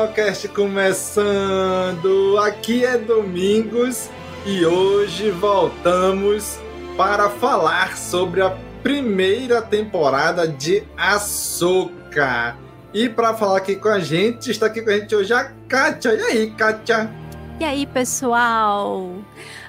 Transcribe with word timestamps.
CaminoCast 0.00 0.48
começando. 0.48 2.38
Aqui 2.38 2.84
é 2.84 2.96
Domingos 2.96 4.08
e 4.46 4.64
hoje 4.64 5.30
voltamos 5.30 6.58
para 6.96 7.28
falar 7.28 7.98
sobre 7.98 8.40
a 8.40 8.56
primeira 8.82 9.60
temporada 9.60 10.48
de 10.48 10.84
Ahsoka. 10.96 12.56
E 12.94 13.08
para 13.08 13.34
falar 13.34 13.58
aqui 13.58 13.76
com 13.76 13.88
a 13.88 14.00
gente, 14.00 14.50
está 14.50 14.66
aqui 14.66 14.80
com 14.80 14.90
a 14.90 14.98
gente 14.98 15.14
hoje 15.14 15.34
a 15.34 15.52
Kátia. 15.68 16.14
E 16.14 16.22
aí, 16.22 16.50
Kátia? 16.50 17.10
E 17.58 17.64
aí, 17.64 17.86
pessoal? 17.86 19.12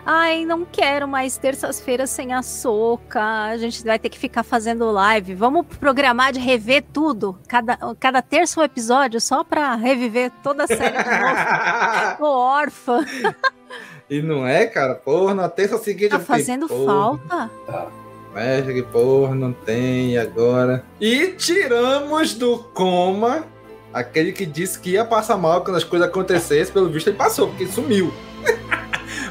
Ai, 0.05 0.45
não 0.45 0.65
quero 0.65 1.07
mais 1.07 1.37
terças-feiras 1.37 2.09
sem 2.09 2.33
a 2.33 2.41
soca. 2.41 3.21
A 3.21 3.57
gente 3.57 3.83
vai 3.83 3.99
ter 3.99 4.09
que 4.09 4.17
ficar 4.17 4.43
fazendo 4.43 4.89
live. 4.91 5.35
Vamos 5.35 5.65
programar 5.79 6.31
de 6.33 6.39
rever 6.39 6.83
tudo. 6.91 7.37
Cada, 7.47 7.77
cada 7.99 8.21
terça 8.21 8.59
um 8.59 8.63
episódio 8.63 9.21
só 9.21 9.43
pra 9.43 9.75
reviver 9.75 10.31
toda 10.41 10.63
a 10.63 10.67
série 10.67 10.97
de 10.97 11.09
novo. 11.09 12.17
Tô 12.17 12.25
órfã. 12.25 13.05
E 14.09 14.21
não 14.21 14.45
é, 14.45 14.65
cara? 14.65 14.95
Porra, 14.95 15.35
na 15.35 15.47
terça 15.47 15.77
seguinte 15.77 16.09
Tá 16.09 16.19
fiquei, 16.19 16.35
fazendo 16.37 16.67
porra. 16.67 16.85
falta? 16.85 17.51
Mexe 18.33 18.73
que 18.73 18.83
porra, 18.83 19.35
não 19.35 19.53
tem 19.53 20.17
agora. 20.17 20.83
E 20.99 21.27
tiramos 21.37 22.33
do 22.33 22.57
coma 22.73 23.43
aquele 23.93 24.31
que 24.31 24.45
disse 24.45 24.79
que 24.79 24.91
ia 24.91 25.05
passar 25.05 25.37
mal 25.37 25.63
quando 25.63 25.75
as 25.77 25.83
coisas 25.83 26.07
acontecessem. 26.07 26.73
Pelo 26.73 26.89
visto, 26.89 27.07
ele 27.07 27.17
passou, 27.17 27.49
porque 27.49 27.63
ele 27.65 27.71
sumiu. 27.71 28.11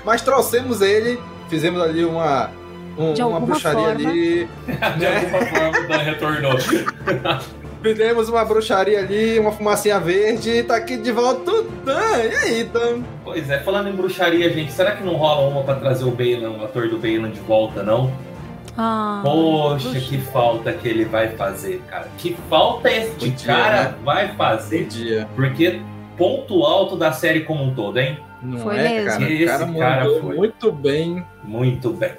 Mas 0.04 0.22
trouxemos 0.22 0.80
ele, 0.80 1.20
fizemos 1.48 1.80
ali 1.82 2.04
uma, 2.04 2.50
um- 2.98 3.12
uma 3.14 3.22
alguma 3.24 3.40
bruxaria 3.40 3.80
forma. 3.94 4.10
ali. 4.10 4.48
De 4.98 5.06
alguma 5.06 5.46
forma, 5.46 5.78
o 5.84 5.88
Dan 5.88 5.98
retornou. 5.98 6.52
Fizemos 7.82 8.28
uma 8.28 8.44
bruxaria 8.44 8.98
ali, 8.98 9.38
uma 9.38 9.52
fumacinha 9.52 9.98
verde 9.98 10.50
e 10.50 10.62
tá 10.62 10.76
aqui 10.76 10.98
de 10.98 11.10
volta 11.10 11.50
o 11.50 11.62
Dan. 11.62 11.98
E 12.30 12.34
aí, 12.36 12.64
Dan? 12.64 13.00
Pois 13.24 13.48
é, 13.48 13.58
falando 13.60 13.88
em 13.88 13.92
bruxaria, 13.92 14.52
gente, 14.52 14.70
será 14.70 14.92
que 14.96 15.02
não 15.02 15.14
rola 15.14 15.48
uma 15.48 15.62
pra 15.62 15.76
trazer 15.76 16.04
o 16.04 16.10
Balan, 16.10 16.58
o 16.58 16.64
ator 16.64 16.88
do 16.90 16.98
Balan 16.98 17.30
de 17.30 17.40
volta, 17.40 17.82
não? 17.82 18.12
Ah, 18.76 19.22
Poxa, 19.24 19.98
que 19.98 20.18
falta 20.18 20.74
que 20.74 20.86
ele 20.88 21.06
vai 21.06 21.28
fazer, 21.30 21.82
cara. 21.88 22.08
Que 22.18 22.36
falta 22.50 22.90
este 22.90 23.30
Podia, 23.30 23.46
cara 23.46 23.82
né? 23.84 23.94
vai 24.04 24.28
fazer. 24.34 24.84
Dia. 24.84 25.26
Porque 25.34 25.80
ponto 26.18 26.62
alto 26.64 26.96
da 26.96 27.12
série 27.12 27.40
como 27.40 27.64
um 27.64 27.74
todo, 27.74 27.98
hein? 27.98 28.18
Não 28.42 28.58
Foi 28.58 28.76
é, 28.78 28.82
mesmo. 29.04 29.10
cara? 29.10 29.22
O 29.22 29.26
Esse 29.32 29.46
cara 29.46 29.72
cara 29.74 30.04
foi. 30.20 30.36
muito 30.36 30.72
bem. 30.72 31.24
Muito 31.44 31.90
bem. 31.92 32.12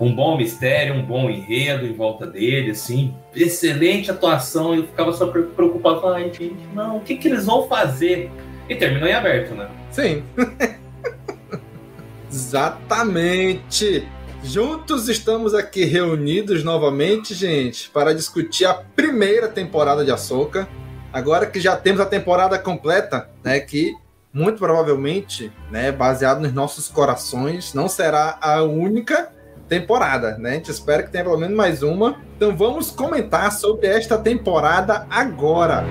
Um 0.00 0.14
bom 0.14 0.38
mistério, 0.38 0.94
um 0.94 1.02
bom 1.04 1.28
enredo 1.28 1.86
em 1.86 1.92
volta 1.92 2.26
dele, 2.26 2.70
assim. 2.70 3.14
Excelente 3.34 4.10
atuação. 4.10 4.74
Eu 4.74 4.86
ficava 4.86 5.12
só 5.12 5.26
pre- 5.26 5.42
preocupado. 5.42 6.06
Ai, 6.08 6.24
gente, 6.32 6.56
não, 6.74 6.96
o 6.96 7.00
que, 7.00 7.16
que 7.16 7.28
eles 7.28 7.44
vão 7.44 7.68
fazer? 7.68 8.30
E 8.68 8.74
terminou 8.74 9.06
em 9.08 9.12
aberto, 9.12 9.54
né? 9.54 9.68
Sim. 9.90 10.22
Exatamente. 12.30 14.06
Juntos 14.42 15.08
estamos 15.08 15.54
aqui 15.54 15.84
reunidos 15.84 16.64
novamente, 16.64 17.34
gente, 17.34 17.90
para 17.90 18.14
discutir 18.14 18.64
a 18.64 18.72
primeira 18.74 19.48
temporada 19.48 20.04
de 20.04 20.10
Ahsoka. 20.10 20.66
Agora 21.12 21.44
que 21.46 21.60
já 21.60 21.76
temos 21.76 22.00
a 22.00 22.06
temporada 22.06 22.58
completa, 22.58 23.28
né, 23.44 23.60
que 23.60 23.94
muito 24.32 24.58
provavelmente, 24.58 25.52
né, 25.70 25.90
baseado 25.90 26.40
nos 26.40 26.52
nossos 26.52 26.88
corações, 26.88 27.74
não 27.74 27.88
será 27.88 28.38
a 28.40 28.62
única 28.62 29.32
temporada, 29.68 30.36
né? 30.36 30.50
A 30.50 30.54
gente 30.54 30.70
espera 30.70 31.02
que 31.02 31.10
tenha 31.10 31.24
pelo 31.24 31.38
menos 31.38 31.56
mais 31.56 31.82
uma. 31.82 32.20
Então 32.36 32.56
vamos 32.56 32.90
comentar 32.90 33.52
sobre 33.52 33.86
esta 33.86 34.18
temporada 34.18 35.06
agora. 35.08 35.84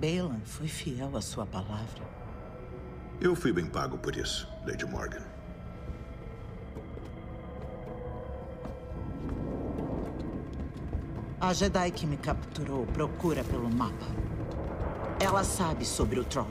Balan 0.00 0.40
foi 0.44 0.68
fiel 0.68 1.16
à 1.16 1.20
sua 1.20 1.46
palavra. 1.46 2.04
Eu 3.20 3.34
fui 3.34 3.52
bem 3.52 3.66
pago 3.66 3.96
por 3.98 4.14
isso, 4.16 4.48
Lady 4.66 4.84
Morgan. 4.84 5.33
A 11.46 11.52
Jedi 11.52 11.90
que 11.90 12.06
me 12.06 12.16
capturou 12.16 12.86
procura 12.86 13.44
pelo 13.44 13.68
mapa. 13.68 14.06
Ela 15.20 15.44
sabe 15.44 15.84
sobre 15.84 16.18
o 16.18 16.24
Tron. 16.24 16.46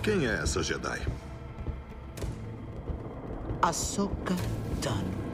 Quem 0.00 0.24
é 0.24 0.34
essa 0.34 0.62
Jedi? 0.62 1.04
Ahsoka 3.60 4.36
Tano. 4.80 5.27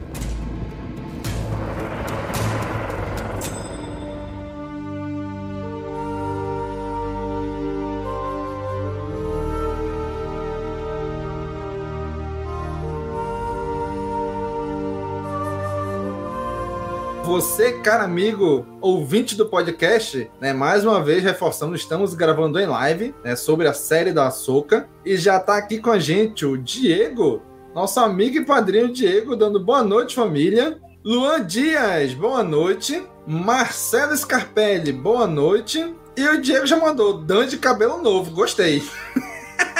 Você, 17.35 17.73
cara 17.81 18.05
amigo, 18.05 18.65
ouvinte 18.79 19.35
do 19.35 19.45
podcast, 19.45 20.31
né? 20.39 20.53
Mais 20.53 20.85
uma 20.85 21.03
vez 21.03 21.21
reforçando, 21.21 21.75
estamos 21.75 22.13
gravando 22.13 22.57
em 22.57 22.65
live, 22.65 23.13
né? 23.25 23.35
Sobre 23.35 23.67
a 23.67 23.73
série 23.73 24.13
da 24.13 24.27
Ahsoka. 24.27 24.87
E 25.03 25.17
já 25.17 25.37
tá 25.37 25.57
aqui 25.57 25.79
com 25.79 25.91
a 25.91 25.99
gente 25.99 26.45
o 26.45 26.57
Diego, 26.57 27.41
nosso 27.75 27.99
amigo 27.99 28.37
e 28.37 28.45
padrinho 28.45 28.93
Diego, 28.93 29.35
dando 29.35 29.59
boa 29.59 29.83
noite, 29.83 30.15
família. 30.15 30.79
Luan 31.03 31.45
Dias, 31.45 32.13
boa 32.13 32.41
noite. 32.41 33.05
Marcelo 33.27 34.15
Scarpelli, 34.15 34.93
boa 34.93 35.27
noite. 35.27 35.93
E 36.15 36.25
o 36.25 36.41
Diego 36.41 36.65
já 36.65 36.77
mandou 36.77 37.17
Dan 37.17 37.47
de 37.47 37.57
cabelo 37.57 38.01
novo, 38.01 38.31
gostei. 38.31 38.81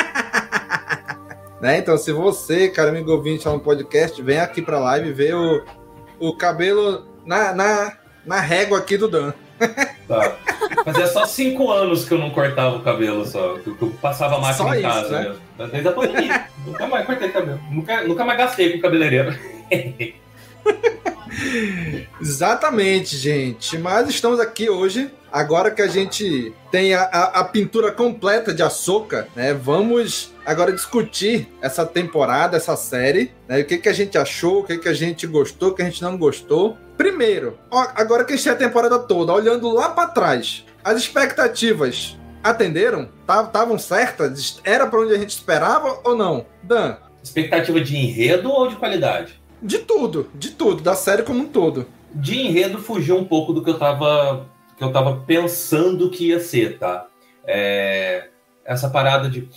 né? 1.62 1.78
Então, 1.78 1.98
se 1.98 2.12
você, 2.12 2.68
cara 2.68 2.90
amigo 2.90 3.14
ouvinte 3.14 3.48
lá 3.48 3.54
no 3.54 3.62
podcast, 3.62 4.22
vem 4.22 4.42
aqui 4.42 4.62
pra 4.62 4.78
live 4.78 5.14
ver 5.14 5.36
o, 5.36 5.64
o 6.20 6.36
cabelo 6.36 7.15
na, 7.26 7.54
na, 7.54 7.94
na 8.26 8.40
régua 8.40 8.78
aqui 8.80 8.98
do 8.98 9.08
Dan. 9.08 9.34
Tá. 10.08 10.36
Fazia 10.84 11.08
só 11.08 11.26
cinco 11.26 11.72
anos 11.72 12.08
que 12.08 12.14
eu 12.14 12.20
não 12.20 12.30
cortava 12.30 12.76
o 12.76 12.84
cabelo 12.84 13.26
só. 13.26 13.56
Que 13.58 13.70
eu 13.70 13.90
passava 14.00 14.36
a 14.36 14.40
máquina 14.40 14.54
Só 14.54 14.76
em 14.76 14.78
isso, 14.78 14.88
casa 14.88 15.10
né? 15.10 15.22
mesmo. 15.58 15.72
Desde 15.72 15.88
a 15.88 15.92
pandemia. 15.94 16.46
nunca 16.64 16.88
mais 16.88 17.06
cortei 17.08 17.30
cabelo. 17.30 17.60
Nunca, 17.72 18.04
nunca 18.04 18.24
mais 18.24 18.38
gastei 18.38 18.74
com 18.74 18.82
cabeleireiro. 18.82 19.36
Exatamente, 22.22 23.18
gente. 23.18 23.78
Mas 23.78 24.10
estamos 24.10 24.40
aqui 24.40 24.70
hoje, 24.70 25.12
agora 25.32 25.72
que 25.72 25.82
a 25.82 25.88
gente 25.88 26.54
tem 26.72 26.94
a, 26.94 27.02
a- 27.04 27.40
a 27.40 27.44
pintura 27.44 27.92
completa 27.92 28.54
de 28.54 28.62
Ahsoka, 28.62 29.28
né? 29.36 29.54
Vamos 29.54 30.34
agora 30.46 30.72
discutir 30.72 31.48
essa 31.62 31.86
temporada, 31.86 32.58
essa 32.58 32.76
série, 32.76 33.32
né? 33.48 33.60
O 33.62 33.66
que, 33.66 33.78
que 33.78 33.90
a 33.90 33.94
gente 33.94 34.18
achou, 34.18 34.60
o 34.60 34.64
que, 34.64 34.78
que 34.78 34.88
a 34.88 34.94
gente 34.94 35.26
gostou, 35.26 35.70
o 35.70 35.74
que 35.74 35.82
a 35.82 35.86
gente 35.86 36.02
não 36.02 36.18
gostou. 36.18 36.78
Primeiro, 36.98 37.58
ó, 37.70 37.88
agora 37.96 38.24
que 38.24 38.34
a 38.34 38.36
gente 38.36 38.46
tem 38.46 38.54
a 38.54 38.56
temporada 38.56 39.00
toda, 39.00 39.34
olhando 39.34 39.70
lá 39.72 39.90
pra 39.90 40.08
trás, 40.08 40.66
as 40.84 40.98
expectativas 40.98 42.18
atenderam? 42.44 43.10
Estavam 43.22 43.78
certas? 43.78 44.60
Era 44.64 44.88
pra 44.88 45.00
onde 45.00 45.14
a 45.14 45.18
gente 45.18 45.32
esperava 45.32 46.00
ou 46.04 46.16
não? 46.16 46.46
Dan, 46.64 46.98
Expectativa 47.24 47.82
de 47.82 47.98
enredo 47.98 48.52
ou 48.52 48.68
de 48.68 48.76
qualidade? 48.76 49.42
de 49.62 49.80
tudo, 49.80 50.30
de 50.36 50.52
tudo, 50.52 50.84
da 50.84 50.94
série 50.94 51.24
como 51.24 51.40
um 51.40 51.48
todo. 51.48 51.88
De 52.14 52.38
enredo 52.40 52.78
fugiu 52.78 53.18
um 53.18 53.26
pouco 53.26 53.52
do 53.52 53.64
que 53.64 53.70
eu 53.70 53.80
tava, 53.80 54.46
que 54.78 54.84
eu 54.84 54.92
tava 54.92 55.24
pensando 55.26 56.10
que 56.12 56.28
ia 56.28 56.40
ser, 56.40 56.78
tá? 56.78 57.08
É, 57.48 58.28
essa 58.64 58.90
parada 58.90 59.28
de. 59.28 59.50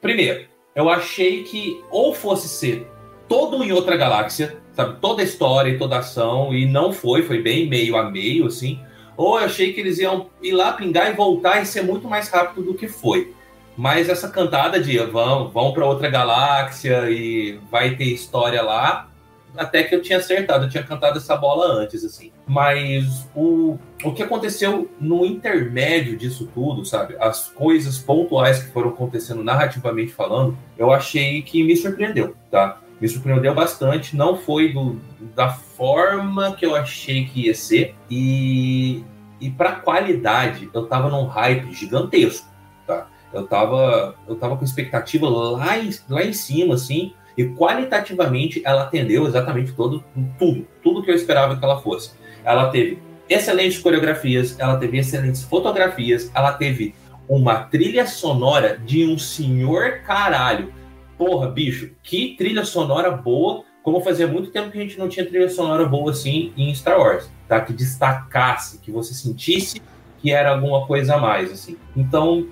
Primeiro, 0.00 0.46
eu 0.74 0.90
achei 0.90 1.42
que 1.44 1.82
ou 1.90 2.14
fosse 2.14 2.48
ser 2.48 2.86
todo 3.26 3.62
em 3.64 3.72
outra 3.72 3.96
galáxia, 3.96 4.58
sabe? 4.80 4.96
Toda 5.00 5.22
a 5.22 5.24
história 5.24 5.70
e 5.70 5.78
toda 5.78 5.96
a 5.96 5.98
ação, 5.98 6.54
e 6.54 6.66
não 6.66 6.92
foi, 6.92 7.22
foi 7.22 7.42
bem 7.42 7.68
meio 7.68 7.96
a 7.96 8.10
meio, 8.10 8.46
assim. 8.46 8.80
Ou 9.16 9.38
eu 9.38 9.44
achei 9.44 9.72
que 9.72 9.80
eles 9.80 9.98
iam 9.98 10.30
ir 10.42 10.52
lá 10.52 10.72
pingar 10.72 11.10
e 11.10 11.14
voltar 11.14 11.60
e 11.60 11.66
ser 11.66 11.82
muito 11.82 12.08
mais 12.08 12.28
rápido 12.28 12.62
do 12.64 12.74
que 12.74 12.88
foi. 12.88 13.34
Mas 13.76 14.08
essa 14.08 14.28
cantada 14.28 14.80
de 14.80 14.98
vão, 14.98 15.50
vão 15.50 15.72
para 15.72 15.86
outra 15.86 16.08
galáxia 16.08 17.10
e 17.10 17.58
vai 17.70 17.94
ter 17.96 18.04
história 18.04 18.62
lá, 18.62 19.08
até 19.56 19.82
que 19.82 19.94
eu 19.94 20.02
tinha 20.02 20.18
acertado, 20.18 20.64
eu 20.64 20.70
tinha 20.70 20.82
cantado 20.82 21.18
essa 21.18 21.36
bola 21.36 21.66
antes, 21.66 22.04
assim. 22.04 22.30
Mas 22.46 23.28
o, 23.34 23.78
o 24.04 24.12
que 24.12 24.22
aconteceu 24.22 24.90
no 25.00 25.24
intermédio 25.26 26.16
disso 26.16 26.48
tudo, 26.54 26.84
sabe? 26.84 27.16
As 27.18 27.48
coisas 27.48 27.98
pontuais 27.98 28.62
que 28.62 28.70
foram 28.70 28.90
acontecendo 28.90 29.42
narrativamente 29.42 30.12
falando, 30.12 30.56
eu 30.78 30.92
achei 30.92 31.42
que 31.42 31.62
me 31.64 31.76
surpreendeu, 31.76 32.34
tá? 32.50 32.80
Me 33.00 33.08
surpreendeu 33.08 33.54
bastante, 33.54 34.16
não 34.16 34.36
foi 34.36 34.72
do, 34.72 35.00
da 35.34 35.48
forma 35.48 36.54
que 36.54 36.66
eu 36.66 36.76
achei 36.76 37.26
que 37.26 37.46
ia 37.46 37.54
ser, 37.54 37.94
e, 38.10 39.02
e 39.40 39.50
pra 39.50 39.72
qualidade, 39.72 40.68
eu 40.74 40.86
tava 40.86 41.08
num 41.08 41.24
hype 41.24 41.72
gigantesco, 41.72 42.46
tá? 42.86 43.06
Eu 43.32 43.46
tava, 43.46 44.14
eu 44.28 44.36
tava 44.36 44.56
com 44.56 44.64
expectativa 44.64 45.28
lá 45.28 45.78
em, 45.78 45.90
lá 46.08 46.22
em 46.22 46.32
cima, 46.32 46.74
assim, 46.74 47.14
e 47.36 47.44
qualitativamente 47.48 48.60
ela 48.64 48.82
atendeu 48.82 49.26
exatamente 49.26 49.72
todo, 49.72 50.04
tudo, 50.38 50.66
tudo 50.82 51.02
que 51.02 51.10
eu 51.10 51.14
esperava 51.14 51.56
que 51.56 51.64
ela 51.64 51.80
fosse. 51.80 52.12
Ela 52.44 52.68
teve 52.70 53.00
excelentes 53.28 53.78
coreografias, 53.78 54.58
ela 54.58 54.76
teve 54.76 54.98
excelentes 54.98 55.42
fotografias, 55.42 56.30
ela 56.34 56.52
teve 56.52 56.94
uma 57.28 57.60
trilha 57.60 58.06
sonora 58.06 58.76
de 58.76 59.06
um 59.06 59.16
senhor 59.16 60.00
caralho. 60.04 60.72
Porra, 61.20 61.50
bicho, 61.50 61.90
que 62.02 62.34
trilha 62.34 62.64
sonora 62.64 63.10
boa, 63.10 63.62
como 63.82 64.00
fazia 64.00 64.26
muito 64.26 64.50
tempo 64.50 64.70
que 64.70 64.78
a 64.78 64.80
gente 64.80 64.98
não 64.98 65.06
tinha 65.06 65.26
trilha 65.26 65.50
sonora 65.50 65.84
boa 65.84 66.12
assim 66.12 66.50
em 66.56 66.74
Star 66.74 66.98
Wars, 66.98 67.30
tá? 67.46 67.60
Que 67.60 67.74
destacasse, 67.74 68.78
que 68.78 68.90
você 68.90 69.12
sentisse 69.12 69.82
que 70.22 70.32
era 70.32 70.50
alguma 70.50 70.86
coisa 70.86 71.16
a 71.16 71.18
mais, 71.18 71.52
assim. 71.52 71.76
Então, 71.94 72.46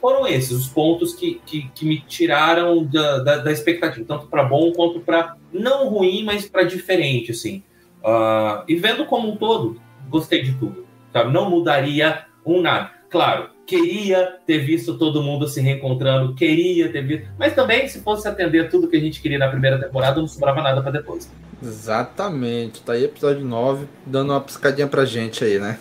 foram 0.00 0.24
esses 0.24 0.52
os 0.52 0.68
pontos 0.68 1.14
que, 1.14 1.40
que, 1.44 1.68
que 1.74 1.84
me 1.84 1.98
tiraram 1.98 2.84
da, 2.84 3.18
da, 3.18 3.36
da 3.38 3.50
expectativa, 3.50 4.06
tanto 4.06 4.28
para 4.28 4.44
bom 4.44 4.70
quanto 4.70 5.00
para 5.00 5.36
não 5.52 5.88
ruim, 5.88 6.22
mas 6.22 6.48
para 6.48 6.62
diferente, 6.62 7.32
assim. 7.32 7.64
Ah, 8.04 8.62
e 8.68 8.76
vendo 8.76 9.04
como 9.04 9.32
um 9.32 9.36
todo, 9.36 9.82
gostei 10.08 10.44
de 10.44 10.54
tudo. 10.54 10.86
Sabe? 11.12 11.32
Não 11.32 11.50
mudaria 11.50 12.24
um 12.46 12.62
nada. 12.62 12.92
Claro, 13.10 13.50
queria 13.66 14.38
ter 14.46 14.58
visto 14.58 14.98
todo 14.98 15.22
mundo 15.22 15.48
se 15.48 15.60
reencontrando, 15.60 16.34
queria 16.34 16.90
ter 16.90 17.02
visto. 17.02 17.28
Mas 17.38 17.54
também, 17.54 17.88
se 17.88 18.00
fosse 18.00 18.26
atender 18.28 18.68
tudo 18.68 18.88
que 18.88 18.96
a 18.96 19.00
gente 19.00 19.20
queria 19.20 19.38
na 19.38 19.48
primeira 19.48 19.78
temporada, 19.78 20.20
não 20.20 20.28
sobrava 20.28 20.62
nada 20.62 20.82
para 20.82 20.92
depois. 20.92 21.30
Exatamente. 21.62 22.82
Tá 22.82 22.94
aí 22.94 23.04
episódio 23.04 23.44
9, 23.44 23.86
dando 24.04 24.30
uma 24.32 24.40
piscadinha 24.40 24.86
pra 24.86 25.04
gente 25.04 25.44
aí, 25.44 25.58
né? 25.58 25.78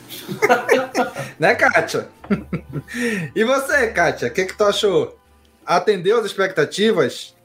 né, 1.39 1.55
Kátia? 1.55 2.07
e 3.35 3.43
você, 3.43 3.87
Kátia, 3.87 4.27
o 4.27 4.31
que, 4.31 4.45
que 4.45 4.57
tu 4.57 4.63
achou? 4.63 5.17
Atendeu 5.65 6.19
as 6.19 6.25
expectativas? 6.25 7.35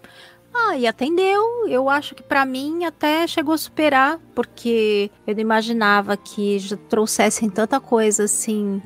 Ah, 0.55 0.77
e 0.77 0.87
atendeu. 0.87 1.69
Eu 1.69 1.89
acho 1.89 2.15
que 2.15 2.23
pra 2.23 2.45
mim 2.45 2.85
até 2.85 3.27
chegou 3.27 3.55
a 3.55 3.59
superar, 3.59 4.19
porque 4.35 5.11
eu 5.27 5.35
não 5.35 5.41
imaginava 5.41 6.17
que 6.17 6.59
já 6.59 6.77
trouxessem 6.77 7.51
tanta 7.51 7.79
coisa 7.79 8.25
assim 8.25 8.83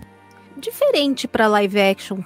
diferente 0.56 1.26
pra 1.28 1.46
live 1.46 1.80
action, 1.80 2.18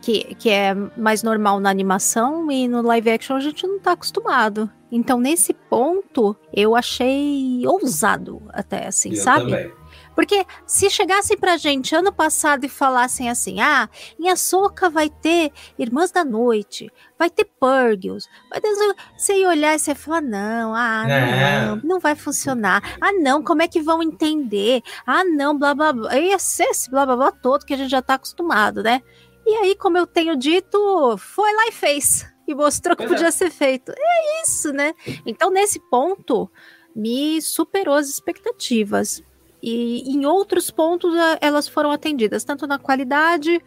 que, 0.00 0.34
que 0.34 0.50
é 0.50 0.74
mais 0.96 1.22
normal 1.22 1.60
na 1.60 1.70
animação 1.70 2.50
e 2.50 2.66
no 2.66 2.82
live 2.82 3.10
action 3.10 3.36
a 3.36 3.40
gente 3.40 3.66
não 3.66 3.78
tá 3.78 3.92
acostumado. 3.92 4.70
Então 4.90 5.18
nesse 5.18 5.54
ponto 5.54 6.36
eu 6.52 6.74
achei 6.74 7.62
ousado 7.66 8.42
até 8.48 8.88
assim, 8.88 9.10
eu 9.10 9.16
sabe? 9.16 9.50
também. 9.50 9.81
Porque 10.14 10.44
se 10.66 10.90
chegassem 10.90 11.36
pra 11.36 11.56
gente 11.56 11.94
ano 11.94 12.12
passado 12.12 12.64
e 12.64 12.68
falassem 12.68 13.30
assim: 13.30 13.60
ah, 13.60 13.88
em 14.18 14.28
Açoka 14.28 14.90
vai 14.90 15.08
ter 15.08 15.52
Irmãs 15.78 16.10
da 16.10 16.24
Noite, 16.24 16.90
vai 17.18 17.30
ter 17.30 17.44
Purgles, 17.44 18.28
vai 18.50 18.60
ter. 18.60 18.68
Você 19.16 19.34
ia 19.40 19.48
olhar 19.48 19.74
e 19.74 19.78
você 19.78 19.92
ia 19.92 19.94
falar: 19.94 20.20
não, 20.20 20.74
ah, 20.74 21.04
É. 21.08 21.66
não, 21.66 21.76
não 21.82 22.00
vai 22.00 22.14
funcionar. 22.14 22.96
Ah, 23.00 23.12
não, 23.12 23.42
como 23.42 23.62
é 23.62 23.68
que 23.68 23.80
vão 23.80 24.02
entender? 24.02 24.82
Ah, 25.06 25.24
não, 25.24 25.58
blá 25.58 25.74
blá 25.74 25.92
blá. 25.92 26.18
Ia 26.18 26.38
ser 26.38 26.64
esse 26.64 26.90
blá 26.90 27.06
blá 27.06 27.16
blá 27.16 27.32
todo 27.32 27.64
que 27.64 27.74
a 27.74 27.76
gente 27.76 27.90
já 27.90 28.02
tá 28.02 28.14
acostumado, 28.14 28.82
né? 28.82 29.00
E 29.44 29.54
aí, 29.56 29.74
como 29.74 29.98
eu 29.98 30.06
tenho 30.06 30.36
dito, 30.36 31.16
foi 31.18 31.52
lá 31.54 31.66
e 31.68 31.72
fez. 31.72 32.30
E 32.44 32.56
mostrou 32.56 32.96
que 32.96 33.04
é. 33.04 33.06
podia 33.06 33.30
ser 33.30 33.50
feito. 33.52 33.92
É 33.96 34.42
isso, 34.42 34.72
né? 34.72 34.92
Então, 35.24 35.48
nesse 35.48 35.78
ponto, 35.88 36.50
me 36.94 37.40
superou 37.40 37.94
as 37.94 38.08
expectativas. 38.08 39.22
E 39.62 40.10
em 40.10 40.26
outros 40.26 40.70
pontos 40.70 41.14
a- 41.14 41.38
elas 41.40 41.68
foram 41.68 41.92
atendidas, 41.92 42.42
tanto 42.44 42.66
na 42.66 42.78
qualidade 42.78 43.60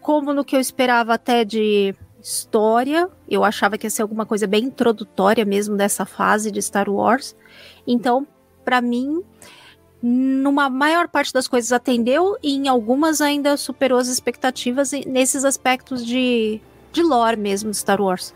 como 0.00 0.32
no 0.32 0.44
que 0.44 0.54
eu 0.54 0.60
esperava 0.60 1.14
até 1.14 1.44
de 1.44 1.94
história. 2.22 3.08
Eu 3.28 3.42
achava 3.42 3.76
que 3.76 3.86
ia 3.86 3.90
ser 3.90 4.02
alguma 4.02 4.24
coisa 4.24 4.46
bem 4.46 4.64
introdutória 4.64 5.44
mesmo 5.44 5.76
dessa 5.76 6.04
fase 6.06 6.50
de 6.52 6.62
Star 6.62 6.88
Wars. 6.88 7.34
Então, 7.86 8.26
pra 8.64 8.80
mim, 8.80 9.22
numa 10.00 10.70
maior 10.70 11.08
parte 11.08 11.32
das 11.32 11.48
coisas 11.48 11.72
atendeu 11.72 12.36
e 12.42 12.54
em 12.54 12.68
algumas 12.68 13.20
ainda 13.20 13.56
superou 13.56 13.98
as 13.98 14.08
expectativas 14.08 14.92
nesses 15.06 15.44
aspectos 15.44 16.04
de, 16.06 16.60
de 16.92 17.02
lore 17.02 17.36
mesmo 17.36 17.70
de 17.70 17.76
Star 17.76 18.00
Wars. 18.00 18.32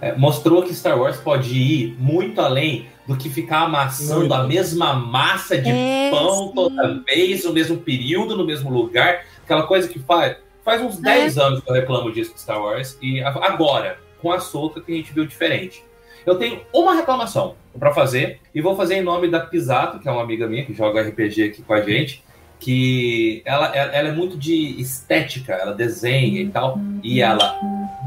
É, 0.00 0.14
mostrou 0.16 0.62
que 0.62 0.74
Star 0.74 0.98
Wars 0.98 1.16
pode 1.16 1.54
ir 1.56 1.96
muito 1.98 2.40
além 2.40 2.88
do 3.06 3.16
que 3.16 3.28
ficar 3.28 3.62
amassando 3.64 4.20
Muito. 4.20 4.34
a 4.34 4.44
mesma 4.44 4.94
massa 4.94 5.58
de 5.58 5.70
É, 5.70 6.10
pão 6.10 6.48
sim. 6.48 6.54
toda 6.54 7.02
vez, 7.04 7.44
no 7.44 7.52
mesmo 7.52 7.76
período, 7.78 8.36
no 8.36 8.44
mesmo 8.44 8.70
lugar. 8.70 9.24
Aquela 9.44 9.64
coisa 9.64 9.88
que 9.88 9.98
faz. 9.98 10.36
Faz 10.64 10.80
uns 10.80 10.96
10 10.96 11.36
anos 11.36 11.60
que 11.60 11.68
eu 11.70 11.74
reclamo 11.74 12.10
disso 12.10 12.32
com 12.32 12.38
Star 12.38 12.58
Wars. 12.60 12.96
E 13.02 13.20
agora, 13.22 13.98
com 14.22 14.32
a 14.32 14.40
Soca, 14.40 14.80
que 14.80 14.90
a 14.90 14.94
gente 14.96 15.12
viu 15.12 15.26
diferente. 15.26 15.84
Eu 16.24 16.36
tenho 16.36 16.62
uma 16.72 16.94
reclamação 16.94 17.54
pra 17.78 17.92
fazer, 17.92 18.40
e 18.54 18.62
vou 18.62 18.74
fazer 18.74 18.94
em 18.94 19.02
nome 19.02 19.28
da 19.28 19.40
Pisato, 19.40 19.98
que 19.98 20.08
é 20.08 20.10
uma 20.10 20.22
amiga 20.22 20.46
minha 20.46 20.64
que 20.64 20.72
joga 20.72 21.02
RPG 21.02 21.42
aqui 21.42 21.62
com 21.62 21.74
a 21.74 21.82
gente. 21.82 22.24
Que 22.58 23.42
ela, 23.44 23.66
ela 23.76 23.92
ela 23.92 24.08
é 24.08 24.12
muito 24.12 24.38
de 24.38 24.80
estética, 24.80 25.52
ela 25.52 25.74
desenha 25.74 26.40
e 26.40 26.48
tal. 26.48 26.80
E 27.02 27.20
ela 27.20 27.60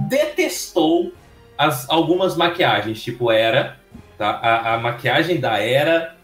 detestou 0.09 1.11
as, 1.55 1.87
algumas 1.89 2.35
maquiagens, 2.35 3.03
tipo 3.03 3.31
Era, 3.31 3.76
tá? 4.17 4.29
a, 4.29 4.73
a 4.75 4.77
maquiagem 4.79 5.39
da 5.39 5.59
Era 5.59 6.15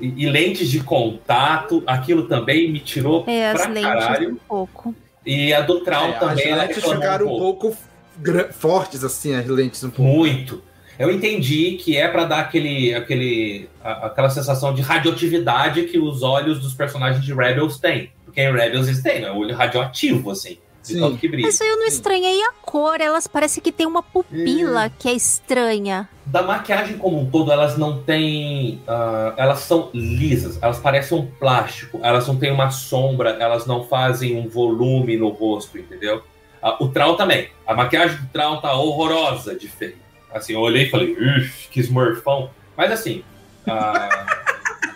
e, 0.00 0.24
e 0.24 0.28
lentes 0.30 0.68
de 0.70 0.80
contato, 0.80 1.82
aquilo 1.86 2.26
também 2.28 2.70
me 2.70 2.80
tirou 2.80 3.24
É, 3.26 3.50
as 3.50 3.62
pra 3.62 3.70
lentes 3.70 4.04
caralho. 4.04 4.30
um 4.32 4.36
pouco. 4.36 4.94
E 5.24 5.52
a 5.52 5.60
do 5.60 5.80
Traum 5.80 6.08
É, 6.10 6.12
também, 6.12 6.44
as 6.46 6.50
ela 6.52 6.62
lentes 6.64 6.82
ficaram 6.84 7.26
um 7.26 7.34
um 7.34 7.38
pouco. 7.38 7.60
pouco 7.68 7.78
gra- 8.18 8.52
fortes, 8.52 9.04
assim, 9.04 9.34
as 9.34 9.46
lentes 9.46 9.82
um 9.84 9.90
pouco. 9.90 10.10
Muito. 10.10 10.62
Eu 10.98 11.10
entendi 11.10 11.78
que 11.82 11.96
é 11.96 12.08
pra 12.08 12.24
dar 12.24 12.40
aquele, 12.40 12.94
aquele, 12.94 13.68
a- 13.82 14.06
aquela 14.06 14.28
sensação 14.30 14.72
de 14.74 14.82
radioatividade 14.82 15.82
que 15.84 15.98
os 15.98 16.22
olhos 16.22 16.60
dos 16.60 16.74
personagens 16.74 17.24
de 17.24 17.32
Rebels 17.34 17.78
têm. 17.78 18.10
Porque 18.24 18.40
em 18.40 18.52
Rebels 18.52 18.86
eles 18.86 19.02
têm, 19.02 19.20
né? 19.22 19.30
O 19.30 19.38
olho 19.38 19.54
radioativo, 19.54 20.30
assim. 20.30 20.58
De 20.82 20.98
tanto 20.98 21.18
que 21.18 21.28
brilha. 21.28 21.46
Mas 21.46 21.60
eu 21.60 21.76
não 21.76 21.86
estranhei 21.86 22.42
a 22.42 22.52
cor, 22.62 23.00
elas 23.00 23.26
parecem 23.26 23.62
que 23.62 23.70
tem 23.70 23.86
uma 23.86 24.02
pupila 24.02 24.86
Hum. 24.86 24.90
que 24.98 25.08
é 25.08 25.12
estranha. 25.12 26.08
Da 26.24 26.42
maquiagem 26.42 26.96
como 26.96 27.20
um 27.20 27.28
todo, 27.30 27.52
elas 27.52 27.76
não 27.76 28.02
têm. 28.02 28.80
ah, 28.88 29.34
elas 29.36 29.58
são 29.60 29.90
lisas, 29.92 30.58
elas 30.62 30.78
parecem 30.78 31.18
um 31.18 31.26
plástico, 31.26 32.00
elas 32.02 32.26
não 32.26 32.36
têm 32.36 32.50
uma 32.50 32.70
sombra, 32.70 33.30
elas 33.40 33.66
não 33.66 33.84
fazem 33.84 34.38
um 34.38 34.48
volume 34.48 35.16
no 35.16 35.28
rosto, 35.28 35.76
entendeu? 35.78 36.22
Ah, 36.62 36.76
o 36.82 36.88
Trau 36.88 37.16
também. 37.16 37.50
A 37.66 37.74
maquiagem 37.74 38.16
do 38.18 38.26
Trau 38.28 38.60
tá 38.60 38.72
horrorosa 38.74 39.54
de 39.54 39.68
feio. 39.68 39.96
Assim, 40.32 40.52
eu 40.54 40.60
olhei 40.60 40.84
e 40.84 40.90
falei, 40.90 41.14
"Ixi, 41.18 41.68
que 41.68 41.80
smurfão. 41.80 42.50
Mas 42.76 42.90
assim. 42.92 43.22
ah, 43.66 44.26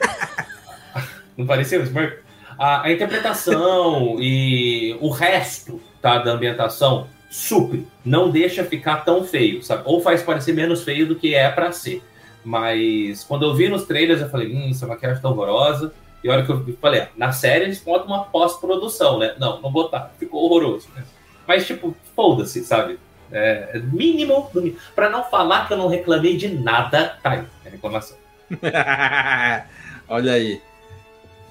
não 1.36 1.46
parecia 1.46 1.80
um 1.80 1.82
smurf? 1.82 2.23
A, 2.58 2.82
a 2.82 2.92
interpretação 2.92 4.16
e 4.20 4.96
o 5.00 5.10
resto 5.10 5.80
tá, 6.00 6.18
da 6.18 6.32
ambientação 6.32 7.06
supre. 7.30 7.86
Não 8.04 8.30
deixa 8.30 8.64
ficar 8.64 9.04
tão 9.04 9.24
feio, 9.24 9.62
sabe? 9.62 9.82
Ou 9.86 10.00
faz 10.00 10.22
parecer 10.22 10.52
menos 10.54 10.82
feio 10.84 11.06
do 11.06 11.16
que 11.16 11.34
é 11.34 11.50
pra 11.50 11.72
ser. 11.72 12.02
Mas 12.44 13.24
quando 13.24 13.44
eu 13.44 13.54
vi 13.54 13.68
nos 13.68 13.84
trailers, 13.84 14.20
eu 14.20 14.28
falei, 14.28 14.54
hum, 14.54 14.68
essa 14.70 14.86
maquiagem 14.86 15.20
tá 15.20 15.28
horrorosa. 15.28 15.92
E 16.22 16.28
a 16.28 16.32
hora 16.32 16.44
que 16.44 16.50
eu 16.50 16.78
falei, 16.80 17.00
ah, 17.00 17.08
na 17.16 17.32
série 17.32 17.64
eles 17.64 17.80
botam 17.80 18.06
uma 18.06 18.24
pós-produção, 18.24 19.18
né? 19.18 19.34
Não, 19.38 19.60
não 19.60 19.70
botaram, 19.70 20.10
ficou 20.18 20.44
horroroso. 20.44 20.88
né? 20.94 21.04
Mas, 21.46 21.66
tipo, 21.66 21.94
foda-se, 22.14 22.64
sabe? 22.64 22.98
É, 23.32 23.70
é 23.74 23.78
mínimo, 23.78 24.48
mínimo. 24.54 24.76
Pra 24.94 25.10
não 25.10 25.24
falar 25.24 25.66
que 25.66 25.72
eu 25.72 25.76
não 25.76 25.88
reclamei 25.88 26.36
de 26.36 26.48
nada, 26.48 27.18
tá 27.22 27.30
aí, 27.30 27.44
a 27.66 27.68
reclamação. 27.68 28.16
Olha 30.08 30.32
aí. 30.32 30.60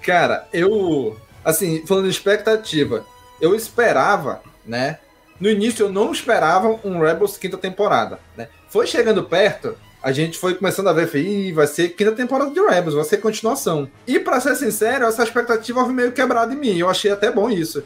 Cara, 0.04 0.48
eu. 0.54 1.18
Assim, 1.44 1.86
falando 1.86 2.06
de 2.06 2.12
expectativa, 2.12 3.06
eu 3.42 3.54
esperava, 3.56 4.42
né? 4.66 5.00
No 5.40 5.50
início 5.50 5.86
eu 5.86 5.92
não 5.92 6.12
esperava 6.12 6.80
um 6.84 7.00
Rebels 7.02 7.38
quinta 7.38 7.58
temporada, 7.58 8.20
né? 8.38 8.48
Foi 8.70 8.88
chegando 8.88 9.24
perto, 9.24 9.76
a 10.02 10.12
gente 10.12 10.38
foi 10.38 10.56
começando 10.56 10.88
a 10.88 10.94
ver, 10.94 11.14
"Ih, 11.16 11.52
vai 11.52 11.68
ser 11.68 11.90
quinta 11.90 12.14
temporada 12.14 12.52
de 12.52 12.60
Rebels, 12.62 12.96
vai 12.96 13.04
ser 13.04 13.18
continuação. 13.18 13.90
E 14.08 14.20
pra 14.20 14.40
ser 14.40 14.56
sincero, 14.56 15.06
essa 15.06 15.24
expectativa 15.24 15.84
foi 15.84 15.94
meio 15.94 16.12
quebrada 16.14 16.54
em 16.54 16.58
mim. 16.58 16.78
Eu 16.78 16.90
achei 16.90 17.12
até 17.12 17.30
bom 17.32 17.50
isso. 17.50 17.84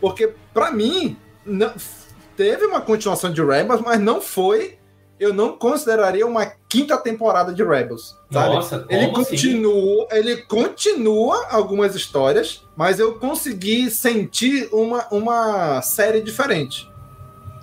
Porque, 0.00 0.32
pra 0.54 0.70
mim, 0.70 1.16
não- 1.44 1.72
teve 2.36 2.64
uma 2.66 2.80
continuação 2.80 3.32
de 3.32 3.42
Rebels, 3.44 3.80
mas 3.80 3.98
não 4.00 4.20
foi. 4.20 4.78
Eu 5.20 5.34
não 5.34 5.52
consideraria 5.56 6.26
uma 6.26 6.46
quinta 6.66 6.96
temporada 6.96 7.52
de 7.52 7.62
Rebels. 7.62 8.16
Sabe? 8.32 8.54
Nossa, 8.54 8.86
ele 8.88 9.04
assim? 9.04 9.12
continua, 9.12 10.08
ele 10.12 10.36
continua 10.44 11.46
algumas 11.50 11.94
histórias, 11.94 12.66
mas 12.74 12.98
eu 12.98 13.18
consegui 13.18 13.90
sentir 13.90 14.68
uma, 14.72 15.06
uma 15.12 15.82
série 15.82 16.22
diferente. 16.22 16.90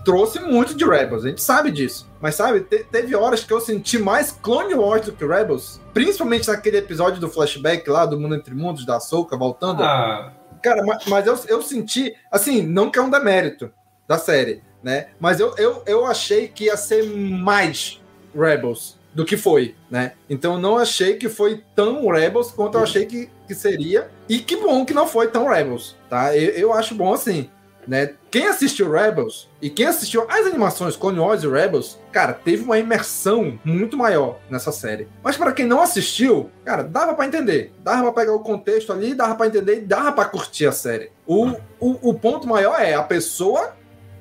Trouxe 0.05 0.39
muito 0.39 0.73
de 0.73 0.85
Rebels, 0.85 1.25
a 1.25 1.29
gente 1.29 1.41
sabe 1.41 1.69
disso. 1.71 2.07
Mas 2.21 2.35
sabe, 2.35 2.61
te- 2.61 2.85
teve 2.85 3.13
horas 3.15 3.43
que 3.43 3.51
eu 3.51 3.59
senti 3.59 3.97
mais 3.99 4.31
Clone 4.31 4.73
Wars 4.75 5.05
do 5.07 5.11
que 5.11 5.25
Rebels. 5.25 5.81
Principalmente 5.93 6.47
naquele 6.47 6.77
episódio 6.77 7.19
do 7.19 7.27
flashback 7.27 7.89
lá 7.89 8.05
do 8.05 8.19
Mundo 8.19 8.35
Entre 8.35 8.53
Mundos, 8.55 8.85
da 8.85 8.97
Ahsoka 8.97 9.35
voltando. 9.35 9.83
Ah, 9.83 10.31
Cara, 10.63 10.85
ma- 10.85 10.97
mas, 11.07 11.27
eu, 11.27 11.37
eu 11.47 11.61
senti, 11.61 12.13
assim, 12.31 12.61
não 12.61 12.89
que 12.89 12.97
é 12.97 13.01
um 13.01 13.09
demérito 13.09 13.69
da 14.07 14.17
série, 14.17 14.63
né? 14.87 15.07
Mas 15.19 15.41
eu, 15.41 15.53
eu, 15.57 15.83
eu 15.85 16.05
achei 16.05 16.47
que 16.47 16.63
ia 16.63 16.77
ser 16.77 17.03
mais 17.03 18.01
Rebels 18.33 18.97
do 19.13 19.25
que 19.25 19.35
foi, 19.35 19.75
né? 19.91 20.13
Então 20.29 20.53
eu 20.53 20.59
não 20.61 20.77
achei 20.77 21.17
que 21.17 21.27
foi 21.27 21.61
tão 21.75 22.07
Rebels 22.07 22.51
quanto 22.51 22.77
eu 22.77 22.83
achei 22.83 23.05
que, 23.05 23.29
que 23.45 23.53
seria. 23.53 24.09
E 24.29 24.39
que 24.39 24.55
bom 24.55 24.85
que 24.85 24.93
não 24.93 25.05
foi 25.05 25.27
tão 25.27 25.49
Rebels, 25.49 25.97
tá? 26.09 26.33
Eu, 26.37 26.51
eu 26.51 26.73
acho 26.73 26.95
bom 26.95 27.13
assim, 27.13 27.49
né? 27.85 28.13
Quem 28.31 28.47
assistiu 28.47 28.89
Rebels 28.89 29.49
e 29.61 29.69
quem 29.69 29.87
assistiu 29.87 30.25
as 30.29 30.45
animações 30.45 30.95
Clone 30.95 31.19
Wars 31.19 31.43
e 31.43 31.49
Rebels, 31.49 31.99
cara, 32.13 32.31
teve 32.31 32.63
uma 32.63 32.79
imersão 32.79 33.59
muito 33.65 33.97
maior 33.97 34.39
nessa 34.49 34.71
série. 34.71 35.09
Mas 35.21 35.35
para 35.35 35.51
quem 35.51 35.65
não 35.65 35.81
assistiu, 35.81 36.49
cara, 36.63 36.83
dava 36.83 37.13
pra 37.13 37.25
entender. 37.25 37.73
Dava 37.83 38.03
pra 38.03 38.21
pegar 38.21 38.35
o 38.35 38.39
contexto 38.39 38.93
ali, 38.93 39.13
dava 39.13 39.35
pra 39.35 39.47
entender 39.47 39.79
e 39.79 39.81
dava 39.81 40.13
pra 40.13 40.23
curtir 40.23 40.65
a 40.65 40.71
série. 40.71 41.11
O, 41.25 41.47
o, 41.77 42.09
o 42.09 42.13
ponto 42.13 42.47
maior 42.47 42.79
é 42.79 42.93
a 42.93 43.03
pessoa 43.03 43.75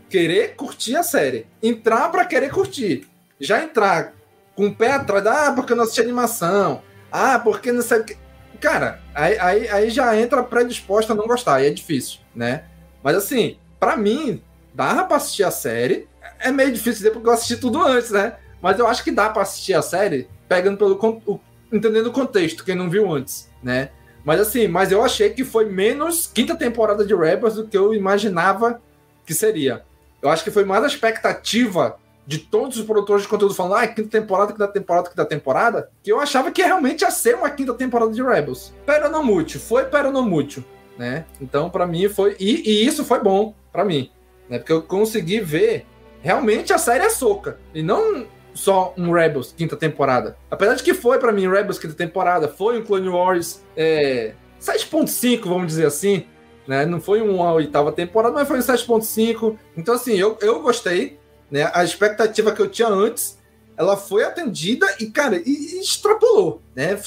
querer 0.08 0.54
curtir 0.56 0.96
a 0.96 1.02
série. 1.02 1.46
Entrar 1.62 2.08
pra 2.10 2.25
querer 2.25 2.50
curtir. 2.50 3.06
Já 3.40 3.62
entrar 3.62 4.14
com 4.54 4.66
o 4.68 4.75
pé 4.75 4.92
atrás, 4.92 5.26
ah, 5.26 5.52
porque 5.54 5.72
eu 5.72 5.76
não 5.76 5.84
assisti 5.84 6.00
animação. 6.00 6.82
Ah, 7.12 7.38
porque 7.38 7.72
não 7.72 7.82
sei 7.82 8.00
o 8.00 8.04
que. 8.04 8.16
Cara, 8.60 9.00
aí, 9.14 9.38
aí, 9.38 9.68
aí 9.68 9.90
já 9.90 10.16
entra 10.18 10.42
predisposta 10.42 11.12
a 11.12 11.16
não 11.16 11.26
gostar, 11.26 11.56
aí 11.56 11.66
é 11.66 11.70
difícil, 11.70 12.20
né? 12.34 12.64
Mas 13.02 13.14
assim, 13.16 13.58
pra 13.78 13.96
mim, 13.96 14.42
dava 14.75 15.04
pra 15.04 15.18
assistir 15.18 15.44
a 15.44 15.50
série. 15.50 16.08
É 16.40 16.50
meio 16.50 16.70
difícil 16.72 16.94
dizer 16.94 17.10
porque 17.10 17.28
eu 17.28 17.32
assisti 17.32 17.56
tudo 17.58 17.82
antes, 17.82 18.10
né? 18.10 18.36
Mas 18.62 18.78
eu 18.78 18.86
acho 18.86 19.04
que 19.04 19.10
dá 19.10 19.28
pra 19.28 19.42
assistir 19.42 19.75
a 19.75 19.82
série 19.82 20.28
pegando 20.48 20.78
pelo. 20.78 20.94
o- 21.26 21.40
entendendo 21.72 22.06
o 22.06 22.12
contexto, 22.12 22.64
quem 22.64 22.75
não 22.75 22.88
viu 22.88 23.12
antes, 23.12 23.50
né? 23.62 23.90
Mas 24.25 24.40
assim, 24.40 24.66
mas 24.66 24.90
eu 24.90 25.04
achei 25.04 25.30
que 25.30 25.44
foi 25.44 25.66
menos 25.66 26.26
quinta 26.26 26.56
temporada 26.56 27.04
de 27.06 27.14
Rebels 27.14 27.54
do 27.54 27.68
que 27.68 27.76
eu 27.76 27.92
imaginava 27.94 28.80
que 29.25 29.34
seria. 29.34 29.84
Eu 30.23 30.30
acho 30.30 30.44
que 30.44 30.50
foi 30.50 30.64
mais 30.64 30.82
a 30.85 30.87
expectativa 30.87 31.99
de 32.26 32.38
todos 32.38 32.76
os 32.76 32.85
produtores 32.85 33.23
de 33.23 33.28
conteúdo 33.28 33.54
falando, 33.54 33.76
ah, 33.76 33.87
quinta 33.87 34.08
temporada, 34.08 34.52
quinta 34.52 34.68
temporada, 34.68 35.08
quinta 35.08 35.25
temporada, 35.25 35.90
que 36.02 36.11
eu 36.11 36.20
achava 36.20 36.50
que 36.50 36.62
realmente 36.62 37.02
ia 37.02 37.11
ser 37.11 37.37
uma 37.37 37.49
quinta 37.50 37.73
temporada 37.75 38.12
de 38.12 38.23
Rebels. 38.23 38.75
Pero 38.85 39.08
não 39.08 39.25
mútil, 39.25 39.61
foi 39.61 39.85
pero 39.85 40.11
não 40.11 40.28
mútil, 40.28 40.64
né? 40.99 41.25
Então, 41.40 41.70
pra 41.70 41.87
mim, 41.87 42.08
foi. 42.08 42.37
E, 42.40 42.68
e 42.68 42.87
isso 42.87 43.04
foi 43.04 43.20
bom 43.20 43.54
pra 43.73 43.85
mim, 43.85 44.11
né? 44.49 44.58
Porque 44.58 44.73
eu 44.73 44.82
consegui 44.82 45.40
ver 45.40 45.87
realmente 46.20 46.73
a 46.73 46.78
série 46.78 47.04
é 47.04 47.11
soca. 47.11 47.58
E 47.73 47.82
não 47.82 48.26
só 48.52 48.94
um 48.96 49.12
Rebels 49.12 49.54
quinta 49.56 49.76
temporada. 49.76 50.37
Apesar 50.50 50.75
de 50.75 50.82
que 50.82 50.94
foi 50.94 51.18
pra 51.18 51.30
mim 51.30 51.49
Rebels 51.49 51.78
quinta 51.78 51.94
temporada, 51.94 52.49
foi 52.49 52.80
um 52.80 52.85
Clone 52.85 53.08
Wars 53.08 53.62
é, 53.76 54.32
7.5, 54.61 55.44
vamos 55.44 55.68
dizer 55.68 55.87
assim. 55.87 56.26
Né? 56.66 56.85
Não 56.87 57.00
foi 57.00 57.20
uma 57.20 57.52
oitava 57.52 57.92
temporada, 57.92 58.35
mas 58.35 58.49
foi 58.49 58.58
um 58.58 58.62
7.5. 58.62 59.56
Então, 59.76 59.94
assim, 59.94 60.14
eu, 60.14 60.37
eu 60.40 60.61
gostei. 60.61 61.18
Né? 61.50 61.70
A 61.73 61.85
expectativa 61.85 62.52
que 62.52 62.61
eu 62.61 62.68
tinha 62.68 62.88
antes, 62.88 63.38
ela 63.76 63.96
foi 63.96 64.25
atendida 64.25 64.87
e, 64.99 65.06
cara, 65.06 65.37
e, 65.37 65.76
e 65.76 65.80
extrapolou. 65.80 66.62
Né? 66.75 66.99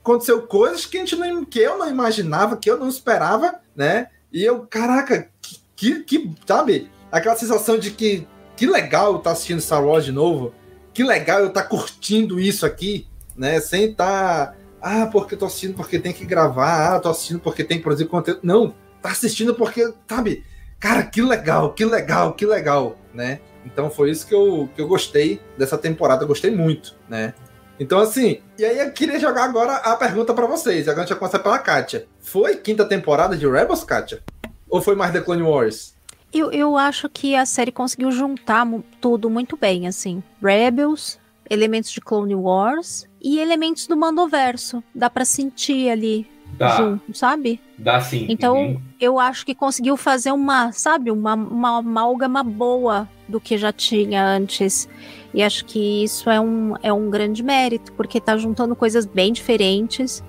Aconteceu 0.00 0.42
coisas 0.42 0.86
que, 0.86 0.96
a 0.96 1.00
gente 1.00 1.16
não, 1.16 1.44
que 1.44 1.58
eu 1.58 1.78
não 1.78 1.88
imaginava, 1.88 2.56
que 2.56 2.70
eu 2.70 2.78
não 2.78 2.88
esperava, 2.88 3.60
né? 3.74 4.08
E 4.32 4.44
eu, 4.44 4.66
caraca, 4.68 5.30
que, 5.74 6.02
que, 6.04 6.30
sabe? 6.46 6.90
Aquela 7.10 7.36
sensação 7.36 7.78
de 7.78 7.90
que 7.90 8.26
que 8.58 8.66
legal 8.66 9.18
estar 9.18 9.30
assistindo 9.30 9.60
Star 9.60 9.84
Wars 9.84 10.04
de 10.04 10.10
novo. 10.10 10.52
Que 10.92 11.04
legal 11.04 11.38
eu 11.38 11.46
estar 11.46 11.62
curtindo 11.62 12.40
isso 12.40 12.66
aqui, 12.66 13.06
né? 13.36 13.60
Sem 13.60 13.90
estar. 13.90 14.56
ah, 14.82 15.06
porque 15.06 15.36
eu 15.36 15.38
tô 15.38 15.46
assistindo 15.46 15.76
porque 15.76 15.96
tem 15.96 16.12
que 16.12 16.24
gravar. 16.24 16.96
Ah, 16.96 16.98
tô 16.98 17.08
assistindo 17.08 17.38
porque 17.38 17.62
tem 17.62 17.78
que 17.78 17.84
produzir 17.84 18.06
conteúdo. 18.06 18.40
Não, 18.42 18.74
tá 19.02 19.10
assistindo 19.10 19.54
porque, 19.54 19.92
sabe? 20.08 20.44
Cara, 20.78 21.02
que 21.02 21.20
legal, 21.20 21.72
que 21.72 21.84
legal, 21.84 22.34
que 22.34 22.46
legal, 22.46 22.96
né? 23.12 23.40
Então 23.64 23.90
foi 23.90 24.10
isso 24.10 24.26
que 24.26 24.34
eu, 24.34 24.68
que 24.74 24.80
eu 24.80 24.88
gostei 24.88 25.40
dessa 25.56 25.76
temporada, 25.76 26.22
eu 26.22 26.28
gostei 26.28 26.50
muito, 26.50 26.94
né? 27.08 27.34
Então, 27.80 28.00
assim, 28.00 28.40
e 28.58 28.64
aí 28.64 28.78
eu 28.78 28.90
queria 28.90 29.20
jogar 29.20 29.44
agora 29.44 29.74
a 29.76 29.94
pergunta 29.96 30.34
para 30.34 30.46
vocês. 30.46 30.88
Agora 30.88 31.02
a 31.02 31.04
gente 31.04 31.10
vai 31.10 31.18
começar 31.18 31.38
pela 31.38 31.58
Kátia. 31.58 32.06
Foi 32.20 32.56
quinta 32.56 32.84
temporada 32.84 33.36
de 33.36 33.46
Rebels, 33.46 33.84
Kátia? 33.84 34.20
Ou 34.68 34.82
foi 34.82 34.96
mais 34.96 35.12
The 35.12 35.20
Clone 35.20 35.42
Wars? 35.42 35.94
Eu, 36.32 36.50
eu 36.50 36.76
acho 36.76 37.08
que 37.08 37.36
a 37.36 37.46
série 37.46 37.70
conseguiu 37.70 38.10
juntar 38.10 38.66
tudo 39.00 39.30
muito 39.30 39.56
bem, 39.56 39.86
assim. 39.86 40.22
Rebels, 40.42 41.18
elementos 41.48 41.90
de 41.90 42.00
Clone 42.00 42.34
Wars 42.34 43.06
e 43.22 43.38
elementos 43.38 43.86
do 43.86 43.96
Mandoverso. 43.96 44.82
Dá 44.94 45.08
pra 45.08 45.24
sentir 45.24 45.88
ali 45.88 46.28
Dá. 46.58 46.76
junto, 46.76 47.16
sabe? 47.16 47.60
Dá 47.78 48.00
sim. 48.00 48.26
Então, 48.28 48.56
Uhum. 48.56 48.80
eu 49.00 49.18
acho 49.18 49.46
que 49.46 49.54
conseguiu 49.54 49.96
fazer 49.96 50.32
uma, 50.32 50.72
sabe, 50.72 51.10
uma, 51.10 51.34
uma 51.34 51.78
amálgama 51.78 52.42
boa 52.42 53.08
do 53.28 53.40
que 53.40 53.56
já 53.56 53.72
tinha 53.72 54.24
antes. 54.26 54.88
E 55.32 55.42
acho 55.42 55.64
que 55.64 56.02
isso 56.04 56.28
é 56.30 56.40
um, 56.40 56.74
é 56.82 56.92
um 56.92 57.08
grande 57.10 57.42
mérito, 57.42 57.92
porque 57.92 58.20
tá 58.20 58.36
juntando 58.36 58.74
coisas 58.74 59.06
bem 59.06 59.32
diferentes. 59.32 60.22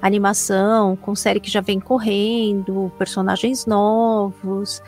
Animação, 0.00 0.96
com 0.96 1.14
série 1.14 1.40
que 1.40 1.50
já 1.50 1.60
vem 1.60 1.78
correndo, 1.78 2.90
personagens 2.98 3.66
novos, 3.66 4.82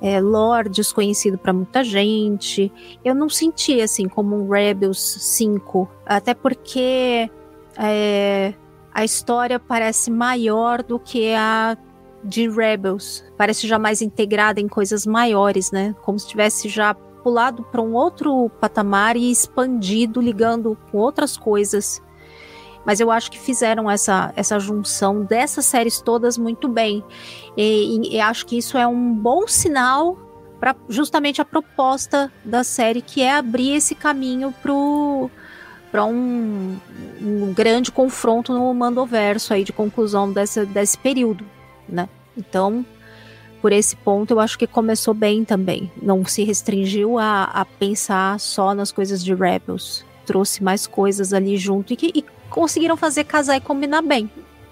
é, 0.00 0.20
lore 0.20 0.68
desconhecido 0.68 1.36
para 1.38 1.52
muita 1.52 1.84
gente. 1.84 2.72
Eu 3.04 3.14
não 3.14 3.28
senti 3.28 3.80
assim 3.80 4.08
como 4.08 4.34
um 4.36 4.48
Rebels 4.50 4.98
5, 5.20 5.88
até 6.06 6.34
porque 6.34 7.30
é, 7.78 8.54
a 8.94 9.04
história 9.04 9.58
parece 9.58 10.10
maior 10.10 10.82
do 10.82 10.98
que 10.98 11.34
a 11.34 11.76
de 12.22 12.48
Rebels. 12.48 13.22
Parece 13.36 13.66
já 13.66 13.78
mais 13.78 14.00
integrada 14.00 14.60
em 14.60 14.68
coisas 14.68 15.04
maiores, 15.04 15.70
né? 15.70 15.94
Como 16.02 16.18
se 16.18 16.26
tivesse 16.28 16.68
já 16.68 16.94
pulado 16.94 17.62
para 17.64 17.82
um 17.82 17.92
outro 17.94 18.50
patamar 18.60 19.16
e 19.16 19.30
expandido, 19.30 20.20
ligando 20.20 20.78
com 20.90 20.98
outras 20.98 21.36
coisas. 21.36 22.00
Mas 22.86 23.00
eu 23.00 23.10
acho 23.10 23.30
que 23.30 23.38
fizeram 23.38 23.90
essa, 23.90 24.32
essa 24.36 24.58
junção 24.58 25.22
dessas 25.22 25.64
séries 25.64 26.00
todas 26.00 26.36
muito 26.38 26.68
bem. 26.68 27.02
E, 27.56 27.96
e- 27.96 28.16
e 28.16 28.20
acho 28.20 28.46
que 28.46 28.56
isso 28.58 28.76
é 28.78 28.86
um 28.86 29.12
bom 29.14 29.46
sinal 29.48 30.18
para 30.60 30.76
justamente 30.88 31.40
a 31.42 31.44
proposta 31.44 32.32
da 32.44 32.62
série, 32.62 33.02
que 33.02 33.20
é 33.22 33.34
abrir 33.36 33.74
esse 33.74 33.94
caminho 33.94 34.54
pro 34.62 35.30
para 35.94 36.04
um, 36.04 36.76
um, 37.22 37.54
grande 37.54 37.92
confronto 37.92 38.52
no 38.52 38.74
Mandoverso 38.74 39.54
aí 39.54 39.62
de 39.62 39.72
conclusão 39.72 40.32
desse, 40.32 40.66
desse 40.66 40.98
período, 40.98 41.44
né? 41.88 42.08
Então, 42.36 42.84
por 43.62 43.70
esse 43.70 43.94
ponto, 43.94 44.32
eu 44.32 44.40
acho 44.40 44.58
que 44.58 44.66
começou 44.66 45.14
bem 45.14 45.44
também. 45.44 45.88
Não 46.02 46.24
se 46.24 46.42
restringiu 46.42 47.16
a, 47.16 47.44
a 47.44 47.64
pensar 47.64 48.40
só 48.40 48.74
nas 48.74 48.90
coisas 48.90 49.24
de 49.24 49.32
Rebels. 49.32 50.04
Trouxe 50.26 50.64
mais 50.64 50.84
coisas 50.84 51.32
ali 51.32 51.56
junto 51.56 51.92
e 51.92 51.96
que 51.96 52.10
e 52.12 52.24
conseguiram 52.50 52.96
fazer 52.96 53.22
casar 53.22 53.56
e 53.56 53.60
combinar 53.60 54.02
bem. 54.02 54.28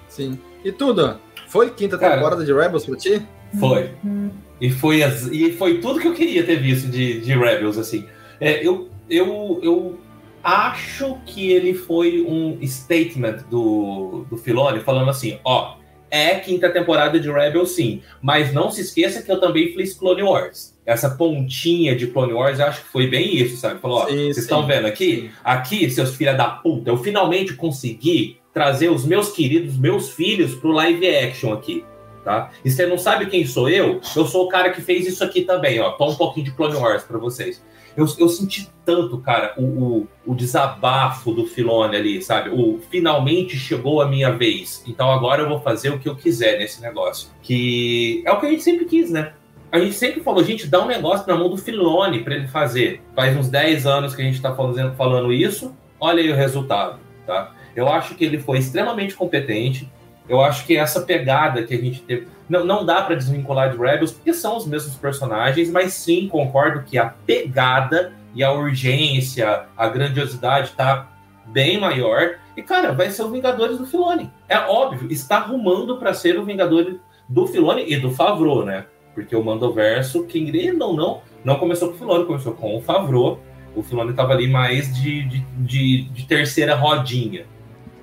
Sim. 0.09 0.37
E 0.65 0.73
tudo? 0.73 1.21
Foi 1.47 1.71
quinta 1.71 1.97
Cara, 1.97 2.17
temporada 2.17 2.45
de 2.45 2.53
Rebels 2.53 2.85
pra 2.85 2.97
ti? 2.97 3.25
Foi. 3.61 3.93
Uhum. 4.03 4.29
E 4.61 4.73
foi, 4.73 5.05
as, 5.05 5.29
e 5.29 5.53
foi 5.53 5.79
tudo 5.79 6.01
que 6.01 6.09
eu 6.09 6.15
queria 6.15 6.45
ter 6.45 6.57
visto 6.57 6.91
de, 6.91 7.21
de 7.21 7.33
Rebels, 7.33 7.79
assim. 7.79 8.09
É, 8.41 8.67
eu, 8.67 8.89
eu, 9.09 9.61
eu 9.63 9.99
acho 10.43 11.19
que 11.27 11.51
ele 11.51 11.75
foi 11.75 12.23
um 12.23 12.59
statement 12.67 13.45
do, 13.51 14.27
do 14.29 14.37
Filoni 14.37 14.81
falando 14.81 15.11
assim: 15.11 15.39
ó, 15.45 15.77
é 16.11 16.35
quinta 16.37 16.69
temporada 16.69 17.19
de 17.19 17.31
Rebels, 17.31 17.71
sim, 17.71 18.03
mas 18.21 18.53
não 18.53 18.71
se 18.71 18.83
esqueça 18.83 19.23
que 19.23 19.33
eu 19.33 19.41
também 19.41 19.73
fiz 19.73 19.95
Clone 19.95 20.23
Wars. 20.23 20.77
Essa 20.85 21.09
pontinha 21.11 21.97
de 21.97 22.09
Clone 22.09 22.35
Wars, 22.35 22.59
eu 22.59 22.67
acho 22.67 22.83
que 22.83 22.89
foi 22.89 23.07
bem 23.07 23.35
isso, 23.37 23.57
sabe? 23.57 23.81
Falou: 23.81 24.01
ó, 24.01 24.05
vocês 24.05 24.37
estão 24.37 24.67
vendo 24.67 24.87
aqui? 24.87 25.31
Aqui, 25.43 25.89
seus 25.91 26.15
filha 26.15 26.35
da 26.35 26.49
puta, 26.49 26.91
eu 26.91 26.99
finalmente 26.99 27.55
consegui 27.55 28.39
trazer 28.53 28.91
os 28.91 29.07
meus 29.07 29.31
queridos, 29.31 29.79
meus 29.79 30.11
filhos 30.11 30.55
pro 30.55 30.73
live 30.73 31.07
action 31.17 31.53
aqui. 31.53 31.85
Tá? 32.25 32.53
E 32.65 32.71
você 32.71 32.87
não 32.87 32.97
sabe 32.97 33.27
quem 33.27 33.45
sou 33.45 33.69
eu? 33.69 34.01
Eu 34.15 34.27
sou 34.27 34.45
o 34.45 34.49
cara 34.49 34.71
que 34.71 34.81
fez 34.81 35.09
isso 35.09 35.25
aqui 35.25 35.43
também, 35.43 35.81
ó. 35.81 35.91
Tô 35.93 36.09
um 36.09 36.15
pouquinho 36.15 36.47
de 36.47 36.53
Clone 36.53 36.77
Wars 36.77 37.03
para 37.03 37.19
vocês. 37.19 37.61
Eu, 37.97 38.07
eu 38.19 38.29
senti 38.29 38.71
tanto, 38.85 39.19
cara, 39.19 39.55
o, 39.57 39.63
o, 39.63 40.09
o, 40.27 40.35
desabafo 40.35 41.33
do 41.33 41.47
Filone 41.47 41.97
ali, 41.97 42.23
sabe? 42.23 42.51
O 42.51 42.81
finalmente 42.91 43.57
chegou 43.57 44.01
a 44.01 44.09
minha 44.09 44.31
vez. 44.31 44.83
Então 44.87 45.11
agora 45.11 45.43
eu 45.43 45.49
vou 45.49 45.61
fazer 45.61 45.91
o 45.91 45.99
que 45.99 46.09
eu 46.09 46.17
quiser 46.17 46.59
nesse 46.59 46.81
negócio. 46.81 47.31
Que 47.43 48.23
é 48.27 48.33
o 48.33 48.41
que 48.41 48.47
a 48.47 48.51
gente 48.51 48.63
sempre 48.63 48.87
quis, 48.87 49.11
né? 49.11 49.33
A 49.71 49.79
gente 49.79 49.95
sempre 49.95 50.21
falou, 50.21 50.45
gente, 50.45 50.67
dá 50.67 50.83
um 50.83 50.87
negócio 50.87 51.27
na 51.27 51.35
mão 51.35 51.49
do 51.49 51.57
Filone 51.57 52.23
para 52.23 52.35
ele 52.35 52.49
fazer. 52.49 53.01
Faz 53.15 53.37
uns 53.37 53.49
10 53.49 53.87
anos 53.87 54.15
que 54.15 54.21
a 54.21 54.25
gente 54.25 54.41
tá 54.41 54.55
fazendo, 54.55 54.95
falando 54.95 55.33
isso. 55.33 55.75
Olha 55.99 56.23
aí 56.23 56.31
o 56.31 56.37
resultado, 56.37 56.99
tá? 57.27 57.55
Eu 57.75 57.89
acho 57.89 58.15
que 58.15 58.25
ele 58.25 58.39
foi 58.39 58.59
extremamente 58.59 59.15
competente. 59.15 59.91
Eu 60.29 60.41
acho 60.41 60.67
que 60.67 60.77
essa 60.77 61.01
pegada 61.01 61.63
que 61.63 61.75
a 61.75 61.79
gente 61.79 62.01
teve. 62.03 62.29
Não, 62.49 62.65
não 62.65 62.85
dá 62.85 63.03
para 63.03 63.17
desvincular 63.17 63.71
de 63.71 63.77
Rebels, 63.77 64.13
porque 64.13 64.33
são 64.33 64.57
os 64.57 64.67
mesmos 64.67 64.95
personagens, 64.97 65.71
mas 65.71 65.95
sim 65.95 66.29
concordo 66.29 66.83
que 66.83 66.99
a 66.99 67.07
pegada 67.07 68.13
e 68.35 68.43
a 68.43 68.53
urgência, 68.53 69.67
a 69.77 69.89
grandiosidade 69.89 70.73
tá 70.73 71.11
bem 71.47 71.79
maior. 71.79 72.37
E, 72.57 72.63
cara, 72.63 72.93
vai 72.93 73.11
ser 73.11 73.23
o 73.23 73.31
Vingadores 73.31 73.79
do 73.79 73.87
Filone. 73.87 74.31
É 74.49 74.59
óbvio, 74.59 75.11
está 75.11 75.39
arrumando 75.39 75.97
para 75.97 76.15
ser 76.15 76.39
o 76.39 76.45
Vingador 76.45 76.99
do 77.29 77.47
Filone 77.47 77.85
e 77.87 77.97
do 77.97 78.11
Favreau, 78.11 78.65
né? 78.65 78.87
Porque 79.15 79.35
o 79.37 79.45
Mandoverso, 79.45 80.25
querendo 80.25 80.83
ou 80.83 80.97
não, 80.97 81.23
não 81.45 81.57
começou 81.57 81.89
com 81.89 81.95
o 81.95 81.99
Filone, 81.99 82.27
começou 82.27 82.53
com 82.55 82.77
o 82.77 82.83
Favreau. 82.83 83.41
O 83.75 83.83
Filone 83.83 84.11
estava 84.11 84.33
ali 84.33 84.47
mais 84.47 84.95
de, 84.95 85.25
de, 85.25 85.41
de, 85.59 86.03
de 86.05 86.27
terceira 86.27 86.75
rodinha. 86.75 87.47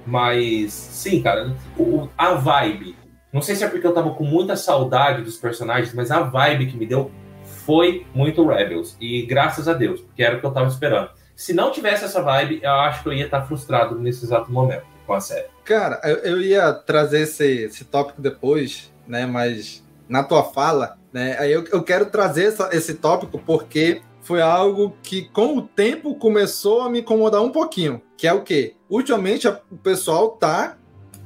Mas, 0.06 0.74
sim, 0.74 1.22
cara, 1.22 1.56
o, 1.78 2.08
a 2.18 2.34
vibe. 2.34 2.96
Não 3.32 3.42
sei 3.42 3.56
se 3.56 3.64
é 3.64 3.68
porque 3.68 3.86
eu 3.86 3.94
tava 3.94 4.12
com 4.12 4.24
muita 4.24 4.56
saudade 4.56 5.22
dos 5.22 5.38
personagens, 5.38 5.94
mas 5.94 6.10
a 6.10 6.22
vibe 6.22 6.68
que 6.68 6.78
me 6.78 6.86
deu 6.86 7.12
foi 7.44 8.06
muito 8.14 8.46
Rebels. 8.48 8.98
E 9.00 9.22
graças 9.24 9.68
a 9.68 9.74
Deus, 9.74 10.02
porque 10.02 10.24
era 10.24 10.38
o 10.38 10.40
que 10.40 10.46
eu 10.46 10.52
tava 10.52 10.68
esperando. 10.68 11.12
Se 11.36 11.54
não 11.54 11.72
tivesse 11.72 12.04
essa 12.04 12.22
vibe, 12.22 12.60
eu 12.64 12.72
acho 12.72 13.04
que 13.04 13.10
eu 13.10 13.14
ia 13.14 13.26
estar 13.26 13.44
frustrado 13.44 13.98
nesse 14.00 14.26
exato 14.26 14.52
momento 14.52 14.84
com 15.06 15.14
a 15.14 15.22
série. 15.22 15.48
Cara, 15.64 16.02
eu, 16.04 16.18
eu 16.18 16.42
ia 16.42 16.74
trazer 16.74 17.22
esse, 17.22 17.64
esse 17.64 17.86
tópico 17.86 18.22
depois, 18.22 18.92
né? 19.08 19.26
Mas 19.26 19.84
na 20.08 20.24
tua 20.24 20.44
fala, 20.44 20.98
né? 21.14 21.38
Aí 21.40 21.52
eu, 21.52 21.64
eu 21.72 21.84
quero 21.84 22.08
trazer 22.08 22.46
essa, 22.46 22.70
esse 22.74 22.96
tópico 22.96 23.40
porque 23.40 24.02
foi 24.22 24.42
algo 24.42 24.96
que, 25.02 25.30
com 25.30 25.58
o 25.58 25.62
tempo, 25.62 26.16
começou 26.16 26.82
a 26.82 26.90
me 26.90 27.00
incomodar 27.00 27.42
um 27.42 27.52
pouquinho. 27.52 28.02
Que 28.18 28.28
é 28.28 28.34
o 28.34 28.44
quê? 28.44 28.76
Ultimamente, 28.90 29.48
o 29.48 29.78
pessoal 29.84 30.30
tá. 30.30 30.78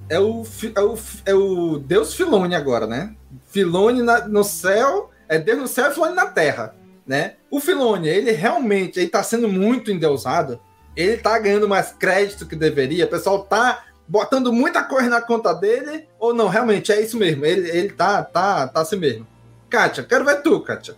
É 0.10 0.20
o, 0.20 0.44
é 0.76 0.82
o, 0.82 0.98
é 1.26 1.34
o 1.34 1.80
Deus 1.80 2.14
Filone 2.14 2.56
agora, 2.56 2.86
né? 2.86 3.16
Filone 3.48 4.02
na, 4.02 4.28
no 4.28 4.44
céu, 4.44 5.10
é 5.30 5.40
Deus 5.40 5.60
no 5.60 5.68
céu 5.68 5.90
e 5.90 5.94
Filone 5.94 6.14
na 6.14 6.26
terra, 6.26 6.76
né? 7.08 7.36
O 7.50 7.60
Filone, 7.62 8.10
ele 8.10 8.32
realmente 8.32 9.00
ele 9.00 9.10
tá 9.10 9.24
sendo 9.24 9.48
muito 9.48 9.92
endeusado. 9.92 10.60
Ele 10.96 11.18
tá 11.18 11.40
ganhando 11.40 11.68
mais 11.68 11.92
crédito 11.92 12.46
que 12.46 12.56
deveria. 12.56 13.06
O 13.06 13.10
pessoal 13.10 13.44
tá 13.44 13.86
botando 14.08 14.52
muita 14.52 14.84
coisa 14.84 15.10
na 15.10 15.22
conta 15.22 15.54
dele. 15.54 16.08
Ou 16.20 16.34
não, 16.34 16.48
realmente 16.48 16.92
é 16.92 17.02
isso 17.02 17.18
mesmo. 17.18 17.46
Ele, 17.46 17.70
ele 17.70 17.90
tá, 17.90 18.24
tá, 18.24 18.68
tá 18.68 18.82
assim 18.82 18.98
mesmo. 18.98 19.26
Kátia, 19.70 20.04
quero 20.04 20.26
ver 20.26 20.42
tu, 20.42 20.60
Kátia. 20.60 20.96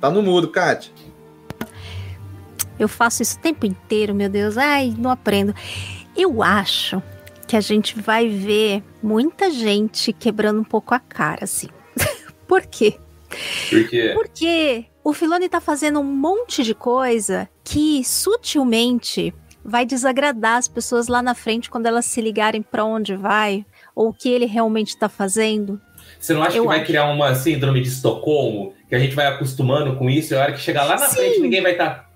Tá 0.00 0.10
no 0.10 0.22
mudo, 0.22 0.48
Kátia. 0.48 0.92
Eu 2.80 2.88
faço 2.88 3.22
isso 3.22 3.36
o 3.36 3.40
tempo 3.40 3.66
inteiro, 3.66 4.14
meu 4.14 4.30
Deus. 4.30 4.56
Ai, 4.56 4.94
não 4.96 5.10
aprendo. 5.10 5.54
Eu 6.16 6.42
acho 6.42 7.02
que 7.46 7.54
a 7.54 7.60
gente 7.60 8.00
vai 8.00 8.26
ver 8.26 8.82
muita 9.02 9.50
gente 9.50 10.14
quebrando 10.14 10.60
um 10.60 10.64
pouco 10.64 10.94
a 10.94 10.98
cara, 10.98 11.44
assim. 11.44 11.68
Por 12.48 12.62
quê? 12.62 12.98
Por 13.68 13.88
quê? 13.88 14.12
Porque 14.14 14.84
o 15.04 15.12
Filone 15.12 15.48
tá 15.48 15.60
fazendo 15.60 16.00
um 16.00 16.04
monte 16.04 16.62
de 16.64 16.74
coisa 16.74 17.48
que 17.62 18.02
sutilmente 18.02 19.34
vai 19.62 19.84
desagradar 19.84 20.56
as 20.56 20.66
pessoas 20.66 21.06
lá 21.06 21.20
na 21.20 21.34
frente 21.34 21.68
quando 21.68 21.86
elas 21.86 22.06
se 22.06 22.20
ligarem 22.20 22.62
para 22.62 22.84
onde 22.84 23.14
vai 23.14 23.66
ou 23.94 24.08
o 24.08 24.14
que 24.14 24.30
ele 24.30 24.46
realmente 24.46 24.96
tá 24.96 25.08
fazendo. 25.08 25.78
Você 26.18 26.32
não 26.32 26.42
acha 26.42 26.56
eu 26.56 26.62
que 26.62 26.68
vai 26.68 26.78
acho. 26.78 26.86
criar 26.86 27.10
uma 27.10 27.34
síndrome 27.34 27.82
de 27.82 27.88
Estocolmo, 27.88 28.72
que 28.88 28.94
a 28.94 28.98
gente 28.98 29.14
vai 29.14 29.26
acostumando 29.26 29.96
com 29.96 30.08
isso 30.08 30.32
e 30.32 30.36
a 30.36 30.40
hora 30.40 30.52
que 30.52 30.60
chegar 30.60 30.84
lá 30.84 30.96
na 30.98 31.08
Sim. 31.08 31.16
frente 31.16 31.40
ninguém 31.40 31.62
vai 31.62 31.72
estar. 31.72 31.90
Tá 31.90 32.09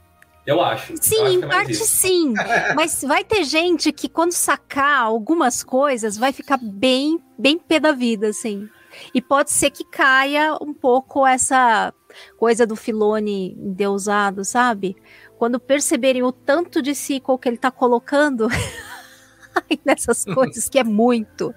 eu 0.46 0.61
acho. 0.61 0.94
Sim, 1.00 1.16
eu 1.16 1.24
acho 1.24 1.38
em 1.38 1.42
é 1.42 1.46
parte 1.46 1.72
isso. 1.72 1.87
sim. 1.87 2.35
Mas 2.76 3.02
vai 3.02 3.24
ter 3.24 3.44
gente 3.44 3.92
que 3.92 4.09
quando 4.09 4.33
sacar 4.33 5.02
algumas 5.02 5.62
coisas 5.62 6.16
vai 6.16 6.33
ficar 6.33 6.59
bem, 6.59 7.18
bem 7.38 7.59
pé 7.59 7.80
da 7.80 7.92
vida, 7.92 8.28
assim. 8.28 8.68
E 9.14 9.20
pode 9.20 9.50
ser 9.50 9.70
que 9.70 9.85
caia 9.85 10.57
um 10.61 10.72
pouco 10.72 11.26
essa 11.26 11.92
coisa 12.37 12.66
do 12.66 12.76
Filone 12.76 13.57
endeusado, 13.59 14.44
sabe? 14.44 14.96
Quando 15.37 15.59
perceberem 15.59 16.22
o 16.22 16.30
tanto 16.30 16.80
de 16.80 16.94
sequel 16.94 17.38
que 17.38 17.48
ele 17.48 17.59
tá 17.59 17.70
colocando 17.70 18.46
nessas 19.85 20.24
coisas, 20.24 20.68
que 20.68 20.78
é 20.78 20.85
muito, 20.85 21.54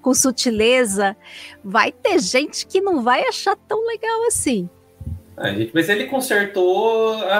com 0.00 0.14
sutileza, 0.14 1.16
vai 1.64 1.90
ter 1.90 2.20
gente 2.20 2.66
que 2.66 2.80
não 2.80 3.02
vai 3.02 3.26
achar 3.26 3.56
tão 3.56 3.84
legal 3.86 4.26
assim. 4.26 4.68
A 5.36 5.50
gente, 5.50 5.70
mas 5.74 5.88
ele 5.88 6.06
consertou 6.06 7.12
a, 7.14 7.38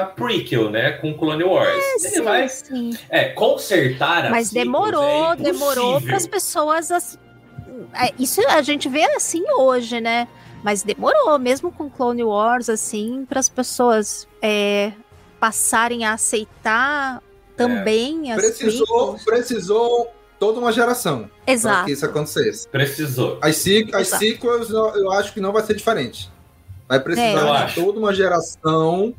a 0.00 0.04
prequel, 0.06 0.70
né? 0.70 0.92
Com 0.92 1.14
Clone 1.14 1.44
Wars. 1.44 1.68
É, 1.68 1.94
ele 1.94 2.08
sim, 2.16 2.22
vai. 2.22 2.48
Sim. 2.48 2.98
É, 3.08 3.30
consertar 3.30 4.26
a 4.26 4.30
Mas 4.30 4.50
demorou, 4.50 5.32
é 5.32 5.36
demorou 5.36 6.00
para 6.00 6.16
as 6.16 6.26
pessoas. 6.26 6.90
As, 6.90 7.18
é, 7.94 8.12
isso 8.18 8.46
a 8.48 8.60
gente 8.60 8.88
vê 8.88 9.04
assim 9.14 9.42
hoje, 9.58 9.98
né? 9.98 10.28
Mas 10.62 10.82
demorou, 10.82 11.38
mesmo 11.38 11.72
com 11.72 11.88
Clone 11.88 12.24
Wars, 12.24 12.68
assim, 12.68 13.24
para 13.26 13.40
as 13.40 13.48
pessoas 13.48 14.28
é, 14.42 14.92
passarem 15.40 16.04
a 16.04 16.12
aceitar 16.12 17.22
também 17.56 18.30
é. 18.30 18.34
as 18.34 18.40
precisou, 18.40 18.86
prequels. 18.86 19.24
precisou 19.24 20.12
toda 20.38 20.60
uma 20.60 20.70
geração 20.70 21.30
Exato. 21.46 21.76
para 21.76 21.84
que 21.86 21.92
isso 21.92 22.04
acontecesse. 22.04 22.68
Precisou. 22.68 23.38
As, 23.40 23.64
as 23.94 24.08
sequels 24.08 24.70
eu 24.70 25.10
acho 25.12 25.32
que 25.32 25.40
não 25.40 25.52
vai 25.52 25.62
ser 25.62 25.74
diferente. 25.74 26.30
Vai 26.88 27.00
precisar 27.00 27.62
é. 27.62 27.66
de 27.66 27.74
toda 27.74 27.98
uma 27.98 28.14
geração, 28.14 29.14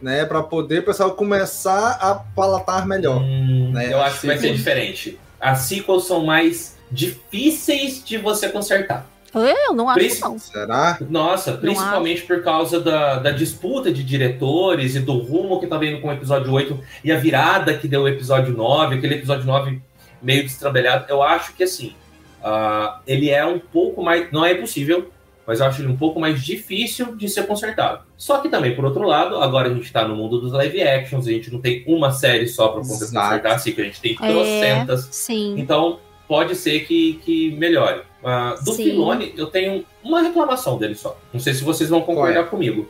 né, 0.00 0.24
para 0.24 0.42
poder 0.42 0.80
o 0.80 0.84
pessoal 0.84 1.10
começar 1.12 1.98
a 2.00 2.14
palatar 2.14 2.86
melhor. 2.86 3.20
Hum, 3.20 3.72
né? 3.72 3.92
Eu 3.92 4.00
acho 4.00 4.20
que 4.20 4.26
vai 4.28 4.38
ser 4.38 4.54
diferente. 4.54 5.18
As 5.40 5.60
sequels 5.60 6.06
são 6.06 6.24
mais 6.24 6.78
difíceis 6.90 8.02
de 8.04 8.16
você 8.16 8.48
consertar. 8.48 9.06
Eu 9.32 9.72
não 9.74 9.88
acho 9.88 10.20
não. 10.20 10.38
Será? 10.38 10.98
Nossa, 11.08 11.52
principalmente 11.52 12.22
por 12.22 12.42
causa 12.42 12.80
da, 12.80 13.20
da 13.20 13.30
disputa 13.30 13.92
de 13.92 14.02
diretores 14.02 14.96
e 14.96 15.00
do 15.00 15.18
rumo 15.18 15.60
que 15.60 15.68
tá 15.68 15.78
vendo 15.78 16.00
com 16.00 16.08
o 16.08 16.12
episódio 16.12 16.52
8 16.52 16.78
e 17.04 17.12
a 17.12 17.16
virada 17.16 17.76
que 17.76 17.86
deu 17.86 18.02
o 18.02 18.08
episódio 18.08 18.52
9, 18.52 18.96
aquele 18.96 19.14
episódio 19.14 19.46
9 19.46 19.80
meio 20.20 20.42
destrambelhado. 20.42 21.06
Eu 21.08 21.22
acho 21.22 21.54
que 21.54 21.62
assim, 21.62 21.94
uh, 22.42 22.98
ele 23.06 23.30
é 23.30 23.44
um 23.44 23.58
pouco 23.60 24.02
mais. 24.02 24.30
Não 24.32 24.44
é 24.44 24.52
impossível, 24.52 25.10
mas 25.46 25.60
eu 25.60 25.66
acho 25.66 25.82
ele 25.82 25.88
um 25.88 25.96
pouco 25.96 26.20
mais 26.20 26.42
difícil 26.42 27.16
de 27.16 27.28
ser 27.28 27.46
consertado. 27.46 28.04
Só 28.16 28.38
que 28.38 28.48
também, 28.48 28.74
por 28.74 28.84
outro 28.84 29.02
lado, 29.02 29.36
agora 29.36 29.68
a 29.68 29.74
gente 29.74 29.84
está 29.84 30.06
no 30.06 30.14
mundo 30.14 30.40
dos 30.40 30.52
live 30.52 30.82
actions, 30.82 31.26
a 31.26 31.30
gente 31.30 31.52
não 31.52 31.60
tem 31.60 31.82
uma 31.86 32.12
série 32.12 32.46
só 32.46 32.68
para 32.68 32.82
poder 32.82 32.98
consertar, 32.98 33.46
assim, 33.46 33.72
que 33.72 33.80
a 33.80 33.84
gente 33.84 34.00
tem 34.00 34.14
trocentas. 34.14 35.08
É, 35.08 35.12
sim. 35.12 35.54
Então, 35.58 35.98
pode 36.28 36.54
ser 36.54 36.86
que, 36.86 37.14
que 37.24 37.50
melhore. 37.52 38.02
Uh, 38.22 38.62
do 38.64 38.72
Sim. 38.72 38.84
Filone, 38.84 39.34
eu 39.36 39.46
tenho 39.46 39.84
uma 40.04 40.20
reclamação 40.20 40.78
dele 40.78 40.94
só. 40.94 41.18
Não 41.32 41.40
sei 41.40 41.54
se 41.54 41.64
vocês 41.64 41.90
vão 41.90 42.02
concordar 42.02 42.44
comigo. 42.44 42.88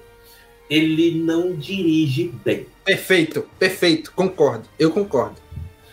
Ele 0.69 1.19
não 1.23 1.55
dirige 1.55 2.33
bem. 2.45 2.67
Perfeito, 2.85 3.49
perfeito, 3.59 4.13
concordo. 4.13 4.65
Eu 4.79 4.91
concordo. 4.91 5.37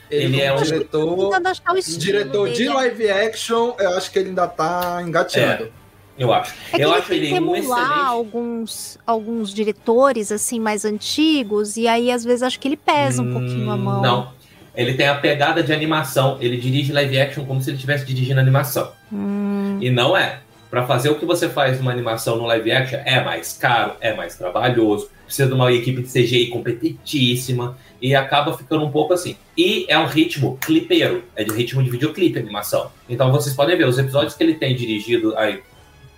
Ele 0.09 0.41
é 0.41 0.53
um- 0.53 0.61
diretor, 0.61 1.15
Tentando 1.15 1.47
achar 1.47 1.73
o 1.73 1.77
estilo 1.77 1.99
diretor 1.99 2.49
de 2.49 2.67
live 2.67 3.09
action, 3.09 3.75
eu 3.79 3.91
acho 3.91 4.11
que 4.11 4.19
ele 4.19 4.29
ainda 4.29 4.47
tá 4.47 5.01
engateando. 5.05 5.71
Eu 6.17 6.33
acho. 6.33 6.53
É 6.73 6.83
eu 6.83 6.91
acho 6.93 7.13
ele 7.13 7.39
um 7.39 7.55
excelente. 7.55 7.81
alguns, 8.05 8.97
alguns 9.05 9.53
diretores, 9.53 10.31
assim, 10.31 10.59
mais 10.59 10.83
antigos, 10.85 11.77
e 11.77 11.87
aí, 11.87 12.11
às 12.11 12.23
vezes, 12.23 12.43
acho 12.43 12.59
que 12.59 12.67
ele 12.67 12.77
pesa 12.77 13.21
um 13.21 13.31
pouquinho 13.33 13.69
a 13.71 13.77
mão. 13.77 13.99
Hum, 13.99 14.01
Não. 14.01 14.37
Ele 14.75 14.93
tem 14.93 15.07
a 15.07 15.15
pegada 15.15 15.63
de 15.63 15.73
animação. 15.73 16.37
Ele 16.39 16.55
dirige 16.55 16.93
live 16.93 17.19
action 17.19 17.45
como 17.45 17.59
se 17.61 17.69
ele 17.71 17.77
estivesse 17.77 18.05
dirigindo 18.05 18.39
animação. 18.39 18.91
Hum, 19.11 19.79
E 19.81 19.89
não 19.89 20.15
é. 20.15 20.39
Pra 20.69 20.85
fazer 20.85 21.09
o 21.09 21.15
que 21.15 21.25
você 21.25 21.47
faz 21.49 21.79
numa 21.79 21.91
animação 21.91 22.35
no 22.35 22.45
live 22.45 22.71
action 22.71 22.99
é 23.05 23.23
mais 23.23 23.53
caro, 23.53 23.93
é 24.01 24.13
mais 24.13 24.35
trabalhoso, 24.35 25.09
precisa 25.25 25.47
de 25.47 25.53
uma 25.55 25.71
equipe 25.71 26.01
de 26.01 26.09
CGI 26.09 26.47
competentíssima 26.47 27.77
e 28.01 28.13
acaba 28.13 28.55
ficando 28.57 28.83
um 28.85 28.91
pouco 28.91 29.13
assim. 29.13 29.35
E 29.57 29.85
é 29.87 29.97
um 29.97 30.05
ritmo 30.05 30.57
clipeiro, 30.61 31.23
é 31.35 31.43
de 31.43 31.51
ritmo 31.51 31.81
de 31.81 31.89
videoclipe 31.89 32.37
animação. 32.37 32.91
Então 33.09 33.31
vocês 33.31 33.55
podem 33.55 33.77
ver, 33.77 33.87
os 33.87 33.97
episódios 33.97 34.33
que 34.35 34.43
ele 34.43 34.55
tem 34.55 34.75
dirigido 34.75 35.35
aí 35.37 35.61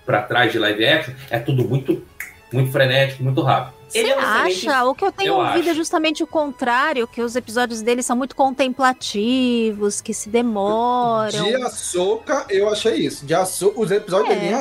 pra 0.10 0.24
trás 0.24 0.52
de 0.52 0.58
live 0.58 0.84
action 0.88 1.14
é 1.30 1.38
tudo 1.38 1.64
muito, 1.70 2.04
muito 2.52 2.72
frenético, 2.72 3.24
muito 3.24 3.42
rápido. 3.44 3.78
Você 3.88 4.00
Ele 4.00 4.10
é 4.10 4.16
um 4.18 4.20
excelente- 4.20 4.70
acha? 4.70 4.84
O 4.86 4.96
que 4.96 5.06
eu 5.06 5.12
tenho 5.12 5.30
Eu 5.34 5.38
ouvido 5.38 5.68
é 5.68 5.70
acho. 5.72 5.78
justamente 5.80 6.24
o 6.24 6.28
contrário, 6.28 7.08
que 7.08 7.22
os 7.22 7.36
episódios 7.36 7.82
dele 7.84 8.02
são 8.02 8.16
muito 8.18 8.36
contemplativos, 8.36 10.02
que 10.02 10.14
se 10.14 10.30
demoram. 10.30 11.44
De 11.44 11.56
Ahsoka, 11.64 12.46
eu 12.50 12.70
achei 12.70 12.96
isso. 12.96 13.24
De 13.26 13.34
Ahsoka, 13.36 13.80
os 13.80 13.92
episódios 13.92 14.32
É. 14.32 14.36
dele 14.36 14.48
em 14.48 14.54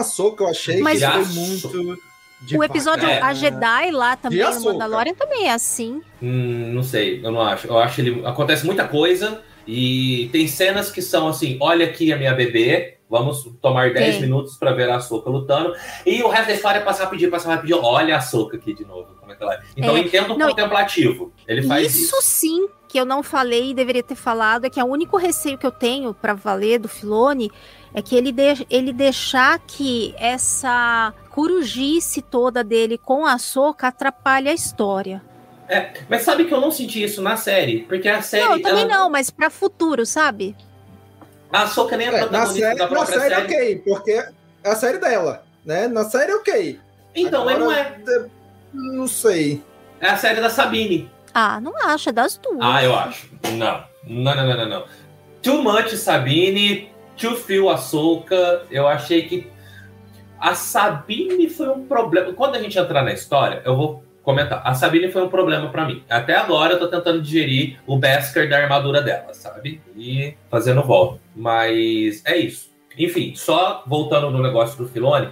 eu 0.43 0.49
achei 0.49 0.81
Mas- 0.83 1.01
que 1.01 1.07
foi 1.07 1.25
De 1.25 1.35
muito. 1.39 2.61
O 2.61 2.63
episódio 2.65 3.01
devagar. 3.09 3.31
A 3.31 3.35
Jedi 3.35 3.91
lá 3.91 4.17
também, 4.17 4.39
no 4.39 4.47
Ahsoka. 4.49 4.73
Mandalorian, 4.73 5.15
também 5.15 5.49
é 5.49 5.53
assim. 5.53 6.01
Hum, 6.23 6.73
não 6.75 6.83
sei, 6.83 7.21
eu 7.25 7.33
não 7.33 7.41
acho. 7.41 7.67
Eu 7.67 7.79
acho 7.79 7.95
que 7.97 8.01
ele 8.03 8.23
acontece 8.27 8.65
muita 8.67 8.87
coisa 8.87 9.43
e 9.67 10.29
tem 10.31 10.47
cenas 10.47 10.91
que 10.91 11.03
são 11.03 11.27
assim: 11.29 11.57
olha 11.61 11.85
aqui 11.87 12.13
a 12.13 12.17
minha 12.17 12.33
bebê, 12.35 12.98
vamos 13.09 13.45
tomar 13.61 13.93
10 13.93 14.17
Sim. 14.17 14.21
minutos 14.23 14.57
pra 14.57 14.73
ver 14.73 14.91
a 14.91 15.01
Soca 15.01 15.31
lutando. 15.31 15.75
E 16.05 16.23
o 16.23 16.29
resto 16.29 16.49
da 16.49 16.55
história 16.55 16.79
é 16.79 16.83
passar 16.83 17.05
rapidinho, 17.05 17.31
passar 17.31 17.55
rapidinho. 17.55 17.83
Olha 17.83 18.17
a 18.17 18.21
Soca 18.21 18.57
aqui 18.57 18.75
de 18.75 18.85
novo, 18.85 19.09
como 19.19 19.33
é 19.33 19.35
que 19.37 19.43
ela 19.43 19.55
é. 19.55 19.61
Então 19.77 19.97
É, 19.97 20.01
entendo 20.01 20.35
o 20.35 20.39
contemplativo. 20.39 21.33
Ele 21.47 21.63
faz 21.63 21.95
isso. 21.95 22.05
Isso 22.17 22.23
sim 22.23 22.69
que 22.89 22.99
eu 22.99 23.05
não 23.05 23.23
falei 23.23 23.71
e 23.71 23.75
deveria 23.75 24.03
ter 24.03 24.15
falado, 24.15 24.65
é 24.65 24.71
que 24.71 24.81
é 24.81 24.85
o 24.85 24.87
único 24.87 25.17
receio 25.19 25.59
que 25.59 25.67
eu 25.67 25.71
tenho 25.71 26.15
pra 26.15 26.33
valer 26.33 26.79
do 26.79 26.89
Filone 26.89 27.51
é 27.93 28.01
que 28.01 28.17
ele, 28.17 28.33
de, 28.33 28.67
ele 28.71 28.93
deixar 28.95 29.59
que 29.59 30.15
essa 30.19 31.13
corujice 31.31 32.21
toda 32.23 32.63
dele 32.65 32.97
com 32.99 33.25
a 33.27 33.39
Soca 33.39 33.89
atrapalhe 33.89 34.49
a 34.49 34.53
história. 34.55 35.23
É, 35.69 35.93
mas 36.09 36.23
sabe 36.23 36.47
que 36.47 36.53
eu 36.55 36.61
não 36.63 36.71
senti 36.71 37.03
isso 37.03 37.21
na 37.21 37.37
série? 37.37 37.81
Porque 37.81 38.09
a 38.09 38.23
série. 38.23 38.45
não, 38.45 38.57
eu 38.57 38.63
também 38.63 38.85
ela- 38.85 38.95
não, 38.99 39.11
mas 39.11 39.29
pra 39.31 39.51
futuro, 39.51 40.07
sabe? 40.07 40.57
A 41.53 41.67
Soca 41.67 41.97
nem 41.97 42.09
é, 42.09 42.11
É, 42.11 42.13
na 42.13 42.19
protagonista 42.27 42.61
série, 42.61 42.79
da 42.79 42.85
na 42.85 42.91
própria 42.91 43.19
série, 43.21 43.35
série. 43.35 43.45
ok, 43.55 43.83
porque 43.87 44.11
é 44.13 44.31
a 44.71 44.75
série 44.77 44.99
dela, 44.99 45.45
né? 45.65 45.89
Na 45.89 46.05
série, 46.05 46.33
ok. 46.35 46.81
Então, 47.15 47.45
mas 47.45 47.59
não 47.59 47.73
é. 47.73 47.81
Agora, 47.83 48.31
Não 48.73 49.09
sei. 49.09 49.63
É 50.01 50.09
a 50.11 50.17
série 50.17 50.41
da 50.41 50.51
Sabine. 50.51 51.11
Ah, 51.35 51.61
não 51.61 51.73
acho, 51.87 52.09
é 52.09 52.13
das 52.13 52.37
duas. 52.39 52.59
Ah, 52.61 52.83
eu 52.85 52.95
acho. 52.97 53.29
Não. 53.53 53.85
Não, 54.07 54.35
não, 54.35 54.47
não, 54.47 54.57
não, 54.57 54.69
não. 54.69 54.85
Too 55.43 55.63
much 55.63 55.95
Sabine, 55.97 56.91
too 57.17 57.35
few 57.37 57.69
Ahsoka. 57.69 58.63
Eu 58.71 58.87
achei 58.87 59.27
que 59.29 59.51
a 60.41 60.55
Sabine 60.55 61.49
foi 61.49 61.69
um 61.69 61.87
problema. 61.87 62.33
Quando 62.33 62.57
a 62.57 62.63
gente 62.63 62.79
entrar 62.79 63.03
na 63.03 63.13
história, 63.13 63.63
eu 63.65 63.77
vou 63.77 64.05
comentar. 64.29 64.61
A 64.63 64.75
Sabine 64.75 65.11
foi 65.11 65.23
um 65.23 65.29
problema 65.31 65.71
pra 65.71 65.87
mim. 65.87 66.03
Até 66.07 66.37
agora 66.37 66.75
eu 66.75 66.79
tô 66.79 66.87
tentando 66.87 67.23
digerir 67.23 67.79
o 67.87 67.97
Beskar 67.97 68.47
da 68.47 68.59
armadura 68.59 69.01
dela, 69.01 69.33
sabe? 69.33 69.81
E 69.97 70.35
fazendo 70.51 70.83
volta. 70.83 71.19
Mas 71.35 72.23
é 72.27 72.37
isso. 72.37 72.71
Enfim, 72.99 73.35
só 73.35 73.83
voltando 73.87 74.31
no 74.31 74.43
negócio 74.43 74.77
do 74.77 74.87
Filone, 74.87 75.31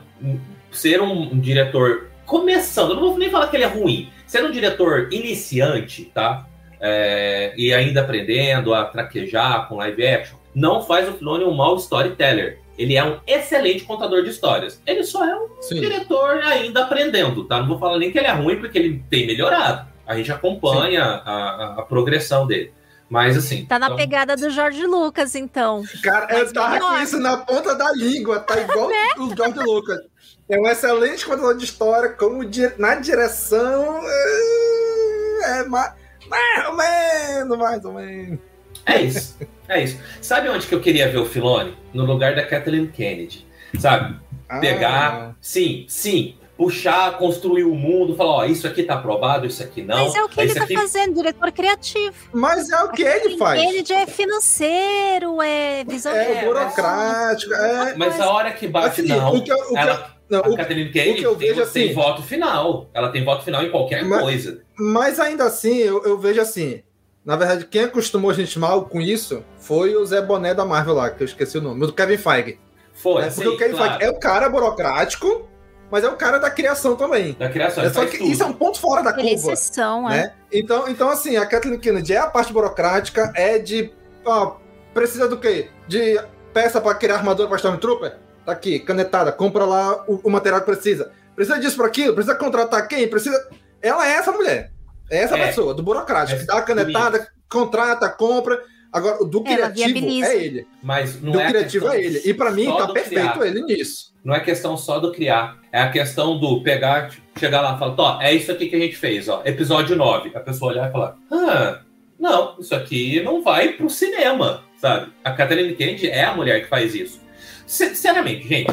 ser 0.71 1.03
um, 1.03 1.35
um 1.35 1.39
diretor 1.39 2.09
começando, 2.25 2.93
eu 2.93 2.95
não 2.97 3.03
vou 3.03 3.19
nem 3.19 3.29
falar 3.29 3.49
que 3.49 3.57
ele 3.57 3.65
é 3.65 3.69
ruim, 3.69 4.09
ser 4.27 4.43
um 4.43 4.51
diretor 4.51 5.13
iniciante, 5.13 6.07
tá? 6.07 6.47
É, 6.81 7.53
e 7.55 7.75
ainda 7.75 8.01
aprendendo 8.01 8.73
a 8.73 8.87
traquejar 8.87 9.69
com 9.69 9.77
live 9.77 10.07
action, 10.07 10.39
não 10.55 10.83
faz 10.83 11.07
o 11.07 11.13
Filoni 11.13 11.45
um 11.45 11.55
mau 11.55 11.77
storyteller. 11.77 12.61
Ele 12.79 12.95
é 12.97 13.03
um 13.05 13.19
excelente 13.27 13.85
contador 13.85 14.23
de 14.23 14.31
histórias. 14.31 14.81
Ele 14.87 15.03
só 15.05 15.25
é 15.25 15.35
um 15.35 15.49
Sim. 15.63 15.81
diretor 15.81 16.39
ainda 16.45 16.85
aprendendo, 16.85 17.45
tá? 17.45 17.59
Não 17.61 17.69
vou 17.69 17.79
falar 17.79 17.99
nem 17.99 18.11
que 18.13 18.19
ele 18.19 18.27
é 18.27 18.33
ruim, 18.33 18.57
porque 18.61 18.79
ele 18.79 19.03
tem 19.11 19.27
melhorado. 19.27 19.87
A 20.07 20.15
gente 20.17 20.31
acompanha 20.31 21.03
a, 21.03 21.31
a- 21.33 21.75
a 21.79 21.83
progressão 21.83 22.47
dele. 22.47 22.73
Mas 23.09 23.37
assim. 23.37 23.65
Tá 23.67 23.79
na 23.79 23.87
então- 23.87 23.97
pegada 23.97 24.37
do 24.37 24.51
Jorge 24.51 24.85
Lucas, 24.85 25.35
então. 25.35 25.85
Cara, 26.03 26.39
eu 26.39 26.53
tava 26.53 26.71
melhor. 26.75 26.97
com 26.97 27.03
isso 27.03 27.19
na 27.21 27.37
ponta 27.39 27.75
da 27.75 27.93
língua, 27.93 28.41
tá 28.41 28.61
igual 28.61 28.89
Né? 28.91 29.07
o 29.19 29.35
George 29.35 29.59
Lucas. 29.61 30.01
É 30.49 30.59
um 30.59 30.67
excelente 30.69 31.25
contador 31.25 31.57
de 31.57 31.65
história, 31.65 32.11
como 32.11 32.45
di- 32.45 32.73
na 32.79 32.97
direção. 32.97 34.01
É, 34.05 35.61
é 35.61 35.65
mais, 35.65 35.93
mais 36.29 36.67
ou 36.69 36.75
menos, 36.77 37.59
mais 37.59 37.85
ou 37.85 37.93
menos. 37.93 38.39
É 38.87 39.03
isso. 39.03 39.37
É 39.69 39.83
isso. 39.83 39.99
Sabe 40.23 40.49
onde 40.49 40.67
que 40.67 40.75
eu 40.75 40.81
queria 40.81 41.09
ver 41.11 41.19
o 41.19 41.27
Filoni? 41.27 41.77
No 41.93 42.05
lugar 42.05 42.35
da 42.37 42.45
Kathleen 42.47 42.87
Kennedy. 42.87 43.45
Sabe? 43.81 44.17
Ah, 44.49 44.61
Pegar. 44.61 45.37
Sim, 45.41 45.85
sim. 45.89 46.37
Puxar, 46.57 47.19
construir 47.19 47.65
o 47.65 47.75
mundo, 47.75 48.17
falar, 48.17 48.31
ó, 48.37 48.45
isso 48.47 48.67
aqui 48.67 48.83
tá 48.83 48.95
aprovado, 48.95 49.45
isso 49.47 49.63
aqui 49.63 49.83
não. 49.83 50.05
Mas 50.05 50.15
é 50.15 50.23
o 50.25 50.29
que 50.29 50.41
ele 50.41 50.55
tá 50.55 50.65
aqui... 50.65 50.75
fazendo, 50.75 51.15
diretor 51.15 51.53
criativo. 51.53 52.15
Mas 52.33 52.71
é 52.71 52.83
o 52.83 52.91
que 52.93 53.03
ele 53.03 53.37
faz. 53.37 53.61
Ele 53.63 53.85
já 53.85 54.01
é 54.01 54.07
financeiro, 54.07 55.43
é 55.43 55.85
visão 55.85 56.13
É, 56.13 56.33
É, 56.41 56.45
burocrático. 56.47 57.53
É, 57.53 57.95
Mas 57.97 58.19
a 58.21 58.31
hora 58.31 58.53
que 58.53 58.67
bate, 58.69 59.03
assim, 59.03 59.09
não. 59.09 59.35
o 59.35 59.43
que 59.45 59.53
eu- 59.53 59.57
o 59.59 59.69
que 59.69 59.77
ela, 59.77 60.17
não, 60.31 60.39
a 60.45 60.49
o- 60.49 60.57
Kathleen 60.57 60.89
o 60.89 60.93
Kennedy 60.93 61.19
que 61.19 61.25
eu 61.27 61.37
tem, 61.37 61.49
vejo 61.49 61.67
tem 61.71 61.85
assim- 61.85 61.93
voto 61.95 62.23
final. 62.23 62.89
Ela 62.95 63.11
tem 63.11 63.23
voto 63.23 63.45
final 63.45 63.63
em 63.63 63.71
qualquer 63.71 64.03
Mas- 64.05 64.23
coisa. 64.23 64.63
Mas 64.79 65.21
ainda 65.21 65.45
assim, 65.45 65.77
eu, 65.77 66.03
eu 66.05 66.19
vejo 66.19 66.41
assim. 66.41 66.83
Na 67.27 67.35
verdade, 67.35 67.67
quem 67.67 67.83
acostumou 67.83 68.31
a 68.31 68.35
gente 68.35 68.57
mal 68.57 68.85
com 68.85 69.01
isso 69.01 69.43
foi 69.59 69.97
o 69.97 70.07
Zé 70.07 70.23
Boné 70.23 70.55
da 70.55 70.65
Marvel 70.65 70.95
lá, 70.95 71.11
que 71.11 71.25
eu 71.25 71.27
esqueci 71.27 71.59
o 71.59 71.61
nome, 71.61 71.81
do 71.85 71.93
Kevin 71.93 72.17
Feige. 72.17 72.61
Foi, 72.95 73.21
né? 73.23 73.29
Porque 73.31 73.49
sim, 73.49 73.55
o 73.55 73.57
Kevin 73.59 73.75
claro. 73.75 73.91
Feige 73.95 74.05
é 74.05 74.11
o 74.11 74.21
cara 74.21 74.49
burocrático, 74.49 75.49
mas 75.91 76.05
é 76.05 76.09
o 76.09 76.15
cara 76.15 76.39
da 76.39 76.49
criação 76.49 76.95
também. 76.95 77.33
Da 77.33 77.49
criação, 77.49 77.83
É 77.83 77.91
só 77.91 78.07
que 78.07 78.19
tudo. 78.19 78.31
isso 78.31 78.45
é 78.45 78.47
um 78.47 78.53
ponto 78.53 78.79
fora 78.79 79.03
da 79.03 79.11
Ele 79.19 79.31
é 79.31 79.35
curva. 79.35 79.53
exceção, 79.53 80.09
é. 80.09 80.17
né? 80.17 80.33
Então, 80.53 80.89
então, 80.89 81.11
assim, 81.11 81.37
a 81.37 81.45
Kathleen 81.45 81.81
Kennedy 81.81 82.13
é 82.13 82.19
a 82.19 82.29
parte 82.29 82.53
burocrática, 82.53 83.33
é 83.35 83.59
de. 83.59 83.93
Ó, 84.25 84.55
precisa 84.95 85.27
do 85.27 85.37
quê? 85.37 85.69
De 85.89 86.21
peça 86.55 86.81
pra 86.81 86.95
criar 86.95 87.17
armadura 87.17 87.49
pra 87.49 87.57
Stormtrooper? 87.57 88.19
Tá 88.45 88.53
aqui, 88.53 88.79
canetada, 88.79 89.33
compra 89.33 89.65
lá 89.65 90.05
o, 90.07 90.21
o 90.29 90.31
material 90.31 90.61
que 90.61 90.67
precisa. 90.67 91.11
Precisa 91.35 91.59
disso 91.59 91.77
pra 91.77 91.87
aquilo? 91.87 92.15
Precisa 92.15 92.37
contratar 92.37 92.87
quem? 92.87 93.09
Precisa. 93.09 93.49
Ela 93.83 94.07
é 94.09 94.13
essa 94.13 94.31
mulher. 94.31 94.71
É 95.11 95.19
essa 95.19 95.37
É. 95.37 95.47
pessoa, 95.47 95.73
do 95.75 95.83
burocrático. 95.83 96.37
É 96.37 96.41
que 96.41 96.47
dá 96.47 96.59
a 96.59 96.63
canetada, 96.63 97.29
contrata, 97.49 98.09
compra. 98.09 98.63
Agora, 98.93 99.23
o 99.23 99.27
do 99.27 99.43
criativo 99.43 99.99
é 100.25 100.37
ele. 100.37 100.67
Mas 100.83 101.21
não 101.21 101.33
do 101.33 101.41
é 101.41 101.49
criativo 101.49 101.89
é 101.89 102.01
ele. 102.03 102.23
E 102.25 102.33
pra 102.33 102.51
mim, 102.51 102.67
tá 102.67 102.89
perfeito 102.89 103.33
criar. 103.33 103.47
ele 103.47 103.63
nisso. 103.63 104.15
Não 104.25 104.35
é 104.35 104.41
questão 104.41 104.77
só 104.77 104.99
do 104.99 105.13
criar. 105.13 105.59
É 105.71 105.81
a 105.83 105.91
questão 105.91 106.39
do 106.39 106.63
pegar, 106.63 107.11
chegar 107.39 107.61
lá 107.61 107.75
e 107.77 107.79
falar, 107.79 107.95
ó, 107.99 108.23
é 108.23 108.33
isso 108.33 108.51
aqui 108.51 108.67
que 108.69 108.77
a 108.77 108.79
gente 108.79 108.97
fez, 108.97 109.29
ó. 109.29 109.43
Episódio 109.45 109.95
9. 109.97 110.33
A 110.35 110.41
pessoa 110.41 110.73
olhar 110.73 110.89
e 110.89 110.93
falar, 110.93 111.17
ah, 111.31 111.81
não, 112.19 112.57
isso 112.59 112.75
aqui 112.75 113.23
não 113.23 113.43
vai 113.43 113.75
pro 113.75 113.91
cinema, 113.91 114.63
sabe? 114.79 115.13
A 115.23 115.31
Catherine 115.33 115.75
Kennedy 115.75 116.09
é 116.09 116.25
a 116.25 116.35
mulher 116.35 116.63
que 116.63 116.69
faz 116.69 116.95
isso. 116.95 117.21
Sinceramente, 117.67 118.49
gente, 118.49 118.73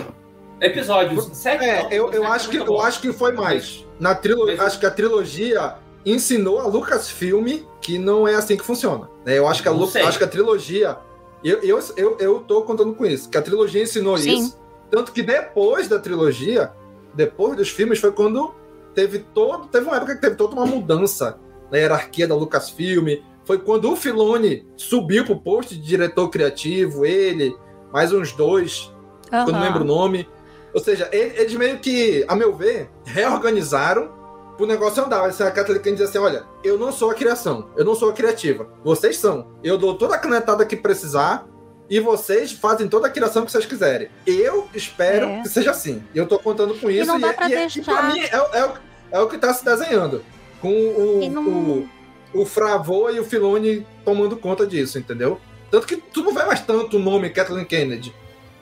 episódios 0.62 1.26
7 1.34 1.64
É, 1.64 1.88
eu, 1.92 2.12
eu, 2.14 2.26
acho 2.26 2.50
que, 2.50 2.58
eu 2.58 2.80
acho 2.82 3.02
que 3.02 3.12
foi 3.12 3.34
mais. 3.34 3.86
Na 4.00 4.16
trilogia, 4.16 4.62
acho 4.64 4.80
que 4.80 4.86
a 4.86 4.92
trilogia 4.92 5.76
ensinou 6.06 6.60
a 6.60 6.68
Lucasfilm 6.68 7.60
que 7.82 7.98
não 7.98 8.28
é 8.28 8.36
assim 8.36 8.56
que 8.58 8.64
funciona. 8.64 9.10
né? 9.26 9.38
Eu 9.38 9.48
acho 9.48 9.62
que 9.62 9.68
a, 9.68 9.72
Lu- 9.72 9.90
acho 10.06 10.18
que 10.18 10.24
a 10.24 10.28
trilogia. 10.28 10.98
Eu, 11.44 11.60
eu, 11.62 11.80
eu, 11.98 12.18
eu 12.20 12.40
tô 12.40 12.62
contando 12.62 12.94
com 12.96 13.06
isso, 13.06 13.30
que 13.30 13.38
a 13.38 13.42
trilogia 13.42 13.84
ensinou 13.84 14.18
Sim. 14.18 14.38
isso. 14.40 14.58
Tanto 14.90 15.12
que 15.12 15.22
depois 15.22 15.88
da 15.90 16.00
trilogia, 16.00 16.72
depois 17.14 17.58
dos 17.58 17.70
filmes, 17.70 18.00
foi 18.00 18.12
quando 18.12 18.54
teve 18.96 19.20
todo. 19.20 19.68
Teve 19.68 19.86
uma 19.88 19.98
época 19.98 20.16
que 20.16 20.22
teve 20.22 20.36
toda 20.36 20.54
uma 20.56 20.66
mudança 20.66 21.38
na 21.72 21.78
hierarquia 21.78 22.28
da 22.28 22.36
Lucasfilm. 22.36 23.08
Foi 23.44 23.58
quando 23.58 23.92
o 23.92 23.96
Filone 23.98 24.66
subiu 24.78 25.26
pro 25.26 25.38
posto 25.42 25.74
de 25.76 25.82
diretor 25.82 26.30
criativo, 26.30 27.06
ele, 27.06 27.54
mais 27.92 28.14
uns 28.14 28.32
dois, 28.32 28.90
que 29.30 29.36
eu 29.36 29.48
não 29.48 29.62
lembro 29.62 29.82
o 29.82 29.86
nome. 29.86 30.30
Ou 30.74 30.80
seja, 30.80 31.10
ele- 31.12 31.34
eles 31.42 31.54
meio 31.56 31.78
que, 31.80 32.24
a 32.28 32.36
meu 32.36 32.56
ver, 32.56 32.90
reorganizaram 33.04 34.10
pro 34.58 34.66
negócio 34.66 35.04
andar. 35.04 35.26
Assim, 35.26 35.44
a 35.44 35.52
Kathleen 35.52 35.82
Kennedy 35.82 36.02
diz 36.02 36.10
assim: 36.10 36.20
olha, 36.20 36.44
eu 36.64 36.78
não 36.78 36.92
sou 36.92 37.10
a 37.12 37.14
criação, 37.14 37.70
eu 37.78 37.84
não 37.86 37.96
sou 37.96 38.10
a 38.10 38.14
criativa. 38.14 38.68
Vocês 38.84 39.18
são. 39.18 39.48
Eu 39.64 39.78
dou 39.78 39.96
toda 39.96 40.16
a 40.16 40.18
canetada 40.18 40.66
que 40.66 40.76
precisar 40.76 41.46
e 41.90 42.00
vocês 42.00 42.52
fazem 42.52 42.88
toda 42.88 43.08
a 43.08 43.10
criação 43.10 43.46
que 43.46 43.52
vocês 43.52 43.66
quiserem. 43.66 44.10
Eu 44.26 44.68
espero 44.74 45.26
É. 45.28 45.42
que 45.42 45.50
seja 45.50 45.72
assim. 45.72 46.04
E 46.14 46.18
eu 46.18 46.26
tô 46.28 46.40
contando 46.40 46.74
com 46.80 46.90
isso. 46.90 47.06
não 47.06 47.20
dá 47.20 47.30
e, 47.30 47.34
pra 47.34 47.50
e, 47.50 47.52
e 47.52 47.56
deixar- 47.56 47.84
pra 47.84 48.04
mim 48.14 48.20
é, 48.20 48.42
o- 48.42 48.56
é, 48.56 48.74
é 49.12 49.20
o 49.20 49.28
que 49.28 49.38
tá 49.38 49.54
se 49.54 49.64
desenhando. 49.66 50.24
Com 50.62 50.70
o, 50.72 51.20
E 51.22 51.30
não- 51.30 51.46
o, 51.48 51.90
o 52.34 52.46
Fravô 52.46 53.10
e 53.10 53.20
o 53.20 53.26
Filoni 53.26 53.86
tomando 54.06 54.38
conta 54.38 54.66
disso, 54.66 54.98
entendeu? 54.98 55.40
Tanto 55.70 55.86
que 55.86 55.98
tu 55.98 56.24
não 56.24 56.34
vê 56.34 56.44
mais 56.46 56.62
tanto 56.62 56.98
o 56.98 57.00
nome 57.00 57.30
Kathleen 57.32 57.66
Kennedy. 57.66 58.14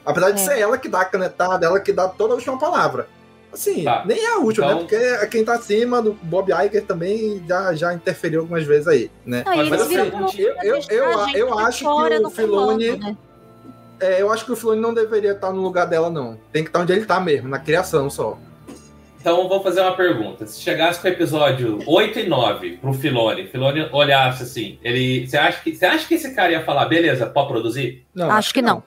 Apesar 0.04 0.32
de 0.32 0.40
É. 0.42 0.44
ser 0.44 0.58
ela 0.58 0.76
que 0.76 0.88
dá 0.88 1.02
a 1.02 1.04
canetada, 1.04 1.64
ela 1.64 1.78
que 1.78 1.92
dá 1.92 2.08
toda 2.08 2.32
a 2.32 2.36
última 2.36 2.58
palavra. 2.58 3.08
Assim, 3.52 3.84
Tá. 3.84 4.02
nem 4.06 4.18
é 4.18 4.30
a 4.32 4.38
última, 4.38 4.66
Então- 4.66 4.78
né? 4.82 4.86
Porque 4.88 5.26
quem 5.26 5.44
tá 5.44 5.54
acima 5.54 6.00
do 6.00 6.14
Bob 6.22 6.50
Iger 6.50 6.84
também 6.86 7.42
já, 7.46 7.74
já 7.74 7.92
interferiu 7.92 8.40
algumas 8.40 8.64
vezes 8.64 8.88
aí, 8.88 9.10
né? 9.26 9.42
Não, 9.44 9.56
Mas 9.56 9.66
eles 9.68 9.80
assim, 9.82 9.94
eu- 9.96 10.04
eu- 10.62 10.80
eu- 10.90 11.28
eu 11.34 11.58
acho 11.58 11.78
que 11.80 11.86
o 11.86 12.30
comando, 12.48 12.96
né? 12.98 13.16
É, 14.00 14.20
eu 14.20 14.32
acho 14.32 14.44
que 14.44 14.52
o 14.52 14.56
Filoni 14.56 14.80
não 14.80 14.92
deveria 14.92 15.32
estar 15.32 15.52
no 15.52 15.60
lugar 15.62 15.86
dela, 15.86 16.10
não. 16.10 16.36
Tem 16.52 16.64
que 16.64 16.70
estar 16.70 16.80
onde 16.80 16.92
ele 16.92 17.04
tá 17.04 17.20
mesmo, 17.20 17.48
na 17.48 17.58
criação 17.60 18.10
só. 18.10 18.36
Então 19.20 19.40
eu 19.42 19.48
vou 19.48 19.62
fazer 19.62 19.80
uma 19.82 19.94
pergunta. 19.94 20.44
Se 20.48 20.60
chegasse 20.60 20.98
com 21.00 21.06
o 21.06 21.10
episódio 21.12 21.78
8 21.86 22.18
e 22.18 22.28
9 22.28 22.78
pro 22.78 22.92
Filone, 22.92 23.46
Filone 23.46 23.88
olhasse 23.92 24.42
assim, 24.42 24.78
ele. 24.82 25.28
Você 25.28 25.36
acha 25.36 25.62
que, 25.62 25.76
você 25.76 25.84
acha 25.86 26.08
que 26.08 26.14
esse 26.14 26.34
cara 26.34 26.50
ia 26.50 26.64
falar, 26.64 26.86
beleza, 26.86 27.26
pode 27.26 27.46
produzir? 27.48 28.04
Não, 28.12 28.28
Acho 28.28 28.52
que 28.52 28.60
não. 28.60 28.82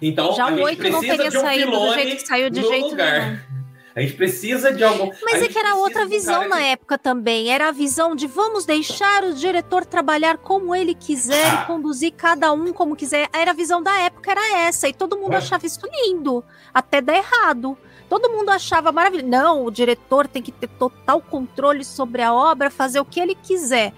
Então 0.00 0.32
Já 0.34 0.44
a 0.44 0.46
o 0.46 0.50
gente 0.50 0.62
8 0.62 0.88
não 0.90 1.00
teria 1.00 1.26
um 1.26 1.30
saído 1.32 1.70
do 1.72 1.72
Filone 1.72 1.94
jeito 2.02 2.16
que 2.22 2.26
saiu 2.28 2.50
de 2.50 2.60
jeito 2.62 2.86
lugar. 2.86 3.20
nenhum. 3.26 3.59
A 3.94 4.00
gente 4.00 4.14
precisa 4.14 4.72
de 4.72 4.84
algum. 4.84 5.10
Mas 5.22 5.42
é 5.42 5.48
que 5.48 5.58
era 5.58 5.74
outra 5.74 6.06
visão 6.06 6.48
na 6.48 6.58
que- 6.58 6.62
época 6.64 6.96
também. 6.98 7.50
Era 7.50 7.68
a 7.68 7.72
visão 7.72 8.14
de 8.14 8.26
vamos 8.26 8.64
deixar 8.64 9.24
o 9.24 9.34
diretor 9.34 9.84
trabalhar 9.84 10.38
como 10.38 10.74
ele 10.74 10.94
quiser, 10.94 11.44
Ah. 11.46 11.62
e 11.62 11.66
conduzir 11.66 12.12
cada 12.12 12.52
um 12.52 12.72
como 12.72 12.94
quiser. 12.94 13.28
Era 13.32 13.50
a 13.50 13.54
visão 13.54 13.82
da 13.82 13.92
época, 14.00 14.30
era 14.30 14.58
essa. 14.60 14.88
E 14.88 14.92
todo 14.92 15.18
mundo 15.18 15.32
É. 15.34 15.36
achava 15.38 15.66
isso 15.66 15.80
lindo, 16.04 16.44
até 16.72 17.00
dar 17.00 17.16
errado. 17.16 17.76
Todo 18.08 18.30
mundo 18.30 18.50
achava 18.50 18.90
maravilhoso. 18.92 19.28
Não, 19.28 19.64
o 19.64 19.70
diretor 19.70 20.26
tem 20.28 20.42
que 20.42 20.52
ter 20.52 20.68
total 20.68 21.20
controle 21.20 21.84
sobre 21.84 22.22
a 22.22 22.32
obra, 22.32 22.70
fazer 22.70 23.00
o 23.00 23.04
que 23.04 23.18
ele 23.20 23.34
quiser. 23.34 23.92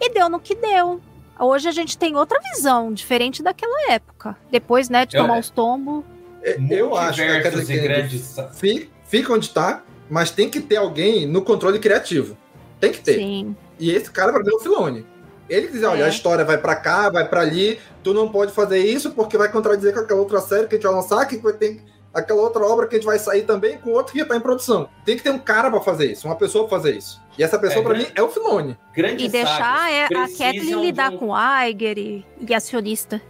E 0.00 0.10
deu 0.10 0.28
no 0.28 0.38
que 0.40 0.54
deu. 0.54 1.00
Hoje 1.38 1.68
a 1.68 1.72
gente 1.72 1.98
tem 1.98 2.14
outra 2.16 2.40
visão, 2.52 2.92
diferente 2.92 3.42
daquela 3.42 3.90
época. 3.92 4.36
Depois, 4.50 4.88
né, 4.88 5.04
de 5.06 5.16
Eu- 5.16 5.22
tomar 5.22 5.38
os 5.38 5.50
tombos. 5.50 6.04
É, 6.42 6.56
Eu 6.70 6.96
acho 6.96 7.16
que 7.16 7.22
a 7.22 7.32
Multiversos 7.32 7.60
Kathleen 7.60 7.62
e 7.62 7.82
Kennedy 7.82 8.18
grandes. 8.18 8.58
fi- 8.60 8.90
fica 9.14 9.32
onde 9.32 9.50
tá, 9.50 9.82
mas 10.10 10.32
tem 10.32 10.50
que 10.50 10.60
ter 10.60 10.76
alguém 10.76 11.24
no 11.24 11.40
controle 11.42 11.78
criativo. 11.78 12.36
Tem 12.80 12.90
que 12.90 12.98
ter. 13.00 13.14
Sim. 13.14 13.54
E 13.78 13.90
esse 13.92 14.10
cara, 14.10 14.32
pra 14.32 14.42
mim, 14.42 14.50
é 14.50 14.56
o 14.56 14.58
Filone. 14.58 15.06
Ele 15.48 15.68
diz, 15.68 15.84
olha, 15.84 16.02
É. 16.02 16.06
a 16.06 16.08
história 16.08 16.44
vai 16.44 16.58
pra 16.58 16.74
cá, 16.74 17.08
vai 17.10 17.28
pra 17.28 17.42
ali, 17.42 17.78
tu 18.02 18.12
não 18.12 18.28
pode 18.28 18.50
fazer 18.50 18.78
isso 18.78 19.12
porque 19.12 19.38
vai 19.38 19.48
contradizer 19.52 19.94
com 19.94 20.00
aquela 20.00 20.18
outra 20.20 20.40
série 20.40 20.66
que 20.66 20.74
a 20.74 20.78
gente 20.78 20.86
vai 20.86 20.94
lançar, 20.94 21.24
que 21.26 21.36
vai 21.36 21.52
ter 21.52 21.80
aquela 22.12 22.40
outra 22.42 22.64
obra 22.64 22.86
que 22.88 22.94
a 22.96 22.98
gente 22.98 23.06
vai 23.06 23.18
sair 23.18 23.42
também 23.42 23.76
com 23.78 23.90
outro 23.90 24.12
que 24.12 24.18
já 24.18 24.24
tá 24.24 24.36
em 24.36 24.40
produção. 24.40 24.88
Tem 25.04 25.16
que 25.16 25.22
ter 25.22 25.30
um 25.30 25.38
cara 25.38 25.70
pra 25.70 25.80
fazer 25.80 26.10
isso, 26.10 26.26
uma 26.26 26.34
pessoa 26.36 26.66
pra 26.66 26.76
fazer 26.78 26.96
isso. 26.96 27.20
E 27.38 27.42
essa 27.44 27.58
pessoa, 27.58 27.80
É, 27.80 27.84
pra 27.84 27.92
né? 27.92 27.98
mim, 28.00 28.06
é 28.14 28.22
o 28.22 28.28
Filone. 28.28 28.76
Grandes 28.94 29.26
E 29.26 29.28
deixar 29.28 29.92
é, 29.92 30.04
a 30.06 30.08
Kathleen 30.08 30.80
lidar 30.80 31.12
um- 31.12 31.18
com 31.18 31.28
o 31.30 31.36
Iger 31.68 31.98
e, 31.98 32.24
e 32.48 32.54
acionista. 32.54 33.20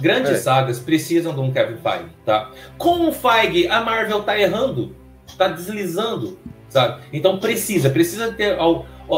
Grandes 0.00 0.30
É. 0.32 0.36
sagas 0.36 0.78
precisam 0.78 1.34
de 1.34 1.40
um 1.40 1.52
Kevin 1.52 1.78
Feige, 1.78 2.10
tá? 2.24 2.50
Com 2.78 3.08
o 3.08 3.12
Feige, 3.12 3.66
a 3.68 3.80
Marvel 3.80 4.22
tá 4.22 4.38
errando, 4.38 4.94
tá 5.36 5.48
deslizando, 5.48 6.38
sabe? 6.68 7.02
Então 7.12 7.38
precisa, 7.38 7.90
precisa 7.90 8.32
ter 8.32 8.58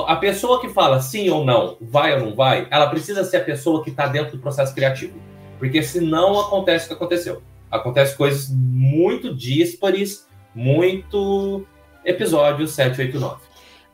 a 0.07 0.17
pessoa 0.17 0.61
que 0.61 0.69
fala 0.69 1.01
sim 1.01 1.31
ou 1.31 1.45
não, 1.45 1.77
vai 1.81 2.15
ou 2.15 2.27
não 2.27 2.35
vai, 2.35 2.67
ela 2.71 2.89
precisa 2.89 3.25
ser 3.25 3.39
a 3.39 3.45
pessoa 3.45 3.83
que 3.83 3.91
tá 3.91 4.07
dentro 4.07 4.37
do 4.37 4.43
processo 4.43 4.75
criativo, 4.75 5.19
porque 5.59 5.83
senão 5.83 6.39
acontece 6.41 6.85
o 6.85 6.89
que 6.89 6.95
aconteceu. 6.95 7.43
Acontece 7.71 8.17
coisas 8.17 8.49
muito 8.51 9.35
díspares, 9.35 10.27
muito 10.55 11.67
episódio 12.05 12.67
7, 12.67 13.01
8, 13.01 13.21
9. 13.21 13.37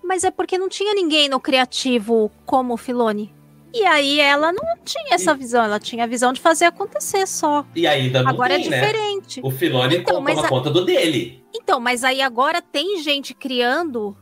Mas 0.03 0.23
é 0.23 0.31
porque 0.31 0.59
não 0.59 0.69
tinha 0.69 0.95
ninguém 0.95 1.29
no 1.29 1.41
criativo 1.41 2.31
como 2.45 2.75
o 2.75 2.77
Filone. 2.77 3.33
E 3.75 3.85
aí 3.85 4.21
ela 4.21 4.53
não 4.53 4.77
tinha 4.85 5.15
essa 5.17 5.35
visão, 5.35 5.65
ela 5.65 5.81
tinha 5.81 6.05
a 6.05 6.07
visão 6.07 6.33
de 6.33 6.41
fazer 6.41 6.67
acontecer 6.67 7.27
só. 7.27 7.67
E 7.75 7.87
ainda 7.89 8.23
não 8.23 8.31
agora 8.31 8.55
tem, 8.55 8.67
é 8.67 8.71
né? 8.71 8.81
diferente. 8.81 9.41
O 9.43 9.51
Filoni 9.51 9.97
Então, 9.97 10.15
toma 10.25 10.31
a- 10.31 10.49
conta 10.49 10.71
do 10.71 10.85
dele. 10.85 11.43
Então, 11.53 11.81
mas 11.81 12.05
aí 12.05 12.23
agora 12.23 12.63
tem 12.63 13.03
gente 13.03 13.35
criando 13.35 14.17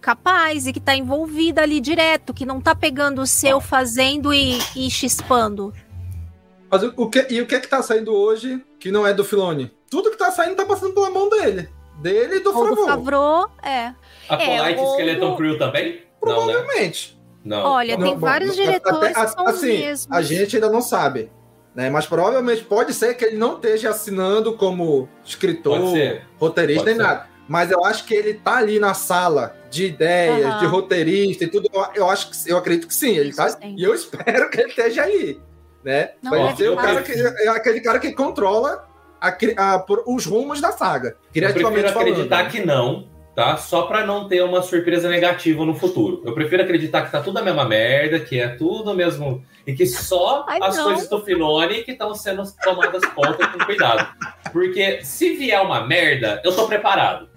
capaz 0.00 0.66
e 0.66 0.72
que 0.72 0.80
tá 0.80 0.94
envolvida 0.96 1.62
ali 1.62 1.78
direto, 1.80 2.32
que 2.32 2.46
não 2.46 2.60
tá 2.60 2.74
pegando 2.74 3.20
o 3.20 3.26
seu, 3.26 3.60
fazendo 3.60 4.32
e, 4.32 4.58
e 4.74 4.90
chispando. 4.90 5.74
Mas 6.70 6.82
o, 6.82 6.92
o 6.96 7.10
que, 7.10 7.26
e 7.30 7.40
o 7.40 7.46
que 7.46 7.54
é 7.54 7.60
que 7.60 7.68
tá 7.68 7.82
saindo 7.82 8.14
hoje 8.14 8.62
que 8.80 8.90
não 8.90 9.06
é 9.06 9.12
do 9.12 9.24
Filone? 9.24 9.70
Tudo 9.90 10.10
que 10.10 10.16
tá 10.16 10.30
saindo 10.30 10.56
tá 10.56 10.64
passando 10.64 10.94
pela 10.94 11.10
mão 11.10 11.28
dele. 11.28 11.68
Dele 12.00 12.36
e 12.36 12.40
do 12.40 12.56
Ou 12.56 12.74
do 12.74 12.84
Favreau. 12.84 13.50
É. 13.62 13.92
A 14.28 14.34
É, 14.42 14.58
Polite 14.62 14.80
ou 14.80 14.92
Skeleton 14.92 15.36
Crew 15.36 15.58
também? 15.58 16.02
Não, 16.22 16.46
né? 16.46 16.54
Não. 17.46 17.64
Olha, 17.64 17.96
Não, 17.96 18.04
tem 18.04 18.14
bom, 18.14 18.20
vários 18.20 18.54
diretores 18.56 19.16
até- 19.16 19.24
que 19.26 19.30
são 19.32 19.44
os 19.44 19.50
assim, 19.54 19.78
mesmos. 19.78 20.08
A 20.16 20.20
gente 20.22 20.56
ainda 20.56 20.68
não 20.68 20.80
sabe. 20.82 21.30
Né? 21.74 21.90
Mas 21.90 22.06
provavelmente 22.06 22.64
pode 22.64 22.92
ser 22.94 23.14
que 23.14 23.24
ele 23.24 23.36
não 23.36 23.54
esteja 23.56 23.90
assinando 23.90 24.54
como 24.56 25.08
escritor, 25.24 25.78
roteirista 26.38 26.84
Pode 26.84 26.96
nem 26.96 26.96
ser. 26.96 27.02
nada. 27.02 27.26
Mas 27.48 27.70
eu 27.70 27.84
acho 27.84 28.04
que 28.06 28.14
ele 28.14 28.34
tá 28.34 28.56
ali 28.56 28.78
na 28.80 28.92
sala 28.94 29.54
de 29.70 29.84
ideias, 29.86 30.46
Aham. 30.46 30.58
de 30.58 30.66
roteirista 30.66 31.44
e 31.44 31.46
tudo. 31.48 31.68
Eu, 31.72 31.86
eu 31.94 32.10
acho 32.10 32.30
que 32.30 32.50
eu 32.50 32.56
acredito 32.58 32.88
que 32.88 32.94
sim. 32.94 33.16
Ele 33.16 33.32
tá, 33.32 33.48
Sim. 33.50 33.76
e 33.78 33.84
eu 33.84 33.94
espero 33.94 34.50
que 34.50 34.60
ele 34.60 34.70
esteja 34.70 35.02
ali. 35.04 35.40
Né? 35.84 36.10
Não, 36.20 36.30
Vai 36.32 36.40
é 36.48 36.56
ser 36.56 36.70
o 36.70 36.76
cara 36.76 37.02
que, 37.02 37.12
é 37.12 37.48
aquele 37.48 37.80
cara 37.80 37.98
que 38.00 38.12
controla 38.12 38.88
a 39.20 39.30
cri- 39.30 39.54
a- 39.56 39.78
por- 39.78 40.02
os 40.06 40.26
rumos 40.26 40.60
da 40.60 40.72
saga. 40.72 41.10
Eu 41.10 41.32
Criativamente 41.32 41.82
prefiro 41.82 42.00
acreditar 42.00 42.36
falando. 42.36 42.50
que 42.52 42.64
não, 42.66 43.06
tá? 43.36 43.56
Só 43.58 43.82
pra 43.82 44.04
não 44.06 44.26
ter 44.26 44.42
uma 44.42 44.62
surpresa 44.62 45.10
negativa 45.10 45.62
no 45.64 45.74
futuro. 45.74 46.22
Eu 46.24 46.32
prefiro 46.32 46.62
acreditar 46.62 47.02
que 47.02 47.12
tá 47.12 47.20
tudo 47.20 47.38
a 47.38 47.42
mesma 47.42 47.66
merda, 47.66 48.18
que 48.18 48.40
é 48.40 48.48
tudo 48.48 48.94
mesmo. 48.94 49.44
E 49.66 49.74
que 49.74 49.84
só 49.86 50.46
Ai, 50.48 50.58
as 50.62 50.76
não. 50.76 50.84
coisas 50.84 51.08
do 51.08 51.22
Filone 51.22 51.82
que 51.84 51.92
estão 51.92 52.14
sendo 52.14 52.42
tomadas 52.64 53.04
conta 53.14 53.46
com 53.46 53.58
cuidado. 53.66 54.08
Porque 54.50 55.04
se 55.04 55.34
vier 55.36 55.60
uma 55.60 55.86
merda, 55.86 56.40
eu 56.42 56.56
tô 56.56 56.66
preparado. 56.66 57.28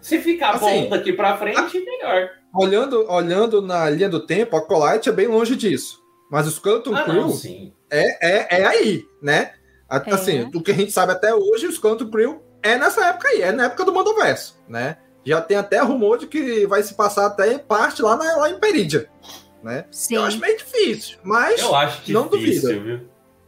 Se 0.00 0.20
ficar 0.20 0.50
Assim, 0.54 0.84
bom 0.84 0.88
daqui 0.90 1.12
pra 1.12 1.36
frente, 1.36 1.80
melhor. 1.84 2.30
Olhando, 2.54 3.10
olhando 3.10 3.60
na 3.60 3.90
linha 3.90 4.08
do 4.08 4.20
tempo, 4.24 4.56
a 4.56 4.64
Colite 4.64 5.08
é 5.08 5.12
bem 5.12 5.26
longe 5.26 5.56
disso. 5.56 5.98
Mas 6.30 6.46
o 6.46 6.50
Skeleton 6.50 6.94
Ah, 6.94 7.02
Crew 7.02 7.14
não, 7.22 7.30
sim. 7.30 7.72
é, 7.90 8.56
é, 8.56 8.60
é 8.62 8.66
aí, 8.66 9.04
né? 9.20 9.54
É. 9.90 10.14
Assim, 10.14 10.48
o 10.54 10.62
que 10.62 10.70
a 10.70 10.74
gente 10.74 10.92
sabe 10.92 11.12
até 11.12 11.34
hoje, 11.34 11.66
o 11.66 11.72
Skeleton 11.72 12.08
Crew 12.10 12.42
é 12.62 12.76
nessa 12.78 13.06
época 13.06 13.28
aí, 13.28 13.42
é 13.42 13.50
na 13.50 13.64
época 13.64 13.84
do 13.84 13.92
Mandoverso, 13.92 14.62
né? 14.68 14.98
Já 15.28 15.40
tem 15.40 15.56
até 15.56 15.80
rumor 15.80 16.18
de 16.18 16.26
que 16.26 16.66
vai 16.66 16.82
se 16.82 16.94
passar 16.94 17.26
até 17.26 17.52
em 17.52 17.58
parte 17.58 18.00
lá, 18.02 18.16
na, 18.16 18.36
lá 18.36 18.50
em 18.50 18.58
Peridia, 18.58 19.08
né? 19.62 19.84
Sim. 19.90 20.16
Eu 20.16 20.24
acho 20.24 20.38
meio 20.38 20.56
difícil, 20.56 21.18
mas 21.22 21.60
Eu 21.60 21.74
acho 21.74 22.10
não 22.12 22.28
difícil, 22.28 22.62
duvido. 22.68 22.84
viu? 22.84 23.00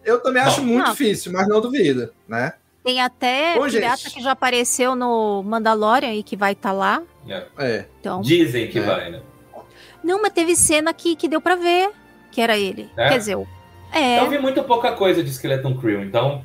eu 0.05 0.21
também 0.21 0.43
acho 0.43 0.61
Não. 0.61 0.67
muito 0.69 0.85
Não. 0.85 0.91
difícil, 0.93 1.33
mas 1.33 1.47
não 1.49 1.61
duvido, 1.61 2.13
né? 2.29 2.55
Tem 2.83 3.01
até 3.01 3.57
Bom, 3.59 3.69
pirata 3.69 3.97
gente. 3.99 4.15
que 4.15 4.23
já 4.23 4.31
apareceu 4.33 4.95
no 4.95 5.43
Mandalorian 5.43 6.15
e 6.15 6.23
que 6.23 6.35
vai 6.37 6.53
estar 6.53 6.73
lá. 6.73 7.03
É. 7.29 7.45
É. 7.59 7.85
Então. 8.01 8.23
Dizem 8.23 8.69
que 8.69 8.79
É. 8.79 8.83
vai, 8.83 9.11
né? 9.11 9.21
Não, 10.03 10.21
mas 10.23 10.33
teve 10.33 10.57
cena 10.57 10.93
que, 10.95 11.15
que 11.15 11.29
deu 11.29 11.41
pra 11.43 11.57
ver 11.57 11.91
que 12.33 12.41
era 12.41 12.57
ele. 12.59 12.89
É? 12.97 13.11
Quer 13.11 13.19
dizer, 13.19 13.37
o- 13.37 13.47
é. 13.93 14.19
Eu 14.21 14.31
vi 14.31 14.39
muito 14.39 14.63
pouca 14.65 14.93
coisa 14.93 15.23
de 15.23 15.31
Skeleton 15.31 15.77
Crew, 15.77 16.03
então. 16.03 16.43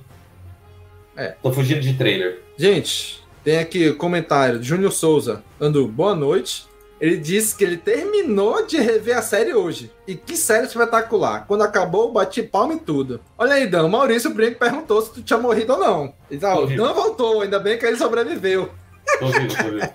É. 1.15 1.29
Tô 1.41 1.53
fugindo 1.53 1.79
de 1.79 1.93
trailer. 1.93 2.41
Gente, 2.57 3.24
tem 3.45 3.59
aqui 3.59 3.89
o 3.89 3.95
comentário 3.95 4.57
de 4.57 4.67
Júnior 4.67 4.91
Souza. 4.91 5.43
Ando, 5.61 5.87
boa 5.87 6.15
noite. 6.15 6.67
Ele 6.99 7.15
disse 7.15 7.55
que 7.55 7.63
ele 7.63 7.77
terminou 7.77 8.65
de 8.65 8.77
rever 8.77 9.15
a 9.15 9.21
série 9.21 9.53
hoje. 9.53 9.91
E 10.07 10.15
que 10.15 10.35
série 10.35 10.65
espetacular. 10.65 11.45
Quando 11.45 11.61
acabou, 11.61 12.11
bati 12.11 12.41
palma 12.41 12.73
e 12.73 12.79
tudo. 12.79 13.21
Olha 13.37 13.53
aí, 13.53 13.67
Dan. 13.67 13.85
O 13.85 13.89
Maurício 13.89 14.33
Brinco 14.33 14.57
perguntou 14.57 14.99
se 15.03 15.13
tu 15.13 15.21
tinha 15.21 15.37
morrido 15.37 15.73
ou 15.73 15.79
não. 15.79 16.13
Ele 16.31 16.39
disse, 16.39 16.45
ah. 16.45 16.55
Dan 16.75 16.93
voltou, 16.93 17.41
ainda 17.41 17.59
bem 17.59 17.77
que 17.77 17.85
ele 17.85 17.97
sobreviveu. 17.97 18.71
Tô 19.19 19.27
vivo, 19.27 19.55
tô 19.55 19.69
vivo. 19.69 19.93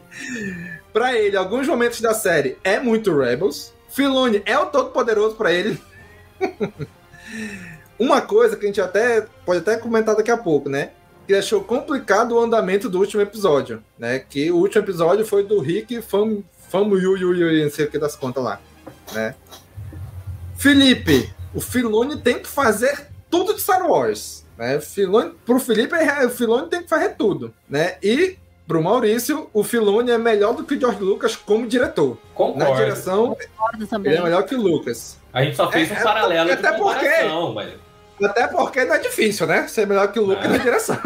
Pra 0.93 1.19
ele, 1.19 1.37
alguns 1.37 1.67
momentos 1.67 2.01
da 2.01 2.15
série 2.15 2.57
é 2.63 2.79
muito 2.79 3.17
Rebels. 3.19 3.73
Filone 3.89 4.43
é 4.47 4.57
o 4.57 4.67
todo-poderoso 4.67 5.35
pra 5.35 5.53
ele. 5.53 5.77
Uma 7.99 8.21
coisa 8.21 8.57
que 8.57 8.65
a 8.65 8.69
gente 8.69 8.81
até 8.81 9.27
pode 9.45 9.59
até 9.59 9.77
comentar 9.77 10.15
daqui 10.15 10.31
a 10.31 10.37
pouco, 10.37 10.69
né? 10.69 10.91
Que 11.31 11.37
achou 11.37 11.63
complicado 11.63 12.33
o 12.35 12.41
andamento 12.41 12.89
do 12.91 12.99
último 12.99 13.23
episódio, 13.23 13.81
né? 13.97 14.19
Que 14.19 14.51
o 14.51 14.57
último 14.57 14.83
episódio 14.83 15.25
foi 15.25 15.45
do 15.45 15.61
Rick 15.61 16.03
Fam, 16.03 16.43
Fam 16.69 16.89
Yu 16.89 17.17
Yu 17.17 17.35
Yu, 17.37 17.63
não 17.63 17.71
sei 17.71 17.85
o 17.85 17.89
que 17.89 18.01
das 18.01 18.17
contas 18.17 18.43
lá, 18.43 18.61
né? 19.13 19.37
Felipe, 20.57 21.33
o 21.55 21.61
Filone 21.61 22.17
tem 22.17 22.41
que 22.41 22.49
fazer 22.49 23.07
tudo 23.31 23.55
de 23.55 23.61
Star 23.61 23.89
Wars, 23.89 24.45
né? 24.59 24.81
Filone, 24.81 25.33
pro 25.47 25.61
Felipe, 25.61 25.95
é- 25.95 26.27
o 26.27 26.31
Filone 26.31 26.69
tem 26.69 26.83
que 26.83 26.89
fazer 26.89 27.11
tudo, 27.11 27.55
né? 27.69 27.95
E 28.03 28.37
pro 28.67 28.83
Maurício, 28.83 29.49
o 29.53 29.63
Filone 29.63 30.11
é 30.11 30.19
melhor 30.19 30.53
do 30.53 30.65
que 30.65 30.75
o 30.75 30.81
George 30.81 30.99
Lucas 31.01 31.37
como 31.37 31.65
diretor. 31.69 32.19
Concordo. 32.35 32.59
Na 32.59 32.77
direção, 32.77 33.37
Concordo 33.57 33.87
também. 33.87 34.11
ele 34.15 34.21
é 34.21 34.25
melhor 34.25 34.43
que 34.43 34.57
o 34.57 34.61
Lucas. 34.61 35.17
A 35.33 35.45
gente 35.45 35.57
só 35.57 35.71
fez 35.71 35.89
É, 35.93 35.95
um 35.95 35.97
é 35.97 36.03
paralelo 36.03 36.49
porque- 36.49 36.61
de 36.63 36.67
até 36.67 36.77
porque- 36.77 37.07
comparação, 37.09 37.55
mas... 37.55 37.73
Até 38.23 38.47
porque 38.47 38.85
não 38.85 38.95
é 38.95 38.99
difícil, 38.99 39.47
né? 39.47 39.67
Ser 39.69 39.87
melhor 39.87 40.13
que 40.13 40.19
o 40.19 40.25
Luke 40.25 40.47
na 40.47 40.59
direção. 40.59 40.99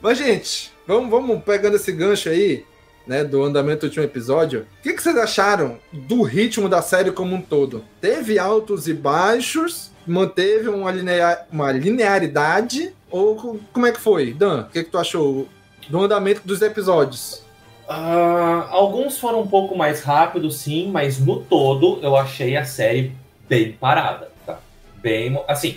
Mas, 0.00 0.18
gente, 0.18 0.72
vamos, 0.86 1.10
vamos 1.10 1.42
pegando 1.44 1.76
esse 1.76 1.92
gancho 1.92 2.28
aí, 2.28 2.64
né, 3.06 3.22
do 3.22 3.42
andamento 3.42 3.80
do 3.80 3.84
último 3.86 4.04
episódio. 4.04 4.66
O 4.80 4.82
que, 4.82 4.92
que 4.92 5.02
vocês 5.02 5.16
acharam 5.16 5.78
do 5.92 6.22
ritmo 6.22 6.68
da 6.68 6.82
série 6.82 7.12
como 7.12 7.36
um 7.36 7.40
todo? 7.40 7.84
Teve 8.00 8.38
altos 8.38 8.88
e 8.88 8.94
baixos? 8.94 9.90
Manteve 10.06 10.68
uma, 10.68 10.90
linear, 10.90 11.46
uma 11.50 11.70
linearidade? 11.70 12.92
Ou 13.10 13.60
como 13.72 13.86
é 13.86 13.92
que 13.92 14.00
foi? 14.00 14.32
Dan, 14.32 14.62
o 14.62 14.70
que, 14.70 14.82
que 14.82 14.90
tu 14.90 14.98
achou 14.98 15.46
do 15.88 16.00
andamento 16.00 16.42
dos 16.44 16.62
episódios? 16.62 17.42
Uh, 17.88 18.64
alguns 18.70 19.18
foram 19.18 19.40
um 19.42 19.46
pouco 19.46 19.76
mais 19.76 20.02
rápidos, 20.02 20.56
sim, 20.56 20.90
mas 20.90 21.18
no 21.18 21.40
todo 21.40 21.98
eu 22.02 22.16
achei 22.16 22.56
a 22.56 22.64
série 22.64 23.12
bem 23.48 23.72
parada, 23.72 24.30
tá? 24.46 24.58
Bem, 24.96 25.38
assim, 25.48 25.76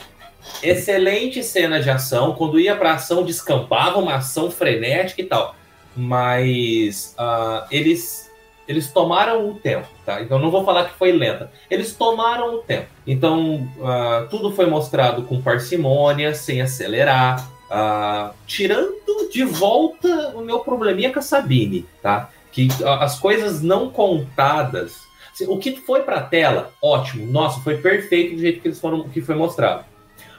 excelente 0.61 1.43
cena 1.43 1.81
de 1.81 1.89
ação. 1.89 2.33
Quando 2.33 2.59
ia 2.59 2.75
pra 2.75 2.93
ação, 2.93 3.23
descampava 3.23 3.99
uma 3.99 4.15
ação 4.15 4.49
frenética 4.51 5.21
e 5.21 5.25
tal. 5.25 5.55
Mas 5.95 7.15
uh, 7.17 7.65
eles, 7.71 8.29
eles 8.67 8.91
tomaram 8.91 9.49
o 9.49 9.55
tempo, 9.55 9.87
tá? 10.05 10.21
Então 10.21 10.37
não 10.39 10.51
vou 10.51 10.65
falar 10.65 10.85
que 10.85 10.97
foi 10.97 11.11
lenta. 11.11 11.51
Eles 11.69 11.95
tomaram 11.95 12.55
o 12.55 12.57
tempo. 12.59 12.87
Então 13.07 13.69
uh, 13.77 14.27
tudo 14.29 14.51
foi 14.51 14.65
mostrado 14.65 15.23
com 15.23 15.41
parcimônia, 15.41 16.33
sem 16.33 16.61
acelerar. 16.61 17.49
Uh, 17.65 18.33
tirando 18.45 19.29
de 19.31 19.43
volta 19.43 20.33
o 20.35 20.41
meu 20.41 20.59
probleminha 20.59 21.11
com 21.11 21.19
a 21.19 21.21
Sabine, 21.21 21.85
tá? 22.01 22.29
Que 22.51 22.67
as 22.99 23.19
coisas 23.19 23.61
não 23.61 23.89
contadas. 23.89 25.04
O 25.47 25.57
que 25.57 25.75
foi 25.75 26.03
pra 26.03 26.21
tela, 26.21 26.71
ótimo. 26.81 27.29
Nossa, 27.31 27.59
foi 27.61 27.77
perfeito 27.77 28.35
do 28.35 28.41
jeito 28.41 28.61
que 28.61 28.67
eles 28.67 28.79
foram, 28.79 29.09
que 29.09 29.21
foi 29.21 29.35
mostrado. 29.35 29.83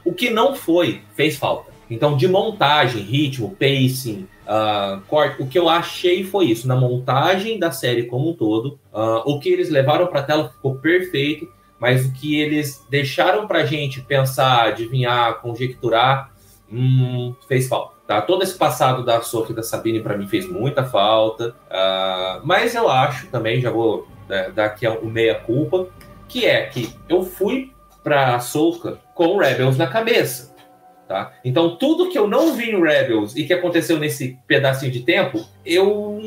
O 0.04 0.12
que 0.12 0.30
não 0.30 0.54
foi, 0.54 1.02
fez 1.14 1.36
falta. 1.36 1.72
Então, 1.90 2.16
de 2.16 2.26
montagem, 2.26 3.02
ritmo, 3.02 3.54
pacing, 3.56 4.26
uh, 4.46 5.00
corte, 5.06 5.42
o 5.42 5.46
que 5.46 5.58
eu 5.58 5.68
achei 5.68 6.24
foi 6.24 6.46
isso. 6.46 6.66
Na 6.66 6.76
montagem 6.76 7.58
da 7.58 7.70
série 7.70 8.04
como 8.04 8.30
um 8.30 8.34
todo, 8.34 8.78
uh, 8.92 9.22
o 9.24 9.38
que 9.38 9.48
eles 9.48 9.70
levaram 9.70 10.06
para 10.06 10.20
a 10.20 10.22
tela 10.22 10.48
ficou 10.48 10.76
perfeito, 10.76 11.48
mas 11.78 12.06
o 12.06 12.12
que 12.12 12.40
eles 12.40 12.84
deixaram 12.88 13.46
para 13.46 13.66
gente 13.66 14.00
pensar, 14.00 14.68
adivinhar, 14.68 15.40
conjecturar, 15.40 16.32
hum, 16.70 17.34
fez 17.46 17.68
falta. 17.68 17.94
Tá? 18.06 18.22
Todo 18.22 18.42
esse 18.42 18.56
passado 18.56 19.04
da 19.04 19.20
Sophie 19.20 19.52
e 19.52 19.56
da 19.56 19.62
Sabine 19.62 20.00
para 20.00 20.16
mim 20.16 20.28
fez 20.28 20.48
muita 20.48 20.84
falta, 20.84 21.54
uh, 21.66 22.40
mas 22.44 22.74
eu 22.74 22.88
acho 22.88 23.26
também, 23.28 23.60
já 23.60 23.70
vou 23.70 24.06
né, 24.28 24.50
dar 24.54 24.66
aqui 24.66 24.86
o 24.86 25.06
meia-culpa, 25.06 25.88
que 26.28 26.46
é 26.46 26.66
que 26.66 26.94
eu 27.08 27.22
fui 27.22 27.72
para 28.02 28.34
Ahsoka 28.34 28.98
com 29.14 29.36
Rebels 29.38 29.76
na 29.76 29.86
cabeça. 29.86 30.54
Tá? 31.08 31.32
Então, 31.44 31.76
tudo 31.76 32.08
que 32.08 32.18
eu 32.18 32.26
não 32.26 32.54
vi 32.54 32.70
em 32.70 32.82
Rebels 32.82 33.36
e 33.36 33.44
que 33.44 33.52
aconteceu 33.52 33.98
nesse 33.98 34.38
pedacinho 34.46 34.90
de 34.90 35.00
tempo, 35.00 35.44
eu, 35.64 36.20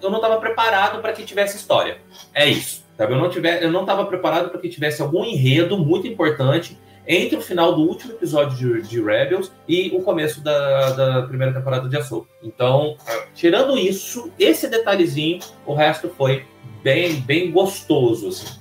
eu 0.00 0.08
não 0.08 0.16
estava 0.16 0.38
preparado 0.38 1.00
para 1.00 1.12
que 1.12 1.24
tivesse 1.24 1.56
história. 1.56 1.98
É 2.32 2.48
isso. 2.48 2.84
Sabe? 2.96 3.14
Eu 3.14 3.72
não 3.72 3.80
estava 3.80 4.04
preparado 4.06 4.50
para 4.50 4.60
que 4.60 4.68
tivesse 4.68 5.02
algum 5.02 5.24
enredo 5.24 5.76
muito 5.78 6.06
importante 6.06 6.78
entre 7.10 7.36
o 7.36 7.40
final 7.40 7.74
do 7.74 7.82
último 7.82 8.12
episódio 8.12 8.80
de, 8.80 8.88
de 8.88 9.02
Rebels 9.02 9.50
e 9.66 9.90
o 9.92 10.00
começo 10.00 10.40
da, 10.40 10.92
da 10.92 11.22
primeira 11.22 11.52
temporada 11.52 11.88
de 11.88 11.96
Ahsoka. 11.96 12.28
Então, 12.40 12.96
tirando 13.34 13.76
isso, 13.76 14.30
esse 14.38 14.68
detalhezinho, 14.68 15.40
o 15.66 15.74
resto 15.74 16.08
foi 16.16 16.44
bem, 16.84 17.20
bem 17.20 17.50
gostoso. 17.50 18.28
Assim. 18.28 18.60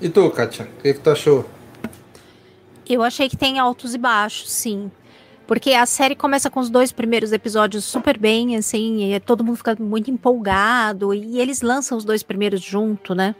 E 0.00 0.08
tu, 0.08 0.30
Kátia, 0.30 0.64
o 0.64 0.82
que, 0.82 0.94
que 0.94 1.00
tu 1.00 1.10
achou? 1.10 1.44
Eu 2.88 3.02
achei 3.02 3.28
que 3.28 3.36
tem 3.36 3.58
altos 3.58 3.94
e 3.94 3.98
baixos, 3.98 4.50
sim. 4.50 4.90
Porque 5.46 5.72
a 5.72 5.84
série 5.84 6.14
começa 6.14 6.48
com 6.48 6.58
os 6.58 6.70
dois 6.70 6.90
primeiros 6.90 7.30
episódios 7.32 7.84
super 7.84 8.16
bem, 8.16 8.56
assim, 8.56 9.12
e 9.12 9.20
todo 9.20 9.44
mundo 9.44 9.56
fica 9.56 9.76
muito 9.78 10.10
empolgado, 10.10 11.12
e 11.12 11.38
eles 11.38 11.60
lançam 11.60 11.98
os 11.98 12.04
dois 12.04 12.22
primeiros 12.22 12.62
junto, 12.62 13.14
né? 13.14 13.34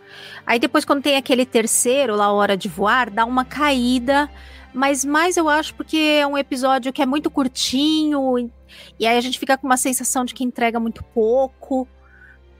Aí 0.46 0.58
depois, 0.58 0.84
quando 0.84 1.02
tem 1.02 1.16
aquele 1.16 1.46
terceiro, 1.46 2.14
lá, 2.14 2.30
Hora 2.30 2.56
de 2.56 2.68
Voar, 2.68 3.10
dá 3.10 3.24
uma 3.24 3.44
caída, 3.44 4.28
mas 4.72 5.02
mais 5.04 5.38
eu 5.38 5.48
acho 5.48 5.74
porque 5.74 5.96
é 5.96 6.26
um 6.26 6.36
episódio 6.36 6.92
que 6.92 7.00
é 7.00 7.06
muito 7.06 7.30
curtinho, 7.30 8.50
e 8.98 9.06
aí 9.06 9.16
a 9.16 9.20
gente 9.20 9.38
fica 9.38 9.56
com 9.56 9.66
uma 9.66 9.76
sensação 9.76 10.24
de 10.24 10.34
que 10.34 10.44
entrega 10.44 10.78
muito 10.78 11.02
pouco. 11.02 11.88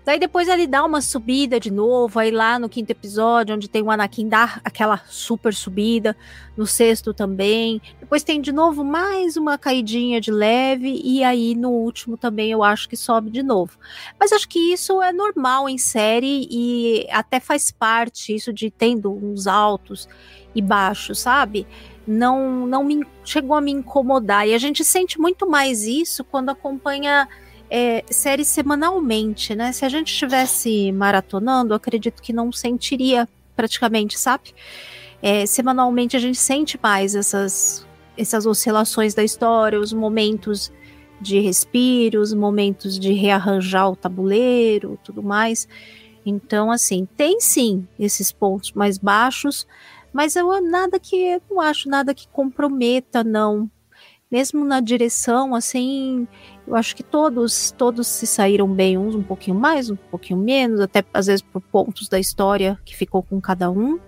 Daí 0.04 0.18
depois 0.18 0.48
ele 0.48 0.66
dá 0.66 0.84
uma 0.84 1.00
subida 1.00 1.58
de 1.58 1.70
novo, 1.70 2.18
aí 2.18 2.30
lá 2.30 2.58
no 2.58 2.68
quinto 2.68 2.90
episódio, 2.90 3.54
onde 3.54 3.68
tem 3.68 3.82
o 3.82 3.90
Anakin 3.90 4.28
dá 4.28 4.60
aquela 4.62 5.00
super 5.06 5.54
subida, 5.54 6.14
no 6.54 6.66
sexto 6.66 7.14
também. 7.14 7.80
Depois 7.98 8.22
tem 8.22 8.38
de 8.38 8.52
novo 8.52 8.84
mais 8.84 9.38
uma 9.38 9.56
caidinha 9.56 10.20
de 10.20 10.30
leve, 10.30 11.00
e 11.02 11.24
aí 11.24 11.54
no 11.54 11.70
último 11.70 12.18
também 12.18 12.50
eu 12.50 12.62
acho 12.62 12.86
que 12.86 12.98
sobe 12.98 13.30
de 13.30 13.42
novo. 13.42 13.78
Mas 14.20 14.30
acho 14.30 14.46
que 14.46 14.74
isso 14.74 15.00
é 15.00 15.10
normal 15.10 15.70
em 15.70 15.78
série 15.78 16.46
e 16.50 17.06
até 17.10 17.40
faz 17.40 17.70
parte 17.70 18.34
isso 18.34 18.52
de 18.52 18.70
tendo 18.70 19.10
uns 19.10 19.46
altos 19.46 20.06
e 20.54 20.60
baixos, 20.60 21.18
sabe? 21.18 21.66
Não, 22.06 22.66
não 22.66 22.84
me, 22.84 23.06
chegou 23.24 23.56
a 23.56 23.60
me 23.60 23.72
incomodar. 23.72 24.46
E 24.46 24.52
a 24.52 24.58
gente 24.58 24.84
sente 24.84 25.18
muito 25.18 25.48
mais 25.48 25.84
isso 25.84 26.22
quando 26.24 26.50
acompanha 26.50 27.26
é, 27.70 28.05
série 28.11 28.44
semanalmente, 28.44 29.55
né? 29.55 29.72
Se 29.72 29.85
a 29.85 29.88
gente 29.88 30.12
estivesse 30.12 30.92
maratonando, 30.92 31.74
acredito 31.74 32.22
que 32.22 32.33
não 32.33 32.53
sentiria 32.53 33.29
praticamente, 33.57 34.18
sabe? 34.18 34.55
É, 35.22 35.46
semanalmente 35.46 36.16
a 36.16 36.20
gente 36.20 36.38
sente 36.38 36.79
mais 36.83 37.14
essas, 37.14 37.87
essas 38.16 38.46
oscilações 38.46 39.14
da 39.14 39.24
história, 39.24 39.81
os 39.81 39.92
momentos 39.92 40.72
de 41.20 41.40
respiro, 41.40 42.20
os 42.20 42.35
momentos 42.35 42.98
de 42.98 43.12
rearranjar 43.12 43.90
o 43.90 43.96
tabuleiro, 43.96 44.98
tudo 45.03 45.22
mais. 45.22 45.66
Então, 46.27 46.70
assim, 46.70 47.07
tem 47.16 47.40
sim 47.40 47.87
esses 47.98 48.33
pontos 48.33 48.72
mais 48.72 48.98
baixos, 48.98 49.66
mas 50.12 50.37
eu 50.37 50.61
nada 50.62 50.98
que 50.98 51.40
não 51.50 51.61
acho 51.61 51.88
nada 51.88 52.14
que 52.14 52.29
comprometa, 52.29 53.24
não. 53.24 53.70
Mesmo 54.31 54.64
na 54.64 54.81
direção, 54.81 55.55
assim, 55.55 56.27
eu 56.66 56.74
acho 56.74 56.96
que 56.96 57.03
todos, 57.03 57.70
todos 57.72 58.07
se 58.07 58.27
saíram 58.27 58.66
bem, 58.66 58.96
uns 58.96 59.14
um 59.14 59.22
pouquinho 59.22 59.57
mais, 59.57 59.90
um 59.90 59.96
pouquinho 59.96 60.38
menos, 60.38 60.81
até 60.81 61.05
às 61.12 61.27
vezes 61.27 61.42
por 61.42 61.61
pontos 61.61 62.09
da 62.09 62.18
história 62.18 62.79
que 62.85 62.96
ficou 62.96 63.22
com 63.22 63.40
cada 63.40 63.70
um. 63.70 63.98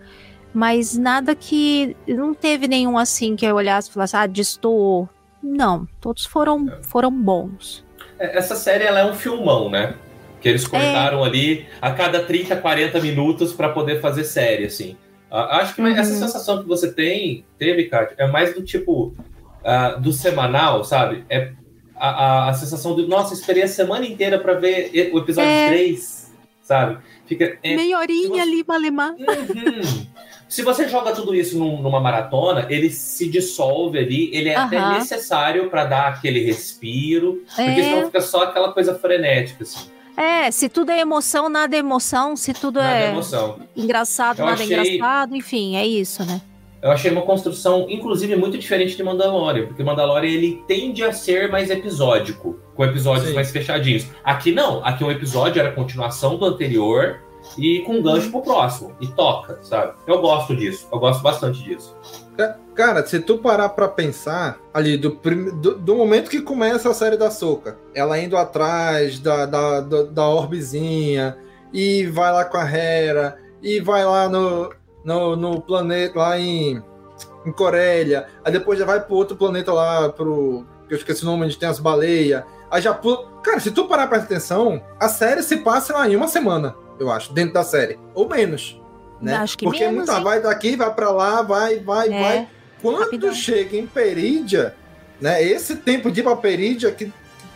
Mas 0.54 0.96
nada 0.96 1.34
que. 1.34 1.94
Não 2.08 2.32
teve 2.32 2.66
nenhum 2.66 2.96
assim 2.96 3.36
que 3.36 3.44
eu 3.44 3.56
olhasse 3.56 3.90
e 3.90 3.92
falasse, 3.92 4.16
ah, 4.16 4.26
destoou. 4.26 5.06
Não, 5.42 5.86
todos 6.00 6.24
foram, 6.24 6.66
foram 6.82 7.10
bons. 7.10 7.84
É, 8.18 8.38
essa 8.38 8.56
série 8.56 8.84
ela 8.84 9.00
é 9.00 9.04
um 9.04 9.14
filmão, 9.14 9.68
né? 9.68 9.94
Que 10.40 10.48
eles 10.48 10.66
cortaram 10.66 11.24
é. 11.24 11.28
ali 11.28 11.66
a 11.80 11.92
cada 11.92 12.20
30, 12.22 12.56
40 12.56 13.00
minutos 13.00 13.52
para 13.52 13.68
poder 13.68 14.00
fazer 14.00 14.24
série, 14.24 14.64
assim. 14.64 14.96
Acho 15.30 15.74
que 15.74 15.82
uhum. 15.82 15.88
essa 15.88 16.14
sensação 16.14 16.62
que 16.62 16.68
você 16.68 16.90
tem, 16.90 17.44
teve, 17.58 17.84
Kátia, 17.84 18.14
é 18.16 18.26
mais 18.26 18.54
do 18.54 18.62
tipo 18.62 19.14
uh, 19.62 20.00
do 20.00 20.12
semanal, 20.12 20.84
sabe? 20.84 21.24
É 21.28 21.52
a, 21.98 22.08
a, 22.08 22.50
a, 22.50 22.54
sensação 22.54 22.94
de, 22.94 23.06
nossa, 23.06 23.34
esperei 23.34 23.62
a 23.62 23.68
semana 23.68 24.06
inteira 24.06 24.38
para 24.38 24.54
ver 24.54 25.10
o 25.12 25.18
episódio 25.18 25.50
é. 25.50 25.68
3, 25.68 26.32
sabe? 26.62 26.98
Fica, 27.26 27.58
é, 27.62 27.76
Meia 27.76 27.98
horinha 27.98 28.28
você... 28.28 28.40
ali, 28.40 28.64
Malemar. 28.66 29.12
Uhum. 29.12 30.06
se 30.48 30.62
você 30.62 30.88
joga 30.88 31.12
tudo 31.12 31.34
isso 31.34 31.58
num, 31.58 31.82
numa 31.82 32.00
maratona, 32.00 32.66
ele 32.70 32.90
se 32.90 33.28
dissolve 33.28 33.98
ali, 33.98 34.30
ele 34.32 34.48
é 34.48 34.58
uhum. 34.58 34.64
até 34.64 34.98
necessário 34.98 35.68
para 35.68 35.84
dar 35.84 36.08
aquele 36.08 36.44
respiro, 36.44 37.42
é. 37.58 37.64
porque 37.66 37.82
senão 37.82 38.06
fica 38.06 38.20
só 38.20 38.44
aquela 38.44 38.72
coisa 38.72 38.94
frenética, 38.94 39.64
assim. 39.64 39.90
É, 40.16 40.50
se 40.50 40.68
tudo 40.70 40.90
é 40.90 41.00
emoção, 41.00 41.48
nada 41.48 41.76
é 41.76 41.78
emoção, 41.78 42.36
se 42.36 42.54
tudo 42.54 42.78
nada 42.78 42.96
é, 42.96 43.10
emoção. 43.10 43.60
engraçado, 43.76 44.38
Eu 44.38 44.46
nada 44.46 44.62
é 44.62 44.64
achei... 44.64 44.76
é 44.76 44.94
engraçado, 44.94 45.36
enfim, 45.36 45.76
é 45.76 45.86
isso, 45.86 46.24
né? 46.24 46.40
Eu 46.86 46.92
achei 46.92 47.10
uma 47.10 47.22
construção, 47.22 47.86
inclusive, 47.88 48.36
muito 48.36 48.56
diferente 48.56 48.96
de 48.96 49.02
Mandalorian, 49.02 49.66
porque 49.66 49.82
Mandalorian 49.82 50.30
ele 50.30 50.62
tende 50.68 51.02
a 51.02 51.12
ser 51.12 51.50
mais 51.50 51.68
episódico, 51.68 52.60
com 52.76 52.84
episódios 52.84 53.28
Sim. 53.28 53.34
mais 53.34 53.50
fechadinhos. 53.50 54.06
Aqui 54.22 54.52
não, 54.52 54.84
aqui 54.84 55.02
um 55.02 55.10
episódio 55.10 55.58
era 55.58 55.70
a 55.70 55.72
continuação 55.72 56.36
do 56.36 56.44
anterior 56.44 57.18
e 57.58 57.80
com 57.80 58.00
gancho 58.00 58.30
pro 58.30 58.40
próximo, 58.40 58.94
e 59.00 59.08
toca, 59.08 59.58
sabe? 59.62 59.94
Eu 60.06 60.20
gosto 60.20 60.54
disso, 60.54 60.86
eu 60.92 60.98
gosto 61.00 61.22
bastante 61.22 61.60
disso. 61.60 61.96
Cara, 62.74 63.04
se 63.04 63.18
tu 63.18 63.38
parar 63.38 63.70
pra 63.70 63.88
pensar 63.88 64.60
ali 64.72 64.96
do, 64.96 65.18
do, 65.60 65.78
do, 65.78 65.96
momento 65.96 66.30
que 66.30 66.40
começa 66.40 66.88
a 66.88 66.94
série 66.94 67.16
da 67.16 67.30
Soca, 67.32 67.78
ela 67.94 68.18
indo 68.18 68.36
atrás 68.36 69.18
da, 69.18 69.44
da, 69.46 69.80
da, 69.80 70.02
da 70.04 70.28
orbezinha, 70.28 71.36
e 71.72 72.06
vai 72.06 72.30
lá 72.30 72.44
com 72.44 72.58
a 72.58 72.70
Hera, 72.70 73.38
e 73.60 73.80
vai 73.80 74.04
lá 74.04 74.28
no, 74.28 74.70
no, 75.06 75.36
no 75.36 75.60
planeta 75.60 76.18
lá 76.18 76.36
em, 76.38 76.82
em 77.46 77.52
Corélia, 77.52 78.26
aí 78.44 78.52
depois 78.52 78.76
já 78.76 78.84
vai 78.84 79.00
pro 79.00 79.14
outro 79.14 79.36
planeta 79.36 79.72
lá, 79.72 80.08
pro. 80.08 80.66
que 80.88 80.94
eu 80.94 80.98
esqueci 80.98 81.22
o 81.22 81.26
nome, 81.26 81.44
onde 81.44 81.56
tem 81.56 81.68
as 81.68 81.78
baleias. 81.78 82.42
Aí 82.68 82.82
já 82.82 82.92
pula. 82.92 83.40
Cara, 83.40 83.60
se 83.60 83.70
tu 83.70 83.86
parar 83.86 84.08
pra 84.08 84.18
atenção, 84.18 84.82
a 84.98 85.08
série 85.08 85.44
se 85.44 85.58
passa 85.58 85.92
lá 85.94 86.08
em 86.08 86.16
uma 86.16 86.26
semana, 86.26 86.74
eu 86.98 87.08
acho, 87.08 87.32
dentro 87.32 87.54
da 87.54 87.62
série. 87.62 87.96
Ou 88.12 88.28
menos. 88.28 88.82
Né? 89.22 89.34
Acho 89.36 89.56
que 89.56 89.64
Porque 89.64 89.78
menos, 89.78 89.96
muita 89.98 90.16
hein? 90.16 90.24
vai 90.24 90.42
daqui, 90.42 90.74
vai 90.74 90.92
pra 90.92 91.10
lá, 91.10 91.40
vai, 91.40 91.78
vai, 91.78 92.12
É, 92.12 92.20
vai. 92.20 92.48
Quando 92.82 92.98
rapidão. 92.98 93.32
chega 93.32 93.76
em 93.76 93.86
Perídia, 93.86 94.74
né? 95.20 95.40
Esse 95.42 95.76
tempo 95.76 96.10
de 96.10 96.20
ir 96.20 96.22
pra 96.24 96.34
Perídia 96.34 96.90
que, 96.90 97.12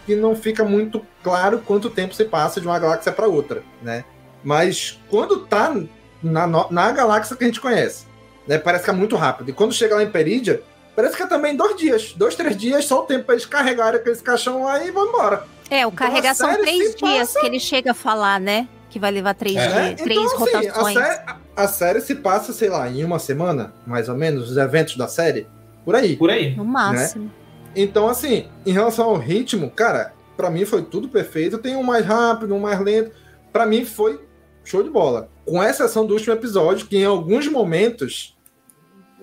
que 0.07 0.15
não 0.15 0.37
fica 0.37 0.65
muito 0.65 1.05
claro 1.23 1.59
quanto 1.67 1.91
tempo 1.91 2.15
se 2.15 2.25
passa 2.25 2.61
de 2.61 2.67
uma 2.69 2.79
galáxia 2.79 3.11
para 3.13 3.27
outra, 3.27 3.65
né? 3.83 4.05
Mas 4.43 4.99
quando 5.11 5.41
tá 5.41 5.75
na, 6.23 6.47
na 6.47 6.93
galáxia 6.93 7.37
que 7.37 7.45
a 7.45 7.47
gente 7.47 7.61
conhece, 7.61 8.05
né? 8.47 8.59
Parece 8.59 8.85
que 8.85 8.91
é 8.91 8.93
muito 8.93 9.17
rápido. 9.17 9.51
E 9.51 9.53
quando 9.53 9.73
chega 9.73 9.95
lá 9.95 10.03
em 10.03 10.11
Perídia, 10.11 10.63
parece 10.95 11.17
que 11.17 11.23
é 11.23 11.27
também 11.27 11.57
dois 11.57 11.77
dias, 11.77 12.13
dois, 12.17 12.35
três 12.35 12.57
dias, 12.57 12.85
só 12.85 13.01
o 13.01 13.03
tempo 13.07 13.25
pra 13.25 13.35
eles 13.35 13.47
carregarem 13.47 13.99
aqueles 14.01 14.21
caixão 14.21 14.65
lá 14.65 14.85
e 14.85 14.91
vão 14.91 15.09
embora. 15.09 15.45
É, 15.71 15.87
o 15.87 15.91
Então, 15.91 16.07
a 16.07 16.11
carregar 16.11 16.35
são 16.35 16.51
série 16.51 16.63
três 16.63 16.95
dias 16.95 17.19
passa- 17.29 17.41
que 17.41 17.47
ele 17.47 17.61
chega 17.61 17.93
a 17.93 17.95
falar, 17.95 18.41
né? 18.41 18.69
Que 18.91 18.99
vai 18.99 19.11
levar 19.13 19.35
três 19.35 19.57
É. 19.57 19.69
né? 19.69 19.89
dias, 19.95 20.01
três 20.03 20.21
Então, 20.21 20.45
assim, 20.45 20.55
a 20.69 20.73
rotações. 20.73 20.97
a, 20.99 21.37
a 21.57 21.69
série 21.69 22.01
se 22.01 22.15
passa, 22.17 22.53
sei 22.53 22.69
lá, 22.69 22.89
em 22.89 23.05
uma 23.05 23.19
semana, 23.21 23.73
mais 23.87 24.09
ou 24.09 24.17
menos, 24.17 24.51
os 24.51 24.57
eventos 24.57 24.97
da 24.97 25.07
série, 25.07 25.47
por 25.85 25.95
aí. 25.95 26.17
Por 26.17 26.29
aí. 26.29 26.57
No 26.57 26.65
máximo. 26.65 27.31
Então, 27.77 28.09
assim, 28.09 28.49
em 28.67 28.73
relação 28.73 29.07
ao 29.11 29.17
ritmo, 29.17 29.71
cara, 29.71 30.13
pra 30.37 30.51
mim 30.51 30.65
foi 30.65 30.83
tudo 30.83 31.09
perfeito. 31.09 31.57
Tem 31.59 31.77
um 31.77 31.85
mais 31.85 32.05
rápido, 32.05 32.53
um 32.53 32.59
mais 32.59 32.81
lento. 32.81 33.13
Pra 33.53 33.65
mim 33.65 33.85
foi 33.85 34.21
show 34.65 34.83
de 34.83 34.91
bola. 34.91 35.29
Com 35.45 35.63
exceção 35.63 36.07
do 36.07 36.15
último 36.15 36.33
episódio, 36.35 36.87
que 36.87 36.97
em 36.97 37.05
alguns 37.05 37.49
momentos, 37.49 38.37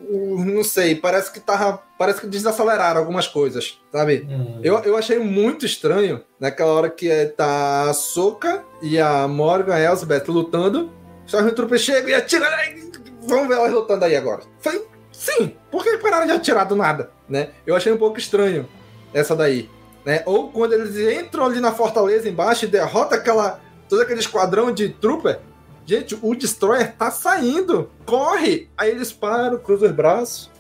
o- 0.10 0.44
não 0.44 0.64
sei, 0.64 0.96
parece 0.96 1.32
que 1.32 1.40
tava. 1.40 1.82
Parece 1.98 2.22
que 2.22 2.28
desaceleraram 2.28 3.00
algumas 3.00 3.28
coisas, 3.28 3.80
sabe? 3.92 4.28
Hum. 4.30 4.60
Eu, 4.64 4.78
eu 4.80 4.96
achei 4.98 5.18
muito 5.20 5.66
estranho 5.66 6.24
naquela 6.40 6.72
hora 6.74 6.90
que 6.90 7.10
é, 7.10 7.26
tá 7.26 7.90
a 7.90 7.94
Soka 7.94 8.64
e 8.82 9.00
a 9.00 9.28
Morgan 9.28 9.78
Elsbeth 9.78 10.26
lutando. 10.28 10.92
Os 11.26 11.34
Stormtroopers 11.34 11.82
chegam 11.82 12.10
e 12.10 12.14
atiram. 12.14 12.46
ai, 12.46 12.76
Vamos 13.24 13.48
ver 13.50 13.56
elas 13.56 13.74
lutando 13.74 14.06
aí 14.06 14.16
agora. 14.16 14.44
Foi 14.60 14.86
sim, 15.12 15.56
por 15.72 15.84
que 15.84 15.98
pararam 15.98 16.26
de 16.28 16.32
atirar 16.34 16.66
do 16.66 16.76
nada? 16.76 17.12
Né? 17.28 17.50
Eu 17.66 17.76
achei 17.76 17.92
um 17.92 17.98
pouco 17.98 18.18
estranho 18.20 18.68
essa 19.14 19.36
daí. 19.36 19.70
Né? 20.06 20.22
Ou 20.26 20.50
quando 20.52 20.72
eles 20.74 20.96
entram 21.20 21.46
ali 21.46 21.60
na 21.60 21.74
fortaleza 21.74 22.30
embaixo 22.30 22.64
e 22.64 22.68
derrota 22.70 23.16
aquela, 23.16 23.60
todo 23.90 24.02
aquele 24.02 24.20
esquadrão 24.20 24.72
de 24.72 24.90
trooper. 24.90 25.40
Gente, 25.86 26.18
o 26.22 26.36
Destroyer 26.36 26.96
tá 26.98 27.10
saindo. 27.10 27.90
Corre! 28.06 28.70
Aí 28.78 28.92
eles 28.92 29.12
param, 29.12 29.58
cruzam 29.58 29.90
os 29.90 29.96
braços. 29.96 30.52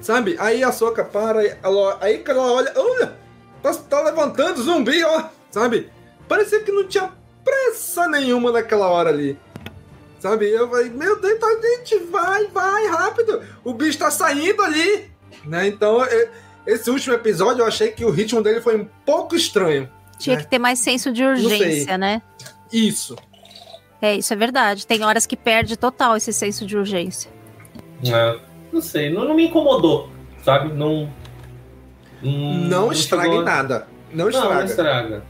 Sabe? 0.00 0.36
Aí 0.40 0.64
a 0.64 0.72
Soca 0.72 1.04
para, 1.04 1.44
ela, 1.44 1.98
aí 2.00 2.18
que 2.18 2.30
ela 2.30 2.50
olha, 2.52 2.72
olha, 2.74 3.16
tá, 3.62 3.72
tá 3.72 4.00
levantando 4.02 4.60
zumbi, 4.60 5.04
ó, 5.04 5.24
sabe? 5.50 5.88
Parecia 6.26 6.60
que 6.60 6.72
não 6.72 6.88
tinha 6.88 7.12
pressa 7.44 8.08
nenhuma 8.08 8.50
naquela 8.50 8.88
hora 8.88 9.10
ali. 9.10 9.38
Sabe? 10.18 10.50
Eu 10.50 10.68
falei, 10.68 10.90
meu 10.90 11.20
Deus, 11.20 11.38
tá, 11.38 11.48
gente, 11.60 11.98
vai, 12.04 12.46
vai, 12.48 12.86
rápido. 12.86 13.42
O 13.62 13.72
bicho 13.72 13.98
tá 13.98 14.10
saindo 14.10 14.62
ali. 14.62 15.10
Né? 15.44 15.68
Então, 15.68 16.04
e- 16.04 16.28
esse 16.66 16.90
último 16.90 17.14
episódio 17.14 17.62
eu 17.62 17.66
achei 17.66 17.90
que 17.92 18.04
o 18.04 18.10
ritmo 18.10 18.42
dele 18.42 18.60
foi 18.60 18.76
um 18.76 18.88
pouco 19.04 19.34
estranho. 19.36 19.88
Tinha 20.22 20.36
que 20.36 20.46
ter 20.46 20.58
mais 20.58 20.78
senso 20.78 21.12
de 21.12 21.24
urgência, 21.24 21.98
né? 21.98 22.22
Isso. 22.72 23.16
É, 24.00 24.14
isso 24.16 24.32
é 24.32 24.36
verdade. 24.36 24.86
Tem 24.86 25.02
horas 25.04 25.26
que 25.26 25.36
perde 25.36 25.76
total 25.76 26.16
esse 26.16 26.32
senso 26.32 26.66
de 26.66 26.76
urgência. 26.76 27.30
É, 28.04 28.38
não 28.72 28.80
sei, 28.80 29.10
não, 29.12 29.24
não 29.24 29.34
me 29.34 29.46
incomodou, 29.46 30.10
sabe? 30.44 30.72
Não. 30.72 31.08
Hum, 32.22 32.68
Não 32.68 32.92
estraga 32.92 33.24
chegou- 33.24 33.42
em 33.42 33.44
nada. 33.44 33.86
Não 34.12 34.24
Não, 34.24 34.28
estraga. 34.30 34.54
não 34.54 34.64
estraga. 34.66 35.22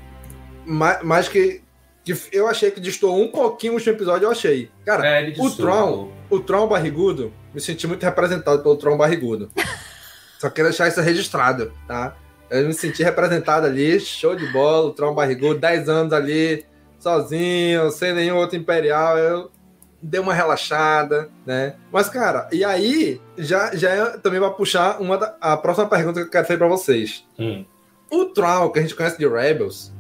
Ma- 0.65 0.99
Mas 1.03 1.29
que, 1.29 1.63
que 2.05 2.15
eu 2.33 2.49
achei 2.49 2.71
que 2.71 2.81
destoou 2.81 3.21
um 3.23 3.29
pouquinho 3.29 3.73
o 3.73 3.77
último 3.77 3.95
episódio, 3.95 4.27
eu 4.27 4.31
achei. 4.31 4.71
Cara, 4.85 5.07
É, 5.07 5.33
o. 5.39 5.51
Tron, 5.51 6.11
o 6.31 6.41
Tron 6.41 6.67
barrigudo, 6.67 7.33
me 7.55 7.61
senti 7.61 7.87
muito 7.87 8.03
representado 8.03 8.63
pelo 8.63 8.77
Tron 8.77 8.97
barrigudo. 8.97 9.51
Só 10.39 10.51
quero 10.51 10.69
deixar 10.69 10.89
isso 10.89 11.01
registrado, 11.01 11.73
tá? 11.87 12.17
Eu 12.53 12.67
me 12.67 12.75
senti 12.75 13.03
representado 13.03 13.67
ali, 13.67 13.99
show 13.99 14.37
de 14.37 14.47
bola, 14.53 14.87
o 14.89 14.93
Tron 14.93 15.15
barrigudo, 15.15 15.59
10 15.59 15.89
anos 15.89 16.13
ali, 16.13 16.65
sozinho, 16.99 17.91
sem 17.91 18.13
nenhum 18.15 18.37
outro 18.37 18.57
imperial, 18.57 19.17
eu 19.19 19.51
dei 20.01 20.21
uma 20.21 20.35
relaxada, 20.35 21.29
né? 21.47 21.75
Mas, 21.93 22.09
cara, 22.09 22.49
e 22.53 22.65
aí, 22.65 23.21
já, 23.39 23.75
já 23.75 23.91
é- 23.91 24.19
também 24.19 24.41
vai 24.41 24.51
puxar 24.53 25.01
uma 25.01 25.17
da- 25.17 25.37
a 25.41 25.57
próxima 25.57 25.89
pergunta 25.89 26.21
que 26.21 26.27
eu 26.27 26.31
quero 26.31 26.47
fazer 26.47 26.59
pra 26.59 26.69
vocês. 26.69 27.25
Hum. 27.39 27.65
O 28.11 28.27
Troll, 28.27 28.71
que 28.71 28.79
a 28.81 28.83
gente 28.83 28.95
conhece 28.95 29.17
de 29.19 29.27
Rebels, 29.29 29.93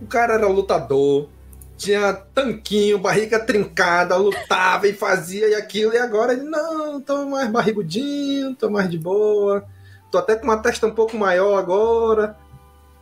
o 0.00 0.06
cara 0.06 0.34
era 0.34 0.46
lutador, 0.46 1.28
tinha 1.76 2.12
tanquinho, 2.34 2.98
barriga 2.98 3.38
trincada, 3.38 4.16
lutava 4.16 4.88
e 4.88 4.92
fazia 4.92 5.48
e 5.48 5.54
aquilo, 5.54 5.92
e 5.92 5.98
agora 5.98 6.32
ele, 6.32 6.42
não, 6.42 7.00
tô 7.00 7.26
mais 7.26 7.48
barrigudinho, 7.50 8.54
tô 8.54 8.70
mais 8.70 8.88
de 8.90 8.98
boa, 8.98 9.64
tô 10.10 10.18
até 10.18 10.36
com 10.36 10.44
uma 10.44 10.58
testa 10.58 10.86
um 10.86 10.90
pouco 10.94 11.16
maior 11.16 11.58
agora. 11.58 12.36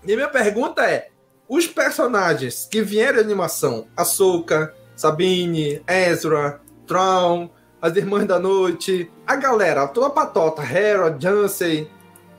E 0.06 0.14
minha 0.14 0.28
pergunta 0.28 0.82
é: 0.84 1.08
os 1.48 1.66
personagens 1.66 2.68
que 2.70 2.82
vieram 2.82 3.14
de 3.18 3.24
animação, 3.24 3.86
Ahsoka, 3.96 4.74
Sabine, 4.94 5.82
Ezra, 5.88 6.60
Tron, 6.86 7.50
as 7.80 7.96
Irmãs 7.96 8.24
da 8.26 8.38
Noite, 8.38 9.10
a 9.26 9.36
galera, 9.36 9.86
toda 9.88 10.06
a 10.06 10.10
patota, 10.10 10.62
Hera, 10.62 11.14
Jansen, 11.18 11.88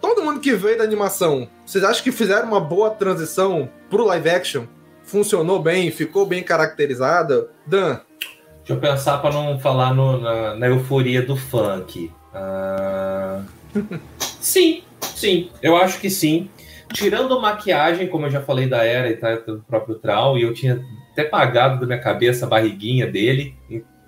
todo 0.02 0.24
mundo 0.24 0.40
que 0.40 0.54
veio 0.54 0.78
da 0.78 0.84
animação, 0.84 1.48
vocês 1.66 1.84
acham 1.84 2.04
que 2.04 2.12
fizeram 2.12 2.48
uma 2.48 2.60
boa 2.60 2.90
transição 2.90 3.70
pro 3.90 4.06
live 4.06 4.30
action? 4.30 4.66
Funcionou 5.04 5.62
bem? 5.62 5.90
Ficou 5.92 6.26
bem 6.26 6.44
caracterizada? 6.44 7.50
Dan, 7.66 8.00
Deixa 8.60 8.74
eu 8.74 8.80
pensar 8.82 9.20
pra 9.20 9.32
não 9.32 9.58
falar 9.60 9.94
no- 9.94 10.20
na, 10.20 10.54
na 10.56 10.68
euforia 10.68 11.22
do 11.26 11.38
funk. 11.38 12.12
Ah, 12.34 13.42
sim, 14.20 14.84
sim, 15.02 15.50
eu 15.62 15.76
acho 15.76 16.00
que 16.00 16.10
sim. 16.10 16.50
Tirando 16.94 17.42
maquiagem, 17.42 18.08
como 18.08 18.26
eu 18.26 18.30
já 18.30 18.42
falei 18.42 18.68
da 18.68 18.84
Era 18.84 19.10
e 19.10 19.18
tá, 19.18 19.36
do 19.36 19.64
próprio 19.68 19.96
Trau, 19.96 20.38
e 20.38 20.44
eu 20.44 20.54
tinha 20.54 20.82
até 21.12 21.24
pagado 21.24 21.80
da 21.80 21.86
minha 21.86 22.00
cabeça 22.00 22.46
a 22.46 22.50
barriguinha 22.50 23.06
dele, 23.08 23.56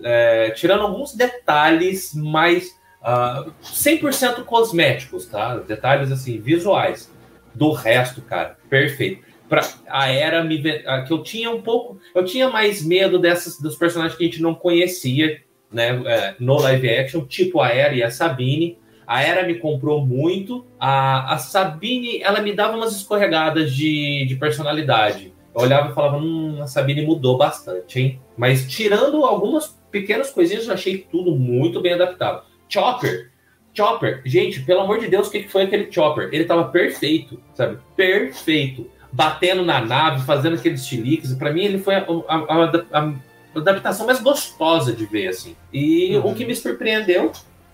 é, 0.02 0.52
tirando 0.52 0.84
alguns 0.84 1.14
detalhes 1.14 2.14
mais 2.14 2.80
ah, 3.02 3.46
100% 3.64 4.44
cosméticos, 4.44 5.26
tá? 5.26 5.58
Detalhes 5.58 6.12
assim, 6.12 6.40
visuais. 6.40 7.12
Do 7.54 7.72
resto, 7.72 8.22
cara, 8.22 8.58
perfeito. 8.70 9.24
Pra, 9.48 9.68
a 9.88 10.08
era 10.10 10.44
me 10.44 10.62
a, 10.86 11.02
que 11.02 11.12
eu 11.12 11.24
tinha 11.24 11.50
um 11.50 11.62
pouco. 11.62 12.00
Eu 12.14 12.24
tinha 12.24 12.50
mais 12.50 12.86
medo 12.86 13.18
dessas 13.18 13.60
dos 13.60 13.76
personagens 13.76 14.18
que 14.18 14.24
a 14.24 14.28
gente 14.28 14.42
não 14.42 14.54
conhecia, 14.54 15.42
né? 15.72 16.02
é, 16.06 16.36
no 16.40 16.58
live 16.60 16.90
action, 16.90 17.26
tipo 17.26 17.60
a 17.60 17.70
Era 17.70 17.96
e 17.96 18.04
a 18.04 18.12
Sabine. 18.12 18.78
A 19.10 19.24
Era 19.24 19.46
me 19.48 19.56
comprou 19.56 20.06
muito. 20.06 20.66
A, 20.80 21.34
a 21.34 21.38
Sabine, 21.40 22.22
ela 22.22 22.42
me 22.42 22.54
dava 22.54 22.78
umas 22.78 22.96
escorregadas 22.96 23.74
de, 23.74 24.26
de 24.28 24.36
personalidade. 24.36 25.34
Eu 25.56 25.62
olhava 25.62 25.90
e 25.92 25.96
falava, 25.96 26.18
hum, 26.18 26.62
a 26.62 26.68
Sabine 26.68 27.02
mudou 27.06 27.36
bastante, 27.36 28.00
hein? 28.00 28.22
Mas 28.38 28.68
tirando 28.68 29.26
algumas 29.26 29.76
pequenas 29.90 30.30
coisinhas, 30.30 30.68
eu 30.68 30.74
achei 30.76 31.00
tudo 31.12 31.32
muito 31.36 31.82
bem 31.82 31.94
adaptado. 31.94 32.44
Chopper. 32.70 33.32
Chopper, 33.74 34.22
gente, 34.26 34.62
pelo 34.62 34.82
amor 34.82 35.00
de 35.00 35.08
Deus, 35.08 35.28
o 35.28 35.32
que 35.32 35.48
foi 35.48 35.64
aquele 35.64 35.92
Chopper? 35.92 36.30
Ele 36.32 36.44
tava 36.46 36.66
perfeito, 36.66 37.40
sabe? 37.56 37.80
Perfeito. 37.96 38.90
Batendo 39.12 39.66
na 39.66 39.82
nave, 39.82 40.24
fazendo 40.26 40.56
aqueles 40.56 40.86
chiliques. 40.86 41.34
Pra 41.34 41.52
mim, 41.52 41.64
ele 41.66 41.80
foi 41.80 41.96
a, 41.96 42.06
a- 42.28 42.36
a- 42.38 43.00
a 43.02 43.14
adaptação 43.60 44.06
mais 44.06 44.22
gostosa 44.22 44.94
de 44.94 45.06
ver, 45.06 45.28
assim. 45.30 45.56
E 45.74 46.16
Uhum. 46.18 46.32
o 46.32 46.36
que 46.36 46.46
me 46.46 46.56
surpreendeu, 46.56 47.32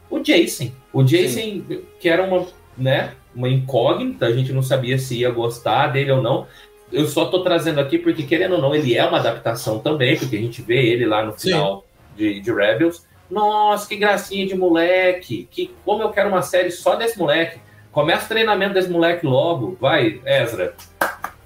o 0.10 0.20
Jason. 0.20 0.72
O 0.94 1.04
Jason, 1.04 1.64
que 2.00 2.08
era 2.08 2.24
uma, 2.24 2.46
né, 2.78 3.14
uma 3.36 3.50
incógnita, 3.50 4.26
a 4.26 4.32
gente 4.32 4.54
não 4.54 4.62
sabia 4.62 4.98
se 4.98 5.20
ia 5.20 5.30
gostar 5.30 5.88
dele 5.88 6.12
ou 6.12 6.22
não. 6.22 6.48
Eu 6.92 7.08
só 7.08 7.26
tô 7.26 7.44
trazendo 7.44 7.80
aqui 7.80 7.98
porque, 7.98 8.24
querendo 8.24 8.56
ou 8.56 8.62
não, 8.62 8.74
ele 8.74 8.96
é 8.96 9.06
uma 9.06 9.20
adaptação 9.20 9.80
também, 9.80 10.18
porque 10.18 10.36
a 10.36 10.40
gente 10.40 10.62
vê 10.62 10.86
ele 10.86 11.06
lá 11.06 11.26
no 11.26 11.34
final 11.34 11.86
de, 12.16 12.40
de 12.40 12.54
Rebels. 12.54 13.06
Nossa, 13.30 13.88
que 13.88 13.96
gracinha 13.96 14.46
de 14.46 14.56
moleque. 14.56 15.48
Que, 15.50 15.72
como 15.84 16.04
eu 16.04 16.10
quero 16.10 16.30
uma 16.30 16.42
série 16.42 16.72
só 16.72 16.96
desse 16.96 17.18
moleque. 17.18 17.60
Começa 17.92 18.26
o 18.26 18.30
treinamento 18.30 18.74
desse 18.74 18.90
moleque 18.90 19.26
logo. 19.26 19.78
Vai, 19.80 20.22
Ezra. 20.26 20.76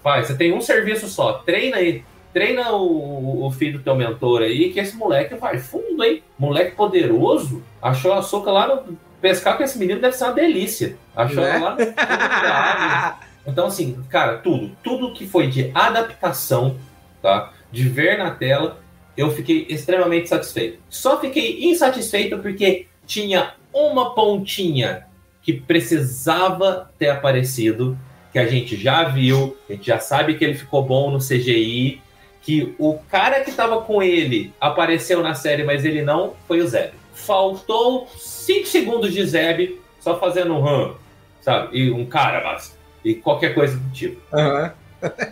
Vai, 0.03 0.23
você 0.23 0.35
tem 0.35 0.53
um 0.53 0.61
serviço 0.61 1.07
só. 1.07 1.33
Treina 1.33 1.77
aí. 1.77 2.03
Treina 2.33 2.71
o, 2.73 3.45
o 3.45 3.51
filho 3.51 3.79
do 3.79 3.83
teu 3.83 3.95
mentor 3.95 4.41
aí, 4.41 4.71
que 4.71 4.79
esse 4.79 4.95
moleque 4.95 5.35
vai 5.35 5.57
fundo, 5.57 6.03
hein? 6.03 6.23
Moleque 6.37 6.75
poderoso. 6.75 7.63
Achou 7.81 8.13
a 8.13 8.21
soca 8.21 8.51
lá 8.51 8.67
no. 8.67 8.97
Pescar 9.19 9.57
com 9.57 9.63
esse 9.63 9.77
menino 9.77 9.99
deve 9.99 10.15
ser 10.15 10.25
uma 10.25 10.33
delícia. 10.33 10.95
Achou 11.15 11.43
ela 11.43 11.69
lá 11.69 11.75
no. 11.75 13.29
Então, 13.47 13.65
assim, 13.65 13.97
cara, 14.09 14.37
tudo. 14.37 14.71
Tudo 14.83 15.13
que 15.13 15.25
foi 15.25 15.47
de 15.47 15.71
adaptação, 15.73 16.77
tá? 17.21 17.51
De 17.71 17.89
ver 17.89 18.17
na 18.17 18.31
tela, 18.31 18.79
eu 19.17 19.31
fiquei 19.31 19.65
extremamente 19.69 20.29
satisfeito. 20.29 20.79
Só 20.87 21.19
fiquei 21.19 21.65
insatisfeito 21.65 22.37
porque 22.37 22.87
tinha 23.07 23.53
uma 23.73 24.13
pontinha 24.13 25.07
que 25.41 25.53
precisava 25.53 26.91
ter 26.99 27.09
aparecido, 27.09 27.97
que 28.31 28.37
a 28.37 28.45
gente 28.45 28.75
já 28.75 29.05
viu, 29.05 29.57
a 29.67 29.73
gente 29.73 29.87
já 29.87 29.99
sabe 29.99 30.35
que 30.35 30.43
ele 30.43 30.53
ficou 30.53 30.83
bom 30.83 31.09
no 31.09 31.17
CGI, 31.17 32.01
que 32.49 32.73
o 32.79 32.97
cara 33.11 33.41
que 33.41 33.51
tava 33.51 33.81
com 33.81 34.01
ele 34.01 34.51
apareceu 34.59 35.21
na 35.21 35.35
série, 35.35 35.63
mas 35.63 35.85
ele 35.85 36.01
não, 36.01 36.33
foi 36.47 36.61
o 36.61 36.67
Zeb. 36.67 36.93
Faltou 37.13 38.07
5 38.17 38.65
segundos 38.65 39.13
de 39.13 39.23
Zeb 39.23 39.79
só 39.99 40.19
fazendo 40.19 40.55
um 40.55 40.65
hum, 40.65 40.95
sabe? 41.41 41.77
E 41.77 41.91
um 41.91 42.07
cara, 42.07 42.43
mas, 42.43 42.75
e 43.05 43.13
qualquer 43.13 43.53
coisa 43.53 43.77
do 43.77 43.91
tipo. 43.91 44.19
Aham. 44.33 44.73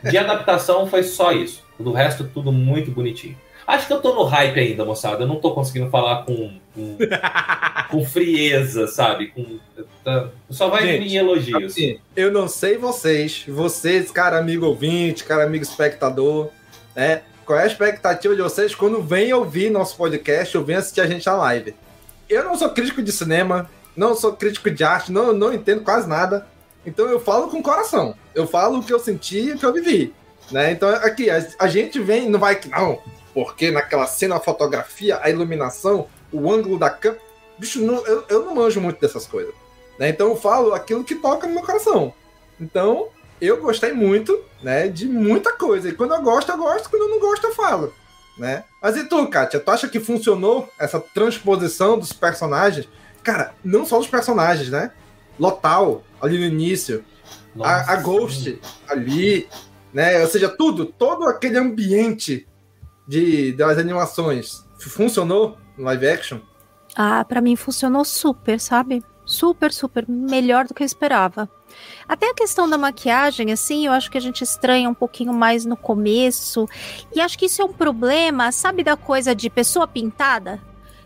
De 0.07 0.15
adaptação 0.15 0.85
foi 0.85 1.01
só 1.01 1.31
isso. 1.31 1.65
Do 1.79 1.91
resto, 1.91 2.23
tudo 2.31 2.51
muito 2.51 2.91
bonitinho. 2.91 3.35
Acho 3.65 3.87
que 3.87 3.93
eu 3.93 4.01
tô 4.01 4.13
no 4.13 4.23
hype 4.23 4.59
ainda, 4.59 4.85
moçada. 4.85 5.23
Eu 5.23 5.27
não 5.27 5.37
tô 5.37 5.55
conseguindo 5.55 5.89
falar 5.89 6.23
com, 6.23 6.51
com, 6.75 6.97
com 7.89 8.05
frieza, 8.05 8.85
sabe? 8.85 9.29
Com, 9.29 9.57
tá- 10.03 10.29
só 10.51 10.69
vai 10.69 10.85
Gente, 10.85 11.03
vir 11.03 11.13
em 11.13 11.17
elogios. 11.17 11.63
Assim, 11.63 11.99
eu 12.15 12.31
não 12.31 12.47
sei 12.47 12.77
vocês, 12.77 13.43
vocês, 13.47 14.11
cara 14.11 14.37
amigo 14.37 14.67
ouvinte, 14.67 15.23
cara 15.23 15.45
amigo 15.45 15.63
espectador, 15.63 16.49
né? 16.97 17.21
Qual 17.45 17.57
é 17.57 17.63
a 17.63 17.67
expectativa 17.67 18.35
de 18.35 18.41
vocês 18.41 18.73
quando 18.75 19.01
vem 19.01 19.31
ouvir 19.31 19.69
nosso 19.69 19.95
podcast 19.95 20.57
ou 20.57 20.65
vem 20.65 20.75
assistir 20.75 20.99
a 20.99 21.07
gente 21.07 21.25
na 21.25 21.35
live? 21.35 21.75
Eu 22.27 22.43
não 22.43 22.55
sou 22.57 22.71
crítico 22.71 23.01
de 23.01 23.11
cinema, 23.11 23.69
não 23.95 24.15
sou 24.15 24.33
crítico 24.33 24.69
de 24.69 24.83
arte, 24.83 25.11
não, 25.11 25.31
não 25.31 25.53
entendo 25.53 25.81
quase 25.83 26.09
nada. 26.09 26.45
Então 26.85 27.05
eu 27.05 27.19
falo 27.19 27.47
com 27.49 27.59
o 27.59 27.63
coração. 27.63 28.15
Eu 28.35 28.47
falo 28.47 28.79
o 28.79 28.83
que 28.83 28.91
eu 28.91 28.99
senti 28.99 29.39
e 29.39 29.51
o 29.53 29.57
que 29.57 29.65
eu 29.65 29.71
vivi. 29.71 30.13
Né? 30.51 30.71
Então 30.71 30.89
aqui, 30.89 31.29
a, 31.29 31.47
a 31.59 31.67
gente 31.67 31.99
vem, 31.99 32.29
não 32.29 32.39
vai 32.39 32.55
que 32.55 32.67
não, 32.67 32.99
porque 33.33 33.71
naquela 33.71 34.07
cena, 34.07 34.37
a 34.37 34.41
fotografia, 34.41 35.19
a 35.21 35.29
iluminação, 35.29 36.07
o 36.31 36.51
ângulo 36.51 36.79
da 36.79 36.89
câmera. 36.89 37.21
Bicho, 37.57 37.79
não- 37.81 38.05
eu, 38.05 38.25
eu 38.27 38.45
não 38.45 38.55
manjo 38.55 38.81
muito 38.81 38.99
dessas 38.99 39.25
coisas. 39.25 39.53
Né? 39.99 40.09
Então 40.09 40.29
eu 40.29 40.35
falo 40.35 40.73
aquilo 40.73 41.03
que 41.03 41.15
toca 41.15 41.47
no 41.47 41.53
meu 41.53 41.63
coração. 41.63 42.13
Então, 42.59 43.07
eu 43.39 43.61
gostei 43.61 43.93
muito, 43.93 44.39
né, 44.61 44.87
de 44.87 45.07
muita 45.07 45.53
coisa. 45.53 45.89
E 45.89 45.93
quando 45.93 46.13
eu 46.13 46.21
gosto, 46.21 46.51
eu 46.51 46.57
gosto, 46.57 46.89
quando 46.89 47.03
eu 47.03 47.09
não 47.09 47.19
gosto, 47.19 47.45
eu 47.45 47.53
falo. 47.53 47.93
Né? 48.37 48.63
Mas 48.81 48.95
e 48.95 49.03
tu, 49.05 49.27
Kátia, 49.27 49.59
tu 49.59 49.71
acha 49.71 49.87
que 49.87 49.99
funcionou 49.99 50.69
essa 50.79 50.99
transposição 50.99 51.97
dos 51.97 52.13
personagens? 52.13 52.87
Cara, 53.23 53.53
não 53.63 53.85
só 53.85 53.97
dos 53.97 54.07
personagens, 54.07 54.69
né? 54.69 54.91
Lotal, 55.39 56.03
ali 56.21 56.37
no 56.37 56.45
início, 56.45 57.03
a, 57.59 57.93
a 57.93 57.95
Ghost 57.97 58.59
ali, 58.87 59.47
né? 59.93 60.21
Ou 60.21 60.27
seja, 60.27 60.49
tudo, 60.49 60.85
todo 60.85 61.25
aquele 61.25 61.57
ambiente 61.57 62.47
de, 63.07 63.53
das 63.53 63.77
animações 63.77 64.65
funcionou 64.79 65.57
no 65.77 65.85
live 65.85 66.07
action? 66.07 66.39
Ah, 66.95 67.23
pra 67.25 67.41
mim 67.41 67.55
funcionou 67.55 68.05
super, 68.05 68.59
sabe? 68.59 69.03
Super, 69.25 69.71
super. 69.73 70.05
Melhor 70.07 70.65
do 70.65 70.73
que 70.73 70.83
eu 70.83 70.85
esperava. 70.85 71.49
Até 72.07 72.29
a 72.29 72.33
questão 72.33 72.69
da 72.69 72.77
maquiagem, 72.77 73.51
assim, 73.51 73.85
eu 73.85 73.91
acho 73.91 74.09
que 74.09 74.17
a 74.17 74.21
gente 74.21 74.43
estranha 74.43 74.89
um 74.89 74.93
pouquinho 74.93 75.33
mais 75.33 75.65
no 75.65 75.75
começo. 75.75 76.67
E 77.13 77.19
acho 77.19 77.37
que 77.37 77.45
isso 77.45 77.61
é 77.61 77.65
um 77.65 77.73
problema, 77.73 78.51
sabe, 78.51 78.83
da 78.83 78.95
coisa 78.95 79.35
de 79.35 79.49
pessoa 79.49 79.87
pintada? 79.87 80.61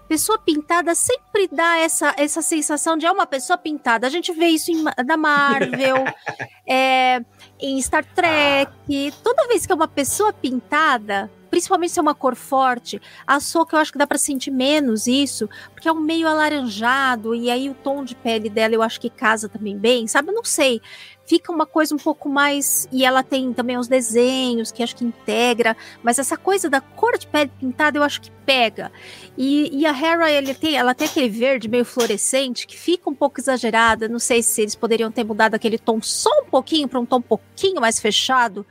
Pessoa 0.07 0.37
pintada 0.37 0.93
sempre 0.93 1.47
dá 1.49 1.77
essa, 1.77 2.13
essa 2.17 2.41
sensação 2.41 2.97
de 2.97 3.05
é 3.05 3.11
uma 3.11 3.25
pessoa 3.25 3.57
pintada. 3.57 4.05
A 4.05 4.09
gente 4.09 4.33
vê 4.33 4.47
isso 4.47 4.69
em, 4.69 4.83
na 5.05 5.15
Marvel, 5.15 6.03
é, 6.67 7.23
em 7.59 7.81
Star 7.81 8.05
Trek. 8.13 9.13
Toda 9.23 9.47
vez 9.47 9.65
que 9.65 9.71
é 9.71 9.75
uma 9.75 9.87
pessoa 9.87 10.33
pintada, 10.33 11.31
principalmente 11.51 11.91
se 11.91 11.99
é 11.99 12.01
uma 12.01 12.15
cor 12.15 12.35
forte, 12.35 13.01
a 13.27 13.39
Soca 13.41 13.75
eu 13.75 13.81
acho 13.81 13.91
que 13.91 13.97
dá 13.97 14.07
pra 14.07 14.17
sentir 14.17 14.49
menos 14.49 15.05
isso, 15.05 15.49
porque 15.73 15.87
é 15.87 15.91
um 15.91 15.99
meio 15.99 16.27
alaranjado, 16.27 17.35
e 17.35 17.51
aí 17.51 17.69
o 17.69 17.75
tom 17.75 18.03
de 18.03 18.15
pele 18.15 18.49
dela 18.49 18.73
eu 18.73 18.81
acho 18.81 18.99
que 18.99 19.09
casa 19.09 19.49
também 19.49 19.77
bem, 19.77 20.07
sabe? 20.07 20.29
Eu 20.29 20.33
não 20.33 20.45
sei. 20.45 20.81
Fica 21.25 21.51
uma 21.51 21.65
coisa 21.65 21.95
um 21.95 21.97
pouco 21.97 22.27
mais. 22.27 22.89
E 22.91 23.05
ela 23.05 23.23
tem 23.23 23.53
também 23.53 23.77
os 23.77 23.87
desenhos 23.87 24.71
que 24.71 24.83
acho 24.83 24.95
que 24.95 25.05
integra, 25.05 25.77
mas 26.03 26.19
essa 26.19 26.35
coisa 26.35 26.69
da 26.69 26.81
cor 26.81 27.17
de 27.17 27.27
pele 27.27 27.51
pintada 27.59 27.97
eu 27.97 28.03
acho 28.03 28.21
que 28.21 28.31
pega. 28.45 28.91
E, 29.37 29.69
e 29.71 29.85
a 29.85 29.97
Hera, 29.97 30.31
ele 30.31 30.53
tem, 30.53 30.75
ela 30.75 30.93
tem 30.93 31.07
aquele 31.07 31.29
verde 31.29 31.69
meio 31.69 31.85
fluorescente 31.85 32.67
que 32.67 32.77
fica 32.77 33.09
um 33.09 33.15
pouco 33.15 33.39
exagerada. 33.39 34.07
Não 34.09 34.19
sei 34.19 34.43
se 34.43 34.61
eles 34.61 34.75
poderiam 34.75 35.11
ter 35.11 35.23
mudado 35.23 35.55
aquele 35.55 35.77
tom 35.77 36.01
só 36.01 36.29
um 36.41 36.49
pouquinho 36.49 36.87
para 36.87 36.99
um 36.99 37.05
tom 37.05 37.17
um 37.17 37.21
pouquinho 37.21 37.79
mais 37.79 37.99
fechado. 37.99 38.65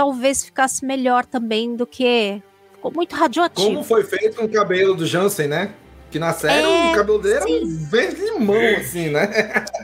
Talvez 0.00 0.42
ficasse 0.42 0.82
melhor 0.82 1.26
também 1.26 1.76
do 1.76 1.86
que. 1.86 2.42
Ficou 2.72 2.90
muito 2.90 3.14
radioativo. 3.14 3.68
Como 3.68 3.84
foi 3.84 4.02
feito 4.02 4.34
com 4.34 4.46
o 4.46 4.48
cabelo 4.48 4.94
do 4.94 5.04
Jansen, 5.04 5.46
né? 5.46 5.74
Que 6.10 6.18
na 6.18 6.32
série 6.32 6.62
É, 6.62 6.90
o 6.90 6.94
cabelo 6.94 7.18
dele 7.18 7.34
era 7.34 7.46
um 7.46 7.76
verde 7.84 8.22
limão, 8.22 8.76
assim, 8.78 9.10
né? 9.10 9.28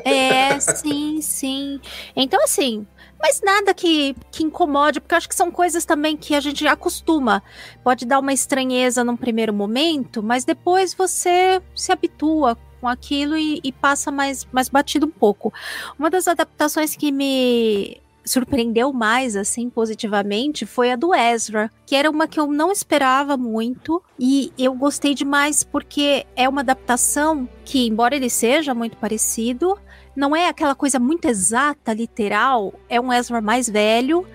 É, 0.07 0.59
sim, 0.59 1.21
sim. 1.21 1.79
Então, 2.17 2.43
assim, 2.43 2.87
mas 3.21 3.43
nada 3.45 3.75
que, 3.75 4.17
que 4.31 4.43
incomode, 4.43 5.01
porque 5.03 5.12
eu 5.12 5.19
acho 5.19 5.29
que 5.29 5.35
são 5.35 5.51
coisas 5.51 5.85
também 5.85 6.17
que 6.17 6.35
a 6.35 6.41
gente 6.41 6.67
acostuma. 6.67 7.43
Pode 7.85 8.07
dar 8.07 8.19
uma 8.19 8.33
estranheza 8.33 9.05
num 9.05 9.19
primeiro 9.19 9.53
momento, 9.53 10.23
mas 10.23 10.47
depois 10.47 10.95
você 10.95 11.61
se 11.75 11.93
habitua 11.93 12.57
com 12.81 12.89
aquilo 12.89 13.37
e, 13.37 13.61
e 13.62 13.71
passa 13.71 14.11
mais, 14.11 14.49
mais 14.51 14.71
batido 14.71 15.05
um 15.05 15.11
pouco. 15.11 15.53
Uma 15.99 16.09
das 16.09 16.27
adaptações 16.27 16.97
que 16.97 17.12
me 17.12 18.01
surpreendeu 18.27 18.93
mais, 18.93 19.37
assim, 19.37 19.70
positivamente, 19.70 20.66
foi 20.66 20.91
a 20.91 20.97
do 20.97 21.14
Ezra, 21.14 21.70
que 21.87 21.95
era 21.95 22.11
uma 22.11 22.27
que 22.27 22.39
eu 22.39 22.49
não 22.49 22.72
esperava 22.72 23.37
muito 23.37 24.03
e 24.18 24.53
eu 24.59 24.74
gostei 24.74 25.14
demais 25.14 25.62
porque 25.62 26.27
é 26.35 26.49
uma 26.49 26.61
adaptação 26.61 27.49
que, 27.64 27.87
embora 27.87 28.16
ele 28.16 28.29
seja 28.29 28.74
muito 28.74 28.97
parecido, 28.97 29.79
não 30.14 30.35
é 30.35 30.49
aquela 30.49 30.74
coisa 30.74 30.99
muito 30.99 31.27
exata, 31.27 31.93
literal, 31.93 32.74
é 32.89 33.01
um 33.01 33.12
Ezra 33.12 33.41
mais 33.41 33.68
velho, 33.68 34.27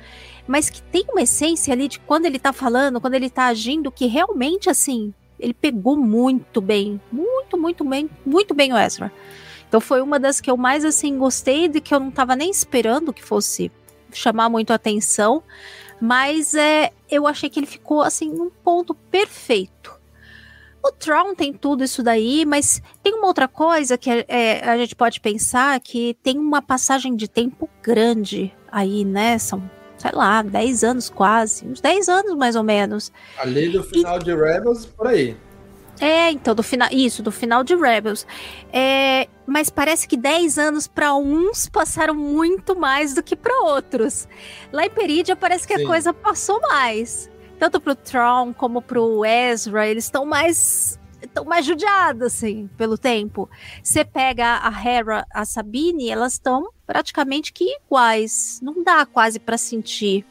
mas 0.47 0.69
que 0.69 0.81
tem 0.81 1.05
uma 1.09 1.21
essência 1.21 1.73
ali 1.73 1.87
de 1.87 1.99
quando 1.99 2.25
ele 2.25 2.39
tá 2.39 2.53
falando, 2.53 3.01
quando 3.01 3.15
ele 3.15 3.29
tá 3.29 3.47
agindo, 3.47 3.91
que 3.91 4.05
realmente, 4.05 4.69
assim, 4.69 5.13
ele 5.39 5.53
pegou 5.53 5.97
muito 5.97 6.61
bem, 6.61 7.01
muito, 7.11 7.57
muito 7.57 7.83
bem, 7.83 8.09
muito 8.25 8.53
bem 8.53 8.71
o 8.71 8.77
Ezra. 8.77 9.11
Então 9.67 9.79
foi 9.79 10.01
uma 10.01 10.19
das 10.19 10.41
que 10.41 10.51
eu 10.51 10.57
mais, 10.57 10.83
assim, 10.83 11.17
gostei, 11.17 11.67
de 11.67 11.81
que 11.81 11.93
eu 11.93 11.99
não 11.99 12.11
tava 12.11 12.35
nem 12.35 12.49
esperando 12.49 13.13
que 13.13 13.23
fosse 13.23 13.71
chamar 14.17 14.49
muito 14.49 14.71
a 14.71 14.75
atenção, 14.75 15.43
mas 15.99 16.55
é, 16.55 16.91
eu 17.09 17.27
achei 17.27 17.49
que 17.49 17.59
ele 17.59 17.67
ficou 17.67 18.01
assim 18.01 18.29
num 18.31 18.49
ponto 18.49 18.93
perfeito. 18.93 19.99
O 20.83 20.91
Tron 20.91 21.35
tem 21.35 21.53
tudo 21.53 21.83
isso 21.83 22.01
daí, 22.01 22.43
mas 22.43 22.81
tem 23.03 23.13
uma 23.13 23.27
outra 23.27 23.47
coisa 23.47 23.97
que 23.97 24.25
é, 24.27 24.67
a 24.67 24.75
gente 24.77 24.95
pode 24.95 25.19
pensar 25.19 25.79
que 25.79 26.17
tem 26.23 26.39
uma 26.39 26.61
passagem 26.61 27.15
de 27.15 27.27
tempo 27.27 27.69
grande 27.83 28.51
aí, 28.71 29.05
né? 29.05 29.37
São, 29.37 29.61
sei 29.95 30.11
lá, 30.11 30.41
10 30.41 30.83
anos 30.83 31.09
quase, 31.09 31.67
uns 31.67 31.79
10 31.79 32.09
anos 32.09 32.35
mais 32.35 32.55
ou 32.55 32.63
menos. 32.63 33.11
Ali 33.37 33.69
do 33.69 33.83
final 33.83 34.17
de 34.17 34.33
Rebels, 34.33 34.87
por 34.87 35.05
aí. 35.05 35.37
É, 36.01 36.31
então, 36.31 36.55
do 36.55 36.63
final. 36.63 36.89
Isso, 36.91 37.21
do 37.21 37.31
final 37.31 37.63
de 37.63 37.75
Rebels. 37.75 38.25
É, 38.73 39.27
mas 39.45 39.69
parece 39.69 40.07
que 40.07 40.17
10 40.17 40.57
anos 40.57 40.87
para 40.87 41.13
uns 41.15 41.69
passaram 41.69 42.15
muito 42.15 42.75
mais 42.75 43.13
do 43.13 43.21
que 43.21 43.35
para 43.35 43.55
outros. 43.63 44.27
Lá 44.73 44.85
em 44.85 44.89
Perídia 44.89 45.35
parece 45.35 45.67
que 45.67 45.77
Sim. 45.77 45.83
a 45.83 45.87
coisa 45.87 46.11
passou 46.13 46.59
mais. 46.61 47.29
Tanto 47.59 47.79
pro 47.79 47.93
Tron 47.95 48.51
como 48.53 48.81
pro 48.81 49.23
Ezra, 49.23 49.87
eles 49.87 50.05
estão 50.05 50.25
mais. 50.25 50.99
Estão 51.21 51.45
mais 51.45 51.63
judiados, 51.67 52.23
assim, 52.23 52.67
pelo 52.75 52.97
tempo. 52.97 53.47
Você 53.83 54.03
pega 54.03 54.59
a 54.63 54.71
Hera, 54.83 55.23
a 55.31 55.45
Sabine, 55.45 56.09
elas 56.09 56.33
estão 56.33 56.71
praticamente 56.87 57.53
que 57.53 57.63
iguais. 57.85 58.59
Não 58.63 58.83
dá 58.83 59.05
quase 59.05 59.37
para 59.39 59.55
sentir 59.55 60.25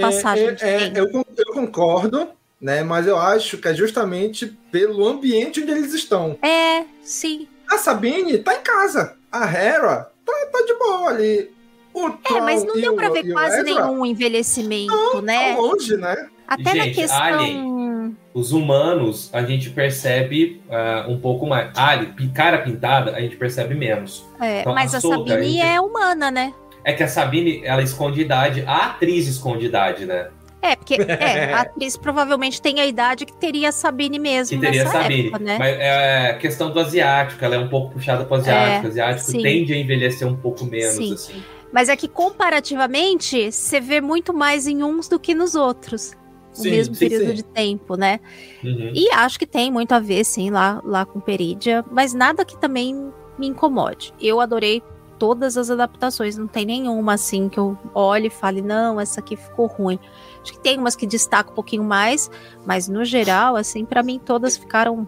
passagem 0.00 0.46
É, 0.46 0.52
de 0.52 0.64
é, 0.64 0.90
tempo. 0.90 0.98
eu, 1.14 1.26
eu 1.36 1.52
concordo, 1.52 2.28
né? 2.60 2.82
Mas 2.82 3.06
eu 3.06 3.18
acho 3.18 3.58
que 3.58 3.68
é 3.68 3.74
justamente 3.74 4.46
pelo 4.70 5.06
ambiente 5.06 5.60
onde 5.62 5.70
eles 5.72 5.92
estão. 5.94 6.38
É, 6.42 6.84
sim. 7.02 7.48
A 7.70 7.78
Sabine 7.78 8.38
tá 8.38 8.54
em 8.54 8.62
casa. 8.62 9.16
A 9.30 9.44
Hera 9.50 10.10
tá, 10.24 10.32
tá 10.52 10.64
de 10.66 10.74
boa 10.78 11.08
ali. 11.10 11.50
O 11.92 12.08
É, 12.08 12.12
Tron 12.24 12.40
mas 12.42 12.64
não 12.64 12.74
deu 12.74 12.92
o- 12.92 12.96
pra 12.96 13.08
ver 13.10 13.28
o 13.30 13.32
quase 13.32 13.60
Ezra 13.60 13.62
nenhum 13.64 14.04
envelhecimento, 14.06 15.22
né? 15.22 15.54
Tá 15.54 15.60
longe, 15.60 15.96
né? 15.96 16.28
Até 16.46 16.62
na 16.74 16.84
Gente, 16.84 16.94
questão. 16.94 17.18
Alien. 17.22 18.16
Os 18.32 18.52
humanos, 18.52 19.30
a 19.32 19.42
gente 19.42 19.70
percebe 19.70 20.62
ah, 20.70 21.06
um 21.08 21.18
pouco 21.18 21.46
mais. 21.46 21.76
Ali, 21.76 22.06
pi- 22.12 22.28
cara 22.28 22.58
pintada, 22.58 23.12
a 23.16 23.20
gente 23.20 23.36
percebe 23.36 23.74
menos. 23.74 24.24
É, 24.40 24.60
Então, 24.60 24.74
mas 24.74 24.94
a 24.94 24.98
Ahsoka, 24.98 25.16
Sabine 25.30 25.52
gente- 25.52 25.60
é 25.62 25.80
humana, 25.80 26.30
né? 26.30 26.52
É 26.84 26.92
que 26.92 27.02
a 27.02 27.08
Sabine, 27.08 27.62
ela 27.64 27.82
esconde 27.82 28.20
idade, 28.20 28.62
a 28.66 28.86
atriz 28.86 29.26
esconde 29.26 29.66
idade, 29.66 30.04
né? 30.06 30.28
É, 30.62 30.74
porque 30.74 30.94
é, 31.00 31.52
a 31.52 31.60
atriz 31.62 31.96
provavelmente 31.96 32.60
tem 32.60 32.80
a 32.80 32.86
idade 32.86 33.26
que 33.26 33.32
teria 33.36 33.68
a 33.68 33.72
Sabine 33.72 34.18
mesmo 34.18 34.58
Que 34.58 34.66
teria 34.66 34.84
nessa 34.84 35.02
Sabine. 35.02 35.28
época, 35.28 35.38
né? 35.44 35.58
Mas 35.58 35.78
é 35.78 36.30
a 36.30 36.38
questão 36.38 36.70
do 36.70 36.80
asiático, 36.80 37.44
ela 37.44 37.54
é 37.56 37.58
um 37.58 37.68
pouco 37.68 37.92
puxada 37.94 38.24
pro 38.24 38.36
asiático. 38.36 38.86
É, 38.86 38.88
o 38.88 38.90
asiático 38.90 39.30
sim. 39.30 39.42
tende 39.42 39.72
a 39.72 39.76
envelhecer 39.76 40.26
um 40.26 40.36
pouco 40.36 40.64
menos, 40.64 40.96
Sim. 40.96 41.14
assim. 41.14 41.42
Mas 41.72 41.88
é 41.88 41.96
que 41.96 42.08
comparativamente, 42.08 43.50
você 43.50 43.80
vê 43.80 44.00
muito 44.00 44.32
mais 44.32 44.66
em 44.66 44.82
uns 44.82 45.08
do 45.08 45.18
que 45.18 45.34
nos 45.34 45.54
outros. 45.54 46.14
O 46.52 46.62
Sim, 46.62 46.70
mesmo 46.70 46.96
período 46.96 47.34
de 47.34 47.42
tempo, 47.42 47.96
né? 47.96 48.18
Uhum. 48.64 48.90
E 48.94 49.10
acho 49.10 49.38
que 49.38 49.46
tem 49.46 49.70
muito 49.70 49.92
a 49.92 49.98
ver, 49.98 50.24
sim, 50.24 50.48
lá, 50.48 50.80
lá 50.82 51.04
com 51.04 51.20
Perídia, 51.20 51.84
mas 51.90 52.14
nada 52.14 52.46
que 52.46 52.56
também 52.58 53.12
me 53.38 53.46
incomode. 53.46 54.14
Eu 54.18 54.40
adorei 54.40 54.82
todas 55.18 55.56
as 55.56 55.70
adaptações. 55.70 56.36
Não 56.36 56.46
tem 56.46 56.64
nenhuma 56.64 57.14
assim 57.14 57.48
que 57.48 57.58
eu 57.58 57.76
olhe 57.94 58.28
e 58.28 58.30
fale, 58.30 58.62
não, 58.62 59.00
essa 59.00 59.20
aqui 59.20 59.36
ficou 59.36 59.66
ruim. 59.66 59.98
Acho 60.46 60.52
que 60.52 60.60
tem 60.60 60.78
umas 60.78 60.94
que 60.94 61.08
destacam 61.08 61.50
um 61.50 61.56
pouquinho 61.56 61.82
mais, 61.82 62.30
mas 62.64 62.86
no 62.86 63.04
geral, 63.04 63.56
assim, 63.56 63.84
para 63.84 64.00
mim 64.00 64.20
todas 64.24 64.56
ficaram 64.56 65.06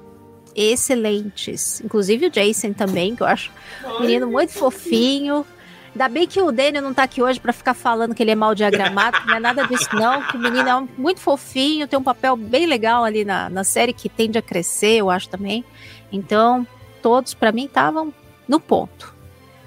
excelentes. 0.52 1.80
Inclusive 1.80 2.26
o 2.26 2.30
Jason 2.30 2.72
também, 2.72 3.14
que 3.14 3.22
eu 3.22 3.26
acho 3.28 3.52
um 3.84 4.00
menino 4.00 4.26
muito 4.26 4.52
fofinho. 4.52 5.46
Ainda 5.92 6.08
bem 6.08 6.26
que 6.26 6.42
o 6.42 6.50
Daniel 6.50 6.82
não 6.82 6.92
tá 6.92 7.04
aqui 7.04 7.22
hoje 7.22 7.38
para 7.38 7.52
ficar 7.52 7.72
falando 7.72 8.16
que 8.16 8.22
ele 8.22 8.32
é 8.32 8.34
mal 8.34 8.52
diagramado, 8.52 9.16
não 9.26 9.36
é 9.36 9.38
nada 9.38 9.64
disso 9.64 9.88
não, 9.92 10.24
que 10.24 10.36
o 10.36 10.40
menino 10.40 10.68
é 10.68 10.88
muito 11.00 11.20
fofinho, 11.20 11.86
tem 11.86 11.96
um 11.96 12.02
papel 12.02 12.36
bem 12.36 12.66
legal 12.66 13.04
ali 13.04 13.24
na, 13.24 13.48
na 13.48 13.62
série 13.62 13.92
que 13.92 14.08
tende 14.08 14.38
a 14.38 14.42
crescer, 14.42 14.96
eu 14.96 15.08
acho 15.08 15.28
também. 15.28 15.64
Então, 16.10 16.66
todos 17.00 17.32
para 17.32 17.52
mim 17.52 17.66
estavam 17.66 18.12
no 18.48 18.58
ponto. 18.58 19.14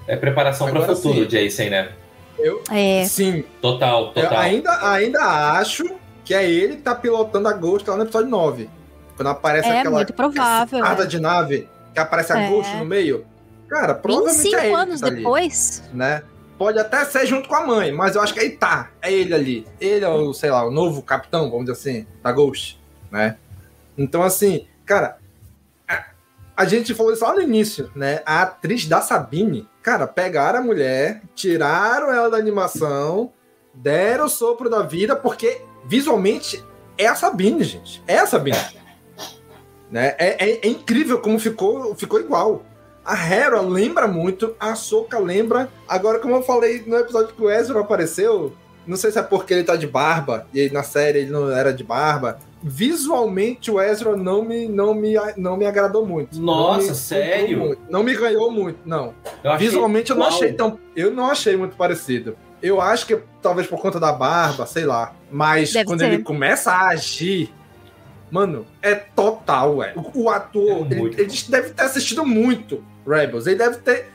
É 0.06 0.16
preparação 0.16 0.68
para 0.68 0.80
o 0.80 0.96
futuro, 0.96 1.22
sim. 1.22 1.28
Jason, 1.28 1.70
né? 1.70 1.92
Eu, 2.42 2.62
é. 2.70 3.04
Sim. 3.06 3.44
Total, 3.60 4.12
total. 4.12 4.32
Eu 4.32 4.38
ainda, 4.38 4.90
ainda 4.90 5.20
acho 5.52 5.84
que 6.24 6.34
é 6.34 6.48
ele 6.48 6.76
que 6.76 6.82
tá 6.82 6.94
pilotando 6.94 7.48
a 7.48 7.52
Ghost 7.52 7.88
lá 7.88 7.96
no 7.96 8.02
episódio 8.02 8.28
9. 8.28 8.70
Quando 9.16 9.28
aparece 9.28 9.68
é, 9.68 9.80
aquela 9.80 9.96
muito 9.96 10.12
provável, 10.12 10.84
é. 10.84 11.06
de 11.06 11.20
nave, 11.20 11.68
que 11.92 12.00
aparece 12.00 12.32
a 12.32 12.40
é. 12.40 12.48
Ghost 12.48 12.74
no 12.76 12.84
meio. 12.84 13.24
Cara, 13.68 13.94
provavelmente 13.94 14.54
é 14.54 14.66
ele 14.66 14.74
anos 14.74 15.00
tá 15.00 15.08
depois. 15.08 15.82
Ali, 15.86 15.96
né? 15.96 16.22
Pode 16.58 16.78
até 16.78 17.04
ser 17.04 17.26
junto 17.26 17.48
com 17.48 17.54
a 17.54 17.66
mãe, 17.66 17.90
mas 17.90 18.14
eu 18.14 18.22
acho 18.22 18.34
que 18.34 18.40
aí 18.40 18.50
tá. 18.50 18.90
É 19.00 19.12
ele 19.12 19.34
ali. 19.34 19.66
Ele 19.80 20.04
é 20.04 20.08
o, 20.08 20.32
sei 20.32 20.50
lá, 20.50 20.64
o 20.66 20.70
novo 20.70 21.02
capitão, 21.02 21.50
vamos 21.50 21.66
dizer 21.66 21.72
assim, 21.72 22.06
da 22.22 22.30
Ghost, 22.32 22.78
né? 23.10 23.36
Então, 23.96 24.22
assim, 24.22 24.66
cara, 24.84 25.18
a, 25.88 26.04
a 26.56 26.64
gente 26.64 26.94
falou 26.94 27.12
isso 27.12 27.24
lá 27.24 27.34
no 27.34 27.42
início, 27.42 27.90
né? 27.96 28.22
A 28.24 28.42
atriz 28.42 28.86
da 28.86 29.00
Sabine, 29.00 29.68
cara, 29.82 30.06
pegaram 30.06 30.60
a 30.60 30.62
mulher, 30.62 31.22
tiraram 31.34 32.12
ela 32.12 32.30
da 32.30 32.36
animação, 32.36 33.32
deram 33.74 34.26
o 34.26 34.28
sopro 34.28 34.70
da 34.70 34.82
vida, 34.82 35.16
porque 35.16 35.60
visualmente 35.84 36.64
é 36.96 37.06
a 37.06 37.14
Sabine, 37.14 37.64
gente. 37.64 38.02
É 38.06 38.18
a 38.18 38.26
Sabine. 38.26 38.56
Né? 39.90 40.14
É, 40.18 40.50
é, 40.50 40.66
é 40.66 40.68
incrível 40.68 41.20
como 41.20 41.38
ficou, 41.38 41.94
ficou 41.94 42.20
igual. 42.20 42.62
A 43.04 43.16
Hera 43.16 43.60
lembra 43.60 44.06
muito, 44.06 44.54
a 44.58 44.74
Soka 44.74 45.18
lembra. 45.18 45.68
Agora, 45.88 46.20
como 46.20 46.36
eu 46.36 46.42
falei 46.42 46.82
no 46.86 46.96
episódio 46.96 47.34
que 47.34 47.42
o 47.42 47.50
Ezra 47.50 47.80
apareceu, 47.80 48.52
não 48.86 48.96
sei 48.96 49.10
se 49.10 49.18
é 49.18 49.22
porque 49.22 49.52
ele 49.52 49.64
tá 49.64 49.74
de 49.74 49.86
barba, 49.86 50.46
e 50.54 50.70
na 50.70 50.82
série 50.82 51.20
ele 51.20 51.30
não 51.30 51.50
era 51.50 51.72
de 51.72 51.82
barba. 51.82 52.38
Visualmente 52.62 53.70
o 53.70 53.80
Ezra 53.80 54.16
não 54.16 54.44
me, 54.44 54.68
não 54.68 54.94
me, 54.94 55.14
não 55.36 55.56
me 55.56 55.66
agradou 55.66 56.06
muito. 56.06 56.40
Nossa, 56.40 56.88
não 56.88 56.94
sério? 56.94 57.58
Muito. 57.58 57.82
Não 57.90 58.02
me 58.02 58.14
ganhou 58.14 58.50
muito, 58.50 58.78
não. 58.84 59.14
Eu 59.42 59.58
Visualmente 59.58 60.10
eu 60.10 60.16
não 60.16 60.26
achei 60.26 60.52
tão. 60.52 60.78
Eu 60.94 61.12
não 61.12 61.30
achei 61.30 61.56
muito 61.56 61.76
parecido. 61.76 62.36
Eu 62.62 62.80
acho 62.80 63.06
que 63.06 63.18
talvez 63.40 63.66
por 63.66 63.80
conta 63.80 63.98
da 63.98 64.12
barba, 64.12 64.64
sei 64.66 64.84
lá. 64.84 65.14
Mas 65.30 65.72
Deve 65.72 65.86
quando 65.86 66.00
ser. 66.00 66.06
ele 66.06 66.22
começa 66.22 66.70
a 66.70 66.88
agir 66.88 67.52
Mano, 68.32 68.66
é 68.80 68.94
total, 68.94 69.76
ué. 69.76 69.92
O, 69.94 70.22
o 70.22 70.30
ator, 70.30 70.90
é 70.90 70.94
ele, 70.94 71.14
ele, 71.18 71.44
deve 71.50 71.68
ter 71.68 71.82
assistido 71.82 72.24
muito 72.24 72.82
Rebels. 73.06 73.46
Ele 73.46 73.56
deve 73.56 73.76
ter 73.76 74.10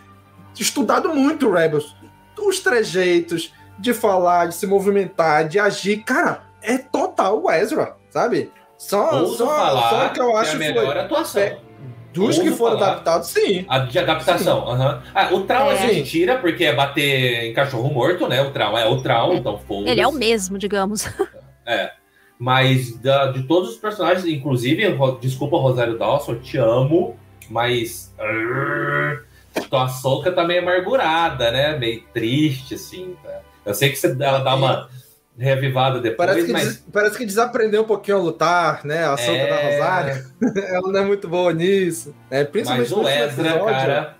estudado 0.59 1.13
muito 1.13 1.51
Rebels. 1.51 1.95
Os 2.35 2.59
trejeitos 2.59 3.53
de 3.77 3.93
falar, 3.93 4.47
de 4.47 4.55
se 4.55 4.65
movimentar, 4.65 5.47
de 5.47 5.59
agir. 5.59 6.03
Cara, 6.03 6.41
é 6.63 6.79
total 6.79 7.43
o 7.43 7.51
Ezra, 7.51 7.95
sabe? 8.17 8.51
Só, 8.77 9.21
Ouso 9.21 9.37
só, 9.37 9.45
falar 9.45 9.89
só 9.89 10.09
que 10.09 10.19
eu 10.19 10.37
acho 10.37 10.57
que 10.57 10.63
é 10.63 10.67
a 10.67 10.73
melhor 10.73 10.93
foi, 10.93 11.01
atuação. 11.01 11.41
É, 11.41 11.57
dos 12.13 12.25
Ouso 12.25 12.41
que 12.41 12.51
foram 12.51 12.77
falar. 12.79 12.91
adaptados, 12.91 13.27
sim. 13.29 13.65
A 13.67 13.79
de 13.79 13.99
adaptação, 13.99 14.67
aham. 14.67 15.03
Ah, 15.13 15.29
o 15.33 15.41
trauma 15.41 15.73
é. 15.73 15.75
a 15.75 15.87
gente 15.87 16.09
tira 16.09 16.37
porque 16.37 16.65
é 16.65 16.73
bater 16.73 17.45
em 17.45 17.53
cachorro 17.53 17.91
morto, 17.91 18.27
né? 18.27 18.41
O 18.41 18.51
trauma 18.51 18.79
é 18.79 18.87
o 18.87 19.01
trauma, 19.01 19.35
então 19.35 19.57
foda 19.59 19.89
Ele 19.89 20.01
é 20.01 20.07
o 20.07 20.11
mesmo, 20.11 20.57
digamos. 20.57 21.07
É. 21.65 21.91
Mas 22.39 22.95
da, 23.01 23.31
de 23.31 23.43
todos 23.43 23.71
os 23.71 23.77
personagens, 23.77 24.25
inclusive, 24.25 24.83
desculpa, 25.19 25.57
Rosário 25.57 25.97
Dawson, 25.97 26.31
eu 26.31 26.39
te 26.39 26.57
amo, 26.57 27.17
mas. 27.49 28.13
Tua 29.69 29.89
soca 29.89 30.31
tá 30.31 30.45
meio 30.45 30.61
amargurada, 30.61 31.51
né? 31.51 31.77
Meio 31.77 32.03
triste, 32.13 32.75
assim. 32.75 33.17
Tá? 33.21 33.41
Eu 33.65 33.73
sei 33.73 33.89
que 33.89 33.97
você, 33.97 34.15
ela 34.19 34.39
dá 34.39 34.55
uma 34.55 34.87
revivada 35.37 35.99
depois, 35.99 36.29
parece 36.29 36.45
que 36.47 36.51
mas... 36.51 36.63
Des, 36.65 36.83
parece 36.91 37.17
que 37.17 37.25
desaprendeu 37.25 37.83
um 37.83 37.85
pouquinho 37.85 38.17
a 38.17 38.19
lutar, 38.19 38.83
né? 38.83 39.05
A 39.05 39.15
soca 39.17 39.31
é... 39.31 39.49
da 39.49 39.69
Rosário. 39.71 40.25
ela 40.67 40.91
não 40.91 40.99
é 40.99 41.05
muito 41.05 41.27
boa 41.27 41.53
nisso. 41.53 42.15
Né? 42.29 42.43
Principalmente 42.43 42.89
mas 42.89 42.97
o 42.97 43.07
Ezra, 43.07 43.47
episódio, 43.47 43.65
cara 43.65 44.17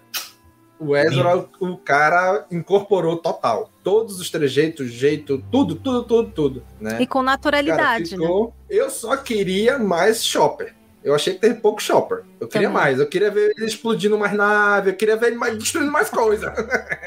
o 0.80 0.95
Ezra, 0.95 1.38
o, 1.59 1.72
o 1.72 1.78
cara 1.78 2.45
incorporou 2.51 3.18
total. 3.18 3.70
Todos 3.84 4.20
os 4.20 4.30
trejeitos, 4.30 4.91
jeito, 4.91 5.43
tudo, 5.51 5.76
tudo, 5.76 6.03
tudo, 6.03 6.30
tudo. 6.30 6.63
Né? 6.80 6.97
E 7.01 7.07
com 7.07 7.24
naturalidade, 7.24 8.11
cara, 8.11 8.22
ficou... 8.22 8.47
né? 8.47 8.51
Eu 8.70 8.89
só 8.89 9.18
queria 9.18 9.80
mais 9.80 10.24
Chopper. 10.24 10.76
Eu 11.03 11.15
achei 11.15 11.34
que 11.34 11.39
teve 11.39 11.55
pouco 11.55 11.82
Chopper. 11.82 12.24
Eu 12.39 12.47
queria 12.47 12.68
também. 12.68 12.84
mais. 12.84 12.99
Eu 12.99 13.07
queria 13.07 13.32
ver 13.32 13.53
ele 13.55 13.65
explodindo 13.65 14.18
mais 14.18 14.34
nave. 14.34 14.91
Eu 14.91 14.95
queria 14.95 15.15
ver 15.15 15.28
ele 15.28 15.38
mais, 15.38 15.57
destruindo 15.57 15.91
mais 15.91 16.09
coisa. 16.09 16.53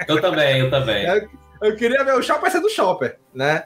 Eu 0.09 0.21
também, 0.21 0.61
eu 0.61 0.71
também. 0.71 1.05
Eu, 1.05 1.29
eu, 1.69 1.77
queria 1.77 2.03
ver 2.03 2.15
o 2.15 2.23
Chopper 2.23 2.51
sendo 2.51 2.71
Chopper, 2.71 3.19
né? 3.35 3.65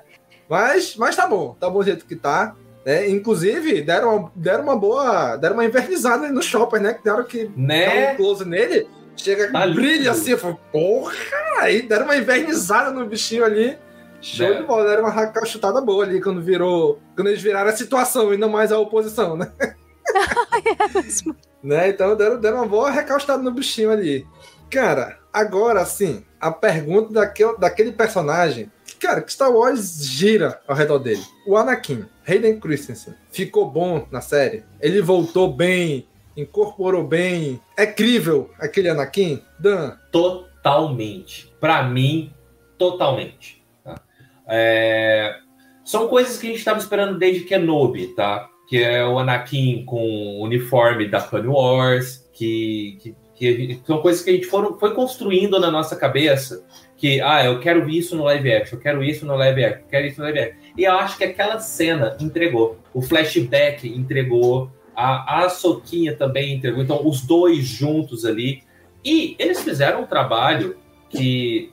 Mas, 0.48 0.96
mas 0.96 1.16
tá 1.16 1.26
bom. 1.26 1.56
Tá 1.58 1.68
bom 1.68 1.78
do 1.78 1.84
jeito 1.84 2.06
que 2.06 2.16
tá. 2.16 2.54
Né? 2.84 3.08
Inclusive, 3.08 3.80
deram 3.82 4.16
uma, 4.16 4.32
deram 4.34 4.64
uma 4.64 4.76
boa. 4.76 5.36
Deram 5.36 5.54
uma 5.54 5.64
invernizada 5.64 6.28
no 6.28 6.42
Chopper, 6.42 6.80
né? 6.80 6.94
Que 6.94 7.04
deram 7.04 7.24
que 7.24 7.50
né? 7.56 8.12
um 8.12 8.16
close 8.16 8.44
nele. 8.44 8.86
Chega, 9.16 9.52
tá 9.52 9.66
brilha 9.68 10.10
assim, 10.10 10.32
eu 10.32 10.38
falo, 10.38 10.58
porra! 10.72 11.14
Aí 11.58 11.82
deram 11.82 12.06
uma 12.06 12.16
invernizada 12.16 12.90
no 12.90 13.06
bichinho 13.06 13.44
ali. 13.44 13.78
Show 14.20 14.46
é. 14.46 14.54
de 14.54 14.62
bola, 14.66 14.88
deram 14.88 15.04
uma 15.04 15.26
cachutada 15.28 15.80
boa 15.80 16.04
ali 16.04 16.20
quando 16.20 16.42
virou. 16.42 16.98
Quando 17.14 17.28
eles 17.28 17.42
viraram 17.42 17.70
a 17.70 17.76
situação 17.76 18.32
e 18.34 18.36
não 18.36 18.48
mais 18.48 18.72
a 18.72 18.78
oposição, 18.78 19.36
né? 19.36 19.52
é 19.62 21.34
né? 21.62 21.88
Então 21.90 22.16
deram, 22.16 22.40
deram 22.40 22.56
uma 22.58 22.66
boa 22.66 22.90
recaustada 22.90 23.42
no 23.42 23.50
bichinho 23.50 23.90
ali. 23.90 24.26
Cara, 24.70 25.18
agora 25.32 25.80
assim, 25.80 26.24
a 26.40 26.50
pergunta 26.50 27.12
daquele, 27.12 27.56
daquele 27.58 27.92
personagem. 27.92 28.70
Cara, 29.00 29.20
que 29.20 29.32
Star 29.32 29.52
Wars 29.52 30.04
gira 30.06 30.60
ao 30.66 30.74
redor 30.74 30.98
dele. 30.98 31.22
O 31.46 31.56
Anakin, 31.56 32.04
Hayden 32.26 32.58
Christensen, 32.58 33.14
ficou 33.30 33.70
bom 33.70 34.06
na 34.10 34.20
série? 34.20 34.64
Ele 34.80 35.02
voltou 35.02 35.52
bem? 35.52 36.06
incorporou 36.36 37.04
bem. 37.04 37.60
É 37.76 37.86
crível 37.86 38.50
aquele 38.58 38.88
Anakin? 38.88 39.42
Dan? 39.58 39.96
Totalmente. 40.10 41.52
Para 41.60 41.82
mim, 41.84 42.32
totalmente. 42.78 43.62
Tá? 43.82 44.00
É... 44.48 45.36
São 45.84 46.08
coisas 46.08 46.38
que 46.38 46.46
a 46.46 46.50
gente 46.50 46.58
estava 46.58 46.78
esperando 46.78 47.18
desde 47.18 47.44
Kenobi, 47.44 48.08
tá? 48.08 48.48
Que 48.68 48.82
é 48.82 49.04
o 49.04 49.18
Anakin 49.18 49.84
com 49.84 50.02
o 50.02 50.42
uniforme 50.42 51.08
da 51.08 51.20
Clone 51.20 51.48
Wars, 51.48 52.28
que, 52.32 52.98
que, 53.00 53.16
que 53.34 53.80
são 53.86 54.00
coisas 54.00 54.22
que 54.22 54.30
a 54.30 54.32
gente 54.32 54.46
foram, 54.46 54.78
foi 54.78 54.94
construindo 54.94 55.60
na 55.60 55.70
nossa 55.70 55.94
cabeça. 55.94 56.64
Que, 56.96 57.20
ah, 57.20 57.44
eu 57.44 57.60
quero 57.60 57.88
isso 57.90 58.16
no 58.16 58.24
live 58.24 58.52
action, 58.52 58.76
eu 58.76 58.82
quero 58.82 59.02
isso 59.02 59.26
no 59.26 59.34
live 59.36 59.64
action, 59.64 59.82
eu 59.82 59.88
quero 59.90 60.06
isso 60.06 60.20
no 60.20 60.24
live 60.24 60.38
action. 60.38 60.58
E 60.76 60.84
eu 60.84 60.92
acho 60.92 61.18
que 61.18 61.24
aquela 61.24 61.58
cena 61.58 62.16
entregou. 62.20 62.78
O 62.92 63.02
flashback 63.02 63.88
entregou, 63.88 64.70
a, 64.94 65.44
a 65.44 65.48
Soquinha 65.48 66.14
também 66.16 66.54
entregou, 66.54 66.82
então 66.82 67.06
os 67.06 67.20
dois 67.20 67.64
juntos 67.64 68.24
ali. 68.24 68.62
E 69.04 69.34
eles 69.38 69.62
fizeram 69.62 70.02
um 70.02 70.06
trabalho 70.06 70.76
que 71.10 71.70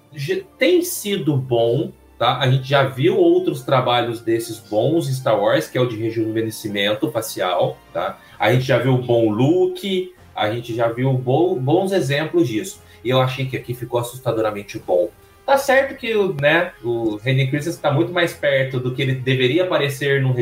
tem 0.58 0.82
sido 0.82 1.36
bom, 1.36 1.92
tá? 2.18 2.38
A 2.40 2.50
gente 2.50 2.68
já 2.68 2.84
viu 2.84 3.18
outros 3.18 3.64
trabalhos 3.64 4.22
desses 4.22 4.60
bons 4.60 5.08
Star 5.08 5.40
Wars, 5.40 5.68
que 5.68 5.78
é 5.78 5.82
o 5.82 5.88
de 5.88 5.96
rejuvenescimento 5.96 7.12
facial, 7.12 7.78
tá? 7.94 8.20
A 8.38 8.52
gente 8.52 8.66
já 8.66 8.78
viu 8.78 8.96
o 8.96 9.02
bom 9.02 9.30
look, 9.30 10.14
a 10.36 10.52
gente 10.52 10.76
já 10.76 10.88
viu 10.88 11.12
bons 11.14 11.92
exemplos 11.92 12.48
disso. 12.48 12.82
E 13.04 13.10
eu 13.10 13.22
achei 13.22 13.46
que 13.46 13.58
aqui 13.58 13.74
ficou 13.74 14.00
assustadoramente 14.00 14.80
bom. 14.80 15.10
Tá 15.46 15.58
certo 15.58 15.96
que 15.96 16.14
né, 16.40 16.72
o 16.84 17.20
Hayden 17.26 17.50
Christensen 17.50 17.74
está 17.74 17.92
muito 17.92 18.14
mais 18.14 18.34
perto 18.34 18.80
do 18.80 18.94
que 18.94 19.02
ele 19.02 19.16
deveria 19.16 19.64
aparecer 19.64 20.22
no 20.22 20.34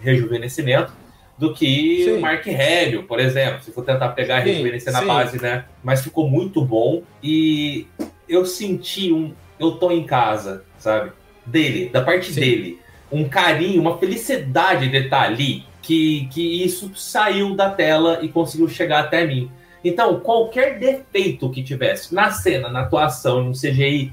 rejuvenescimento, 0.00 0.92
do 1.36 1.52
que 1.52 2.04
sim. 2.04 2.12
o 2.12 2.20
Mark 2.20 2.46
Hélio, 2.46 3.02
por 3.02 3.18
exemplo, 3.18 3.62
se 3.62 3.72
for 3.72 3.84
tentar 3.84 4.10
pegar 4.10 4.36
a 4.36 4.40
referência 4.40 4.92
na 4.92 5.02
base, 5.02 5.40
né? 5.40 5.64
Mas 5.82 6.02
ficou 6.02 6.28
muito 6.28 6.64
bom 6.64 7.02
e 7.22 7.86
eu 8.28 8.46
senti 8.46 9.12
um 9.12 9.34
eu 9.60 9.72
tô 9.72 9.90
em 9.90 10.04
casa, 10.04 10.64
sabe? 10.78 11.12
Dele, 11.44 11.90
da 11.90 12.00
parte 12.00 12.32
sim. 12.32 12.40
dele. 12.40 12.78
Um 13.12 13.28
carinho, 13.28 13.80
uma 13.80 13.98
felicidade 13.98 14.88
de 14.88 14.96
estar 14.96 15.22
ali, 15.22 15.64
que, 15.82 16.28
que 16.32 16.64
isso 16.64 16.90
saiu 16.94 17.54
da 17.54 17.68
tela 17.68 18.20
e 18.22 18.28
conseguiu 18.28 18.68
chegar 18.68 19.00
até 19.00 19.26
mim. 19.26 19.50
Então, 19.84 20.20
qualquer 20.20 20.78
defeito 20.78 21.50
que 21.50 21.62
tivesse 21.62 22.14
na 22.14 22.30
cena, 22.30 22.68
na 22.68 22.80
atuação, 22.82 23.44
no 23.44 23.52
CGI, 23.52 24.12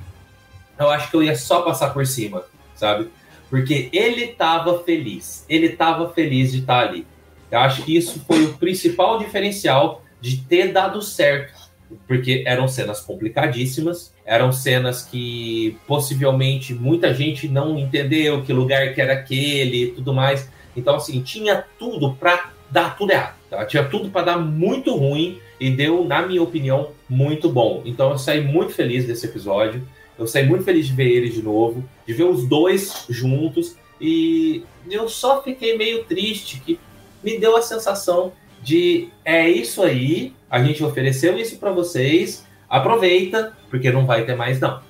eu 0.79 0.89
acho 0.89 1.09
que 1.09 1.17
eu 1.17 1.23
ia 1.23 1.35
só 1.35 1.61
passar 1.61 1.93
por 1.93 2.05
cima, 2.05 2.43
sabe? 2.75 3.09
Porque 3.49 3.89
ele 3.91 4.27
tava 4.27 4.83
feliz. 4.83 5.45
Ele 5.49 5.69
tava 5.69 6.09
feliz 6.13 6.51
de 6.51 6.59
estar 6.59 6.87
ali. 6.87 7.05
Eu 7.49 7.59
acho 7.59 7.83
que 7.83 7.95
isso 7.95 8.19
foi 8.27 8.45
o 8.45 8.53
principal 8.53 9.19
diferencial 9.19 10.03
de 10.21 10.37
ter 10.37 10.71
dado 10.71 11.01
certo 11.01 11.67
porque 12.07 12.43
eram 12.45 12.67
cenas 12.67 12.99
complicadíssimas, 12.99 14.13
eram 14.25 14.51
cenas 14.51 15.03
que 15.03 15.77
possivelmente 15.87 16.73
muita 16.73 17.13
gente 17.13 17.47
não 17.47 17.77
entendeu 17.77 18.43
que 18.43 18.51
lugar 18.51 18.93
que 18.93 19.01
era 19.01 19.13
aquele 19.13 19.85
e 19.85 19.91
tudo 19.91 20.13
mais. 20.13 20.49
Então, 20.75 20.95
assim, 20.95 21.21
tinha 21.21 21.63
tudo 21.79 22.13
para 22.15 22.51
dar 22.69 22.97
tudo 22.97 23.11
errado. 23.11 23.35
Tá? 23.49 23.65
Tinha 23.65 23.83
tudo 23.85 24.09
para 24.09 24.25
dar 24.25 24.37
muito 24.37 24.95
ruim 24.95 25.39
e 25.59 25.69
deu, 25.69 26.03
na 26.03 26.25
minha 26.25 26.41
opinião, 26.41 26.91
muito 27.09 27.49
bom. 27.49 27.81
Então, 27.85 28.11
eu 28.11 28.17
saí 28.17 28.41
muito 28.41 28.73
feliz 28.73 29.05
desse 29.05 29.25
episódio. 29.25 29.81
Eu 30.17 30.27
saí 30.27 30.45
muito 30.47 30.63
feliz 30.63 30.87
de 30.87 30.93
ver 30.93 31.09
ele 31.09 31.29
de 31.29 31.41
novo, 31.41 31.87
de 32.05 32.13
ver 32.13 32.23
os 32.23 32.45
dois 32.47 33.05
juntos. 33.09 33.75
E 33.99 34.63
eu 34.89 35.07
só 35.09 35.41
fiquei 35.41 35.77
meio 35.77 36.03
triste, 36.03 36.61
que 36.65 36.79
me 37.23 37.39
deu 37.39 37.55
a 37.55 37.61
sensação 37.61 38.31
de 38.61 39.09
é 39.23 39.49
isso 39.49 39.83
aí, 39.83 40.33
a 40.49 40.63
gente 40.63 40.83
ofereceu 40.83 41.37
isso 41.37 41.57
para 41.57 41.71
vocês, 41.71 42.45
aproveita, 42.69 43.53
porque 43.69 43.91
não 43.91 44.05
vai 44.05 44.25
ter 44.25 44.35
mais 44.35 44.59
não. 44.59 44.81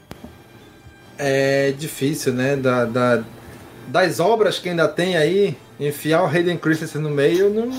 É 1.18 1.74
difícil, 1.78 2.34
né? 2.34 2.56
Da, 2.56 2.86
da, 2.86 3.24
das 3.88 4.20
obras 4.20 4.60
que 4.60 4.70
ainda 4.70 4.88
tem 4.88 5.18
aí, 5.18 5.56
enfiar 5.80 6.24
o 6.24 6.28
Hayden 6.28 6.58
Christensen 6.58 7.02
no 7.02 7.10
meio, 7.10 7.50
não, 7.50 7.70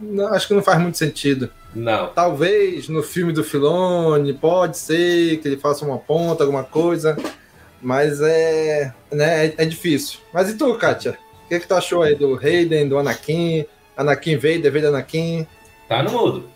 não, 0.00 0.28
acho 0.32 0.48
que 0.48 0.54
não 0.54 0.62
faz 0.62 0.80
muito 0.80 0.98
sentido. 0.98 1.50
Não. 1.74 2.08
Talvez 2.08 2.88
no 2.88 3.02
filme 3.02 3.32
do 3.32 3.44
Filone, 3.44 4.32
pode 4.32 4.78
ser 4.78 5.38
que 5.38 5.48
ele 5.48 5.56
faça 5.56 5.84
uma 5.84 5.98
ponta, 5.98 6.44
alguma 6.44 6.64
coisa, 6.64 7.16
mas 7.82 8.20
é, 8.20 8.92
né, 9.10 9.46
é, 9.46 9.54
é 9.58 9.64
difícil. 9.64 10.20
Mas 10.32 10.50
e 10.50 10.54
tu, 10.54 10.74
Kátia? 10.76 11.18
O 11.44 11.48
que, 11.48 11.60
que 11.60 11.66
tu 11.66 11.74
achou 11.74 12.02
aí 12.02 12.14
do 12.14 12.36
Hayden, 12.36 12.88
do 12.88 12.98
Anakin? 12.98 13.64
Anakin 13.96 14.36
Vader, 14.36 14.72
Vader 14.72 14.88
Anakin? 14.88 15.46
Tá 15.88 16.02
no 16.02 16.12
mudo. 16.12 16.48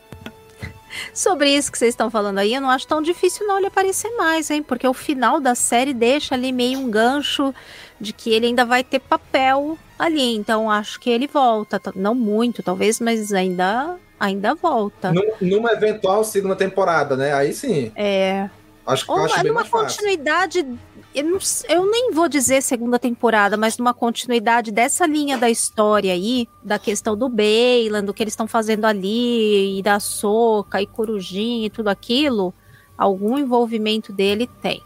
Sobre 1.12 1.50
isso 1.50 1.72
que 1.72 1.78
vocês 1.78 1.94
estão 1.94 2.10
falando 2.10 2.38
aí, 2.38 2.54
eu 2.54 2.60
não 2.60 2.70
acho 2.70 2.86
tão 2.86 3.00
difícil 3.00 3.46
não 3.46 3.58
ele 3.58 3.66
aparecer 3.66 4.10
mais, 4.16 4.50
hein? 4.50 4.62
Porque 4.62 4.86
o 4.86 4.92
final 4.92 5.40
da 5.40 5.54
série 5.54 5.94
deixa 5.94 6.34
ali 6.34 6.52
meio 6.52 6.78
um 6.78 6.90
gancho 6.90 7.54
de 8.02 8.12
que 8.12 8.30
ele 8.30 8.46
ainda 8.46 8.64
vai 8.64 8.82
ter 8.82 8.98
papel 8.98 9.78
ali. 9.98 10.34
Então 10.34 10.70
acho 10.70 11.00
que 11.00 11.08
ele 11.08 11.26
volta. 11.26 11.80
Não 11.94 12.14
muito, 12.14 12.62
talvez, 12.62 13.00
mas 13.00 13.32
ainda, 13.32 13.96
ainda 14.18 14.54
volta. 14.54 15.12
Num, 15.12 15.30
numa 15.40 15.72
eventual 15.72 16.24
segunda 16.24 16.56
temporada, 16.56 17.16
né? 17.16 17.32
Aí 17.32 17.54
sim. 17.54 17.92
É. 17.94 18.50
Acho 18.84 19.04
que 19.06 19.12
Ou 19.12 19.18
acho 19.18 19.40
bem 19.40 19.52
numa 19.52 19.64
continuidade. 19.64 20.66
Eu, 21.14 21.24
não 21.24 21.38
eu 21.68 21.90
nem 21.90 22.10
vou 22.10 22.28
dizer 22.28 22.62
segunda 22.62 22.98
temporada, 22.98 23.56
mas 23.56 23.78
numa 23.78 23.94
continuidade 23.94 24.72
dessa 24.72 25.06
linha 25.06 25.38
da 25.38 25.48
história 25.48 26.12
aí, 26.12 26.48
da 26.62 26.78
questão 26.78 27.16
do 27.16 27.28
Bailan, 27.28 28.02
do 28.02 28.12
que 28.12 28.22
eles 28.22 28.32
estão 28.32 28.48
fazendo 28.48 28.86
ali, 28.86 29.78
e 29.78 29.82
da 29.82 30.00
Soca, 30.00 30.82
e 30.82 30.86
Corujinha 30.86 31.66
e 31.66 31.70
tudo 31.70 31.88
aquilo, 31.88 32.52
algum 32.96 33.38
envolvimento 33.38 34.12
dele 34.12 34.48
tem. 34.60 34.82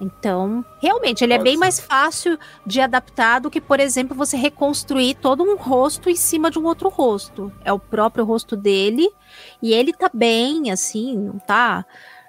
Então, 0.00 0.64
realmente, 0.80 1.22
ele 1.22 1.34
é 1.34 1.36
Pode 1.36 1.44
bem 1.44 1.54
ser. 1.54 1.60
mais 1.60 1.78
fácil 1.80 2.38
de 2.64 2.80
adaptar 2.80 3.38
do 3.40 3.50
que, 3.50 3.60
por 3.60 3.78
exemplo, 3.78 4.16
você 4.16 4.36
reconstruir 4.36 5.14
todo 5.16 5.42
um 5.42 5.56
rosto 5.56 6.08
em 6.08 6.16
cima 6.16 6.50
de 6.50 6.58
um 6.58 6.64
outro 6.64 6.88
rosto. 6.88 7.52
É 7.64 7.72
o 7.72 7.78
próprio 7.78 8.24
rosto 8.24 8.56
dele, 8.56 9.08
e 9.62 9.72
ele 9.74 9.92
tá 9.92 10.10
bem, 10.12 10.70
assim, 10.70 11.16
não 11.18 11.38
tá 11.38 11.84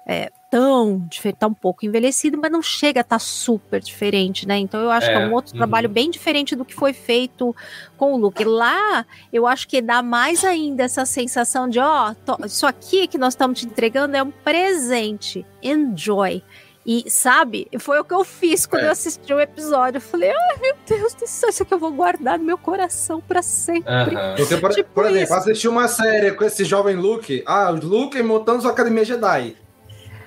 é, 0.06 0.30
tão 0.50 0.98
diferente, 1.08 1.38
tá 1.38 1.46
um 1.46 1.54
pouco 1.54 1.86
envelhecido, 1.86 2.36
mas 2.36 2.50
não 2.52 2.60
chega 2.60 3.00
a 3.00 3.02
estar 3.02 3.18
super 3.18 3.80
diferente, 3.80 4.46
né? 4.46 4.58
Então 4.58 4.80
eu 4.80 4.90
acho 4.90 5.06
que 5.06 5.12
é 5.14 5.22
É, 5.22 5.26
um 5.26 5.32
outro 5.32 5.52
uhum. 5.52 5.58
trabalho 5.58 5.88
bem 5.88 6.10
diferente 6.10 6.54
do 6.54 6.64
que 6.64 6.74
foi 6.74 6.92
feito 6.92 7.56
com 7.96 8.12
o 8.12 8.16
Luke. 8.18 8.44
Lá, 8.44 9.06
eu 9.32 9.46
acho 9.46 9.66
que 9.66 9.80
dá 9.80 10.02
mais 10.02 10.44
ainda 10.44 10.82
essa 10.82 11.06
sensação 11.06 11.68
de, 11.68 11.78
ó, 11.78 12.12
to- 12.26 12.36
isso 12.44 12.66
aqui 12.66 13.06
que 13.06 13.16
nós 13.16 13.32
estamos 13.32 13.60
te 13.60 13.64
entregando 13.66 14.14
é 14.16 14.22
um 14.22 14.30
presente. 14.32 15.46
Enjoy. 15.62 16.42
E, 16.84 17.08
sabe, 17.08 17.68
foi 17.78 18.00
o 18.00 18.04
que 18.04 18.12
eu 18.12 18.24
fiz 18.24 18.66
quando 18.66 18.82
É. 18.82 18.86
eu 18.86 18.90
assisti 18.90 19.32
o 19.32 19.40
episódio. 19.40 19.98
Eu 19.98 20.00
falei, 20.02 20.30
ai 20.30 20.56
meu 20.60 20.74
Deus 20.86 21.14
do 21.14 21.26
céu, 21.28 21.48
isso 21.48 21.62
aqui 21.62 21.72
eu 21.72 21.78
vou 21.78 21.92
guardar 21.92 22.38
no 22.38 22.44
meu 22.44 22.58
coração 22.58 23.20
pra 23.20 23.40
sempre. 23.40 23.88
Aham. 23.92 24.34
Porque, 24.36 24.56
por, 24.56 24.70
Tipo 24.72 24.90
por 24.92 25.04
exemplo, 25.06 25.22
isso. 25.24 25.34
assistir 25.34 25.68
uma 25.68 25.86
série 25.86 26.32
com 26.32 26.44
esse 26.44 26.64
jovem 26.64 26.96
Luke, 26.96 27.42
ah, 27.46 27.70
o 27.70 27.76
Luke 27.76 28.20
montando 28.22 28.62
sua 28.62 28.72
academia 28.72 29.04
Jedi. 29.04 29.56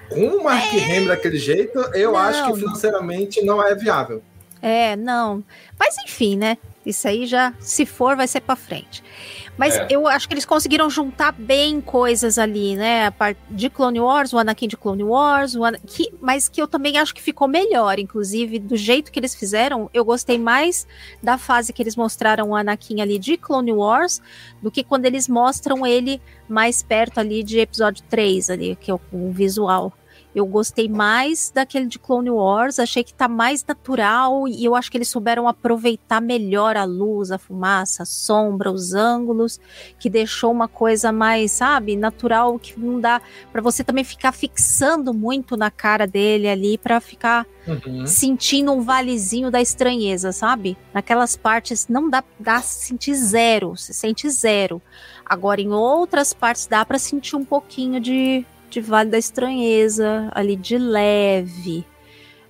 Com 0.09 0.27
o 0.27 0.43
Mark 0.43 0.69
Hamill 0.71 1.07
daquele 1.07 1.37
jeito, 1.37 1.77
eu 1.93 2.11
Não, 2.13 2.19
acho 2.19 2.43
que 2.43 2.49
não. 2.51 2.55
financeiramente 2.57 3.43
não 3.43 3.61
é 3.61 3.73
viável. 3.75 4.21
É, 4.61 4.95
não. 4.95 5.43
Mas 5.77 5.95
enfim, 6.05 6.37
né? 6.37 6.57
Isso 6.85 7.07
aí 7.07 7.25
já, 7.25 7.53
se 7.59 7.85
for, 7.85 8.15
vai 8.15 8.27
ser 8.27 8.41
pra 8.41 8.55
frente. 8.55 9.03
Mas 9.57 9.75
É. 9.75 9.87
eu 9.89 10.05
acho 10.07 10.27
que 10.27 10.33
eles 10.33 10.45
conseguiram 10.45 10.89
juntar 10.89 11.31
bem 11.31 11.79
coisas 11.81 12.37
ali, 12.37 12.75
né? 12.75 13.07
A 13.07 13.11
parte 13.11 13.39
de 13.49 13.69
Clone 13.69 13.99
Wars, 13.99 14.33
o 14.33 14.37
Anakin 14.37 14.67
de 14.67 14.77
Clone 14.77 15.03
Wars, 15.03 15.55
o 15.55 15.61
que, 15.87 16.13
mas 16.21 16.49
que 16.49 16.61
eu 16.61 16.67
também 16.67 16.97
acho 16.97 17.15
que 17.15 17.21
ficou 17.21 17.47
melhor. 17.47 17.97
Inclusive, 17.97 18.59
do 18.59 18.75
jeito 18.75 19.11
que 19.11 19.19
eles 19.19 19.33
fizeram, 19.33 19.89
eu 19.93 20.03
gostei 20.05 20.37
mais 20.37 20.85
da 21.23 21.37
fase 21.37 21.71
que 21.73 21.81
eles 21.81 21.95
mostraram 21.95 22.49
o 22.49 22.55
Anakin 22.55 23.01
ali 23.01 23.17
de 23.17 23.37
Clone 23.37 23.71
Wars 23.71 24.21
do 24.61 24.69
que 24.69 24.83
quando 24.83 25.05
eles 25.05 25.27
mostram 25.27 25.87
ele 25.87 26.21
mais 26.47 26.83
perto 26.83 27.19
ali 27.19 27.41
de 27.41 27.59
episódio 27.59 28.03
3, 28.09 28.49
ali, 28.49 28.75
que 28.75 28.91
é 28.91 28.93
o 28.93 29.31
visual. 29.31 29.93
Eu 30.35 30.45
gostei 30.45 30.89
mais 30.89 31.49
daquele 31.55 31.85
de 31.85 31.97
Clone 31.97 32.29
Wars, 32.29 32.77
achei 32.77 33.05
que 33.05 33.13
tá 33.13 33.25
mais 33.25 33.63
natural 33.65 34.45
e 34.49 34.65
eu 34.65 34.75
acho 34.75 34.91
que 34.91 34.97
eles 34.97 35.07
souberam 35.07 35.47
aproveitar 35.47 36.21
melhor 36.21 36.75
a 36.75 36.83
luz, 36.83 37.31
a 37.31 37.37
fumaça, 37.37 38.03
a 38.03 38.05
sombra, 38.05 38.69
os 38.69 38.93
ângulos, 38.93 39.59
que 39.97 40.09
deixou 40.09 40.51
uma 40.51 40.67
coisa 40.67 41.09
mais, 41.11 41.53
sabe, 41.53 41.95
natural, 41.95 42.59
que 42.59 42.77
não 42.77 42.99
dá 42.99 43.21
pra 43.51 43.61
você 43.61 43.81
também 43.81 44.03
ficar 44.03 44.33
fixando 44.33 45.13
muito 45.13 45.55
na 45.55 45.71
cara 45.71 46.05
dele 46.05 46.49
ali 46.49 46.77
pra 46.77 46.99
ficar 46.99 47.47
Uhum. 47.67 48.05
sentindo 48.05 48.71
um 48.71 48.81
valezinho 48.81 49.49
da 49.49 49.59
estranheza, 49.59 50.31
sabe? 50.31 50.77
Naquelas 50.93 51.35
partes 51.35 51.87
não 51.87 52.09
dá, 52.09 52.23
dá 52.39 52.61
sentir 52.61 53.15
zero, 53.15 53.75
se 53.75 53.91
sente 53.91 54.29
zero. 54.29 54.79
Agora 55.25 55.59
em 55.61 55.71
outras 55.71 56.31
partes 56.31 56.67
dá 56.67 56.85
pra 56.85 56.99
sentir 56.99 57.35
um 57.35 57.43
pouquinho 57.43 57.99
de, 57.99 58.45
de 58.69 58.81
vale 58.81 59.09
da 59.09 59.17
estranheza, 59.17 60.29
ali 60.33 60.55
de 60.55 60.77
leve. 60.77 61.85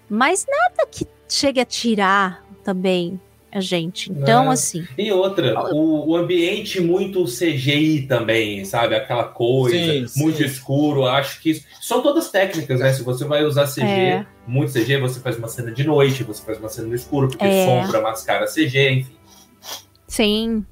Mas 0.10 0.46
nada 0.50 0.88
que 0.90 1.06
chegue 1.28 1.60
a 1.60 1.66
tirar 1.66 2.44
também 2.64 3.20
a 3.52 3.62
gente. 3.62 4.12
Então, 4.12 4.46
Não. 4.46 4.52
assim, 4.52 4.86
E 4.98 5.12
outra, 5.14 5.58
o, 5.74 6.10
o 6.10 6.16
ambiente 6.18 6.82
muito 6.82 7.24
CGI 7.24 8.02
também, 8.08 8.66
sabe? 8.66 8.96
Aquela 8.96 9.24
coisa, 9.24 9.78
Sim, 9.78 10.08
sim. 10.08 10.20
muito 10.22 10.44
escuro. 10.44 11.06
Acho 11.06 11.42
que 11.42 11.52
isso, 11.52 11.66
são 11.82 12.02
todas 12.02 12.30
técnicas, 12.30 12.82
né? 12.82 12.92
Se 12.92 13.02
você 13.02 13.24
vai 13.24 13.46
usar 13.46 13.66
CG, 13.68 13.82
É. 13.88 14.26
muito 14.46 14.74
CG, 14.74 14.98
você 15.00 15.20
faz 15.22 15.38
uma 15.38 15.48
cena 15.48 15.72
de 15.72 15.86
noite, 15.86 16.24
você 16.24 16.44
faz 16.44 16.58
uma 16.60 16.68
cena 16.68 16.88
no 16.90 16.96
escuro, 16.96 17.30
porque 17.30 17.46
É. 17.46 17.66
sombra 17.66 18.02
mascara 18.02 18.46
CG, 18.46 18.90
enfim. 18.92 19.16
Sim. 20.08 20.66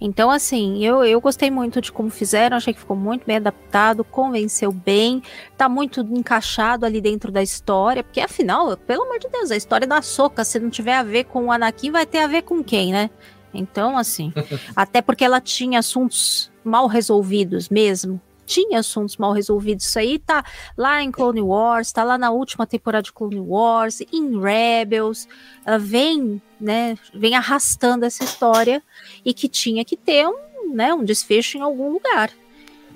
Então, 0.00 0.30
assim, 0.30 0.82
eu, 0.84 1.04
eu 1.04 1.20
gostei 1.20 1.50
muito 1.50 1.80
de 1.80 1.92
como 1.92 2.08
fizeram, 2.08 2.56
achei 2.56 2.72
que 2.72 2.80
ficou 2.80 2.96
muito 2.96 3.26
bem 3.26 3.36
adaptado, 3.36 4.02
convenceu 4.02 4.72
bem, 4.72 5.22
tá 5.58 5.68
muito 5.68 6.00
encaixado 6.00 6.86
ali 6.86 7.00
dentro 7.00 7.30
da 7.30 7.42
história, 7.42 8.02
porque 8.02 8.20
afinal, 8.20 8.76
pelo 8.78 9.02
amor 9.02 9.18
de 9.18 9.28
Deus, 9.28 9.50
a 9.50 9.56
história 9.56 9.86
da 9.86 10.00
Soca, 10.00 10.42
se 10.42 10.58
não 10.58 10.70
tiver 10.70 10.94
a 10.94 11.02
ver 11.02 11.24
com 11.24 11.46
o 11.46 11.52
Anakin, 11.52 11.90
vai 11.90 12.06
ter 12.06 12.18
a 12.20 12.26
ver 12.26 12.42
com 12.42 12.64
quem, 12.64 12.92
né? 12.92 13.10
Então, 13.52 13.98
assim, 13.98 14.32
até 14.74 15.02
porque 15.02 15.24
ela 15.24 15.40
tinha 15.40 15.80
assuntos 15.80 16.50
mal 16.64 16.86
resolvidos 16.86 17.68
mesmo. 17.68 18.20
Tinha 18.50 18.80
assuntos 18.80 19.16
mal 19.16 19.32
resolvidos. 19.32 19.84
Isso 19.86 19.96
aí 19.98 20.18
tá 20.18 20.44
lá 20.76 21.00
em 21.00 21.12
Clone 21.12 21.40
Wars, 21.40 21.92
tá 21.92 22.02
lá 22.02 22.18
na 22.18 22.32
última 22.32 22.66
temporada 22.66 23.04
de 23.04 23.12
Clone 23.12 23.38
Wars, 23.38 24.00
em 24.12 24.40
Rebels. 24.40 25.28
Ela 25.64 25.78
vem, 25.78 26.42
né, 26.60 26.98
vem 27.14 27.36
arrastando 27.36 28.04
essa 28.04 28.24
história 28.24 28.82
e 29.24 29.32
que 29.32 29.48
tinha 29.48 29.84
que 29.84 29.96
ter 29.96 30.26
um, 30.26 30.74
né, 30.74 30.92
um 30.92 31.04
desfecho 31.04 31.58
em 31.58 31.60
algum 31.60 31.92
lugar. 31.92 32.30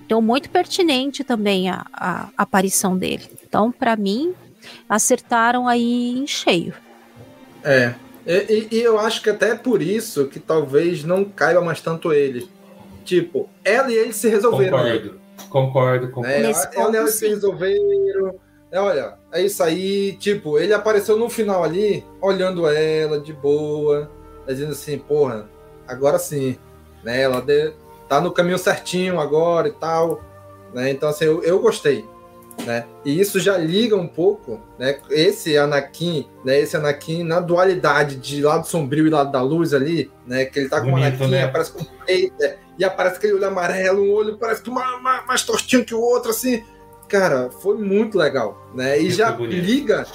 Então, 0.04 0.20
muito 0.20 0.50
pertinente 0.50 1.22
também 1.22 1.70
a, 1.70 1.86
a 1.92 2.28
aparição 2.36 2.98
dele. 2.98 3.30
Então, 3.46 3.70
para 3.70 3.94
mim, 3.94 4.34
acertaram 4.88 5.68
aí 5.68 6.18
em 6.18 6.26
cheio. 6.26 6.74
É. 7.62 7.94
E, 8.26 8.68
e- 8.72 8.76
e 8.76 8.80
eu 8.82 8.98
acho 8.98 9.22
que 9.22 9.30
até 9.30 9.50
é 9.50 9.54
por 9.54 9.80
isso 9.80 10.26
que 10.26 10.40
talvez 10.40 11.04
não 11.04 11.24
caiba 11.24 11.60
mais 11.60 11.80
tanto 11.80 12.12
ele. 12.12 12.48
Tipo, 13.04 13.48
ela 13.64 13.90
e 13.92 13.94
ele 13.96 14.12
se 14.12 14.28
resolveram. 14.28 14.78
ali. 14.78 14.98
Concordo. 14.98 15.23
Concordo, 15.48 16.08
concordo. 16.08 16.28
né? 16.28 16.48
Nesse 16.48 16.66
Ela 16.66 16.72
e 16.72 16.76
ponto, 16.76 16.96
ele 16.96 17.08
se 17.08 17.18
sim. 17.18 17.28
resolveram. 17.28 18.34
É, 18.70 18.80
olha, 18.80 19.14
é 19.32 19.42
isso 19.42 19.62
aí. 19.62 20.12
Tipo, 20.16 20.58
ele 20.58 20.72
apareceu 20.72 21.16
no 21.16 21.28
final 21.28 21.62
ali, 21.62 22.04
olhando 22.20 22.68
ela 22.68 23.20
de 23.20 23.32
boa, 23.32 24.10
dizendo 24.46 24.72
assim, 24.72 24.98
porra, 24.98 25.48
agora 25.86 26.18
sim, 26.18 26.56
né? 27.04 27.22
Ela 27.22 27.40
de- 27.40 27.72
tá 28.08 28.20
no 28.20 28.32
caminho 28.32 28.58
certinho 28.58 29.20
agora 29.20 29.68
e 29.68 29.72
tal. 29.72 30.20
Né? 30.72 30.90
Então, 30.90 31.08
assim, 31.08 31.24
eu, 31.24 31.42
eu 31.44 31.60
gostei. 31.60 32.04
Né? 32.66 32.84
E 33.04 33.20
isso 33.20 33.40
já 33.40 33.58
liga 33.58 33.96
um 33.96 34.06
pouco, 34.06 34.60
né? 34.78 34.98
Esse 35.10 35.56
Anakin, 35.58 36.28
né? 36.44 36.60
Esse 36.60 36.76
Anakin 36.76 37.24
na 37.24 37.40
dualidade 37.40 38.14
de 38.16 38.40
lado 38.42 38.64
sombrio 38.66 39.06
e 39.08 39.10
lado 39.10 39.32
da 39.32 39.42
luz 39.42 39.74
ali, 39.74 40.08
né? 40.24 40.44
Que 40.44 40.60
ele 40.60 40.68
tá 40.68 40.80
com 40.80 40.86
o 40.86 40.90
Bonito, 40.92 41.06
Anakin, 41.06 41.28
né? 41.30 41.44
aparece 41.44 41.72
com 41.72 41.84
peito, 42.06 42.40
é, 42.44 42.56
e 42.78 42.84
aparece 42.84 43.16
aquele 43.16 43.34
olho 43.34 43.46
amarelo, 43.46 44.02
um 44.02 44.12
olho 44.12 44.36
parece 44.36 44.62
que 44.62 44.70
uma, 44.70 44.96
uma- 44.96 45.22
mais 45.22 45.42
tostinho 45.42 45.84
que 45.84 45.94
o 45.94 46.00
outro, 46.00 46.30
assim. 46.30 46.62
cara, 47.08 47.50
foi 47.60 47.76
muito 47.76 48.16
legal, 48.18 48.66
né? 48.74 48.98
E 48.98 49.10
já 49.10 49.30
liga, 49.60 50.06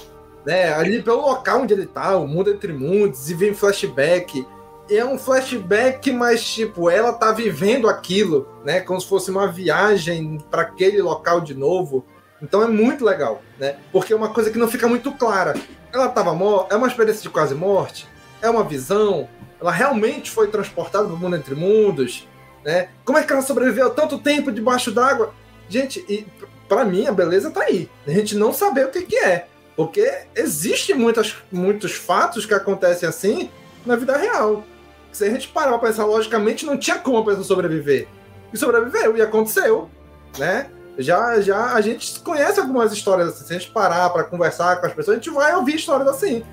né, 0.45 0.74
ali 0.74 1.01
pelo 1.01 1.22
local 1.22 1.62
onde 1.62 1.74
ele 1.74 1.86
tá, 1.86 2.18
o 2.18 2.28
mundo 2.28 2.49
entre 2.49 2.74
mundos, 2.74 3.30
e 3.30 3.34
vem 3.34 3.53
flashback. 3.53 4.45
E 4.89 4.97
é 4.97 5.05
um 5.05 5.18
flashback, 5.20 6.12
mas 6.12 6.43
tipo, 6.43 6.89
ela 6.89 7.14
tá 7.14 7.32
vivendo 7.32 7.88
aquilo, 7.88 8.47
né, 8.66 8.82
como 8.82 8.99
se 8.99 9.07
fosse 9.07 9.30
uma 9.30 9.47
viagem 9.51 10.39
para 10.49 10.64
aquele 10.64 11.01
local 11.01 11.41
de 11.41 11.53
novo. 11.53 12.03
Então 12.41 12.64
é 12.64 12.68
muito 12.68 13.03
legal, 13.05 13.41
né? 13.60 13.76
Porque 13.91 14.14
é 14.14 14.16
uma 14.16 14.30
coisa 14.30 14.49
que 14.49 14.57
não 14.57 14.68
fica 14.68 14.88
muito 14.88 15.12
clara. 15.12 15.53
Ela 15.93 16.07
tava 16.10 16.34
morta, 16.34 16.74
é 16.74 16.78
uma 16.78 16.88
experiência 16.88 17.22
de 17.22 17.30
quase 17.30 17.53
morte, 17.53 18.07
é 18.41 18.49
uma 18.49 18.64
visão, 18.64 19.28
ela 19.62 19.72
realmente 19.72 20.32
foi 20.32 20.47
transportada 20.47 21.05
para 21.05 21.14
o 21.14 21.18
mundo 21.18 21.36
entre 21.36 21.53
mundos, 21.53 22.28
né? 22.64 22.89
Como 23.05 23.18
é 23.18 23.24
que 23.24 23.32
ela 23.32 23.41
sobreviveu 23.41 23.89
tanto 23.91 24.20
tempo 24.20 24.51
debaixo 24.51 24.91
d'água? 24.91 25.34
Gente, 25.68 26.03
e 26.10 26.26
para 26.68 26.86
mim 26.86 27.07
a 27.07 27.12
beleza 27.12 27.51
tá 27.51 27.62
aí. 27.62 27.89
A 28.07 28.12
gente 28.12 28.36
não 28.36 28.53
saber 28.53 28.86
o 28.86 28.91
que, 28.91 29.03
que 29.03 29.18
é. 29.18 29.47
Porque 29.76 30.12
existe 30.36 30.93
muitas, 30.93 31.36
muitos 31.51 31.93
fatos 31.93 32.45
que 32.45 32.53
acontecem 32.53 33.07
assim 33.07 33.49
na 33.86 33.95
vida 33.95 34.18
real. 34.18 34.64
Se 35.12 35.24
a 35.24 35.30
gente 35.30 35.47
parar 35.47 35.78
pra 35.78 35.88
pensar 35.88 36.05
logicamente, 36.05 36.66
não 36.66 36.78
tinha 36.78 36.97
como 36.99 37.18
a 37.18 37.26
pessoa 37.26 37.43
sobreviver. 37.43 38.07
E 38.53 38.57
sobreviveu, 38.57 39.16
e 39.16 39.22
aconteceu, 39.22 39.89
né? 40.38 40.70
Já, 40.97 41.39
já 41.39 41.74
a 41.74 41.82
gente 41.82 42.20
conhece 42.20 42.60
algumas 42.60 42.91
histórias 42.91 43.30
assim. 43.30 43.45
Se 43.45 43.53
a 43.53 43.60
gente 43.60 43.72
parar 43.72 44.10
para 44.10 44.26
conversar 44.26 44.82
com 44.82 44.88
as 44.88 44.93
pessoas, 44.93 45.18
a 45.18 45.20
gente 45.20 45.34
vai 45.34 45.55
ouvir 45.55 45.76
histórias 45.76 46.07
assim, 46.10 46.43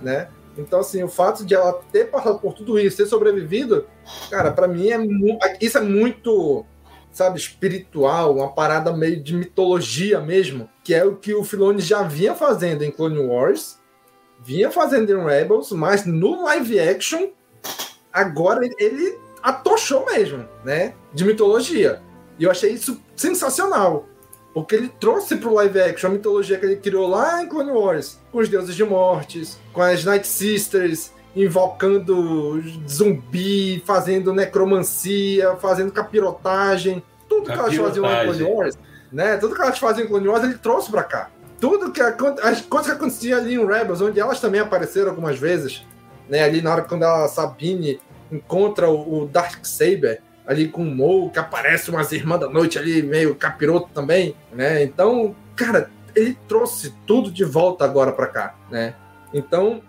né? 0.00 0.28
Então, 0.60 0.80
assim, 0.80 1.02
o 1.02 1.08
fato 1.08 1.44
de 1.44 1.54
ela 1.54 1.72
ter 1.90 2.10
passado 2.10 2.38
por 2.38 2.52
tudo 2.52 2.78
isso, 2.78 2.96
ter 2.96 3.06
sobrevivido, 3.06 3.86
cara, 4.30 4.52
para 4.52 4.68
mim 4.68 4.90
é 4.90 4.98
isso 5.60 5.78
é 5.78 5.80
muito, 5.80 6.64
sabe, 7.10 7.38
espiritual, 7.38 8.36
uma 8.36 8.52
parada 8.52 8.92
meio 8.92 9.22
de 9.22 9.34
mitologia 9.34 10.20
mesmo, 10.20 10.68
que 10.84 10.94
é 10.94 11.04
o 11.04 11.16
que 11.16 11.34
o 11.34 11.44
Filoni 11.44 11.80
já 11.80 12.02
vinha 12.02 12.34
fazendo 12.34 12.82
em 12.82 12.90
Clone 12.90 13.18
Wars, 13.18 13.78
vinha 14.42 14.70
fazendo 14.70 15.10
em 15.10 15.24
Rebels, 15.24 15.72
mas 15.72 16.04
no 16.04 16.44
live 16.44 16.78
action, 16.78 17.28
agora 18.12 18.68
ele 18.78 19.18
atochou 19.42 20.06
mesmo, 20.06 20.46
né, 20.64 20.94
de 21.12 21.24
mitologia. 21.24 22.02
E 22.38 22.44
eu 22.44 22.50
achei 22.50 22.72
isso 22.72 23.02
sensacional. 23.16 24.06
Porque 24.52 24.74
ele 24.74 24.88
trouxe 24.88 25.36
pro 25.36 25.54
live 25.54 25.80
action 25.80 26.08
a 26.08 26.12
mitologia 26.12 26.58
que 26.58 26.66
ele 26.66 26.76
criou 26.76 27.06
lá 27.08 27.42
em 27.42 27.48
Clone 27.48 27.70
Wars, 27.70 28.18
com 28.32 28.38
os 28.38 28.48
deuses 28.48 28.74
de 28.74 28.84
mortes, 28.84 29.58
com 29.72 29.80
as 29.80 30.04
Night 30.04 30.26
Sisters 30.26 31.12
invocando 31.34 32.60
zumbi, 32.88 33.80
fazendo 33.86 34.34
necromancia, 34.34 35.54
fazendo 35.56 35.92
capirotagem, 35.92 37.02
tudo 37.28 37.44
que 37.44 37.52
elas 37.52 37.76
faziam 37.76 38.04
lá 38.04 38.24
em 38.24 38.26
Clone 38.26 38.42
Wars, 38.42 38.78
né? 39.12 39.36
Tudo 39.36 39.54
que 39.54 39.62
elas 39.62 39.78
faziam 39.78 40.04
em 40.04 40.08
Clone 40.08 40.28
Wars, 40.28 40.42
ele 40.42 40.58
trouxe 40.58 40.90
pra 40.90 41.04
cá. 41.04 41.30
Tudo 41.60 41.92
que 41.92 42.00
as 42.00 42.62
coisas 42.62 42.90
que 42.90 42.96
aconteciam 42.96 43.38
ali 43.38 43.54
em 43.54 43.64
Rebels, 43.64 44.00
onde 44.00 44.18
elas 44.18 44.40
também 44.40 44.60
apareceram 44.60 45.10
algumas 45.10 45.38
vezes, 45.38 45.86
né? 46.28 46.42
Ali 46.42 46.60
na 46.60 46.72
hora 46.72 46.82
quando 46.82 47.04
a 47.04 47.28
Sabine 47.28 48.00
encontra 48.32 48.90
o, 48.90 49.22
o 49.22 49.26
Dark 49.26 49.64
Saber, 49.64 50.22
ali 50.46 50.68
com 50.68 50.82
o 50.82 50.94
Mo, 50.94 51.30
que 51.30 51.38
aparece 51.38 51.90
umas 51.90 52.12
irmãs 52.12 52.40
da 52.40 52.48
noite 52.48 52.78
ali, 52.78 53.02
meio 53.02 53.34
capiroto 53.34 53.90
também, 53.94 54.34
né? 54.52 54.82
Então, 54.82 55.34
cara, 55.54 55.90
ele 56.14 56.36
trouxe 56.48 56.94
tudo 57.06 57.30
de 57.30 57.44
volta 57.44 57.84
agora 57.84 58.12
para 58.12 58.26
cá, 58.26 58.54
né? 58.70 58.94
Então, 59.32 59.82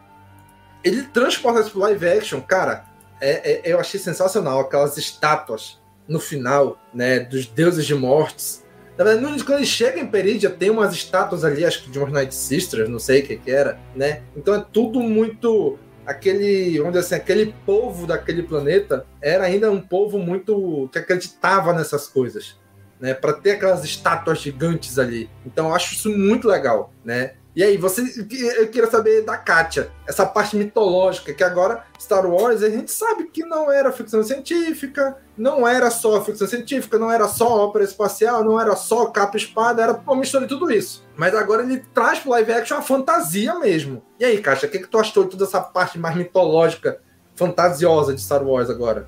ele 0.84 1.04
transporta 1.04 1.62
isso 1.62 1.72
pro 1.72 1.80
live 1.80 2.08
action, 2.08 2.42
cara, 2.42 2.86
é, 3.20 3.52
é, 3.52 3.74
eu 3.74 3.80
achei 3.80 4.00
sensacional 4.00 4.60
aquelas 4.60 4.98
estátuas 4.98 5.80
no 6.08 6.20
final, 6.20 6.80
né, 6.94 7.20
dos 7.20 7.46
deuses 7.46 7.86
de 7.86 7.94
mortes. 7.94 8.66
Na 8.98 9.06
verdade, 9.06 9.44
quando 9.44 9.60
ele 9.60 9.66
chega 9.66 10.00
em 10.00 10.08
Peridia, 10.08 10.50
tem 10.50 10.70
umas 10.70 10.94
estátuas 10.94 11.44
ali, 11.44 11.64
acho 11.64 11.84
que 11.84 11.92
de 11.92 11.98
umas 11.98 12.12
Night 12.12 12.36
Sisters, 12.36 12.90
não 12.90 13.00
sei 13.00 13.22
o 13.22 13.26
que 13.26 13.38
que 13.38 13.52
era, 13.52 13.80
né? 13.96 14.24
Então 14.36 14.54
é 14.54 14.66
tudo 14.72 15.00
muito 15.00 15.80
aquele, 16.12 16.78
dizer 16.78 17.00
assim, 17.00 17.16
aquele 17.16 17.54
povo 17.66 18.06
daquele 18.06 18.44
planeta 18.44 19.06
era 19.22 19.46
ainda 19.46 19.72
um 19.72 19.82
povo 19.82 20.20
muito 20.20 20.90
que 20.92 21.00
acreditava 21.00 21.74
nessas 21.74 22.08
coisas, 22.08 22.60
né? 23.00 23.14
Para 23.14 23.34
ter 23.34 23.52
aquelas 23.52 23.84
estátuas 23.84 24.40
gigantes 24.40 25.00
ali. 25.00 25.30
Então 25.46 25.70
eu 25.70 25.76
acho 25.76 25.94
isso 25.94 26.10
muito 26.10 26.48
legal, 26.48 26.94
né? 27.04 27.34
E 27.54 27.62
aí, 27.62 27.76
você, 27.76 28.02
eu 28.18 28.70
queria 28.70 28.90
saber 28.90 29.24
da 29.24 29.38
Katia, 29.38 29.92
essa 30.08 30.26
parte 30.26 30.56
mitológica, 30.56 31.34
que 31.34 31.44
agora 31.44 31.84
Star 32.00 32.26
Wars 32.26 32.64
a 32.64 32.70
gente 32.70 32.90
sabe 32.90 33.26
que 33.26 33.44
não 33.44 33.70
era 33.70 33.92
ficção 33.92 34.24
científica, 34.24 35.18
não 35.38 35.68
era 35.68 35.92
só 35.92 36.24
ficção 36.24 36.48
científica, 36.48 36.98
não 36.98 37.12
era 37.12 37.28
só 37.28 37.66
ópera 37.66 37.84
espacial, 37.84 38.42
não 38.42 38.60
era 38.60 38.74
só 38.78 39.08
capa 39.08 39.36
espada, 39.36 39.84
era 39.84 39.94
uma 39.94 40.16
mistura 40.16 40.48
de 40.48 40.50
tudo 40.50 40.72
isso. 40.72 41.06
Mas 41.18 41.36
agora 41.36 41.64
ele 41.64 41.84
traz 41.94 42.20
pro 42.20 42.32
live 42.32 42.54
action 42.54 42.78
a 42.78 42.82
fantasia 42.82 43.54
mesmo. 43.60 44.02
E 44.18 44.24
aí, 44.24 44.42
Katia, 44.42 44.70
o 44.70 44.72
que, 44.72 44.80
que 44.80 44.88
tu 44.88 44.98
achou 44.98 45.26
de 45.26 45.32
toda 45.32 45.44
essa 45.44 45.60
parte 45.60 46.00
mais 46.00 46.16
mitológica, 46.16 47.02
fantasiosa 47.36 48.14
de 48.14 48.22
Star 48.22 48.44
Wars 48.44 48.70
agora? 48.70 49.08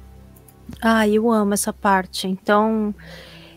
Ah, 0.81 1.07
eu 1.07 1.31
amo 1.31 1.53
essa 1.53 1.71
parte. 1.71 2.27
Então, 2.27 2.93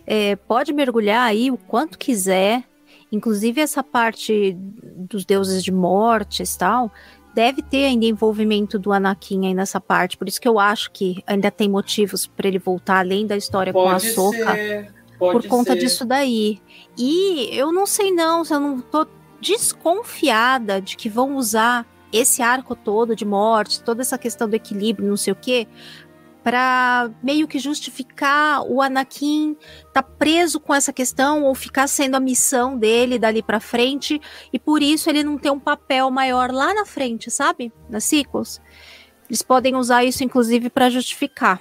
é, 0.07 0.37
pode 0.37 0.72
mergulhar 0.72 1.22
aí 1.22 1.51
o 1.51 1.57
quanto 1.57 1.99
quiser 1.99 2.62
Inclusive, 3.11 3.61
essa 3.61 3.82
parte 3.82 4.57
dos 4.57 5.24
deuses 5.24 5.62
de 5.62 5.70
mortes 5.70 6.54
e 6.54 6.59
tal, 6.59 6.92
deve 7.34 7.62
ter 7.62 7.84
ainda 7.84 8.07
envolvimento 8.07 8.78
do 8.78 8.92
Anakin 8.92 9.46
aí 9.46 9.54
nessa 9.54 9.80
parte. 9.80 10.16
Por 10.16 10.26
isso 10.26 10.40
que 10.40 10.48
eu 10.48 10.59
acho 10.59 10.90
que 10.90 11.22
ainda 11.26 11.50
tem 11.50 11.68
motivos 11.68 12.26
para 12.26 12.48
ele 12.48 12.59
voltar 12.59 12.98
além 12.98 13.26
da 13.26 13.36
história 13.36 13.72
Pode 13.72 13.88
com 13.90 13.96
a 13.96 13.98
Soca. 13.98 14.94
Por 15.18 15.46
conta 15.46 15.72
ser. 15.72 15.78
disso 15.78 16.04
daí. 16.04 16.61
E 16.96 17.48
eu 17.52 17.72
não 17.72 17.86
sei 17.86 18.11
não, 18.12 18.42
eu 18.50 18.61
não 18.61 18.80
tô 18.80 19.07
desconfiada 19.40 20.80
de 20.80 20.96
que 20.96 21.09
vão 21.09 21.36
usar 21.36 21.86
esse 22.12 22.40
arco 22.40 22.74
todo 22.74 23.14
de 23.14 23.24
morte, 23.24 23.82
toda 23.82 24.00
essa 24.00 24.16
questão 24.16 24.48
do 24.48 24.54
equilíbrio, 24.54 25.09
não 25.09 25.16
sei 25.16 25.32
o 25.32 25.36
quê, 25.36 25.66
para 26.47 27.11
meio 27.24 27.49
que 27.49 27.59
justificar 27.59 28.62
o 28.62 28.80
Anakin 28.80 29.57
tá 29.92 30.01
preso 30.01 30.61
com 30.61 30.72
essa 30.72 30.92
questão 30.92 31.42
ou 31.42 31.57
ficar 31.57 31.88
sendo 31.88 32.14
a 32.14 32.20
missão 32.20 32.78
dele 32.78 33.18
dali 33.18 33.42
para 33.42 33.59
frente 33.59 34.20
e 34.53 34.57
por 34.57 34.80
isso 34.80 35.11
ele 35.11 35.24
não 35.24 35.36
tem 35.36 35.51
um 35.51 35.59
papel 35.59 36.09
maior 36.09 36.53
lá 36.53 36.72
na 36.72 36.86
frente, 36.86 37.32
sabe? 37.32 37.72
Nas 37.90 38.05
sequels. 38.05 38.61
Eles 39.28 39.42
podem 39.42 39.74
usar 39.74 40.05
isso 40.05 40.22
inclusive 40.22 40.70
para 40.70 40.88
justificar. 40.88 41.61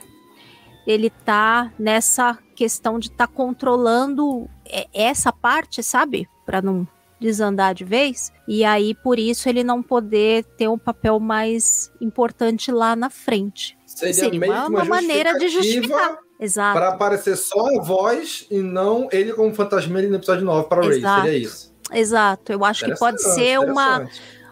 Ele 0.86 1.10
tá 1.10 1.74
nessa 1.80 2.38
questão 2.56 3.00
de 3.00 3.10
tá 3.10 3.26
controlando 3.26 4.48
essa 4.94 5.34
parte, 5.34 5.82
sabe? 5.82 6.30
Para 6.46 6.62
não 6.62 6.88
desandar 7.20 7.74
de 7.74 7.84
vez, 7.84 8.32
e 8.48 8.64
aí 8.64 8.94
por 8.94 9.18
isso 9.18 9.50
ele 9.50 9.64
não 9.64 9.82
poder 9.82 10.44
ter 10.44 10.68
um 10.68 10.78
papel 10.78 11.20
mais 11.20 11.92
importante 12.00 12.72
lá 12.72 12.96
na 12.96 13.10
frente. 13.10 13.75
Seria, 13.86 14.14
Seria 14.14 14.40
meio 14.40 14.52
uma, 14.52 14.68
uma, 14.68 14.84
uma 14.84 14.86
maneira 14.86 15.38
de 15.38 15.48
justificar. 15.48 16.20
Exato. 16.40 16.78
Para 16.78 16.90
aparecer 16.90 17.38
só 17.38 17.78
a 17.78 17.82
voz 17.82 18.46
e 18.52 18.60
não 18.60 19.08
ele 19.12 19.32
como 19.34 19.54
fantasma 19.54 20.02
no 20.02 20.16
episódio 20.16 20.44
9 20.44 20.68
para 20.68 20.86
o 20.86 20.90
Ray. 20.90 21.02
Seria 21.02 21.38
isso. 21.38 21.74
Exato. 21.94 22.52
Eu 22.52 22.66
acho 22.66 22.86
que 22.86 22.96
pode 22.96 23.22
ser 23.22 23.60
uma, 23.60 24.08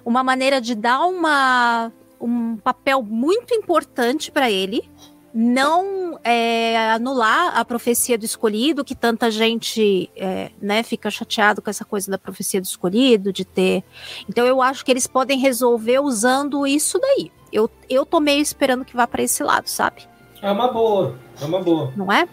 uma 0.06 0.24
maneira 0.24 0.62
de 0.62 0.76
dar 0.76 1.02
uma, 1.02 1.92
um 2.22 2.56
papel 2.58 3.02
muito 3.02 3.54
importante 3.54 4.32
para 4.32 4.50
ele 4.50 4.90
não 5.34 6.20
é, 6.24 6.92
anular 6.92 7.58
a 7.58 7.66
profecia 7.66 8.18
do 8.20 8.24
escolhido, 8.24 8.86
que 8.86 8.94
tanta 8.94 9.32
gente 9.32 10.10
é, 10.16 10.52
né, 10.62 10.84
fica 10.84 11.10
chateado 11.10 11.60
com 11.60 11.72
essa 11.72 11.84
coisa 11.84 12.12
da 12.12 12.20
profecia 12.20 12.62
do 12.62 12.66
escolhido, 12.66 13.34
de 13.34 13.44
ter. 13.44 13.84
Então 14.30 14.46
eu 14.46 14.62
acho 14.62 14.86
que 14.86 14.92
eles 14.92 15.08
podem 15.08 15.40
resolver 15.40 16.00
usando 16.00 16.68
isso 16.68 17.00
daí. 17.00 17.32
Eu, 17.54 17.70
eu 17.90 18.06
tô 18.06 18.20
meio 18.20 18.42
esperando 18.42 18.84
que 18.84 18.96
vá 18.96 19.06
para 19.06 19.22
esse 19.22 19.44
lado, 19.44 19.68
sabe? 19.68 20.08
É 20.42 20.52
uma 20.52 20.72
boa, 20.72 21.16
é 21.42 21.46
uma 21.46 21.62
boa. 21.62 21.94
Não 21.96 22.12
é? 22.12 22.28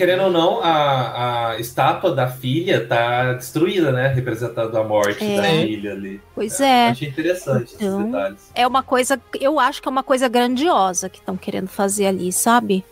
querendo 0.00 0.22
ou 0.22 0.30
não, 0.30 0.62
a, 0.62 1.50
a 1.50 1.60
estátua 1.60 2.14
da 2.14 2.26
filha 2.26 2.86
tá 2.86 3.34
destruída, 3.34 3.92
né? 3.92 4.08
Representando 4.08 4.74
a 4.78 4.82
morte 4.82 5.22
é. 5.22 5.36
da 5.36 5.42
filha 5.42 5.92
ali. 5.92 6.18
Pois 6.34 6.58
é. 6.58 6.64
é. 6.64 6.88
Achei 6.88 7.08
interessante 7.08 7.74
então, 7.74 8.00
esses 8.00 8.06
detalhes. 8.06 8.50
É 8.54 8.66
uma 8.66 8.82
coisa, 8.82 9.20
eu 9.38 9.60
acho 9.60 9.82
que 9.82 9.88
é 9.88 9.90
uma 9.90 10.02
coisa 10.02 10.26
grandiosa 10.26 11.10
que 11.10 11.18
estão 11.18 11.36
querendo 11.36 11.68
fazer 11.68 12.06
ali, 12.06 12.32
sabe? 12.32 12.82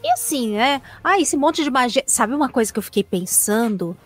E 0.00 0.12
assim, 0.12 0.52
né? 0.54 0.80
Ah, 1.02 1.18
esse 1.18 1.36
monte 1.36 1.64
de 1.64 1.70
magia. 1.72 2.04
Sabe 2.06 2.34
uma 2.34 2.48
coisa 2.48 2.72
que 2.72 2.78
eu 2.78 2.82
fiquei 2.84 3.02
pensando? 3.02 3.96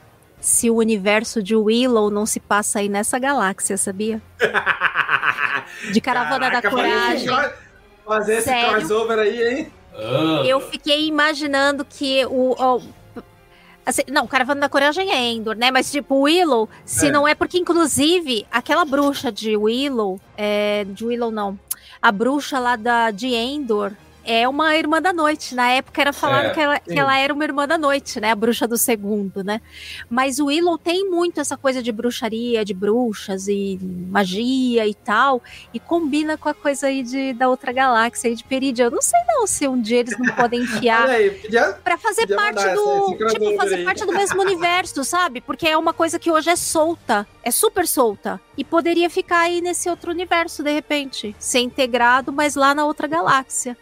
Se 0.41 0.71
o 0.71 0.77
universo 0.77 1.43
de 1.43 1.55
Willow 1.55 2.11
não 2.11 2.25
se 2.25 2.41
passa 2.41 2.79
aí 2.79 2.89
nessa 2.89 3.19
galáxia, 3.19 3.77
sabia? 3.77 4.23
De 5.93 6.01
Caravana 6.01 6.51
Caraca, 6.51 6.63
da 6.63 6.71
Coragem. 6.71 7.29
Fazer 8.05 8.35
esse 8.35 8.45
Sério? 8.45 8.79
crossover 8.79 9.19
aí, 9.19 9.43
hein? 9.43 9.73
Ah. 9.95 10.43
Eu 10.47 10.61
fiquei 10.61 11.07
imaginando 11.07 11.85
que 11.85 12.25
o. 12.27 12.55
o 12.59 12.83
assim, 13.85 14.03
não, 14.09 14.27
Caravana 14.27 14.63
da 14.63 14.69
Coragem 14.69 15.11
é 15.11 15.33
Endor, 15.33 15.57
né? 15.57 15.71
Mas, 15.71 15.91
tipo, 15.91 16.23
Willow, 16.23 16.69
se 16.85 17.09
é. 17.09 17.11
não 17.11 17.27
é 17.27 17.35
porque, 17.35 17.59
inclusive, 17.59 18.47
aquela 18.51 18.85
bruxa 18.85 19.33
de 19.33 19.57
Willow, 19.57 20.21
é, 20.37 20.85
de 20.85 21.05
Willow 21.05 21.31
não, 21.31 21.59
a 22.01 22.13
bruxa 22.13 22.59
lá 22.59 22.77
da, 22.77 23.11
de 23.11 23.29
Endor, 23.35 23.93
é 24.31 24.47
uma 24.49 24.77
irmã 24.77 25.01
da 25.01 25.13
noite. 25.13 25.55
Na 25.55 25.71
época 25.71 26.01
era 26.01 26.13
falado 26.13 26.47
É, 26.47 26.51
que, 26.51 26.61
ela, 26.61 26.79
que 26.81 26.99
ela 26.99 27.19
era 27.19 27.33
uma 27.33 27.43
irmã 27.45 27.67
da 27.67 27.79
noite, 27.79 28.21
né? 28.21 28.31
A 28.31 28.35
bruxa 28.35 28.69
do 28.69 28.77
segundo, 28.77 29.43
né? 29.43 29.61
Mas 30.11 30.39
o 30.39 30.47
Willow 30.47 30.77
tem 30.77 31.09
muito 31.09 31.41
essa 31.41 31.57
coisa 31.57 31.83
de 31.83 31.91
bruxaria, 31.91 32.65
de 32.65 32.75
bruxas 32.75 33.49
e 33.49 33.79
magia 34.11 34.87
e 34.87 34.95
tal. 34.95 35.43
E 35.73 35.81
combina 35.81 36.37
com 36.37 36.49
a 36.49 36.55
coisa 36.55 36.89
aí 36.89 37.03
de, 37.03 37.33
da 37.33 37.49
outra 37.49 37.73
galáxia 37.73 38.29
aí 38.29 38.37
de 38.37 38.45
Peridia. 38.45 38.85
Eu 38.85 38.91
não 38.91 39.01
sei 39.03 39.19
não 39.27 39.47
se 39.47 39.67
um 39.67 39.81
dia 39.81 40.01
eles 40.01 40.19
não 40.19 40.35
podem 40.35 40.61
enfiar 40.63 41.09
aí, 41.09 41.31
podia- 41.31 41.73
Pra 41.83 41.97
fazer 41.97 42.27
parte 42.35 42.59
essa 42.65 42.75
do. 42.75 43.17
na 43.19 43.27
Tipo, 43.29 43.57
fazer 43.57 43.75
aí. 43.77 43.85
parte 43.85 44.05
do 44.05 44.13
mesmo 44.13 44.41
universo, 44.43 45.03
sabe? 45.05 45.41
Porque 45.41 45.67
é 45.67 45.77
uma 45.77 45.93
coisa 45.93 46.19
que 46.19 46.31
hoje 46.31 46.51
é 46.51 46.57
solta. 46.57 47.27
É 47.43 47.51
super 47.51 47.87
solta. 47.87 48.41
E 48.57 48.65
poderia 48.65 49.09
ficar 49.09 49.41
aí 49.41 49.61
nesse 49.61 49.89
outro 49.89 50.11
universo, 50.11 50.63
de 50.63 50.71
repente. 50.73 51.35
Ser 51.39 51.61
integrado, 51.61 52.33
mas 52.33 52.55
lá 52.57 52.75
na 52.75 52.85
outra 52.85 53.07
galáxia. 53.07 53.77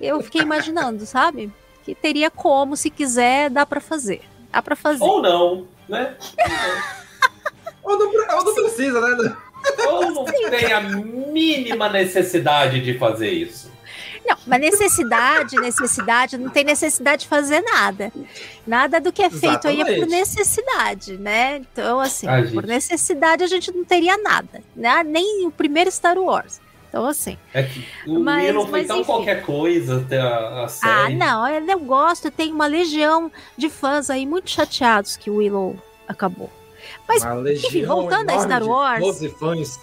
Eu 0.00 0.20
fiquei 0.22 0.42
imaginando, 0.42 1.06
sabe? 1.06 1.52
Que 1.84 1.94
teria 1.94 2.30
como, 2.30 2.76
se 2.76 2.90
quiser, 2.90 3.48
dá 3.50 3.64
pra 3.64 3.80
fazer. 3.80 4.22
Dá 4.52 4.60
pra 4.62 4.76
fazer. 4.76 5.02
Ou 5.04 5.22
não, 5.22 5.66
né? 5.88 6.16
ou, 7.82 7.98
não, 7.98 8.06
ou 8.36 8.44
não 8.44 8.54
precisa, 8.54 9.00
né? 9.00 9.36
Ou 9.88 10.10
não 10.12 10.24
tem 10.24 10.72
a 10.72 10.80
mínima 10.80 11.88
necessidade 11.88 12.80
de 12.80 12.98
fazer 12.98 13.30
isso. 13.30 13.74
Não, 14.28 14.36
mas 14.44 14.60
necessidade, 14.60 15.54
necessidade, 15.56 16.36
não 16.36 16.50
tem 16.50 16.64
necessidade 16.64 17.22
de 17.22 17.28
fazer 17.28 17.60
nada. 17.60 18.12
Nada 18.66 19.00
do 19.00 19.12
que 19.12 19.22
é 19.22 19.30
feito 19.30 19.68
aí 19.68 19.80
é 19.80 19.84
por 19.84 19.92
Exatamente. 19.92 20.10
necessidade, 20.10 21.16
né? 21.16 21.58
Então, 21.58 22.00
assim, 22.00 22.26
Ah, 22.26 22.38
por 22.42 22.46
gente. 22.62 22.66
necessidade 22.66 23.44
a 23.44 23.46
gente 23.46 23.70
não 23.70 23.84
teria 23.84 24.16
nada, 24.18 24.60
né? 24.74 25.04
Nem 25.04 25.46
o 25.46 25.50
primeiro 25.52 25.90
Star 25.92 26.18
Wars. 26.18 26.60
Então, 26.96 27.06
assim. 27.06 27.36
É 27.52 27.62
que 27.62 27.84
o 28.06 28.18
Mas- 28.20 28.46
Willow 28.46 28.62
foi 28.66 28.78
mas 28.80 28.86
tão 28.88 28.96
enfim. 28.96 29.04
qualquer 29.06 29.42
coisa 29.44 30.00
até 30.00 30.18
a, 30.18 30.26
a 30.38 30.64
Ah, 30.64 30.68
série. 30.68 31.14
não, 31.14 31.46
eu 31.46 31.78
gosto, 31.80 32.30
tem 32.30 32.50
uma 32.50 32.66
legião 32.66 33.30
de 33.54 33.68
fãs 33.68 34.08
aí 34.08 34.24
muito 34.24 34.48
chateados 34.48 35.14
que 35.14 35.28
o 35.28 35.36
Willow 35.36 35.76
acabou. 36.08 36.50
Mas, 37.06 37.22
enfim, 37.64 37.84
voltando 37.84 38.30
a 38.30 38.40
Star 38.40 38.62
Wars, 38.64 39.00
12 39.00 39.28
fãs. 39.30 39.78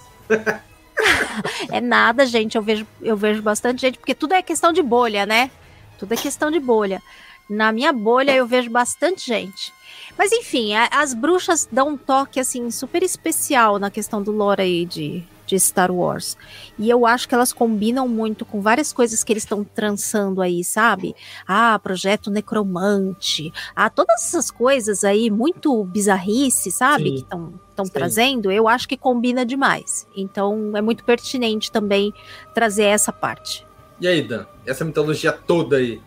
é 1.72 1.80
nada, 1.80 2.26
gente. 2.26 2.56
Eu 2.56 2.64
vejo, 2.64 2.88
eu 3.00 3.16
vejo 3.16 3.42
bastante 3.44 3.82
gente, 3.82 4.00
porque 4.00 4.16
tudo 4.16 4.34
é 4.34 4.42
questão 4.42 4.74
de 4.74 4.82
bolha, 4.82 5.26
né? 5.26 5.52
Tudo 6.00 6.14
é 6.14 6.18
questão 6.18 6.50
de 6.50 6.60
bolha. 6.60 7.00
Na 7.48 7.72
minha 7.72 7.94
bolha 7.94 8.32
eu 8.34 8.48
vejo 8.48 8.70
bastante 8.72 9.28
gente. 9.28 9.72
Mas 10.18 10.32
enfim, 10.32 10.74
a- 10.74 10.90
as 10.92 11.14
bruxas 11.14 11.68
dão 11.72 11.90
um 11.90 11.98
toque 11.98 12.40
assim 12.40 12.72
super 12.72 13.04
especial 13.04 13.78
na 13.78 13.92
questão 13.92 14.22
do 14.24 14.32
lore 14.32 14.62
aí 14.64 14.86
de, 14.86 15.24
de 15.46 15.60
Star 15.60 15.92
Wars. 15.92 16.38
E 16.80 16.90
eu 16.90 17.06
acho 17.06 17.28
que 17.28 17.36
elas 17.36 17.52
combinam 17.52 18.08
muito 18.08 18.46
com 18.46 18.62
várias 18.62 18.94
coisas 18.94 19.24
que 19.24 19.34
eles 19.34 19.44
estão 19.44 19.64
trançando 19.64 20.42
aí, 20.42 20.64
sabe? 20.64 21.16
Ah, 21.48 21.78
projeto 21.80 22.32
necromante. 22.32 23.52
Ah, 23.76 23.90
todas 23.90 24.24
essas 24.24 24.50
coisas 24.50 25.04
aí 25.04 25.30
muito 25.30 25.84
bizarrice, 25.86 26.72
sabe? 26.72 27.04
Sim. 27.04 27.16
Que 27.16 27.22
estão 27.22 27.86
trazendo, 27.92 28.52
eu 28.52 28.68
acho 28.68 28.88
que 28.88 28.96
combina 28.98 29.46
demais. 29.46 30.08
Então 30.16 30.72
é 30.76 30.82
muito 30.82 31.04
pertinente 31.04 31.72
também 31.72 32.14
trazer 32.54 32.84
essa 32.86 33.12
parte. 33.12 33.66
E 34.00 34.08
aí, 34.08 34.22
Dan? 34.22 34.46
Essa 34.66 34.84
mitologia 34.86 35.32
toda 35.32 35.78
aí. 35.78 36.02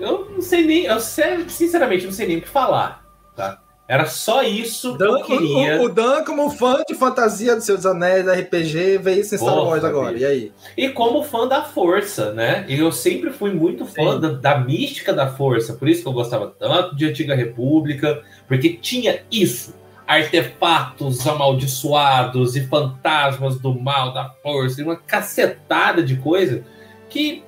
Eu 0.00 0.30
não 0.30 0.40
sei 0.42 0.66
nem. 0.66 0.84
Eu 0.84 1.00
sé- 1.00 1.48
sinceramente 1.48 2.04
não 2.04 2.12
sei 2.12 2.26
nem 2.26 2.38
o 2.38 2.42
que 2.42 2.48
falar. 2.48 3.04
Tá? 3.36 3.60
Era 3.88 4.06
só 4.06 4.42
isso 4.42 4.92
que 4.92 4.98
Dan, 4.98 5.18
eu 5.18 5.24
queria. 5.24 5.80
o, 5.80 5.84
o 5.84 5.88
Dan, 5.88 6.24
como 6.24 6.48
fã 6.50 6.82
de 6.88 6.94
fantasia 6.94 7.54
dos 7.54 7.64
seus 7.64 7.84
anéis, 7.84 8.26
RPG, 8.26 8.98
vê 8.98 9.14
isso 9.20 9.34
em 9.34 9.38
Star 9.38 9.54
Wars 9.54 9.84
agora. 9.84 10.16
E 10.16 10.24
aí? 10.24 10.52
E 10.76 10.88
como 10.88 11.22
fã 11.22 11.46
da 11.46 11.62
força, 11.62 12.32
né? 12.32 12.64
E 12.68 12.78
eu 12.78 12.90
sempre 12.90 13.30
fui 13.30 13.52
muito 13.52 13.84
fã 13.84 14.18
da, 14.18 14.28
da 14.30 14.58
mística 14.58 15.12
da 15.12 15.26
força. 15.26 15.74
Por 15.74 15.88
isso 15.88 16.02
que 16.02 16.08
eu 16.08 16.12
gostava 16.12 16.46
tanto 16.58 16.96
de 16.96 17.06
Antiga 17.06 17.34
República. 17.34 18.22
Porque 18.48 18.70
tinha 18.70 19.20
isso. 19.30 19.74
Artefatos 20.06 21.26
amaldiçoados 21.26 22.56
e 22.56 22.66
fantasmas 22.66 23.58
do 23.58 23.78
mal, 23.78 24.14
da 24.14 24.30
força. 24.42 24.80
E 24.80 24.84
uma 24.84 24.96
cacetada 24.96 26.02
de 26.02 26.16
coisa 26.16 26.64
que 27.10 27.42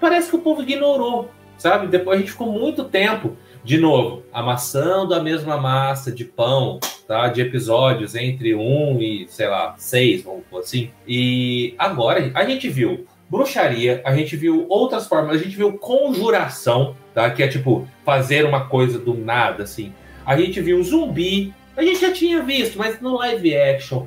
parece 0.00 0.30
que 0.30 0.36
o 0.36 0.40
povo 0.40 0.62
ignorou. 0.62 1.30
Sabe? 1.58 1.88
Depois 1.88 2.16
a 2.16 2.20
gente 2.20 2.30
ficou 2.30 2.50
muito 2.50 2.84
tempo. 2.84 3.36
De 3.64 3.78
novo, 3.78 4.22
amassando 4.32 5.14
a 5.14 5.22
mesma 5.22 5.56
massa 5.56 6.10
de 6.10 6.24
pão, 6.24 6.80
tá? 7.06 7.28
De 7.28 7.40
episódios 7.40 8.14
entre 8.14 8.54
um 8.54 9.00
e, 9.00 9.26
sei 9.28 9.48
lá, 9.48 9.74
seis, 9.78 10.22
vamos 10.22 10.44
assim. 10.56 10.90
E 11.06 11.74
agora 11.78 12.30
a 12.34 12.44
gente 12.44 12.68
viu 12.68 13.06
bruxaria, 13.28 14.00
a 14.04 14.14
gente 14.14 14.36
viu 14.36 14.66
outras 14.68 15.06
formas, 15.06 15.36
a 15.36 15.42
gente 15.42 15.56
viu 15.56 15.72
conjuração, 15.74 16.96
tá? 17.12 17.30
Que 17.30 17.42
é 17.42 17.48
tipo 17.48 17.86
fazer 18.04 18.44
uma 18.44 18.66
coisa 18.68 18.98
do 18.98 19.14
nada, 19.14 19.64
assim. 19.64 19.92
A 20.24 20.36
gente 20.36 20.60
viu 20.60 20.82
zumbi, 20.82 21.52
a 21.76 21.82
gente 21.82 22.00
já 22.00 22.12
tinha 22.12 22.42
visto, 22.42 22.78
mas 22.78 23.00
no 23.00 23.16
live 23.16 23.56
action 23.56 24.06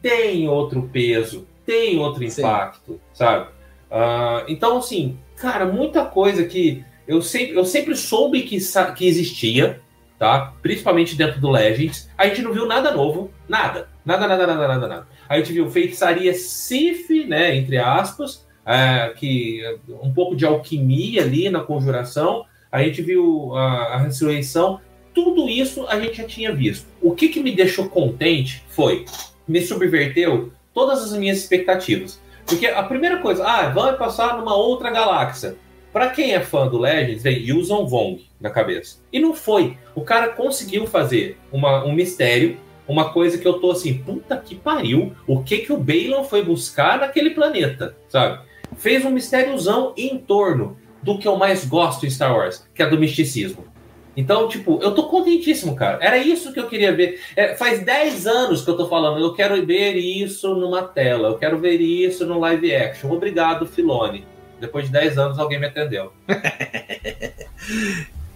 tem 0.00 0.48
outro 0.48 0.88
peso, 0.92 1.46
tem 1.66 1.98
outro 1.98 2.28
Sim. 2.28 2.40
impacto, 2.40 3.00
sabe? 3.12 3.48
Ah, 3.90 4.44
então, 4.48 4.78
assim, 4.78 5.18
cara, 5.36 5.66
muita 5.66 6.04
coisa 6.04 6.44
que 6.44 6.84
eu 7.06 7.20
sempre, 7.22 7.56
eu 7.56 7.64
sempre 7.64 7.96
soube 7.96 8.42
que, 8.42 8.58
que 8.96 9.06
existia, 9.06 9.80
tá? 10.18 10.52
Principalmente 10.62 11.16
dentro 11.16 11.40
do 11.40 11.50
Legends. 11.50 12.08
A 12.16 12.26
gente 12.28 12.42
não 12.42 12.52
viu 12.52 12.66
nada 12.66 12.92
novo, 12.92 13.30
nada. 13.48 13.88
Nada, 14.04 14.26
nada, 14.26 14.46
nada, 14.46 14.68
nada, 14.68 14.88
nada. 14.88 15.08
A 15.28 15.38
gente 15.38 15.52
viu 15.52 15.70
feitiçaria 15.70 16.34
Sif, 16.34 17.24
né, 17.26 17.56
entre 17.56 17.78
aspas, 17.78 18.46
é, 18.66 19.12
que 19.16 19.62
um 20.02 20.12
pouco 20.12 20.36
de 20.36 20.44
alquimia 20.44 21.22
ali 21.22 21.48
na 21.50 21.60
conjuração. 21.60 22.44
A 22.70 22.82
gente 22.82 23.02
viu 23.02 23.54
a, 23.56 23.94
a 23.94 23.98
ressurreição. 23.98 24.80
Tudo 25.12 25.48
isso 25.48 25.86
a 25.88 25.98
gente 25.98 26.18
já 26.18 26.24
tinha 26.24 26.54
visto. 26.54 26.86
O 27.02 27.14
que, 27.14 27.28
que 27.28 27.40
me 27.40 27.54
deixou 27.54 27.88
contente 27.88 28.64
foi, 28.68 29.04
me 29.46 29.60
subverteu 29.60 30.52
todas 30.72 31.02
as 31.02 31.18
minhas 31.18 31.38
expectativas. 31.38 32.20
Porque 32.46 32.66
a 32.66 32.82
primeira 32.82 33.18
coisa, 33.18 33.44
ah, 33.46 33.68
vai 33.68 33.96
passar 33.96 34.36
numa 34.36 34.54
outra 34.54 34.90
galáxia. 34.90 35.56
Pra 35.92 36.10
quem 36.10 36.32
é 36.32 36.40
fã 36.40 36.68
do 36.68 36.78
Legends, 36.78 37.22
vem 37.22 37.38
Yuuzhan 37.38 37.84
Vong 37.84 38.24
na 38.40 38.50
cabeça. 38.50 38.98
E 39.12 39.18
não 39.18 39.34
foi. 39.34 39.76
O 39.94 40.02
cara 40.02 40.28
conseguiu 40.28 40.86
fazer 40.86 41.36
uma, 41.52 41.84
um 41.84 41.92
mistério, 41.92 42.56
uma 42.86 43.12
coisa 43.12 43.38
que 43.38 43.46
eu 43.46 43.54
tô 43.54 43.72
assim, 43.72 43.94
puta 43.94 44.36
que 44.36 44.54
pariu, 44.54 45.12
o 45.26 45.42
que 45.42 45.58
que 45.58 45.72
o 45.72 45.76
Balon 45.76 46.24
foi 46.24 46.44
buscar 46.44 46.98
naquele 46.98 47.30
planeta, 47.30 47.96
sabe? 48.08 48.40
Fez 48.76 49.04
um 49.04 49.10
mistériozão 49.10 49.92
em 49.96 50.16
torno 50.18 50.76
do 51.02 51.18
que 51.18 51.26
eu 51.26 51.36
mais 51.36 51.64
gosto 51.64 52.06
em 52.06 52.10
Star 52.10 52.36
Wars, 52.36 52.68
que 52.74 52.82
é 52.82 52.86
do 52.88 52.98
misticismo. 52.98 53.64
Então, 54.16 54.48
tipo, 54.48 54.80
eu 54.82 54.94
tô 54.94 55.04
contentíssimo, 55.04 55.74
cara. 55.74 55.98
Era 56.00 56.18
isso 56.18 56.52
que 56.52 56.60
eu 56.60 56.68
queria 56.68 56.92
ver. 56.94 57.20
É, 57.36 57.54
faz 57.54 57.84
10 57.84 58.26
anos 58.26 58.62
que 58.62 58.70
eu 58.70 58.76
tô 58.76 58.88
falando, 58.88 59.20
eu 59.20 59.32
quero 59.32 59.64
ver 59.64 59.94
isso 59.94 60.54
numa 60.54 60.82
tela, 60.82 61.28
eu 61.28 61.38
quero 61.38 61.58
ver 61.58 61.80
isso 61.80 62.26
no 62.26 62.38
live 62.40 62.74
action. 62.74 63.10
Obrigado, 63.10 63.66
Filone. 63.66 64.26
Depois 64.60 64.86
de 64.86 64.92
10 64.92 65.18
anos 65.18 65.38
alguém 65.38 65.58
me 65.58 65.66
atendeu. 65.66 66.12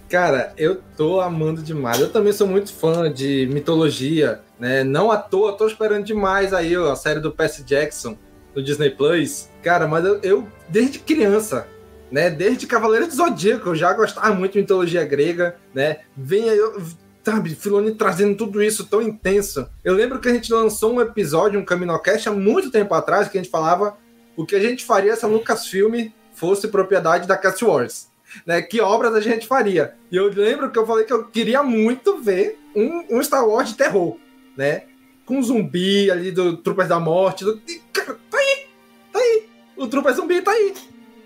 Cara, 0.09 0.53
eu 0.57 0.81
tô 0.95 1.19
amando 1.19 1.61
demais. 1.61 1.99
Eu 1.99 2.11
também 2.11 2.31
sou 2.31 2.47
muito 2.47 2.71
fã 2.73 3.11
de 3.11 3.49
mitologia, 3.51 4.41
né? 4.59 4.83
Não 4.83 5.11
à 5.11 5.17
toa, 5.17 5.53
tô 5.53 5.67
esperando 5.67 6.05
demais 6.05 6.53
aí 6.53 6.77
ó, 6.77 6.91
a 6.91 6.95
série 6.95 7.19
do 7.19 7.31
Percy 7.31 7.63
Jackson 7.63 8.17
do 8.53 8.63
Disney 8.63 8.91
Plus. 8.91 9.49
Cara, 9.63 9.87
mas 9.87 10.05
eu, 10.05 10.19
eu, 10.21 10.47
desde 10.69 10.99
criança, 10.99 11.67
né? 12.11 12.29
Desde 12.29 12.67
Cavaleiro 12.67 13.07
do 13.07 13.15
Zodíaco, 13.15 13.69
eu 13.69 13.75
já 13.75 13.91
gostava 13.93 14.33
muito 14.33 14.53
de 14.53 14.59
mitologia 14.59 15.03
grega, 15.03 15.55
né? 15.73 15.97
Vem 16.15 16.49
aí, 16.49 16.57
eu- 16.57 16.81
sabe, 17.23 17.55
Filoni 17.55 17.95
trazendo 17.95 18.37
tudo 18.37 18.61
isso 18.61 18.85
tão 18.85 19.01
intenso. 19.01 19.67
Eu 19.83 19.95
lembro 19.95 20.19
que 20.19 20.29
a 20.29 20.33
gente 20.33 20.53
lançou 20.53 20.93
um 20.93 21.01
episódio, 21.01 21.59
um 21.59 21.65
Caminocast, 21.65 22.29
há 22.29 22.31
muito 22.31 22.69
tempo 22.69 22.93
atrás, 22.93 23.27
que 23.27 23.37
a 23.37 23.41
gente 23.41 23.49
falava 23.51 23.97
o 24.37 24.45
que 24.45 24.55
a 24.55 24.59
gente 24.59 24.83
faria 24.83 25.15
se 25.15 25.25
a 25.25 25.27
Lucasfilm 25.27 26.09
fosse 26.33 26.67
propriedade 26.67 27.27
da 27.27 27.37
Cast 27.37 27.63
Wars 27.63 28.13
né? 28.45 28.61
Que 28.61 28.81
obras 28.81 29.13
a 29.13 29.21
gente 29.21 29.47
faria. 29.47 29.93
E 30.11 30.17
eu 30.17 30.27
lembro 30.27 30.69
que 30.69 30.77
eu 30.77 30.85
falei 30.85 31.05
que 31.05 31.13
eu 31.13 31.25
queria 31.25 31.63
muito 31.63 32.17
ver 32.17 32.59
um, 32.75 33.17
um 33.17 33.23
Star 33.23 33.47
Wars 33.47 33.69
de 33.69 33.75
terror, 33.75 34.17
né? 34.57 34.83
Com 35.25 35.41
zumbi 35.41 36.11
ali 36.11 36.31
do 36.31 36.57
Tropas 36.57 36.89
da 36.89 36.99
Morte. 36.99 37.45
Do... 37.45 37.61
e, 37.65 37.79
cara, 37.93 38.17
tá 38.29 38.37
aí! 38.37 38.65
Tá 39.13 39.19
aí! 39.19 39.45
O 39.77 39.87
Trooper 39.87 40.13
Zumbi 40.13 40.41
tá 40.41 40.51
aí! 40.51 40.73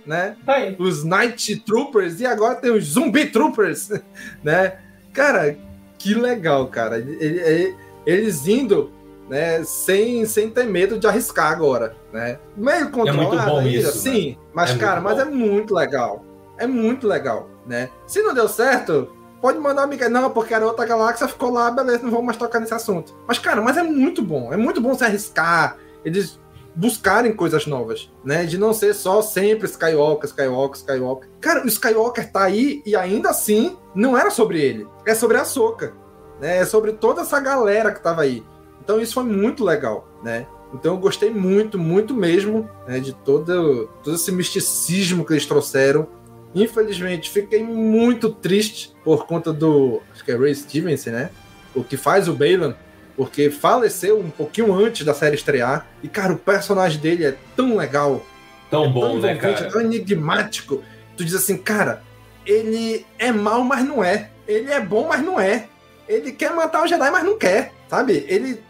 Né? 0.05 0.36
Tá 0.45 0.55
aí. 0.55 0.76
Os 0.78 1.03
Night 1.03 1.55
Troopers 1.62 2.20
e 2.20 2.26
agora 2.28 2.55
tem 2.55 2.70
os 2.72 2.84
Zumbi 2.84 3.26
Troopers, 3.28 3.89
né? 4.43 4.78
Cara, 5.12 5.57
que 5.97 6.14
legal, 6.14 6.68
cara. 6.68 6.97
Ele- 6.99 7.39
ele- 7.41 7.76
Eles 8.05 8.45
indo, 8.47 8.91
né, 9.30 9.64
sem, 9.64 10.26
sem 10.26 10.50
ter 10.50 10.66
medo 10.66 10.98
de 10.98 11.08
arriscar 11.08 11.52
agora, 11.52 11.96
né? 12.12 12.40
Meio 12.58 12.90
controlado 12.90 13.52
bom 13.52 13.60
ainda, 13.60 13.70
isso, 13.70 14.00
sim. 14.00 14.38
Mas, 14.54 14.72
É 14.72 14.78
cara, 14.78 15.00
mas 15.00 15.16
bom. 15.16 15.22
é 15.22 15.26
muito 15.26 15.74
legal. 15.74 16.26
É 16.58 16.68
muito 16.68 17.08
legal, 17.08 17.48
né? 17.66 17.90
Se 18.08 18.22
não 18.22 18.34
deu 18.34 18.50
certo, 18.50 19.10
pode 19.40 19.60
mandar 19.60 19.84
amiga. 19.84 20.10
Não, 20.10 20.30
porque 20.32 20.54
era 20.54 20.66
outra 20.66 20.86
galáxia, 20.86 21.28
ficou 21.28 21.52
lá, 21.52 21.72
beleza, 21.72 22.04
não 22.04 22.12
vou 22.12 22.22
mais 22.22 22.38
tocar 22.38 22.60
nesse 22.60 22.74
assunto. 22.74 23.16
Mas, 23.28 23.38
cara, 23.40 23.62
mas 23.62 23.78
é 23.78 23.84
muito 23.84 24.22
bom. 24.22 24.52
É 24.52 24.58
muito 24.58 24.82
bom 24.82 24.94
se 24.94 25.04
arriscar. 25.04 25.78
Eles 26.04 26.40
buscarem 26.76 27.34
coisas 27.34 27.66
novas, 27.66 28.12
né? 28.24 28.46
De 28.46 28.58
não 28.58 28.74
ser 28.74 28.94
só 28.94 29.22
sempre 29.22 29.68
Skywalker, 29.68 30.30
Skywalker, 30.30 30.78
Skywalker. 30.78 31.30
Cara, 31.40 31.64
o 31.64 31.68
Skywalker 31.68 32.32
tá 32.32 32.44
aí 32.44 32.82
e 32.86 32.96
ainda 32.96 33.30
assim 33.30 33.78
não 33.94 34.18
era 34.18 34.30
sobre 34.30 34.62
ele. 34.62 34.88
É 35.06 35.14
sobre 35.14 35.38
a 35.38 35.46
Soca, 35.46 35.94
né? 36.42 36.58
É 36.58 36.66
sobre 36.66 36.94
toda 36.94 37.22
essa 37.22 37.40
galera 37.40 37.92
que 37.92 38.02
tava 38.02 38.22
aí. 38.22 38.44
Então 38.90 39.00
isso 39.00 39.14
foi 39.14 39.24
muito 39.24 39.64
legal, 39.64 40.10
né? 40.24 40.48
Então 40.74 40.96
eu 40.96 41.00
gostei 41.00 41.30
muito, 41.30 41.78
muito 41.78 42.12
mesmo 42.12 42.68
né, 42.88 43.00
de 43.00 43.14
todo, 43.14 43.88
todo 44.04 44.16
esse 44.16 44.32
misticismo 44.32 45.24
que 45.24 45.34
eles 45.34 45.46
trouxeram. 45.46 46.08
Infelizmente, 46.56 47.30
fiquei 47.30 47.62
muito 47.62 48.32
triste 48.32 48.92
por 49.04 49.28
conta 49.28 49.54
do. 49.54 50.02
Acho 50.12 50.26
que 50.26 50.32
é 50.32 50.36
Ray 50.36 50.56
Stevenson, 50.56 51.12
né? 51.12 51.30
O 51.76 51.84
que 51.84 51.96
faz 51.98 52.28
o 52.28 52.34
Balan, 52.34 52.76
porque 53.16 53.52
faleceu 53.52 54.20
um 54.20 54.32
pouquinho 54.32 54.74
antes 54.74 55.06
da 55.06 55.14
série 55.14 55.36
estrear. 55.36 55.86
E, 56.02 56.08
cara, 56.08 56.34
o 56.34 56.38
personagem 56.38 57.00
dele 57.00 57.26
é 57.26 57.36
tão 57.56 57.78
legal. 57.78 58.26
Tão 58.72 58.86
é 58.86 58.90
bom, 58.90 59.02
tão 59.02 59.20
né, 59.20 59.36
cara? 59.36 59.68
É 59.68 59.70
tão 59.70 59.82
enigmático. 59.82 60.82
Tu 61.16 61.24
diz 61.24 61.36
assim, 61.36 61.58
cara, 61.58 62.02
ele 62.44 63.06
é 63.20 63.32
mal, 63.32 63.64
mas 63.64 63.86
não 63.86 64.04
é. 64.04 64.32
Ele 64.48 64.72
é 64.72 64.82
bom, 64.82 65.08
mas 65.08 65.24
não 65.24 65.40
é. 65.40 65.68
Ele 66.08 66.32
quer 66.32 66.56
matar 66.56 66.84
o 66.84 66.88
Jedi, 66.88 67.12
mas 67.12 67.24
não 67.24 67.38
quer. 67.38 67.72
Sabe? 67.90 68.24
Ele. 68.28 68.62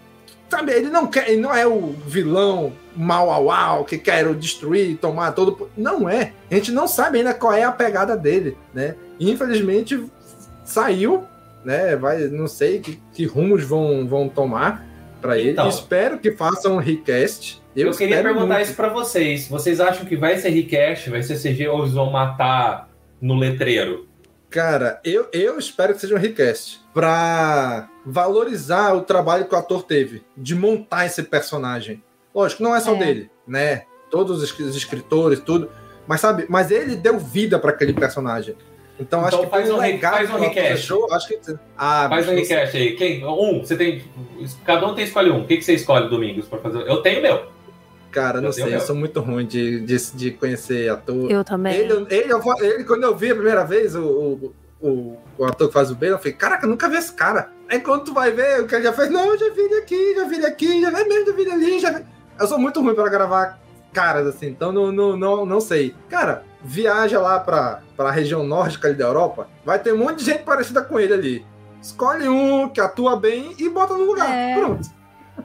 Sabe, 0.50 0.72
ele 0.72 0.90
não 0.90 1.08
quer. 1.08 1.30
Ele 1.30 1.42
não 1.42 1.54
é 1.54 1.68
o 1.68 1.94
vilão 2.08 2.74
mal 2.96 3.30
au 3.30 3.52
au, 3.52 3.86
que 3.86 3.98
quer 3.98 4.34
destruir, 4.34 4.98
tomar 4.98 5.32
todo. 5.32 5.70
Não 5.78 6.10
é. 6.10 6.34
A 6.50 6.56
gente 6.56 6.72
não 6.72 6.88
sabe 6.88 7.20
ainda 7.20 7.34
qual 7.34 7.54
é 7.54 7.64
a 7.64 7.72
pegada 7.72 8.18
dele, 8.18 8.58
né? 8.74 8.96
E, 9.20 9.30
infelizmente 9.30 10.04
saiu, 10.70 11.24
né? 11.64 11.96
Vai, 11.96 12.28
não 12.28 12.48
sei 12.48 12.80
que, 12.80 13.00
que 13.14 13.26
rumos 13.26 13.64
vão, 13.64 14.08
vão 14.08 14.30
tomar 14.30 14.86
para 15.22 15.38
ele. 15.38 15.52
Então. 15.52 15.68
Espero 15.68 16.18
que 16.18 16.32
façam 16.32 16.76
um 16.76 16.80
recast. 16.80 17.62
Eu, 17.76 17.88
Eu, 17.88 17.94
queria 17.94 18.22
perguntar 18.22 18.46
muito. 18.46 18.62
isso 18.62 18.76
pra 18.76 18.90
vocês. 18.90 19.48
Vocês 19.48 19.80
acham 19.80 20.06
que 20.06 20.16
vai 20.16 20.38
ser 20.38 20.50
recash, 20.50 21.08
vai 21.08 21.24
ser 21.24 21.38
CG 21.38 21.68
ou 21.68 21.82
eles 21.82 21.94
vão 21.94 22.12
matar 22.12 22.90
no 23.22 23.36
letreiro? 23.36 24.08
Cara, 24.50 25.00
eu, 25.04 25.28
eu 25.32 25.60
espero 25.60 25.94
que 25.94 26.02
seja 26.02 26.16
um 26.16 26.20
recast 26.20 26.82
pra 27.00 27.90
valorizar 28.06 28.94
o 28.94 29.02
trabalho 29.02 29.46
que 29.46 29.56
o 29.56 29.58
ator 29.58 29.84
teve 29.84 30.22
de 30.36 30.54
montar 30.54 31.06
esse 31.06 31.24
personagem. 31.24 32.04
Lógico, 32.36 32.62
não 32.62 32.76
é 32.76 32.80
só 32.80 32.94
É. 32.94 32.98
dele, 33.00 33.32
né? 33.48 33.84
Todos 34.12 34.42
os 34.44 34.76
escritores, 34.76 35.40
tudo. 35.40 35.70
Mas 36.08 36.20
sabe, 36.22 36.46
mas 36.50 36.72
ele 36.72 36.96
deu 36.96 37.18
vida 37.20 37.58
para 37.60 37.72
aquele 37.72 37.94
personagem. 37.94 38.56
Então, 39.00 39.22
acho 39.22 39.38
Então 39.38 39.46
que 39.46 39.50
faz 39.52 39.72
um 39.72 39.78
re- 39.78 39.92
legado 39.94 40.28
faz 40.28 40.30
um 40.30 40.50
deixou, 40.54 41.14
acho 41.14 41.28
que 41.30 41.40
ah, 41.78 42.08
Faz 42.10 42.28
um 42.28 42.36
recash 42.36 42.76
aí. 42.76 42.96
Quem? 42.98 43.26
Um, 43.26 43.60
você 43.60 43.78
tem. 43.78 44.04
Cada 44.66 44.86
um 44.88 44.94
tem 44.94 45.06
escolhe 45.06 45.32
um. 45.32 45.44
O 45.44 45.48
que, 45.48 45.56
que 45.56 45.64
você 45.64 45.74
escolhe, 45.74 46.10
Domingos, 46.10 46.48
pra 46.50 46.60
fazer? 46.60 46.80
Eu 46.82 46.98
tenho 47.02 47.22
meu. 47.22 47.44
Cara, 48.12 48.42
não 48.42 48.50
Eu 48.50 48.54
sei, 48.54 48.64
tenho 48.66 48.74
eu 48.74 48.78
meu. 48.80 48.86
sou 48.88 48.96
muito 48.96 49.22
ruim 49.22 49.46
de, 49.46 49.80
de, 49.82 50.12
de 50.16 50.32
conhecer 50.32 50.90
ator. 50.92 51.32
Eu 51.32 51.46
também. 51.46 51.76
Ele, 51.76 51.94
ele, 52.10 52.34
ele, 52.62 52.84
quando 52.84 53.04
eu 53.04 53.16
vi 53.16 53.32
a 53.32 53.36
primeira 53.36 53.64
vez 53.64 53.96
o, 53.96 54.02
o, 54.02 54.54
o, 54.82 55.18
o 55.40 55.46
ator 55.46 55.68
que 55.68 55.74
faz 55.74 55.90
o 55.90 55.96
Bale, 55.96 56.12
eu 56.12 56.18
falei, 56.18 56.34
caraca, 56.34 56.66
eu 56.66 56.70
nunca 56.70 56.90
vi 56.90 56.98
esse 56.98 57.14
cara. 57.14 57.50
Aí 57.70 57.80
quando 57.80 58.04
tu 58.04 58.14
vai 58.14 58.32
ver, 58.32 58.62
o 58.62 58.68
cara 58.68 58.84
já 58.84 58.92
fez, 58.92 59.10
não, 59.10 59.38
já 59.38 59.50
vi 59.54 59.62
ele 59.62 59.76
aqui, 59.76 60.16
já 60.16 60.26
vi 60.26 60.36
ele 60.36 60.46
aqui, 60.46 60.82
já 60.82 60.90
vi 60.90 61.08
mesmo, 61.08 61.26
já 61.28 61.32
vi 61.32 61.42
ele 61.42 61.52
ali, 61.52 61.80
já 61.80 61.92
vi... 61.92 62.06
Eu 62.38 62.48
sou 62.48 62.60
muito 62.60 62.82
ruim 62.82 62.94
pra 62.94 63.08
gravar 63.08 63.58
caras, 63.94 64.28
assim, 64.28 64.48
então 64.48 64.72
não, 64.72 64.92
não, 64.92 65.16
não, 65.16 65.46
não 65.46 65.62
sei. 65.62 65.96
Cara, 66.10 66.44
viaja 66.62 67.20
lá 67.20 67.40
pra, 67.40 67.82
pra 67.96 68.12
região 68.12 68.44
nórdica 68.44 68.90
ali 68.90 68.98
da 68.98 69.06
Europa, 69.06 69.48
vai 69.66 69.80
ter 69.80 69.94
um 69.94 69.98
monte 69.98 70.20
de 70.20 70.26
gente 70.26 70.44
parecida 70.44 70.82
com 70.82 71.00
ele 71.00 71.14
ali. 71.14 71.46
Escolhe 71.82 72.28
um 72.28 72.68
que 72.68 72.82
atua 72.82 73.16
bem 73.16 73.56
e 73.58 73.70
bota 73.70 73.94
no 73.94 74.04
lugar. 74.04 74.30
É. 74.30 74.60
Pronto. 74.60 74.90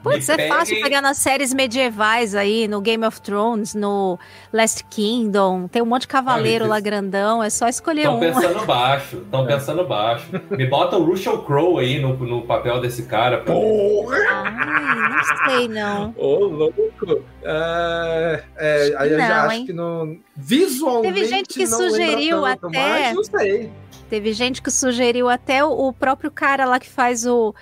Putz, 0.05 0.27
Me 0.27 0.35
é 0.43 0.47
fácil 0.47 0.81
pegar 0.81 1.01
nas 1.01 1.17
séries 1.17 1.53
medievais 1.53 2.35
aí, 2.35 2.67
no 2.67 2.79
Game 2.79 3.03
of 3.05 3.19
Thrones, 3.21 3.73
no 3.73 4.19
Last 4.53 4.83
Kingdom. 4.85 5.67
Tem 5.67 5.81
um 5.81 5.85
monte 5.85 6.01
de 6.01 6.07
cavaleiro 6.09 6.65
Ah, 6.65 6.67
lá 6.69 6.79
grandão, 6.79 7.43
é 7.43 7.49
só 7.49 7.67
escolher 7.67 8.01
Estão 8.01 8.17
um. 8.17 8.19
pensando 8.19 8.65
baixo. 8.67 9.17
Estão 9.17 9.45
pensando 9.47 9.83
baixo. 9.87 10.27
Me 10.51 10.65
bota 10.67 10.95
o 10.97 11.03
Russell 11.03 11.39
Crowe 11.43 11.79
aí 11.83 11.99
no, 11.99 12.15
no 12.17 12.43
papel 12.43 12.79
desse 12.79 13.03
cara. 13.03 13.39
Pra... 13.39 13.53
Porra! 13.53 14.17
Ai, 14.45 15.09
não 15.09 15.49
sei 15.49 15.67
não. 15.67 16.13
Ô, 16.17 16.35
louco! 16.45 17.23
É, 17.43 18.43
é, 18.57 18.95
aí 18.97 19.11
eu 19.11 19.17
já 19.19 19.43
acho 19.45 19.55
hein? 19.55 19.65
que 19.65 19.73
não. 19.73 20.17
Visualmente. 20.35 21.13
Teve 21.13 21.27
gente 21.27 21.47
que 21.53 21.67
sugeriu 21.67 22.41
tanto, 22.41 22.67
até- 22.67 22.79
Mas 22.79 23.15
não 23.15 23.23
sei. 23.23 23.71
Teve 24.09 24.33
gente 24.33 24.61
que 24.61 24.69
sugeriu 24.69 25.27
até 25.27 25.63
o 25.65 25.91
próprio 25.91 26.29
cara 26.29 26.65
lá 26.65 26.79
que 26.79 26.87
faz 26.87 27.25
o, 27.25 27.55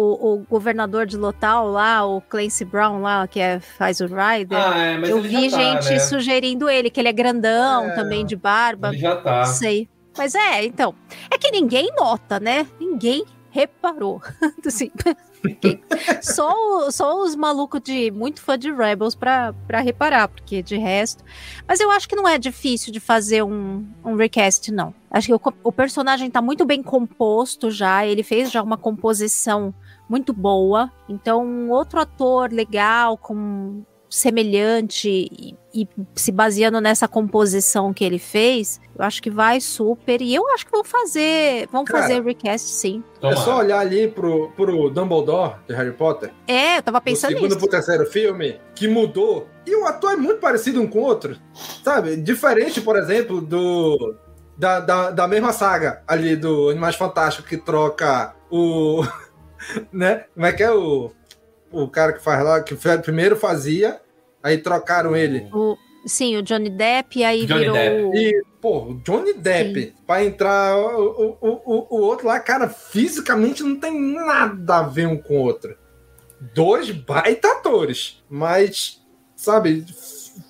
o, 0.00 0.34
o 0.34 0.46
governador 0.48 1.06
de 1.06 1.16
Lotal 1.16 1.66
lá, 1.68 2.06
o 2.06 2.20
Clancy 2.20 2.64
Brown 2.64 3.02
lá, 3.02 3.26
que 3.26 3.40
é, 3.40 3.58
faz 3.58 4.00
o 4.00 4.06
Ryder. 4.06 4.56
Ah, 4.58 4.78
é, 4.78 4.94
Eu 5.10 5.20
vi 5.20 5.50
tá, 5.50 5.58
gente 5.58 5.90
né? 5.90 5.98
sugerindo 5.98 6.68
ele, 6.68 6.88
que 6.90 7.00
ele 7.00 7.08
é 7.08 7.12
grandão 7.12 7.84
É. 7.86 7.94
também, 7.94 8.24
de 8.24 8.36
barba. 8.36 8.96
Já 8.96 9.16
tá. 9.16 9.38
Não 9.38 9.46
sei. 9.46 9.88
Mas 10.16 10.34
é, 10.34 10.64
então. 10.64 10.94
É 11.30 11.36
que 11.36 11.50
ninguém 11.50 11.90
nota, 11.96 12.38
né? 12.40 12.66
Ninguém 12.80 13.24
reparou. 13.50 14.20
assim, 14.66 14.90
só, 16.22 16.52
o- 16.52 16.90
só 16.90 17.22
os 17.22 17.34
malucos 17.36 17.80
de 17.82 18.10
muito 18.10 18.40
fã 18.40 18.58
de 18.58 18.72
Rebels 18.72 19.14
pra, 19.14 19.52
pra 19.66 19.80
reparar, 19.80 20.28
porque 20.28 20.62
de 20.62 20.76
resto. 20.76 21.24
Mas 21.66 21.80
eu 21.80 21.90
acho 21.90 22.08
que 22.08 22.16
não 22.16 22.26
é 22.28 22.38
difícil 22.38 22.92
de 22.92 23.00
fazer 23.00 23.42
um, 23.42 23.86
um 24.04 24.14
recast, 24.16 24.70
não. 24.72 24.94
Acho 25.10 25.28
que 25.28 25.34
o, 25.34 25.40
o 25.64 25.72
personagem 25.72 26.30
tá 26.30 26.42
muito 26.42 26.64
bem 26.64 26.82
composto 26.82 27.70
já. 27.70 28.04
Ele 28.06 28.22
fez 28.22 28.50
já 28.50 28.62
uma 28.62 28.76
composição 28.76 29.72
muito 30.08 30.32
boa. 30.32 30.90
Então, 31.08 31.44
um 31.44 31.70
outro 31.70 32.00
ator 32.00 32.52
legal, 32.52 33.16
com 33.16 33.82
semelhante 34.10 35.08
e, 35.08 35.54
e 35.74 35.86
se 36.14 36.32
baseando 36.32 36.80
nessa 36.80 37.06
composição 37.06 37.92
que 37.92 38.04
ele 38.04 38.18
fez, 38.18 38.80
eu 38.98 39.04
acho 39.04 39.22
que 39.22 39.30
vai 39.30 39.60
super. 39.60 40.22
E 40.22 40.34
eu 40.34 40.48
acho 40.54 40.64
que 40.64 40.72
vão 40.72 40.82
fazer, 40.82 41.68
vão 41.70 41.84
Cara, 41.84 42.02
fazer 42.02 42.22
recast 42.22 42.68
sim. 42.68 43.02
É 43.22 43.36
só 43.36 43.58
olhar 43.58 43.78
ali 43.80 44.08
pro, 44.08 44.50
pro 44.56 44.90
Dumbledore 44.90 45.56
de 45.68 45.74
Harry 45.74 45.92
Potter. 45.92 46.32
É, 46.46 46.78
eu 46.78 46.82
tava 46.82 47.00
Do 47.00 47.04
pensando 47.04 47.32
segundo 47.32 47.44
nisso. 47.48 47.58
pro 47.58 47.68
terceiro 47.68 48.06
filme, 48.06 48.58
que 48.74 48.88
mudou. 48.88 49.46
E 49.66 49.76
o 49.76 49.84
ator 49.86 50.12
é 50.12 50.16
muito 50.16 50.40
parecido 50.40 50.80
um 50.80 50.86
com 50.86 51.00
o 51.00 51.04
outro. 51.04 51.36
Sabe? 51.84 52.16
Diferente, 52.16 52.80
por 52.80 52.96
exemplo, 52.96 53.40
do. 53.40 54.14
Da, 54.56 54.80
da, 54.80 55.10
da 55.12 55.28
mesma 55.28 55.52
saga 55.52 56.02
ali 56.04 56.34
do 56.34 56.70
Animais 56.70 56.96
Fantásticos 56.96 57.48
que 57.48 57.56
troca 57.56 58.34
o. 58.50 59.04
né? 59.92 60.24
Como 60.34 60.46
é 60.46 60.52
que 60.52 60.62
é 60.62 60.70
o. 60.72 61.10
O 61.70 61.86
cara 61.88 62.12
que 62.14 62.22
faz 62.22 62.42
lá, 62.44 62.62
que 62.62 62.74
primeiro 63.02 63.36
fazia, 63.36 64.00
aí 64.42 64.56
trocaram 64.58 65.14
ele. 65.14 65.46
O- 65.52 65.76
sim, 66.06 66.36
o 66.36 66.42
Johnny 66.42 66.70
Depp, 66.70 67.18
e 67.18 67.24
aí 67.24 67.44
Johnny 67.46 67.60
virou. 67.60 67.74
Depp. 67.76 68.02
o- 68.04 68.14
E, 68.16 68.42
pô, 68.60 68.78
o 68.84 68.94
Johnny 69.02 69.34
Depp, 69.34 69.94
pra 70.06 70.24
entrar 70.24 70.76
o, 70.78 71.36
o, 71.42 71.60
o, 71.66 71.86
o 71.96 72.00
outro 72.00 72.26
lá, 72.26 72.40
cara, 72.40 72.68
fisicamente 72.68 73.62
não 73.62 73.76
tem 73.78 74.00
nada 74.00 74.78
a 74.78 74.82
ver 74.82 75.06
um 75.06 75.16
com 75.20 75.38
o 75.38 75.42
outro. 75.42 75.76
Dois 76.54 76.90
baita 76.90 77.48
atores, 77.52 78.22
mas, 78.30 79.02
sabe, 79.36 79.84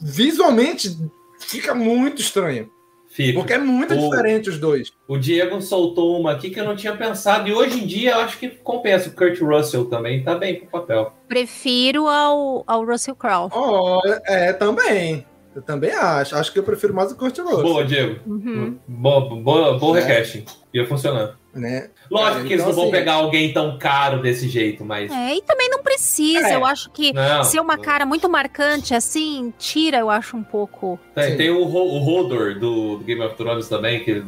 visualmente 0.01 0.97
fica 1.41 1.75
muito 1.75 2.21
estranho. 2.21 2.71
Fica. 3.19 3.39
Porque 3.41 3.53
é 3.53 3.59
muito 3.59 3.95
O- 3.95 4.11
diferente 4.11 4.49
os 4.49 4.59
dois. 4.59 4.93
O 5.09 5.19
Diego 5.19 5.61
soltou 5.61 6.21
uma 6.21 6.31
aqui 6.33 6.51
que 6.51 6.61
eu 6.61 6.64
não 6.64 6.77
tinha 6.77 6.97
pensado. 6.97 7.49
E 7.49 7.53
hoje 7.53 7.83
em 7.83 7.87
dia 7.87 8.12
eu 8.12 8.19
acho 8.21 8.39
que 8.39 8.49
compensa. 8.49 9.09
O 9.09 9.12
Kurt 9.12 9.41
Russell 9.41 9.87
também 9.87 10.23
tá 10.23 10.37
bem 10.37 10.55
pro 10.61 10.69
papel. 10.69 11.12
Prefiro 11.27 12.07
ao, 12.07 12.62
ao 12.64 12.85
Russell 12.85 13.16
Crowe. 13.16 13.51
Ó, 13.53 14.01
é, 14.25 14.53
também. 14.53 15.27
Eu 15.55 15.62
também 15.62 15.91
acho. 15.91 16.37
Acho 16.37 16.53
que 16.53 16.61
eu 16.61 16.62
prefiro 16.62 16.95
mais 16.95 17.11
o 17.11 17.16
Kurt 17.16 17.37
Russell. 17.39 17.62
Boa, 17.62 17.85
Diego. 17.85 18.21
Uhum. 18.25 18.79
Boa, 18.87 19.21
boa, 19.35 19.79
boa 19.79 19.99
É. 19.99 20.03
recasting. 20.05 20.45
Ia 20.73 20.87
funcionando. 20.87 21.37
Né? 21.55 21.89
Lógico 22.11 22.35
Cara, 22.35 22.47
que 22.47 22.53
eles 22.53 22.62
então, 22.62 22.66
não 22.69 22.75
vão 22.75 22.85
assim, 22.85 22.93
pegar 22.93 23.12
alguém 23.14 23.53
tão 23.53 23.79
caro 23.79 24.23
desse 24.23 24.49
jeito, 24.49 24.85
mas. 24.85 25.11
É, 25.11 25.35
e 25.35 25.43
também 25.43 25.69
não 25.69 25.83
precisa. 25.83 26.49
É. 26.49 26.55
Eu 26.55 26.64
acho 26.64 26.91
que 26.91 27.13
Não. 27.13 27.42
ser 27.42 27.61
uma 27.61 27.76
cara 27.76 28.07
muito 28.07 28.29
marcante 28.29 28.95
assim, 28.95 29.53
tira, 29.59 29.99
eu 29.99 30.11
acho 30.11 30.37
um 30.37 30.42
pouco. 30.42 31.01
Tem, 31.14 31.37
tem 31.37 31.51
o, 31.51 31.61
o 31.64 32.07
Hodor 32.07 32.59
do, 32.59 32.99
do 32.99 33.05
Game 33.05 33.21
of 33.22 33.34
Thrones 33.34 33.68
também, 33.68 34.05
que, 34.05 34.22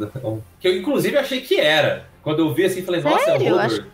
que 0.59 0.69
eu 0.69 0.77
inclusive 0.77 1.17
achei 1.17 1.41
que 1.41 1.61
era. 1.61 2.07
Quando 2.23 2.41
eu 2.41 2.53
vi 2.53 2.65
assim, 2.65 2.83
falei, 2.83 3.01
nossa, 3.01 3.25
Sério? 3.25 3.49
é 3.49 3.53
o 3.53 3.57
Hodor. 3.57 3.87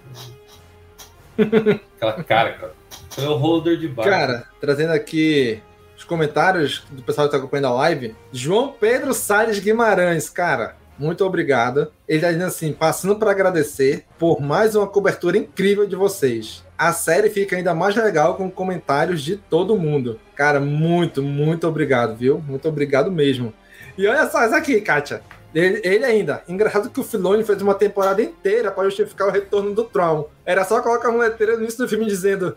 Aquela 1.96 2.24
cara, 2.24 2.52
cara. 2.52 2.74
Foi 3.10 3.26
o 3.26 3.42
Hodor 3.42 3.76
de 3.76 3.88
barco. 3.88 4.10
Cara, 4.10 4.48
trazendo 4.60 4.92
aqui 4.92 5.60
os 5.96 6.04
comentários 6.04 6.84
do 6.90 7.02
pessoal 7.02 7.26
que 7.26 7.32
tá 7.32 7.38
acompanhando 7.38 7.68
a 7.68 7.74
live. 7.74 8.14
João 8.32 8.72
Pedro 8.72 9.14
Salles 9.14 9.58
Guimarães, 9.58 10.28
cara, 10.28 10.76
muito 10.98 11.24
obrigado. 11.24 11.92
Ele 12.08 12.20
tá 12.20 12.28
dizendo 12.28 12.46
assim, 12.46 12.72
passando 12.72 13.16
para 13.16 13.30
agradecer 13.30 14.04
por 14.18 14.40
mais 14.40 14.74
uma 14.74 14.86
cobertura 14.86 15.36
incrível 15.36 15.86
de 15.86 15.96
vocês. 15.96 16.64
A 16.78 16.92
série 16.92 17.30
fica 17.30 17.56
ainda 17.56 17.74
mais 17.74 17.94
legal 17.94 18.36
com 18.36 18.50
comentários 18.50 19.22
de 19.22 19.36
todo 19.36 19.76
mundo. 19.76 20.18
Cara, 20.34 20.60
muito, 20.60 21.22
muito 21.22 21.66
obrigado, 21.66 22.16
viu? 22.16 22.38
Muito 22.38 22.68
obrigado 22.68 23.10
mesmo. 23.10 23.52
E 23.96 24.06
olha 24.06 24.28
só, 24.28 24.44
isso 24.44 24.54
aqui, 24.54 24.80
Kátia. 24.80 25.22
Ele, 25.54 25.80
ele 25.84 26.04
ainda. 26.04 26.42
Engraçado 26.46 26.90
que 26.90 27.00
o 27.00 27.04
Filoni 27.04 27.42
fez 27.42 27.62
uma 27.62 27.74
temporada 27.74 28.20
inteira 28.20 28.70
para 28.70 28.84
justificar 28.84 29.28
o 29.28 29.30
retorno 29.30 29.74
do 29.74 29.84
Tron. 29.84 30.28
Era 30.44 30.64
só 30.64 30.82
colocar 30.82 31.08
uma 31.08 31.24
letreira 31.24 31.54
no 31.54 31.62
início 31.62 31.78
do 31.78 31.88
filme 31.88 32.04
dizendo 32.04 32.56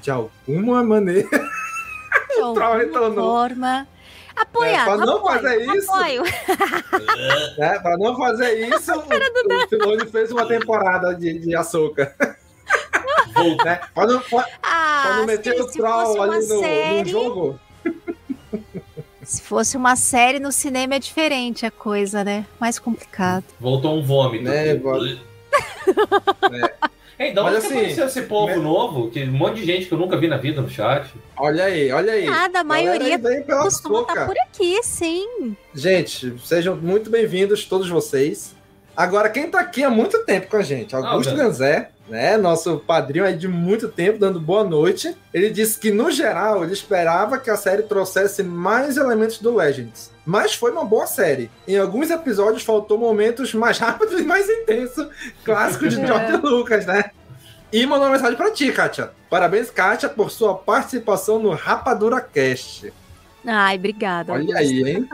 de 0.00 0.10
alguma 0.10 0.82
maneira. 0.84 1.28
De 2.28 2.42
o 2.42 2.54
Troll 2.54 2.76
retornou. 2.76 3.32
Forma. 3.32 3.86
Apoiar, 4.36 4.82
É, 4.82 4.84
pra 4.84 4.96
não 4.98 5.22
fazer 5.24 5.76
isso- 5.76 5.90
apoio. 5.92 6.22
Né? 7.58 7.78
Pra 7.80 7.96
não 7.96 8.16
fazer 8.16 8.68
isso, 8.68 8.92
o, 8.92 8.98
o 9.64 9.68
Filoni 9.68 10.06
fez 10.10 10.30
uma 10.30 10.46
temporada 10.46 11.14
de, 11.14 11.38
de 11.38 11.56
açúcar. 11.56 12.14
né? 12.20 12.36
Pra 13.94 14.06
não, 14.06 14.20
pra, 14.20 14.46
Ah, 14.62 15.02
pra 15.06 15.16
não 15.18 15.26
meter 15.26 15.60
o 15.60 15.66
Troll 15.66 16.22
ali 16.22 16.46
no, 16.46 16.54
no 16.54 16.60
série- 16.60 17.08
jogo. 17.10 17.60
Se 19.22 19.42
fosse 19.42 19.76
uma 19.76 19.94
série 19.96 20.38
no 20.38 20.50
cinema 20.52 20.94
é 20.94 20.98
diferente 20.98 21.66
a 21.66 21.70
coisa, 21.70 22.22
né? 22.24 22.46
Mais 22.60 22.78
complicado. 22.78 23.44
Voltou 23.60 23.98
um 23.98 24.02
vômito. 24.02 24.44
Né, 24.44 24.70
aqui. 24.70 25.20
Ei, 27.18 27.32
da 27.32 27.44
onde 27.44 27.52
que 27.60 27.66
assim, 27.66 27.76
apareceu 27.76 28.06
esse 28.06 28.22
povo 28.22 28.60
novo? 28.60 29.10
Que 29.10 29.24
um 29.24 29.32
monte 29.32 29.56
de 29.60 29.64
gente 29.64 29.86
que 29.86 29.92
eu 29.92 29.98
nunca 29.98 30.18
vi 30.18 30.28
na 30.28 30.36
vida 30.36 30.60
no 30.60 30.68
chat. 30.68 31.08
Olha 31.36 31.64
aí, 31.64 31.90
olha 31.90 32.12
aí. 32.12 32.26
Nada, 32.26 32.60
a 32.60 32.64
maioria 32.64 33.18
costuma 33.18 34.00
estar 34.00 34.12
açúcar. 34.12 34.26
por 34.26 34.34
aqui, 34.38 34.82
sim. 34.82 35.56
Gente, 35.74 36.34
sejam 36.44 36.76
muito 36.76 37.08
bem-vindos 37.08 37.64
todos 37.64 37.88
vocês. 37.88 38.54
Agora, 38.94 39.30
quem 39.30 39.50
tá 39.50 39.60
aqui 39.60 39.82
há 39.82 39.90
muito 39.90 40.24
tempo 40.24 40.48
com 40.48 40.56
a 40.56 40.62
gente? 40.62 40.94
Augusto 40.94 41.32
Ah, 41.32 41.36
Ganzé, 41.36 41.90
né? 42.08 42.36
Nosso 42.36 42.78
padrinho 42.78 43.24
aí 43.24 43.36
de 43.36 43.48
muito 43.48 43.88
tempo, 43.88 44.18
dando 44.18 44.40
boa 44.40 44.64
noite. 44.64 45.16
Ele 45.32 45.50
disse 45.50 45.78
que, 45.78 45.90
no 45.90 46.10
geral, 46.10 46.62
ele 46.62 46.72
esperava 46.72 47.38
que 47.38 47.50
a 47.50 47.56
série 47.56 47.82
trouxesse 47.82 48.42
mais 48.42 48.96
elementos 48.96 49.38
do 49.38 49.54
Legends. 49.54 50.10
Mas 50.24 50.54
foi 50.54 50.72
uma 50.72 50.84
boa 50.84 51.06
série. 51.06 51.50
Em 51.66 51.78
alguns 51.78 52.10
episódios 52.10 52.62
faltou 52.62 52.98
momentos 52.98 53.54
mais 53.54 53.78
rápidos 53.78 54.20
e 54.20 54.24
mais 54.24 54.48
intensos, 54.48 55.08
clássicos 55.44 55.94
de 55.94 56.00
É. 56.06 56.06
George 56.06 56.36
Lucas, 56.36 56.86
né? 56.86 57.10
E 57.72 57.84
mandou 57.84 58.06
uma 58.06 58.12
mensagem 58.12 58.36
pra 58.36 58.50
ti, 58.50 58.70
Kátia. 58.70 59.10
Parabéns, 59.28 59.70
Kátia, 59.70 60.08
por 60.08 60.30
sua 60.30 60.54
participação 60.54 61.38
no 61.38 61.50
Rapadura 61.50 62.20
Cast. 62.20 62.92
Ai, 63.44 63.76
obrigada. 63.76 64.32
Olha 64.32 64.56
aí, 64.56 64.88
hein? 64.88 65.08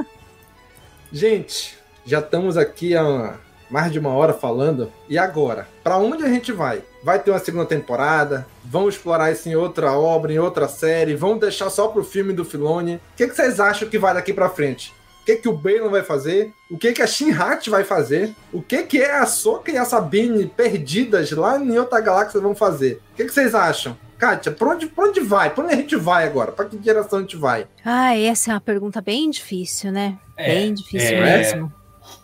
Gente, 1.11 1.79
já 2.05 2.21
estamos 2.21 2.57
aqui 2.57 2.97
há 2.97 3.35
mais 3.73 3.91
de 3.91 3.99
uma 3.99 4.11
hora 4.11 4.35
falando. 4.35 4.93
E 5.09 5.17
agora? 5.17 5.67
Pra 5.83 5.97
onde 5.97 6.23
a 6.23 6.29
gente 6.29 6.53
vai? 6.53 6.83
Vai 7.03 7.19
ter 7.19 7.31
uma 7.31 7.39
segunda 7.39 7.65
temporada? 7.65 8.47
Vão 8.65 8.89
explorar 8.89 9.33
isso 9.33 9.49
em 9.49 9.57
outra 9.57 9.93
obra, 9.93 10.33
em 10.33 10.39
outra 10.39 10.69
série? 10.69 11.17
Vão 11.17 11.39
deixar 11.39 11.71
só 11.71 11.89
pro 11.89 12.05
filme 12.05 12.33
do 12.33 12.45
Filone? 12.45 12.97
O 12.97 13.01
que, 13.17 13.27
que 13.27 13.35
vocês 13.35 13.59
acham 13.59 13.89
que 13.89 13.99
vai 13.99 14.13
daqui 14.13 14.33
pra 14.33 14.51
frente? 14.51 14.93
O 15.23 15.25
que, 15.25 15.37
que 15.37 15.49
o 15.49 15.57
Balon 15.57 15.89
vai 15.89 16.03
fazer? 16.03 16.53
O 16.71 16.77
que, 16.77 16.93
que 16.93 17.01
a 17.01 17.07
Shin-Hat 17.07 17.71
vai 17.71 17.85
fazer? 17.85 18.35
O 18.53 18.61
que, 18.61 18.83
que 18.83 19.01
é 19.01 19.19
a 19.19 19.25
Soka 19.25 19.71
e 19.71 19.79
a 19.79 19.85
Sabine 19.85 20.47
perdidas 20.47 21.31
lá 21.31 21.59
em 21.59 21.79
outra 21.79 22.01
galáxia 22.01 22.41
vão 22.41 22.55
fazer? 22.55 23.01
O 23.13 23.17
que, 23.17 23.25
que 23.25 23.33
vocês 23.33 23.55
acham? 23.55 23.97
Kátia, 24.19 24.53
pra 24.53 24.69
onde, 24.69 24.87
pra 24.87 25.07
onde 25.07 25.21
vai? 25.21 25.51
Pra 25.51 25.65
onde 25.65 25.75
a 25.75 25.77
gente 25.77 25.97
vai 25.97 26.27
agora? 26.27 26.53
Pra 26.53 26.65
que 26.65 26.77
direção 26.77 27.21
a 27.21 27.23
gente 27.23 27.37
vai? 27.37 27.67
Ah, 27.85 28.17
essa 28.17 28.51
é 28.51 28.55
uma 28.55 28.61
pergunta 28.61 29.01
bem 29.01 29.31
difícil, 29.31 29.91
né? 29.91 30.19
É, 30.37 30.55
bem 30.55 30.75
difícil 30.75 31.17
é. 31.17 31.21
mesmo. 31.21 31.73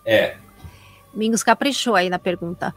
É. 0.05 0.37
Mingos 1.19 1.43
caprichou 1.43 1.97
aí 1.97 2.09
na 2.09 2.19
pergunta. 2.19 2.73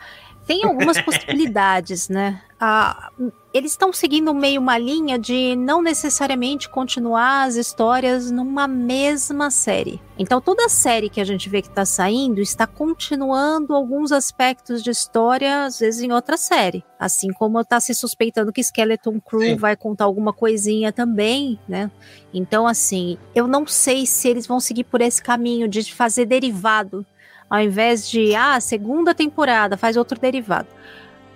Tem 0.48 0.66
algumas 0.66 1.00
possibilidades, 1.06 2.10
né? 2.10 2.42
Ah, 2.60 3.12
eles 3.54 3.72
estão 3.72 3.94
seguindo 3.94 4.34
meio 4.34 4.60
uma 4.60 4.78
linha 4.78 5.18
de 5.20 5.56
não 5.56 5.82
necessariamente 5.82 6.70
continuar 6.70 7.44
as 7.44 7.56
histórias 7.56 8.32
numa 8.32 8.68
mesma 8.68 9.52
série. 9.52 10.02
Então, 10.18 10.42
toda 10.42 10.70
série 10.70 11.10
que 11.10 11.22
a 11.22 11.24
gente 11.24 11.50
vê 11.50 11.62
que 11.62 11.68
está 11.68 11.86
saindo 11.86 12.42
está 12.42 12.66
continuando 12.66 13.76
alguns 13.76 14.12
aspectos 14.12 14.82
de 14.84 14.90
história, 14.90 15.66
às 15.66 15.80
vezes 15.80 16.02
em 16.02 16.12
outra 16.12 16.38
série. 16.38 16.84
Assim 17.00 17.32
como 17.32 17.60
está 17.60 17.80
se 17.80 17.94
suspeitando 17.94 18.52
que 18.52 18.64
Skeleton 18.64 19.20
Crew 19.20 19.42
Sim. 19.42 19.56
vai 19.56 19.76
contar 19.76 20.06
alguma 20.06 20.34
coisinha 20.34 20.92
também, 20.92 21.60
né? 21.68 21.92
Então, 22.34 22.68
assim, 22.68 23.18
eu 23.36 23.48
não 23.48 23.68
sei 23.68 24.06
se 24.06 24.28
eles 24.30 24.48
vão 24.48 24.60
seguir 24.60 24.86
por 24.86 25.02
esse 25.02 25.22
caminho 25.22 25.68
de 25.68 25.94
fazer 25.94 26.26
derivado 26.26 27.06
ao 27.52 27.60
invés 27.60 28.10
de, 28.10 28.34
ah, 28.34 28.58
segunda 28.62 29.14
temporada, 29.14 29.76
faz 29.76 29.98
outro 29.98 30.18
derivado. 30.18 30.70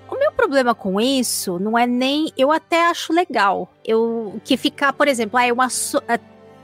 O 0.09 0.17
meu 0.17 0.31
problema 0.31 0.73
com 0.73 1.01
isso 1.01 1.59
não 1.59 1.77
é 1.77 1.85
nem. 1.85 2.31
Eu 2.37 2.53
até 2.53 2.85
acho 2.85 3.11
legal. 3.11 3.69
Eu 3.83 4.39
que 4.45 4.55
ficar, 4.55 4.93
por 4.93 5.09
exemplo, 5.09 5.37
ah, 5.37 5.45
é 5.45 5.51
uma. 5.51 5.67
ah, 6.07 6.19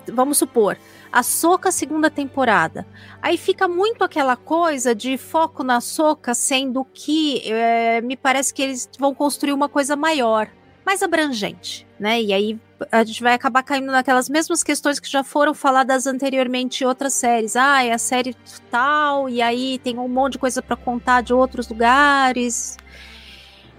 vamos 0.07 0.37
supor, 0.37 0.77
a 1.11 1.21
Soca 1.21 1.69
segunda 1.69 2.09
temporada. 2.09 2.87
Aí 3.21 3.37
fica 3.37 3.67
muito 3.67 4.05
aquela 4.05 4.37
coisa 4.37 4.95
de 4.95 5.17
foco 5.17 5.63
na 5.63 5.81
Soca, 5.81 6.33
sendo 6.33 6.85
que 6.85 7.41
eh, 7.45 7.99
me 7.99 8.15
parece 8.15 8.53
que 8.53 8.61
eles 8.61 8.89
vão 8.97 9.13
construir 9.13 9.51
uma 9.51 9.67
coisa 9.67 9.97
maior, 9.97 10.47
mais 10.85 11.03
abrangente, 11.03 11.85
né? 12.01 12.19
E 12.19 12.33
aí 12.33 12.59
a 12.91 13.03
gente 13.03 13.21
vai 13.21 13.35
acabar 13.35 13.61
caindo 13.61 13.91
naquelas 13.91 14.27
mesmas 14.27 14.63
questões 14.63 14.99
que 14.99 15.07
já 15.07 15.23
foram 15.23 15.53
faladas 15.53 16.07
anteriormente 16.07 16.83
em 16.83 16.87
outras 16.87 17.13
séries. 17.13 17.55
Ah, 17.55 17.83
é 17.83 17.91
a 17.91 17.97
série 17.99 18.35
tal, 18.71 19.29
e 19.29 19.39
aí 19.39 19.77
tem 19.83 19.99
um 19.99 20.07
monte 20.07 20.33
de 20.33 20.39
coisa 20.39 20.63
pra 20.63 20.75
contar 20.75 21.21
de 21.21 21.31
outros 21.31 21.69
lugares. 21.69 22.75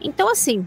Então, 0.00 0.30
assim, 0.30 0.64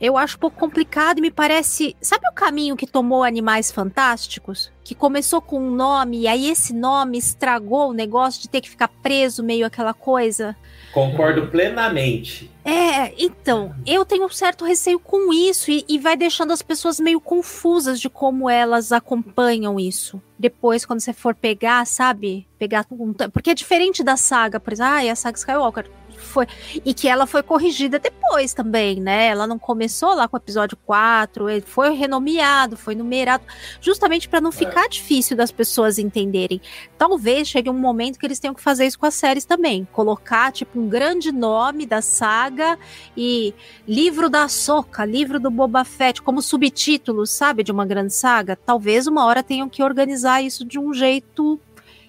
eu 0.00 0.16
acho 0.16 0.36
um 0.36 0.40
pouco 0.40 0.58
complicado 0.58 1.18
e 1.18 1.22
me 1.22 1.30
parece. 1.30 1.96
Sabe 2.00 2.28
o 2.28 2.34
caminho 2.34 2.76
que 2.76 2.86
tomou 2.86 3.22
Animais 3.22 3.70
Fantásticos? 3.70 4.70
Que 4.84 4.94
começou 4.94 5.40
com 5.40 5.58
um 5.58 5.70
nome, 5.70 6.20
e 6.20 6.28
aí 6.28 6.48
esse 6.48 6.72
nome 6.72 7.18
estragou 7.18 7.90
o 7.90 7.92
negócio 7.92 8.40
de 8.40 8.48
ter 8.48 8.60
que 8.60 8.70
ficar 8.70 8.88
preso, 8.88 9.42
meio 9.42 9.66
aquela 9.66 9.92
coisa. 9.92 10.56
Concordo 10.92 11.48
plenamente. 11.48 12.50
É, 12.64 13.12
então, 13.22 13.74
eu 13.86 14.04
tenho 14.04 14.24
um 14.24 14.28
certo 14.28 14.64
receio 14.64 14.98
com 14.98 15.32
isso 15.32 15.70
e, 15.70 15.84
e 15.88 15.98
vai 15.98 16.16
deixando 16.16 16.52
as 16.52 16.62
pessoas 16.62 16.98
meio 16.98 17.20
confusas 17.20 18.00
de 18.00 18.08
como 18.08 18.48
elas 18.48 18.92
acompanham 18.92 19.78
isso. 19.78 20.20
Depois, 20.38 20.84
quando 20.84 21.00
você 21.00 21.12
for 21.12 21.34
pegar, 21.34 21.86
sabe? 21.86 22.46
Pegar 22.58 22.86
um. 22.90 23.12
Porque 23.12 23.50
é 23.50 23.54
diferente 23.54 24.02
da 24.02 24.16
saga, 24.16 24.58
por 24.58 24.72
exemplo, 24.72 24.92
ah, 24.92 25.04
e 25.04 25.10
a 25.10 25.14
saga 25.14 25.38
Skywalker. 25.38 25.90
Foi, 26.18 26.46
e 26.84 26.92
que 26.92 27.08
ela 27.08 27.26
foi 27.26 27.42
corrigida 27.42 27.98
depois 27.98 28.52
também, 28.52 29.00
né? 29.00 29.26
Ela 29.26 29.46
não 29.46 29.58
começou 29.58 30.14
lá 30.14 30.26
com 30.26 30.36
o 30.36 30.40
episódio 30.40 30.76
4, 30.84 31.48
ele 31.48 31.60
foi 31.60 31.94
renomeado, 31.94 32.76
foi 32.76 32.94
numerado, 32.94 33.44
justamente 33.80 34.28
para 34.28 34.40
não 34.40 34.50
ficar 34.50 34.88
difícil 34.88 35.36
das 35.36 35.50
pessoas 35.50 35.98
entenderem. 35.98 36.60
Talvez 36.98 37.48
chegue 37.48 37.70
um 37.70 37.78
momento 37.78 38.18
que 38.18 38.26
eles 38.26 38.38
tenham 38.38 38.54
que 38.54 38.62
fazer 38.62 38.86
isso 38.86 38.98
com 38.98 39.06
as 39.06 39.14
séries 39.14 39.44
também. 39.44 39.86
Colocar, 39.92 40.52
tipo, 40.52 40.78
um 40.78 40.88
grande 40.88 41.32
nome 41.32 41.86
da 41.86 42.02
saga 42.02 42.78
e 43.16 43.54
livro 43.86 44.28
da 44.28 44.48
Soca, 44.48 45.04
livro 45.04 45.38
do 45.38 45.50
Boba 45.50 45.84
Fett, 45.84 46.22
como 46.22 46.42
subtítulos, 46.42 47.30
sabe, 47.30 47.62
de 47.62 47.72
uma 47.72 47.86
grande 47.86 48.14
saga. 48.14 48.56
Talvez 48.56 49.06
uma 49.06 49.24
hora 49.24 49.42
tenham 49.42 49.68
que 49.68 49.82
organizar 49.82 50.42
isso 50.42 50.64
de 50.64 50.78
um 50.78 50.92
jeito 50.92 51.60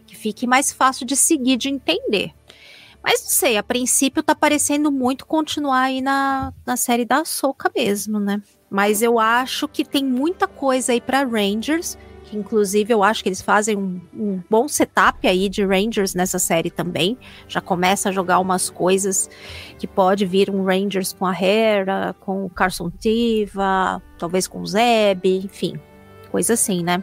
que 0.05 0.15
fique 0.15 0.47
mais 0.47 0.71
fácil 0.71 1.05
de 1.05 1.15
seguir, 1.15 1.57
de 1.57 1.69
entender. 1.69 2.36
Mas 3.09 3.23
não 3.23 3.29
sei, 3.29 3.55
a 3.55 3.63
princípio 3.63 4.21
tá 4.21 4.35
parecendo 4.35 4.91
muito 4.91 5.25
continuar 5.25 5.83
aí 5.83 6.01
na, 6.01 6.53
na 6.65 6.75
série 6.75 7.05
da 7.05 7.23
Soca 7.23 7.71
mesmo, 7.73 8.19
né? 8.19 8.41
Mas 8.69 9.01
eu 9.01 9.17
acho 9.17 9.65
que 9.65 9.85
tem 9.85 10.03
muita 10.03 10.45
coisa 10.45 10.91
aí 10.91 10.99
para 10.99 11.23
Rangers, 11.23 11.97
que 12.25 12.35
inclusive 12.35 12.93
eu 12.93 13.01
acho 13.01 13.23
que 13.23 13.29
eles 13.29 13.41
fazem 13.41 13.77
um, 13.77 14.01
um, 14.13 14.43
bom 14.49 14.67
setup 14.67 15.25
aí 15.25 15.47
de 15.47 15.63
Rangers 15.63 16.13
nessa 16.13 16.37
série 16.37 16.69
também. 16.69 17.17
Já 17.47 17.61
começa 17.61 18.09
a 18.09 18.11
jogar 18.11 18.39
umas 18.39 18.69
coisas 18.69 19.29
que 19.79 19.87
pode 19.87 20.25
vir 20.25 20.49
um 20.49 20.65
Rangers 20.65 21.13
com 21.13 21.25
a 21.25 21.33
Hera, 21.33 22.13
com 22.19 22.43
o 22.43 22.49
Carson 22.49 22.89
Tiva, 22.89 24.03
talvez 24.19 24.49
com 24.49 24.59
o 24.59 24.67
Zeb, 24.67 25.25
enfim, 25.25 25.79
coisa 26.29 26.55
assim, 26.55 26.83
né? 26.83 27.01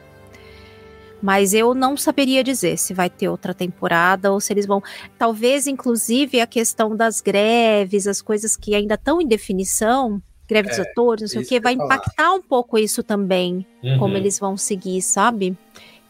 Mas 1.25 1.55
eu 1.55 1.75
não 1.75 1.97
saberia 1.97 2.45
dizer 2.45 2.77
se 2.77 2.93
vai 2.93 3.09
ter 3.09 3.31
outra 3.31 3.55
temporada 3.55 4.31
ou 4.31 4.39
se 4.41 4.53
eles 4.53 4.67
vão. 4.67 4.83
Talvez, 5.19 5.67
inclusive, 5.67 6.39
a 6.39 6.47
questão 6.47 6.95
das 6.95 7.23
greves, 7.23 8.07
as 8.07 8.21
coisas 8.21 8.55
que 8.57 8.75
ainda 8.75 8.95
estão 8.95 9.23
em 9.23 9.27
definição, 9.27 10.21
greve 10.47 10.69
dos 10.69 10.79
É, 10.79 10.83
atores, 10.83 11.23
não 11.23 11.29
sei 11.29 11.39
o 11.39 11.41
isso 11.41 11.49
que, 11.49 11.59
vai 11.61 11.75
falar. 11.77 11.95
impactar 11.97 12.31
um 12.35 12.43
pouco 12.43 12.77
isso 12.77 13.03
também, 13.03 13.67
Uhum. 13.83 13.99
como 13.99 14.17
eles 14.19 14.39
vão 14.39 14.55
seguir, 14.55 15.01
sabe? 15.01 15.57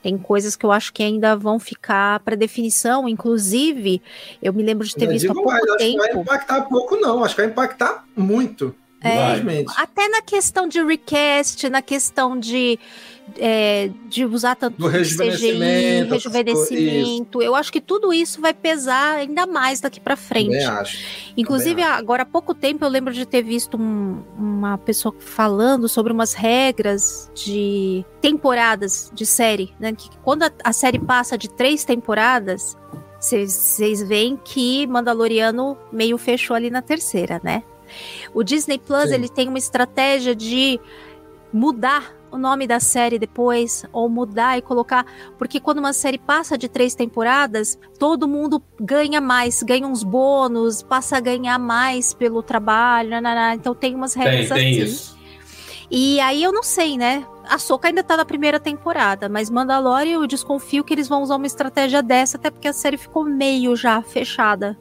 Tem 0.03 0.19
coisas 0.19 0.57
que 0.57 0.67
eu 0.67 0.73
acho 0.73 0.93
que 0.93 1.03
ainda 1.05 1.37
vão 1.37 1.61
ficar 1.61 2.19
para 2.21 2.35
definição. 2.37 3.09
Inclusive, 3.09 4.03
eu 4.43 4.53
me 4.53 4.65
lembro 4.65 4.85
de 4.87 4.97
ter 4.97 5.05
Eu 5.07 5.11
visto 5.13 5.31
há 5.31 5.35
pouco 5.35 5.49
mais, 5.49 5.63
acho 5.63 5.77
que 5.79 5.85
tempo. 5.85 5.99
vai 6.03 6.23
impactar 6.23 6.63
pouco, 6.63 6.97
não. 6.97 7.23
Acho 7.25 7.37
que 7.37 7.41
vai 7.43 7.51
impactar 7.53 8.05
muito. 8.17 8.75
É. 9.05 9.65
Até 9.77 10.09
na 10.09 10.23
questão 10.23 10.67
de 10.67 10.83
recast, 10.83 11.69
na 11.69 11.83
questão 11.83 12.39
de, 12.39 12.79
é, 13.39 13.91
de 14.09 14.25
usar 14.25 14.55
tanto 14.57 14.79
Do 14.79 14.89
rejuvenescimento, 14.89 16.07
CGI, 16.07 16.11
rejuvenescimento. 16.13 17.43
Eu 17.43 17.55
acho 17.55 17.71
que 17.73 17.81
tudo 17.81 18.13
isso 18.13 18.41
vai 18.41 18.55
pesar 18.55 19.17
ainda 19.17 19.47
mais 19.47 19.81
daqui 19.81 20.01
para 20.01 20.17
frente. 20.17 20.47
Também 20.53 20.65
acho. 20.65 20.99
Inclusive, 21.37 21.71
Também 21.73 21.85
acho. 21.85 21.99
agora 21.99 22.23
há 22.23 22.27
pouco 22.27 22.55
tempo 22.55 22.85
eu 22.85 22.89
lembro 22.89 23.13
de 23.13 23.27
ter 23.27 23.43
visto 23.43 23.77
um- 23.77 24.23
uma 24.39 24.79
pessoa 24.79 25.15
falando 25.19 25.89
sobre 25.89 26.13
umas 26.13 26.33
regras 26.33 27.31
de 27.35 28.05
temporadas 28.21 29.11
de 29.15 29.27
série, 29.27 29.73
né? 29.79 29.93
Que 29.93 30.09
quando 30.23 30.45
a, 30.45 30.51
a 30.65 30.73
série 30.73 30.99
passa 30.99 31.37
de 31.37 31.49
três 31.51 31.85
temporadas, 31.85 32.77
vocês 33.21 34.03
veem 34.07 34.39
que 34.43 34.87
Mandaloriano 34.87 35.77
meio 35.93 36.17
fechou 36.19 36.55
ali 36.57 36.71
na 36.71 36.83
terceira, 36.83 37.41
né? 37.43 37.63
O 38.33 38.43
Disney 38.43 38.79
Plus 38.79 39.09
Sim. 39.09 39.15
ele 39.15 39.29
tem 39.29 39.49
uma 39.49 39.59
estratégia 39.59 40.35
de 40.35 40.81
mudar 41.53 42.13
o 42.35 42.39
nome 42.39 42.67
da 42.67 42.81
série 42.81 43.17
depois, 43.17 43.85
ou 43.93 44.09
mudar 44.09 44.59
e 44.59 44.63
colocar. 44.63 45.07
Porque 45.39 45.61
quando 45.61 45.79
uma 45.79 45.93
série 45.93 46.19
passa 46.19 46.59
de 46.59 46.69
três 46.69 46.93
temporadas, 46.93 47.79
todo 47.97 48.27
mundo 48.27 48.61
ganha 48.81 49.21
mais, 49.21 49.63
ganha 49.63 49.87
uns 49.87 50.03
bônus, 50.03 50.83
passa 50.83 51.17
a 51.17 51.21
ganhar 51.21 51.61
mais 51.61 52.13
pelo 52.13 52.43
trabalho. 52.43 53.11
Nananá. 53.11 53.55
Então 53.55 53.73
tem 53.73 53.95
umas 53.95 54.15
regras 54.15 54.49
Tem, 54.49 54.57
tem 54.59 54.83
assim. 54.83 54.83
isso. 54.83 55.15
E 55.89 56.19
aí 56.19 56.43
eu 56.43 56.51
não 56.51 56.65
sei, 56.65 56.99
né? 56.99 57.25
A 57.49 57.57
Soca 57.57 57.87
ainda 57.87 58.03
tá 58.03 58.17
na 58.17 58.25
primeira 58.25 58.59
temporada, 58.59 59.29
mas 59.29 59.49
Mandalorian 59.49 60.15
eu 60.15 60.27
desconfio 60.27 60.83
que 60.83 60.93
eles 60.93 61.07
vão 61.07 61.23
usar 61.23 61.37
uma 61.37 61.47
estratégia 61.47 62.03
dessa, 62.03 62.37
até 62.37 62.51
porque 62.51 62.67
a 62.67 62.73
série 62.73 62.97
ficou 62.97 63.25
meio 63.25 63.77
já 63.77 64.03
fechada 64.03 64.77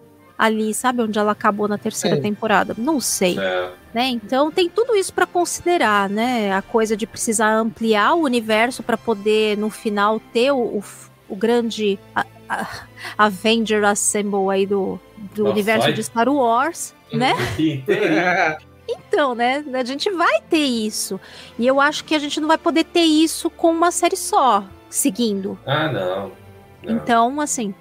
ali, 0.45 0.74
sabe? 0.74 1.02
Onde 1.02 1.18
ela 1.18 1.32
acabou 1.32 1.68
na 1.68 1.78
terceira 1.78 2.18
É. 2.18 2.20
temporada. 2.20 2.76
Não 2.78 2.99
sei 2.99 3.40
É. 3.40 3.72
né? 3.94 4.07
Então 4.07 4.52
tem 4.52 4.70
tudo 4.70 4.95
isso 4.95 5.14
para 5.14 5.26
considerar, 5.26 6.10
né? 6.10 6.52
A 6.52 6.61
coisa 6.61 6.98
de 6.98 7.07
precisar 7.07 7.53
ampliar 7.53 8.14
o 8.15 8.24
universo 8.24 8.84
para 8.84 8.98
poder 8.98 9.57
no 9.57 9.70
final 9.70 10.20
ter 10.20 10.52
o, 10.52 10.57
o, 10.57 10.84
o 11.30 11.36
grande 11.36 11.98
a- 12.15 12.26
a- 12.49 12.68
Avenger 13.18 13.84
Assemble 13.86 14.49
aí 14.52 14.65
do, 14.65 14.99
do 15.34 15.44
Nossa, 15.44 15.53
universo 15.53 15.94
de 15.94 16.03
Star 16.03 16.28
Wars, 16.28 16.94
né? 17.11 17.34
Sim, 17.56 17.82
tem. 17.86 17.99
Então, 18.86 19.34
né? 19.34 19.64
A 19.74 19.84
gente 19.86 20.11
vai 20.11 20.41
ter 20.41 20.57
isso. 20.65 21.18
E 21.57 21.65
eu 21.65 21.80
acho 21.80 22.03
que 22.03 22.14
a 22.14 22.20
gente 22.20 22.41
não 22.41 22.49
vai 22.49 22.57
poder 22.57 22.84
ter 22.84 23.03
isso 23.03 23.49
com 23.49 23.72
uma 23.72 23.91
série 23.91 24.18
só, 24.18 24.65
seguindo. 24.90 25.57
Ah, 25.65 25.88
não. 25.90 26.32
não. 26.84 26.95
Então, 26.95 27.40
assim, 27.40 27.74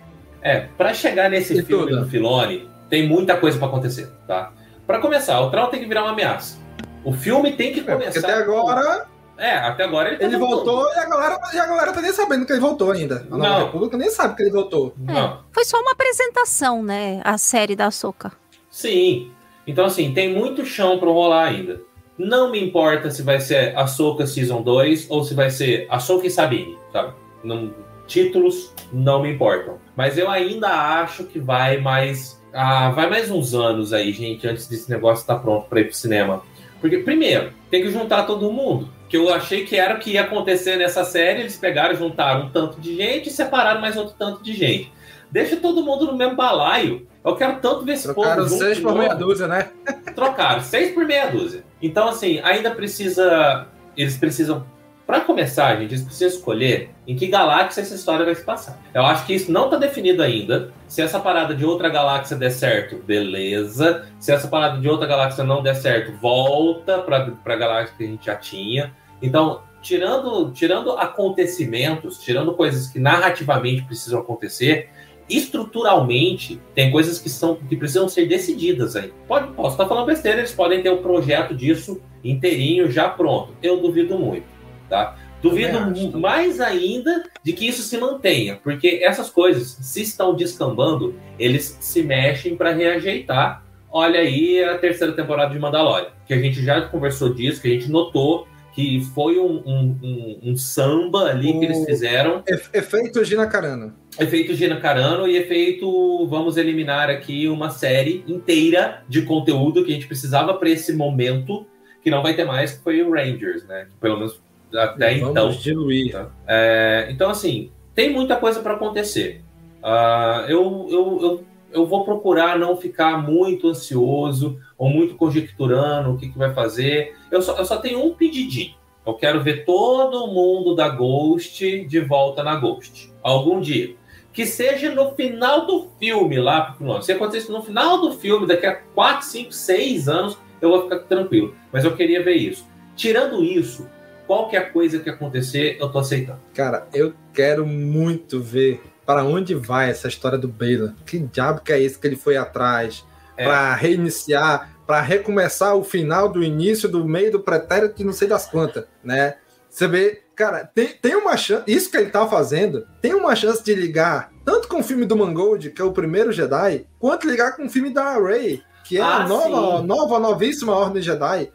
É, 0.42 0.60
pra 0.76 0.92
chegar 0.92 1.30
nesse 1.30 1.56
E 1.58 1.62
filme 1.62 1.86
tudo? 1.90 2.00
do 2.04 2.10
Filoni, 2.10 2.68
tem 2.90 3.08
muita 3.08 3.36
coisa 3.36 3.58
pra 3.58 3.68
acontecer, 3.68 4.08
tá? 4.26 4.52
Pra 4.86 4.98
começar, 4.98 5.40
o 5.40 5.50
Troll 5.50 5.68
tem 5.68 5.80
que 5.80 5.86
virar 5.86 6.02
uma 6.02 6.12
ameaça. 6.12 6.58
O 7.04 7.12
filme 7.12 7.52
tem 7.52 7.72
que 7.72 7.80
É, 7.80 7.82
porque 7.84 7.98
começar. 8.06 8.20
até 8.28 8.34
agora 8.34 9.06
É, 9.38 9.52
até 9.56 9.84
agora 9.84 10.08
ele 10.10 10.18
tá 10.18 10.24
ele 10.26 10.36
voltou 10.36 10.86
e 10.92 10.98
a 10.98 11.08
galera, 11.08 11.40
e 11.54 11.58
a 11.58 11.66
galera 11.66 11.92
tá 11.92 12.00
nem 12.02 12.12
sabendo 12.12 12.44
que 12.46 12.52
ele 12.52 12.60
voltou 12.60 12.90
ainda. 12.92 13.26
A 13.30 13.36
Nova 13.36 13.48
Não. 13.48 13.64
República 13.66 13.96
nem 13.96 14.10
sabe 14.10 14.36
que 14.36 14.42
ele 14.42 14.50
voltou. 14.50 14.94
Não. 14.98 15.40
foi 15.52 15.64
só 15.64 15.78
uma 15.80 15.92
apresentação, 15.92 16.82
né? 16.82 17.20
A 17.24 17.38
série 17.38 17.74
da 17.74 17.90
Soca. 17.90 18.32
Sim. 18.70 19.30
Então, 19.66 19.84
assim, 19.84 20.12
tem 20.12 20.32
muito 20.34 20.64
chão 20.66 20.98
pra 20.98 21.08
rolar 21.08 21.44
ainda. 21.46 21.80
Não 22.18 22.50
me 22.50 22.62
importa 22.62 23.10
se 23.10 23.22
vai 23.22 23.40
ser 23.40 23.76
a 23.76 23.86
Soca 23.86 24.26
Season 24.26 24.60
2 24.62 25.06
ou 25.10 25.24
se 25.24 25.34
vai 25.34 25.50
ser 25.50 25.86
a 25.90 25.98
Soca 25.98 26.26
e 26.26 26.30
Sabine, 26.30 26.76
sabe? 26.92 27.12
Não, 27.42 27.72
títulos 28.06 28.72
não 28.92 29.22
me 29.22 29.32
importam. 29.32 29.78
Mas 29.96 30.18
eu 30.18 30.30
ainda 30.30 30.68
acho 30.68 31.24
que 31.24 31.38
vai 31.38 31.78
mais. 31.78 32.40
Ah, 32.52 32.90
vai 32.90 33.08
mais 33.08 33.30
uns 33.30 33.54
anos 33.54 33.92
aí, 33.92 34.12
gente, 34.12 34.46
antes 34.46 34.66
desse 34.66 34.90
negócio 34.90 35.22
estar 35.22 35.36
pronto 35.36 35.68
pra 35.68 35.80
ir 35.80 35.84
pro 35.84 35.94
cinema. 35.94 36.42
Porque, 36.80 36.98
primeiro, 36.98 37.52
tem 37.70 37.82
que 37.82 37.90
juntar 37.90 38.24
todo 38.24 38.52
mundo. 38.52 38.88
Que 39.08 39.16
eu 39.16 39.32
achei 39.32 39.64
que 39.64 39.76
era 39.76 39.94
o 39.94 39.98
que 39.98 40.12
ia 40.12 40.22
acontecer 40.22 40.76
nessa 40.76 41.04
série. 41.04 41.40
Eles 41.40 41.56
pegaram, 41.56 41.94
juntaram 41.94 42.46
um 42.46 42.50
tanto 42.50 42.80
de 42.80 42.96
gente 42.96 43.28
e 43.28 43.32
separaram 43.32 43.80
mais 43.80 43.96
outro 43.96 44.14
tanto 44.18 44.42
de 44.42 44.52
gente. 44.52 44.92
Deixa 45.30 45.56
todo 45.56 45.84
mundo 45.84 46.06
no 46.06 46.16
mesmo 46.16 46.34
balaio. 46.34 47.06
Eu 47.24 47.36
quero 47.36 47.60
tanto 47.60 47.84
ver 47.84 47.92
esse 47.92 48.12
Trocaram 48.12 48.36
povo 48.36 48.48
junto 48.48 48.64
seis 48.64 48.80
por 48.80 48.94
meia 48.94 49.14
dúzia, 49.14 49.46
né? 49.46 49.70
Trocaram, 50.14 50.60
seis 50.60 50.92
por 50.92 51.06
meia 51.06 51.26
dúzia. 51.30 51.64
Então, 51.80 52.08
assim, 52.08 52.40
ainda 52.40 52.70
precisa. 52.70 53.66
Eles 53.96 54.16
precisam. 54.16 54.66
Pra 55.12 55.20
começar, 55.20 55.76
gente, 55.76 55.90
eles 55.90 56.04
precisam 56.04 56.28
escolher 56.28 56.88
em 57.06 57.14
que 57.14 57.26
galáxia 57.26 57.82
essa 57.82 57.94
história 57.94 58.24
vai 58.24 58.34
se 58.34 58.42
passar. 58.42 58.80
Eu 58.94 59.04
acho 59.04 59.26
que 59.26 59.34
isso 59.34 59.52
não 59.52 59.68
tá 59.68 59.76
definido 59.76 60.22
ainda. 60.22 60.72
Se 60.88 61.02
essa 61.02 61.20
parada 61.20 61.54
de 61.54 61.66
outra 61.66 61.90
galáxia 61.90 62.34
der 62.34 62.48
certo, 62.48 62.96
beleza. 62.96 64.08
Se 64.18 64.32
essa 64.32 64.48
parada 64.48 64.80
de 64.80 64.88
outra 64.88 65.06
galáxia 65.06 65.44
não 65.44 65.62
der 65.62 65.74
certo, 65.74 66.18
volta 66.18 67.00
pra, 67.00 67.30
pra 67.30 67.56
galáxia 67.56 67.94
que 67.94 68.04
a 68.04 68.06
gente 68.06 68.24
já 68.24 68.36
tinha. 68.36 68.94
Então, 69.20 69.60
tirando, 69.82 70.50
tirando 70.50 70.92
acontecimentos, 70.92 72.18
tirando 72.18 72.54
coisas 72.54 72.86
que 72.86 72.98
narrativamente 72.98 73.82
precisam 73.82 74.18
acontecer, 74.18 74.88
estruturalmente 75.28 76.60
tem 76.74 76.90
coisas 76.90 77.18
que 77.18 77.28
são 77.28 77.56
que 77.56 77.76
precisam 77.76 78.08
ser 78.08 78.26
decididas 78.26 78.96
aí. 78.96 79.12
Pode, 79.28 79.52
posso 79.52 79.72
estar 79.72 79.86
falando 79.86 80.06
besteira, 80.06 80.38
eles 80.38 80.52
podem 80.52 80.82
ter 80.82 80.88
o 80.90 81.02
projeto 81.02 81.54
disso 81.54 82.00
inteirinho 82.24 82.90
já 82.90 83.08
pronto. 83.08 83.54
Eu 83.62 83.80
duvido 83.80 84.18
muito, 84.18 84.44
tá? 84.92 85.16
Duvido 85.40 85.78
acho, 85.78 86.18
mais 86.18 86.60
ainda 86.60 87.24
de 87.42 87.52
que 87.54 87.66
isso 87.66 87.82
se 87.82 87.96
mantenha, 87.98 88.60
porque 88.62 89.00
essas 89.02 89.28
coisas, 89.30 89.76
se 89.80 90.02
estão 90.02 90.34
descambando, 90.36 91.14
eles 91.38 91.76
se 91.80 92.02
mexem 92.02 92.54
para 92.54 92.72
reajeitar. 92.72 93.64
Olha 93.90 94.20
aí 94.20 94.62
a 94.62 94.76
terceira 94.78 95.12
temporada 95.14 95.52
de 95.52 95.58
Mandalorian, 95.58 96.08
que 96.26 96.34
a 96.34 96.38
gente 96.38 96.62
já 96.62 96.82
conversou 96.82 97.32
disso, 97.34 97.60
que 97.60 97.68
a 97.68 97.70
gente 97.72 97.90
notou 97.90 98.46
que 98.74 99.02
foi 99.14 99.38
um, 99.38 99.62
um- 99.66 99.98
um- 100.02 100.38
um 100.52 100.56
samba 100.56 101.24
ali 101.30 101.52
que 101.58 101.64
eles 101.64 101.78
O- 101.78 101.84
fizeram 101.84 102.42
Efe- 102.48 102.70
Efeito 102.78 103.22
Gina 103.24 103.46
Carano. 103.46 103.92
efeito 104.18 104.54
Gina 104.54 104.76
Carano 104.80 105.26
e 105.28 105.36
efeito 105.36 106.26
vamos 106.26 106.56
eliminar 106.56 107.10
aqui 107.10 107.48
uma 107.48 107.68
série 107.68 108.24
inteira 108.26 109.02
de 109.08 109.22
conteúdo 109.22 109.84
que 109.84 109.90
a 109.90 109.94
gente 109.94 110.06
precisava 110.06 110.54
para 110.54 110.70
esse 110.70 110.94
momento 110.94 111.66
que 112.02 112.10
não 112.10 112.22
vai 112.22 112.34
ter 112.34 112.44
mais 112.46 112.72
que 112.72 112.82
foi 112.82 113.02
o 113.02 113.12
Rangers, 113.12 113.64
né? 113.66 113.88
Pelo 114.00 114.16
menos 114.16 114.40
até 114.74 115.18
Vamos 115.18 115.30
então. 115.30 115.50
diluir. 115.50 116.26
É, 116.46 117.08
então 117.10 117.30
assim 117.30 117.70
tem 117.94 118.10
muita 118.10 118.36
coisa 118.36 118.60
para 118.60 118.74
acontecer. 118.74 119.42
Ah, 119.82 120.46
eu, 120.48 120.86
eu, 120.90 121.18
eu, 121.20 121.44
eu 121.72 121.86
vou 121.86 122.04
procurar 122.04 122.58
não 122.58 122.76
ficar 122.76 123.22
muito 123.22 123.68
ansioso 123.68 124.58
ou 124.78 124.88
muito 124.88 125.14
conjecturando 125.14 126.12
o 126.12 126.16
que, 126.16 126.28
que 126.28 126.38
vai 126.38 126.54
fazer. 126.54 127.16
Eu 127.30 127.42
só, 127.42 127.56
eu 127.56 127.64
só 127.64 127.76
tenho 127.76 128.04
um 128.04 128.14
pedidinho. 128.14 128.74
Eu 129.04 129.14
quero 129.14 129.42
ver 129.42 129.64
todo 129.64 130.28
mundo 130.28 130.76
da 130.76 130.88
Ghost 130.88 131.84
de 131.86 132.00
volta 132.00 132.42
na 132.42 132.54
Ghost. 132.54 133.12
Algum 133.22 133.60
dia. 133.60 133.96
Que 134.32 134.46
seja 134.46 134.94
no 134.94 135.14
final 135.14 135.66
do 135.66 135.88
filme 135.98 136.38
lá 136.38 136.62
pro 136.62 136.78
final. 136.78 137.02
Se 137.02 137.12
acontecer 137.12 137.52
no 137.52 137.62
final 137.62 138.00
do 138.00 138.12
filme, 138.12 138.46
daqui 138.46 138.64
a 138.64 138.76
4, 138.76 139.26
5, 139.26 139.52
6 139.52 140.08
anos, 140.08 140.38
eu 140.60 140.70
vou 140.70 140.84
ficar 140.84 141.00
tranquilo. 141.00 141.54
Mas 141.72 141.84
eu 141.84 141.94
queria 141.96 142.22
ver 142.22 142.36
isso. 142.36 142.66
Tirando 142.94 143.42
isso, 143.42 143.88
qualquer 144.32 144.72
coisa 144.72 144.98
que 144.98 145.10
acontecer, 145.10 145.76
eu 145.78 145.90
tô 145.90 145.98
aceitando. 145.98 146.40
Cara, 146.54 146.86
eu 146.94 147.12
quero 147.34 147.66
muito 147.66 148.40
ver 148.40 148.80
para 149.04 149.24
onde 149.24 149.54
vai 149.54 149.90
essa 149.90 150.08
história 150.08 150.38
do 150.38 150.48
Baylor. 150.48 150.92
Que 151.04 151.18
diabo 151.18 151.60
que 151.60 151.70
é 151.72 151.78
isso 151.78 151.98
que 152.00 152.06
ele 152.06 152.16
foi 152.16 152.36
atrás? 152.36 153.04
É. 153.36 153.44
Pra 153.44 153.74
reiniciar, 153.74 154.74
pra 154.86 155.00
recomeçar 155.02 155.74
o 155.76 155.84
final 155.84 156.28
do 156.30 156.42
início, 156.42 156.88
do 156.88 157.04
meio 157.06 157.30
do 157.32 157.40
pretérito, 157.40 157.94
que 157.94 158.04
não 158.04 158.12
sei 158.12 158.26
das 158.28 158.46
quantas, 158.46 158.84
né? 159.04 159.36
Você 159.68 159.86
vê, 159.88 160.22
cara, 160.34 160.64
tem, 160.64 160.88
tem 160.88 161.14
uma 161.14 161.36
chance. 161.36 161.64
Isso 161.66 161.90
que 161.90 161.96
ele 161.98 162.10
tá 162.10 162.26
fazendo, 162.26 162.86
tem 163.02 163.14
uma 163.14 163.34
chance 163.36 163.62
de 163.62 163.74
ligar 163.74 164.30
tanto 164.44 164.66
com 164.68 164.80
o 164.80 164.82
filme 164.82 165.04
do 165.04 165.16
Mangold, 165.16 165.70
que 165.70 165.80
é 165.82 165.84
o 165.84 165.92
primeiro 165.92 166.32
Jedi, 166.32 166.86
quanto 166.98 167.28
ligar 167.28 167.54
com 167.56 167.66
o 167.66 167.70
filme 167.70 167.90
da 167.90 168.14
Rey, 168.18 168.62
que 168.84 168.96
é 168.98 169.00
Ah, 169.02 169.16
a 169.24 169.28
nova, 169.28 169.80
sim. 169.80 169.86
nova, 169.86 170.18
novíssima 170.18 170.74
Ordem 170.74 171.02
Jedi. 171.02 171.50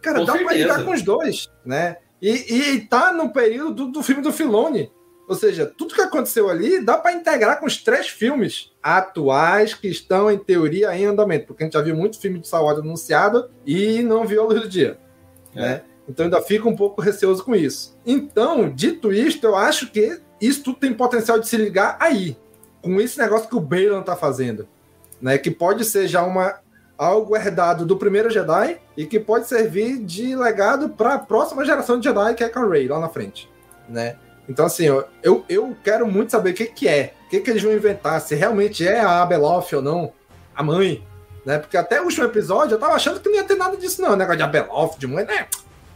Cara, 0.00 0.20
Com 0.20 0.24
dá 0.26 0.32
pra 0.32 0.40
certeza. 0.48 0.62
ligar 0.62 0.84
com 0.84 0.92
os 0.92 1.02
dois, 1.02 1.50
né? 1.64 1.96
E, 2.20 2.30
e 2.30 2.80
tá 2.80 3.12
no 3.12 3.32
período 3.32 3.74
do, 3.74 3.92
do 3.92 4.02
filme 4.02 4.22
do 4.22 4.32
Filone. 4.32 4.90
Ou 5.28 5.34
seja, 5.34 5.66
tudo 5.66 5.94
que 5.94 6.00
aconteceu 6.00 6.48
ali 6.48 6.82
dá 6.82 6.96
pra 6.96 7.12
integrar 7.12 7.60
com 7.60 7.66
os 7.66 7.76
três 7.76 8.08
filmes 8.08 8.72
atuais 8.82 9.74
que 9.74 9.86
estão, 9.86 10.30
em 10.30 10.38
teoria, 10.38 10.96
em 10.96 11.04
andamento. 11.04 11.46
Porque 11.46 11.62
a 11.62 11.66
gente 11.66 11.74
já 11.74 11.82
viu 11.82 11.94
muito 11.94 12.18
filme 12.18 12.38
de 12.38 12.48
Wars 12.50 12.78
anunciado 12.78 13.50
e 13.66 14.02
não 14.02 14.26
viu 14.26 14.42
a 14.42 14.46
luz 14.46 14.62
do 14.62 14.68
dia. 14.68 14.98
É. 15.54 15.60
Né? 15.60 15.82
Então 16.08 16.24
ainda 16.24 16.40
fico 16.40 16.66
um 16.66 16.74
pouco 16.74 17.02
receoso 17.02 17.44
com 17.44 17.54
isso. 17.54 17.94
Então, 18.06 18.70
dito 18.70 19.12
isto, 19.12 19.46
eu 19.46 19.54
acho 19.54 19.90
que 19.90 20.18
isso 20.40 20.62
tudo 20.62 20.78
tem 20.78 20.94
potencial 20.94 21.38
de 21.38 21.46
se 21.46 21.58
ligar 21.58 21.98
aí. 22.00 22.34
Com 22.80 22.98
esse 22.98 23.18
negócio 23.18 23.50
que 23.50 23.56
o 23.56 23.60
Balan 23.60 24.02
tá 24.02 24.16
fazendo. 24.16 24.66
Né? 25.20 25.36
Que 25.36 25.50
pode 25.50 25.84
ser 25.84 26.08
já 26.08 26.22
uma, 26.22 26.58
algo 26.98 27.36
herdado 27.36 27.86
do 27.86 27.96
primeiro 27.96 28.28
Jedi 28.28 28.78
e 28.96 29.06
que 29.06 29.20
pode 29.20 29.46
servir 29.46 29.98
de 29.98 30.34
legado 30.34 30.88
para 30.88 31.14
a 31.14 31.18
próxima 31.18 31.64
geração 31.64 31.98
de 32.00 32.08
Jedi, 32.08 32.34
que 32.34 32.42
é 32.42 32.52
a 32.52 32.66
Rey, 32.66 32.88
lá 32.88 32.98
na 32.98 33.08
frente. 33.08 33.48
Né? 33.88 34.16
Então, 34.48 34.66
assim, 34.66 34.84
eu, 35.22 35.44
eu, 35.48 35.76
quero 35.84 36.06
muito 36.06 36.32
saber 36.32 36.50
o 36.50 36.54
que, 36.54 36.66
que 36.66 36.88
é. 36.88 37.14
O 37.26 37.30
que, 37.30 37.40
que 37.40 37.50
eles 37.50 37.62
vão 37.62 37.72
inventar. 37.72 38.20
Se 38.20 38.34
realmente 38.34 38.86
é 38.86 38.98
a 38.98 39.22
Abeloth 39.22 39.72
ou 39.74 39.82
não. 39.82 40.12
A 40.54 40.62
mãe. 40.62 41.06
Né? 41.44 41.58
Porque 41.58 41.76
até 41.76 42.00
o 42.00 42.04
último 42.04 42.24
episódio 42.24 42.74
eu 42.74 42.78
tava 42.78 42.94
achando 42.94 43.20
que 43.20 43.28
não 43.28 43.36
ia 43.36 43.44
ter 43.44 43.56
nada 43.56 43.76
disso, 43.76 44.02
não. 44.02 44.16
Negócio 44.16 44.38
de 44.38 44.42
Abeloth, 44.42 44.98
de 44.98 45.06
mãe, 45.06 45.24
né? 45.24 45.46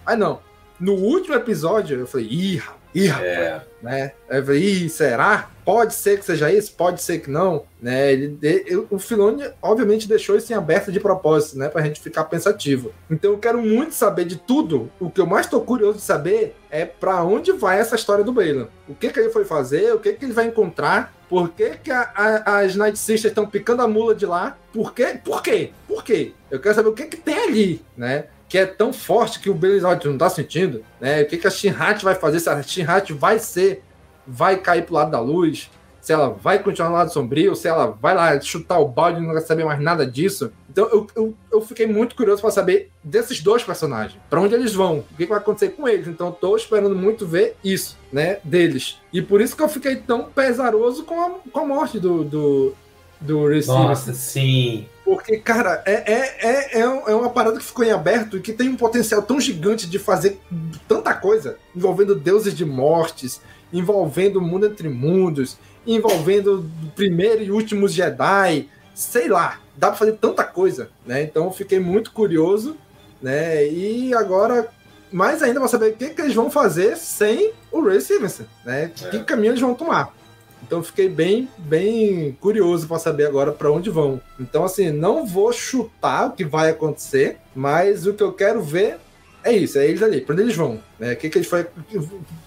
Aí 0.07 0.17
não. 0.17 0.41
No 0.79 0.95
último 0.95 1.35
episódio, 1.35 2.01
eu 2.01 2.07
falei, 2.07 2.27
ih, 2.27 2.57
rapaz, 2.59 2.82
ih, 2.95 3.07
rapaz, 3.07 3.27
É. 3.29 3.61
né? 3.83 4.13
Eu 4.29 4.45
falei, 4.45 4.63
ih, 4.63 4.89
será? 4.89 5.51
Pode 5.65 5.95
ser 5.95 6.19
que 6.19 6.25
seja 6.25 6.51
isso, 6.53 6.73
pode 6.75 7.01
ser 7.01 7.21
que 7.21 7.31
não, 7.31 7.65
né? 7.81 8.13
Ele, 8.13 8.37
ele- 8.43 8.87
o 8.91 8.99
Filoni, 8.99 9.45
obviamente, 9.63 10.09
deixou 10.09 10.37
isso 10.37 10.53
em 10.53 10.57
aberto 10.57 10.91
de 10.91 10.99
propósito, 10.99 11.57
né? 11.57 11.69
Pra 11.69 11.83
gente 11.83 12.01
ficar 12.01 12.25
pensativo. 12.25 12.93
Então 13.11 13.33
eu 13.33 13.39
quero 13.39 13.63
muito 13.63 13.95
saber 13.95 14.25
de 14.25 14.37
tudo. 14.37 14.91
O 14.99 15.09
que 15.09 15.21
eu 15.21 15.27
mais 15.27 15.47
tô 15.47 15.61
curioso 15.61 15.99
de 15.99 16.05
saber 16.05 16.57
é 16.71 16.85
pra 16.85 17.23
onde 17.23 17.53
vai 17.53 17.79
essa 17.79 17.95
história 17.95 18.25
do 18.25 18.33
Balen. 18.33 18.67
O 18.89 18.95
que 18.95 19.11
que 19.11 19.21
ele 19.21 19.31
foi 19.31 19.45
fazer, 19.45 19.95
o 19.95 20.01
que 20.01 20.13
que 20.15 20.25
ele 20.25 20.33
vai 20.33 20.47
encontrar, 20.47 21.15
por 21.29 21.51
que, 21.51 21.71
que 21.83 21.91
a- 21.93 22.11
a- 22.15 22.59
as 22.59 22.75
Night 22.75 22.99
Sisters 22.99 23.27
estão 23.31 23.47
picando 23.47 23.83
a 23.83 23.89
mula 23.89 24.15
de 24.17 24.27
lá, 24.27 24.59
por 24.73 24.93
quê? 24.93 25.19
Por 25.25 25.43
quê? 25.43 25.71
Por 25.87 26.03
quê? 26.05 26.33
Eu 26.51 26.59
quero 26.61 26.75
saber 26.75 26.89
o 26.89 26.93
que 26.93 27.05
que 27.07 27.17
tem 27.17 27.39
ali, 27.39 27.83
né? 27.97 28.25
Que 28.53 28.59
é 28.59 28.67
tão 28.67 28.93
forte 28.93 29.41
que 29.41 29.49
o 29.49 29.55
Belizard 29.55 30.07
não 30.07 30.19
tá 30.19 30.29
sentindo, 30.29 30.85
né? 31.01 31.23
O 31.23 31.27
que, 31.27 31.39
que 31.39 31.47
a 31.47 31.51
Shinhat 31.51 32.05
vai 32.05 32.15
fazer? 32.15 32.39
Se 32.39 32.51
a 32.51 32.63
Shinhat 32.63 33.11
vai 33.11 33.39
ser, 33.39 33.83
vai 34.27 34.59
cair 34.59 34.85
pro 34.85 34.93
lado 34.93 35.11
da 35.11 35.19
luz, 35.19 35.71
se 36.03 36.13
ela 36.13 36.29
vai 36.29 36.63
continuar 36.63 36.91
no 36.91 36.97
lado 36.97 37.11
sombrio, 37.11 37.57
se 37.57 37.67
ela 37.67 37.87
vai 37.87 38.15
lá 38.15 38.39
chutar 38.43 38.79
o 38.79 38.87
balde 38.87 39.21
e 39.21 39.27
não 39.27 39.33
vai 39.33 39.41
saber 39.41 39.65
mais 39.65 39.81
nada 39.81 40.07
disso. 40.07 40.53
Então 40.69 40.87
eu, 40.93 41.07
eu, 41.17 41.35
eu 41.51 41.63
fiquei 41.63 41.87
muito 41.87 42.15
curioso 42.15 42.43
para 42.43 42.51
saber 42.51 42.91
desses 43.03 43.41
dois 43.41 43.65
personagens, 43.65 44.21
para 44.29 44.39
onde 44.39 44.55
eles 44.55 44.75
vão, 44.75 44.99
o 44.99 45.17
que, 45.17 45.25
que 45.25 45.31
vai 45.31 45.39
acontecer 45.39 45.71
com 45.71 45.89
eles. 45.89 46.07
Então 46.07 46.27
eu 46.27 46.33
tô 46.35 46.55
esperando 46.55 46.95
muito 46.95 47.27
ver 47.27 47.57
isso, 47.65 47.97
né, 48.13 48.37
deles. 48.45 49.01
E 49.15 49.23
por 49.23 49.41
isso 49.41 49.57
que 49.57 49.63
eu 49.63 49.69
fiquei 49.71 49.97
tão 49.97 50.25
pesaroso 50.25 51.05
com 51.05 51.19
a, 51.19 51.31
com 51.51 51.61
a 51.61 51.65
morte 51.65 51.99
do, 51.99 52.23
do, 52.23 52.75
do 53.23 53.47
Receiver. 53.49 53.81
Nossa, 53.83 54.13
sim. 54.15 54.87
Porque, 55.05 55.37
cara, 55.39 55.83
é, 55.85 55.93
é, 56.13 56.37
é, 56.41 56.81
é 56.81 56.89
um- 56.89 57.09
é 57.09 57.15
uma 57.15 57.31
parada 57.31 57.59
que 57.59 57.65
ficou 57.65 57.85
em 57.85 57.91
aberto 57.91 58.37
e 58.37 58.41
que 58.41 58.53
tem 58.53 58.69
um 58.69 58.77
potencial 58.77 59.21
tão 59.23 59.41
gigante 59.41 59.87
de 59.89 59.99
fazer 59.99 60.41
tanta 60.89 61.13
coisa, 61.15 61.57
envolvendo 61.75 62.15
deuses 62.15 62.55
de 62.55 62.65
mortes, 62.65 63.41
envolvendo 63.73 64.37
o 64.37 64.43
mundo 64.43 64.67
entre 64.67 64.89
mundos, 64.89 65.57
envolvendo 65.87 66.61
o 66.85 66.91
primeiro 66.95 67.43
e 67.43 67.51
últimos 67.51 67.93
Jedi, 67.93 68.69
sei 68.95 69.29
lá, 69.29 69.59
dá 69.77 69.89
pra 69.89 69.97
fazer 69.97 70.13
tanta 70.13 70.45
coisa, 70.45 70.89
né? 71.07 71.23
Então 71.23 71.45
eu 71.45 71.51
fiquei 71.51 71.81
muito 71.81 72.13
curioso, 72.13 72.77
né? 73.21 73.67
E 73.67 74.15
agora, 74.15 74.69
mais 75.11 75.43
ainda, 75.43 75.59
vou 75.59 75.69
saber 75.69 75.93
o 75.93 75.97
que, 75.97 76.11
que 76.11 76.21
eles 76.23 76.35
vão 76.35 76.51
fazer 76.51 76.97
sem 76.97 77.53
o 77.73 77.81
Ray 77.83 78.01
Stevenson, 78.01 78.45
né? 78.65 78.93
Que 79.11 79.19
caminho 79.25 79.51
eles 79.53 79.61
vão 79.61 79.75
tomar. 79.75 80.15
Então 80.63 80.79
eu 80.79 80.85
fiquei 80.85 81.09
bem, 81.09 81.49
bem 81.59 82.37
curioso 82.41 82.87
para 82.87 82.99
saber 82.99 83.27
agora 83.27 83.53
para 83.53 83.71
onde 83.71 83.91
vão. 83.91 84.21
Então 84.39 84.65
assim, 84.65 84.91
não 84.91 85.27
vou 85.27 85.53
chutar 85.53 86.29
o 86.29 86.33
que 86.33 86.45
vai 86.45 86.71
acontecer, 86.71 87.39
mas 87.55 88.07
o 88.07 88.15
que 88.15 88.23
eu 88.23 88.33
quero 88.33 88.63
ver 88.63 88.97
é 89.45 89.53
isso, 89.53 89.79
é 89.79 89.87
eles 89.87 90.03
ali, 90.03 90.21
para 90.21 90.35
onde 90.35 90.43
eles 90.43 90.57
vão, 90.57 90.81
né? 90.99 91.15
O 91.15 91.17
que 91.17 91.29
que 91.29 91.39
eles 91.39 91.49
foi, 91.49 91.67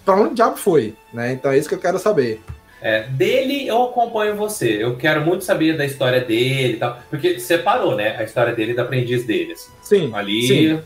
para 0.04 0.16
onde 0.16 0.32
o 0.32 0.34
diabo 0.34 0.56
foi, 0.56 0.94
né? 1.12 1.32
Então 1.32 1.50
é 1.50 1.58
isso 1.58 1.68
que 1.68 1.74
eu 1.74 1.80
quero 1.80 1.98
saber. 1.98 2.40
É, 2.80 3.02
dele 3.08 3.66
eu 3.66 3.82
acompanho 3.84 4.36
você. 4.36 4.82
Eu 4.82 4.96
quero 4.96 5.20
muito 5.24 5.44
saber 5.44 5.76
da 5.76 5.84
história 5.84 6.20
dele 6.20 6.74
e 6.74 6.76
tal. 6.76 6.98
Porque 7.10 7.40
separou, 7.40 7.96
né? 7.96 8.16
A 8.16 8.22
história 8.22 8.54
dele 8.54 8.74
da 8.74 8.82
aprendiz 8.82 9.24
deles. 9.24 9.72
Sim. 9.82 10.10
Ali 10.14 10.46
sim. 10.46 10.80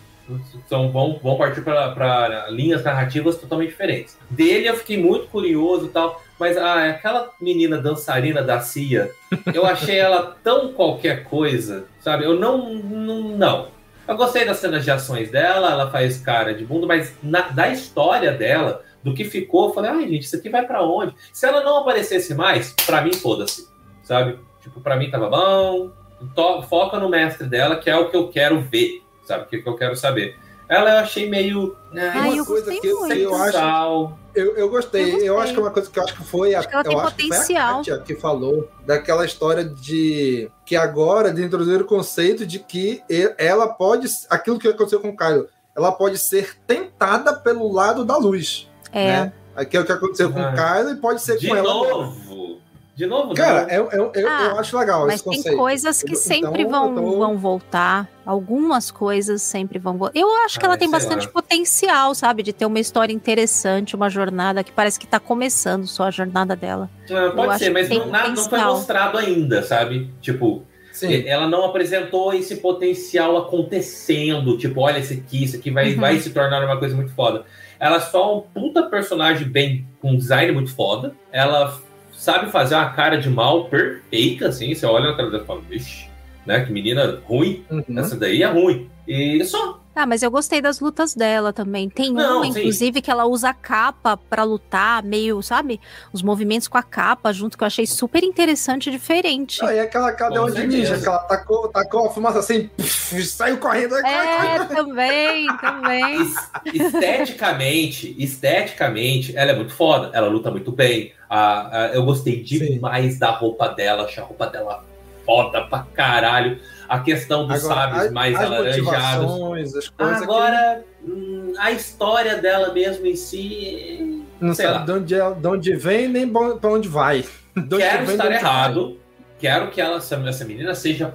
são, 0.69 0.90
vão, 0.90 1.19
vão 1.23 1.36
partir 1.36 1.62
para 1.62 2.48
linhas 2.51 2.82
narrativas 2.85 3.36
totalmente 3.36 3.70
diferentes. 3.70 4.16
Dele 4.31 4.69
eu 4.69 4.77
fiquei 4.77 4.97
muito 4.97 5.27
curioso 5.27 5.86
e 5.86 5.90
tal. 5.90 6.23
Mas 6.41 6.57
ah, 6.57 6.89
aquela 6.89 7.31
menina 7.41 7.77
dançarina 7.79 8.43
da 8.43 8.59
CIA, 8.61 9.11
eu 9.53 9.67
achei 9.67 9.99
ela 9.99 10.37
tão 10.43 10.73
qualquer 10.73 11.25
coisa, 11.25 11.85
sabe? 12.01 12.25
Eu 12.25 12.35
não. 12.41 12.75
Não. 12.75 13.23
não. 13.37 13.69
Eu 14.09 14.17
gostei 14.17 14.45
das 14.47 14.57
cenas 14.57 14.83
de 14.83 14.91
ações 14.91 15.31
dela, 15.31 15.71
ela 15.71 15.91
faz 15.91 16.19
cara 16.19 16.53
de 16.55 16.65
bunda, 16.65 16.87
mas 16.87 17.15
na- 17.23 17.51
da 17.51 17.69
história 17.69 18.33
dela, 18.33 18.83
do 19.05 19.15
que 19.15 19.25
ficou, 19.25 19.69
eu 19.69 19.75
falei, 19.75 19.91
ai, 19.91 20.09
gente, 20.09 20.23
isso 20.23 20.35
aqui 20.37 20.49
vai 20.49 20.67
pra 20.67 20.83
onde? 20.83 21.15
Se 21.33 21.47
ela 21.47 21.62
não 21.62 21.77
aparecesse 21.77 22.35
mais, 22.35 22.73
pra 22.87 23.03
mim, 23.03 23.12
foda-se, 23.12 23.69
sabe? 24.03 24.39
Tipo, 24.62 24.81
pra 24.81 24.97
mim 24.97 25.11
tava 25.11 25.29
bom, 25.29 25.91
to- 26.35 26.62
foca 26.62 26.99
no 26.99 27.09
mestre 27.09 27.47
dela, 27.47 27.77
que 27.77 27.89
é 27.89 27.97
o 27.97 28.11
que 28.11 28.17
eu 28.17 28.29
quero 28.29 28.61
ver, 28.62 29.03
sabe? 29.25 29.47
Que 29.47 29.57
é 29.57 29.59
o 29.61 29.62
que 29.62 29.69
eu 29.69 29.77
quero 29.77 29.95
saber. 29.95 30.37
Ela 30.71 30.91
eu 30.93 30.99
achei 30.99 31.29
meio. 31.29 31.77
né, 31.93 32.13
Ai, 32.15 32.29
uma 32.29 32.37
eu 32.37 32.47
coisa 32.47 32.65
gostei 32.71 32.81
que 32.81 32.87
eu, 32.87 33.01
muito. 33.01 33.15
eu 33.17 33.35
acho. 33.35 34.13
Eu, 34.35 34.57
eu 34.57 34.71
gostei. 34.71 35.15
Eu 35.17 35.25
Eu, 35.25 35.41
acho 35.41 35.53
que 35.53 35.59
é 35.59 35.63
uma 35.63 35.71
coisa 35.73 35.91
que 35.91 35.99
eu 35.99 36.05
acho 36.05 36.15
que 36.15 36.23
foi 36.25 36.55
a, 36.55 36.61
Acho 36.61 36.69
que 36.69 36.75
ela 36.75 36.85
tem 36.85 36.93
eu 36.93 37.01
acho 37.01 37.17
que 37.17 37.23
foi 37.27 37.37
a 37.37 37.39
potencial. 37.41 37.77
Kátia 37.79 37.99
que 37.99 38.15
falou 38.15 38.69
daquela 38.87 39.25
história 39.25 39.65
de 39.65 40.49
que 40.65 40.77
agora 40.77 41.33
de 41.33 41.43
introduzir 41.43 41.83
o 41.83 41.85
conceito 41.85 42.47
de 42.47 42.61
que 42.61 43.03
ela 43.37 43.67
pode 43.67 44.07
aquilo 44.31 44.59
que 44.61 44.69
aconteceu 44.69 45.01
com 45.01 45.09
o 45.09 45.17
Kylo, 45.17 45.49
ela 45.77 45.91
pode 45.91 46.17
ser 46.19 46.57
tentada 46.67 47.35
pelo 47.35 47.73
lado 47.73 48.05
da 48.05 48.17
luz, 48.17 48.69
É. 48.93 49.07
né? 49.07 49.33
Aqui 49.57 49.77
é 49.77 49.81
o 49.81 49.85
que 49.85 49.91
aconteceu 49.93 50.33
com 50.33 50.39
o 50.39 50.45
Ah. 50.45 50.53
Kylo 50.55 50.91
e 50.93 50.97
pode 50.97 51.21
ser 51.21 51.37
De 51.37 51.49
com 51.49 51.57
ela. 51.57 51.69
novo! 51.69 52.61
De 53.01 53.06
novo, 53.06 53.32
Cara, 53.32 53.62
não. 53.62 53.70
eu, 53.70 53.90
eu, 53.93 54.12
eu, 54.14 54.28
Ah, 54.28 54.48
eu 54.52 54.59
acho 54.59 54.78
legal 54.78 55.06
Mas 55.06 55.14
esse 55.14 55.24
tem 55.24 55.36
conceito. 55.39 55.56
coisas 55.56 56.02
que 56.02 56.12
Eu- 56.12 56.16
sempre 56.16 56.62
então, 56.64 56.93
vão, 56.94 57.02
eu 57.06 57.10
tô- 57.12 57.18
vão 57.18 57.39
voltar. 57.39 58.06
Algumas 58.27 58.90
coisas 58.90 59.40
sempre 59.40 59.78
vão 59.78 59.97
voltar. 59.97 60.18
Eu 60.18 60.28
acho 60.44 60.59
que 60.60 60.66
Ah, 60.66 60.68
ela 60.68 60.77
tem 60.77 60.90
bastante 60.90 61.24
lá. 61.24 61.32
potencial, 61.32 62.14
sabe? 62.14 62.43
De 62.43 62.52
ter 62.52 62.66
uma 62.66 62.78
história 62.78 63.10
interessante, 63.10 63.97
uma 63.97 64.10
jornada 64.10 64.62
que 64.62 64.70
parece 64.70 65.01
que 65.01 65.06
tá 65.06 65.18
começando 65.18 65.86
só 65.86 66.05
a 66.05 66.10
jornada 66.10 66.55
dela. 66.55 66.90
Ah, 67.10 67.14
eu 67.14 67.35
pode 67.35 67.48
acho 67.52 67.59
ser, 67.60 67.64
que 67.64 67.70
mas 67.70 67.89
tem 67.89 67.98
não, 68.01 68.06
na- 68.09 68.28
não 68.28 68.36
foi 68.36 68.59
mostrado 68.59 69.16
ainda, 69.16 69.62
sabe? 69.62 70.10
Tipo, 70.20 70.62
Sim. 70.93 71.27
ela 71.27 71.48
não 71.48 71.64
apresentou 71.64 72.35
esse 72.35 72.56
potencial 72.56 73.35
acontecendo. 73.39 74.59
Tipo, 74.59 74.82
olha 74.82 74.98
esse 74.98 75.14
aqui, 75.14 75.44
isso 75.44 75.56
aqui 75.56 75.70
vai, 75.70 75.94
Uhum. 75.94 76.01
vai 76.01 76.18
se 76.18 76.28
tornar 76.28 76.62
uma 76.62 76.77
coisa 76.78 76.94
muito 76.94 77.14
foda. 77.14 77.44
Ela 77.78 77.97
é 77.97 78.01
só 78.01 78.36
um 78.36 78.40
puta 78.43 78.82
personagem 78.82 79.48
bem, 79.48 79.86
com 80.02 80.10
um 80.10 80.16
design 80.18 80.52
muito 80.52 80.74
foda. 80.74 81.14
Ela 81.32 81.81
sabe 82.21 82.53
fazer 82.53 82.75
uma 82.75 82.91
cara 82.91 83.17
de 83.17 83.31
mal 83.31 83.65
perfeita, 83.65 84.49
assim. 84.49 84.75
Você 84.75 84.85
olha 84.85 85.11
na 85.11 85.17
cara 85.17 85.31
dela 85.31 85.43
e 85.43 85.47
fala, 85.47 85.63
vixe, 85.63 86.07
né? 86.45 86.63
Que 86.63 86.71
menina 86.71 87.19
ruim. 87.25 87.65
Uhum. 87.71 87.99
Essa 87.99 88.15
daí 88.15 88.43
é 88.43 88.47
ruim. 88.47 88.91
E 89.09 89.43
só. 89.43 89.80
Ah, 89.95 90.07
mas 90.07 90.23
eu 90.23 90.31
gostei 90.31 90.62
das 90.62 90.79
lutas 90.81 91.15
dela 91.15 91.53
também. 91.53 91.89
Tem 91.91 92.12
Não, 92.12 92.37
uma, 92.39 92.45
sim. 92.45 92.51
inclusive, 92.61 93.03
que 93.03 93.11
ela 93.11 93.27
usa 93.27 93.51
a 93.51 93.55
capa 93.55 94.17
pra 94.17 94.45
lutar, 94.45 95.03
meio, 95.03 95.43
sabe? 95.43 95.81
Os 96.12 96.23
movimentos 96.23 96.69
com 96.69 96.79
a 96.79 96.83
capa 96.83 97.33
junto, 97.33 97.59
que 97.59 97.65
eu 97.65 97.67
achei 97.67 97.87
super 97.87 98.23
interessante 98.23 98.89
e 98.89 98.93
diferente. 98.93 99.62
Aí 99.65 99.81
aquela 99.81 100.12
cadeão 100.12 100.47
Com 100.47 100.55
de 100.55 100.67
ninja 100.67 100.97
que 100.99 101.07
ela 101.07 101.19
tacou, 101.19 101.69
tacou 101.69 102.07
a 102.07 102.11
fumaça 102.11 102.39
assim, 102.39 102.69
puf, 102.77 103.23
saiu 103.27 103.59
correndo. 103.59 103.95
ai, 103.97 104.03
corre, 104.03 104.37
corre, 104.37 104.49
É, 104.49 104.77
também, 104.77 105.47
também. 105.59 106.23
Es- 106.23 106.85
esteticamente, 106.95 108.15
esteticamente, 108.19 109.37
ela 109.37 109.51
é 109.51 109.55
muito 109.57 109.75
foda. 109.75 110.11
Ela 110.12 110.29
luta 110.29 110.51
muito 110.51 110.71
bem. 110.73 111.12
A- 111.29 111.85
a- 111.85 111.87
eu 111.89 112.05
gostei 112.05 112.43
demais 112.43 113.19
da 113.19 113.31
roupa 113.31 113.69
dela. 113.69 114.05
Achei 114.05 114.23
a 114.23 114.27
roupa 114.27 114.47
dela 114.47 114.85
foda 115.27 115.62
pra 115.62 115.85
caralho. 115.95 116.59
A 116.91 116.99
questão 116.99 117.47
dos 117.47 117.61
sábios 117.61 118.07
as- 118.07 118.12
mais 118.12 118.35
as 118.35 118.43
alaranjados. 118.43 119.31
as 119.77 119.89
coisas 119.89 119.93
Agora, 119.97 120.83
hum, 121.07 121.53
a 121.57 121.71
história 121.71 122.37
dela 122.39 122.73
mesmo 122.75 123.07
em 123.07 123.15
si. 123.15 123.39
que 123.39 124.25
não 124.41 124.53
sei 124.53 124.67
sabe 124.67 124.87
de 124.87 124.93
onde, 124.93 125.15
é, 125.15 125.31
de 125.33 125.47
onde 125.47 125.77
vem 125.77 126.09
nem 126.09 126.29
pra 126.29 126.69
onde 126.71 126.89
vai. 126.89 127.25
De 127.57 127.77
Quero 127.77 128.07
vem, 128.07 128.17
estar 128.17 128.33
errado. 128.33 128.99
Quero 129.39 129.71
que 129.71 129.81
ela, 129.81 129.99
essa, 129.99 130.17
essa 130.17 130.45
menina 130.45 130.75
seja 130.75 131.15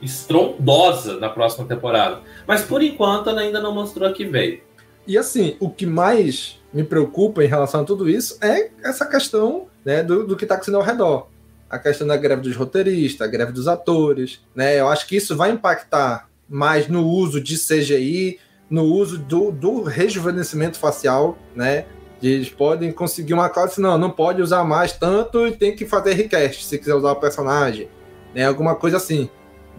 estrondosa 0.00 1.18
na 1.18 1.28
próxima 1.28 1.66
temporada. 1.66 2.20
Mas 2.46 2.62
por 2.62 2.82
enquanto 2.82 3.28
ela 3.28 3.40
ainda 3.40 3.60
não 3.60 3.74
mostrou 3.74 4.08
a 4.08 4.12
que 4.12 4.24
veio. 4.24 4.60
E 5.06 5.16
assim, 5.18 5.56
o 5.60 5.70
que 5.70 5.86
mais 5.86 6.60
me 6.72 6.84
preocupa 6.84 7.42
em 7.42 7.46
relação 7.48 7.80
a 7.80 7.84
tudo 7.84 8.08
isso 8.08 8.38
é 8.40 8.70
essa 8.82 9.06
questão 9.06 9.66
né, 9.84 10.02
do, 10.02 10.26
do 10.26 10.36
que 10.36 10.44
está 10.44 10.54
acontecendo 10.54 10.76
ao 10.76 10.82
redor. 10.82 11.28
A 11.68 11.78
questão 11.78 12.06
da 12.06 12.16
greve 12.16 12.42
dos 12.42 12.56
roteiristas, 12.56 13.26
a 13.26 13.30
greve 13.30 13.52
dos 13.52 13.66
atores. 13.66 14.40
Né? 14.54 14.78
Eu 14.78 14.88
acho 14.88 15.06
que 15.06 15.16
isso 15.16 15.36
vai 15.36 15.50
impactar 15.50 16.28
mais 16.48 16.88
no 16.88 17.04
uso 17.04 17.40
de 17.40 17.56
CGI, 17.58 18.38
no 18.70 18.84
uso 18.84 19.18
do, 19.18 19.50
do 19.50 19.82
rejuvenescimento 19.82 20.78
facial, 20.78 21.36
né? 21.54 21.86
Eles 22.22 22.48
podem 22.48 22.90
conseguir 22.92 23.34
uma 23.34 23.48
classe, 23.48 23.80
não, 23.80 23.98
não 23.98 24.10
pode 24.10 24.40
usar 24.40 24.64
mais 24.64 24.92
tanto 24.92 25.46
e 25.46 25.52
tem 25.52 25.76
que 25.76 25.84
fazer 25.84 26.14
request 26.14 26.64
se 26.64 26.78
quiser 26.78 26.94
usar 26.94 27.12
o 27.12 27.16
personagem. 27.16 27.88
Né? 28.34 28.44
Alguma 28.46 28.74
coisa 28.74 28.96
assim. 28.96 29.28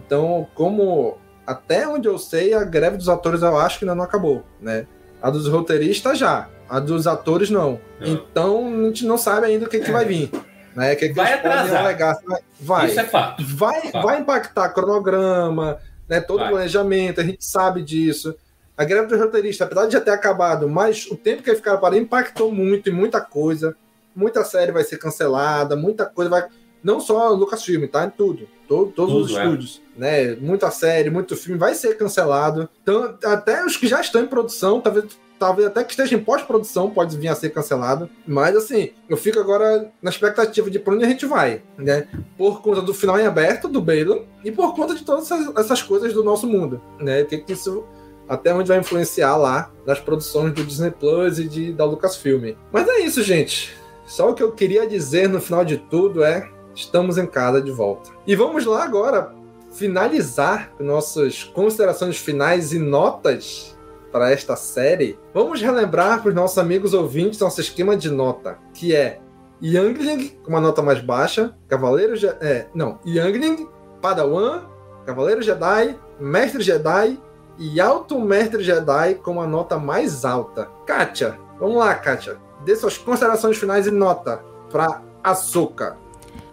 Então, 0.06 0.46
como 0.54 1.18
até 1.46 1.86
onde 1.88 2.06
eu 2.06 2.18
sei, 2.18 2.54
a 2.54 2.62
greve 2.64 2.96
dos 2.96 3.08
atores 3.08 3.42
eu 3.42 3.56
acho 3.56 3.78
que 3.78 3.84
ainda 3.84 3.94
não 3.94 4.04
acabou, 4.04 4.44
né? 4.60 4.86
A 5.20 5.30
dos 5.30 5.48
roteiristas 5.48 6.18
já, 6.18 6.48
a 6.68 6.78
dos 6.78 7.06
atores 7.06 7.50
não. 7.50 7.80
Então 8.00 8.68
a 8.68 8.86
gente 8.86 9.04
não 9.04 9.18
sabe 9.18 9.46
ainda 9.46 9.64
o 9.64 9.68
que, 9.68 9.80
que 9.80 9.90
vai 9.90 10.04
vir. 10.04 10.30
Né? 10.78 10.94
Que, 10.94 11.08
que 11.08 11.14
Vai 11.14 11.32
atrasar. 11.32 11.84
alegar. 11.84 12.16
Vai. 12.60 12.86
Isso 12.86 13.00
é 13.00 13.04
fato. 13.04 13.42
Vai, 13.44 13.90
Fato. 13.90 14.06
vai 14.06 14.20
impactar 14.20 14.68
cronograma, 14.70 15.78
né, 16.08 16.20
todo 16.20 16.38
Vai. 16.38 16.46
o 16.48 16.50
planejamento, 16.52 17.20
a 17.20 17.24
gente 17.24 17.44
sabe 17.44 17.82
disso. 17.82 18.32
A 18.76 18.84
greve 18.84 19.08
dos 19.08 19.18
roteiristas, 19.18 19.66
apesar 19.66 19.86
de 19.86 19.92
já 19.94 20.00
ter 20.00 20.12
acabado, 20.12 20.68
mas 20.68 21.06
o 21.10 21.16
tempo 21.16 21.42
que 21.42 21.50
eles 21.50 21.58
ficaram 21.58 21.80
parados 21.80 22.00
impactou 22.00 22.52
muito 22.52 22.88
em 22.88 22.92
muita 22.92 23.20
coisa. 23.20 23.76
Muita 24.14 24.44
série 24.44 24.70
vai 24.70 24.84
ser 24.84 24.98
cancelada, 24.98 25.74
muita 25.74 26.06
coisa 26.06 26.30
vai. 26.30 26.46
Não 26.82 27.00
só 27.00 27.28
Lucasfilm, 27.30 27.86
tá? 27.88 28.04
Em 28.04 28.10
tudo. 28.10 28.48
Todo, 28.68 28.92
todos 28.92 29.14
os 29.14 29.26
Tudo, 29.28 29.38
é. 29.40 29.44
estúdios. 29.44 29.82
Né? 29.98 30.36
Muita 30.36 30.70
série, 30.70 31.10
muito 31.10 31.36
filme 31.36 31.58
vai 31.58 31.74
ser 31.74 31.98
cancelado. 31.98 32.68
Então, 32.82 33.18
até 33.24 33.64
os 33.64 33.76
que 33.76 33.88
já 33.88 34.00
estão 34.00 34.22
em 34.22 34.28
produção, 34.28 34.80
talvez, 34.80 35.06
talvez 35.38 35.66
até 35.66 35.82
que 35.82 35.90
esteja 35.90 36.14
em 36.14 36.22
pós-produção, 36.22 36.88
pode 36.88 37.18
vir 37.18 37.26
a 37.26 37.34
ser 37.34 37.50
cancelado. 37.50 38.08
Mas 38.24 38.56
assim, 38.56 38.92
eu 39.08 39.16
fico 39.16 39.40
agora 39.40 39.90
na 40.00 40.10
expectativa 40.10 40.70
de 40.70 40.78
por 40.78 40.94
onde 40.94 41.04
a 41.04 41.08
gente 41.08 41.26
vai, 41.26 41.62
né? 41.76 42.06
Por 42.36 42.62
conta 42.62 42.80
do 42.80 42.94
final 42.94 43.18
em 43.18 43.26
aberto 43.26 43.66
do 43.66 43.80
Baylor 43.80 44.24
e 44.44 44.52
por 44.52 44.72
conta 44.72 44.94
de 44.94 45.04
todas 45.04 45.28
essas 45.56 45.82
coisas 45.82 46.14
do 46.14 46.22
nosso 46.22 46.46
mundo, 46.46 46.80
né? 47.00 47.22
O 47.22 47.26
que, 47.26 47.38
que 47.38 47.52
isso 47.52 47.84
até 48.28 48.54
onde 48.54 48.68
vai 48.68 48.78
influenciar 48.78 49.36
lá 49.36 49.70
nas 49.86 49.98
produções 49.98 50.52
do 50.52 50.62
Disney 50.62 50.90
Plus 50.90 51.38
e 51.38 51.48
de, 51.48 51.72
da 51.72 51.84
Lucasfilm. 51.84 52.54
Mas 52.70 52.86
é 52.86 53.00
isso, 53.00 53.22
gente. 53.22 53.74
Só 54.06 54.30
o 54.30 54.34
que 54.34 54.42
eu 54.42 54.52
queria 54.52 54.86
dizer 54.86 55.28
no 55.28 55.40
final 55.40 55.64
de 55.64 55.78
tudo 55.78 56.22
é: 56.22 56.48
estamos 56.74 57.18
em 57.18 57.26
casa 57.26 57.60
de 57.60 57.70
volta. 57.70 58.10
E 58.26 58.36
vamos 58.36 58.64
lá 58.64 58.84
agora 58.84 59.34
finalizar 59.78 60.72
nossas 60.80 61.44
considerações 61.44 62.18
finais 62.18 62.72
e 62.72 62.80
notas 62.80 63.78
para 64.10 64.32
esta 64.32 64.56
série, 64.56 65.18
vamos 65.32 65.62
relembrar 65.62 66.20
para 66.20 66.30
os 66.30 66.34
nossos 66.34 66.58
amigos 66.58 66.94
ouvintes 66.94 67.38
nosso 67.38 67.60
esquema 67.60 67.96
de 67.96 68.10
nota, 68.10 68.58
que 68.74 68.94
é 68.94 69.20
Youngling 69.62 70.30
com 70.42 70.50
uma 70.50 70.60
nota 70.60 70.82
mais 70.82 71.00
baixa, 71.00 71.54
Cavaleiro 71.68 72.16
Je 72.16 72.26
é, 72.26 72.66
não, 72.74 72.98
Youngling, 73.06 73.68
Padawan, 74.02 74.62
Cavaleiro 75.06 75.42
Jedi, 75.42 75.96
Mestre 76.18 76.62
Jedi 76.62 77.20
e 77.56 77.80
Alto 77.80 78.18
Mestre 78.20 78.64
Jedi 78.64 79.14
com 79.14 79.32
uma 79.32 79.46
nota 79.46 79.78
mais 79.78 80.24
alta. 80.24 80.68
Kátia, 80.86 81.38
vamos 81.60 81.76
lá, 81.76 81.94
Kátia. 81.94 82.36
Dê 82.64 82.74
suas 82.74 82.98
considerações 82.98 83.56
finais 83.56 83.86
e 83.86 83.90
nota 83.92 84.42
para 84.70 85.02
Açúcar. 85.22 85.96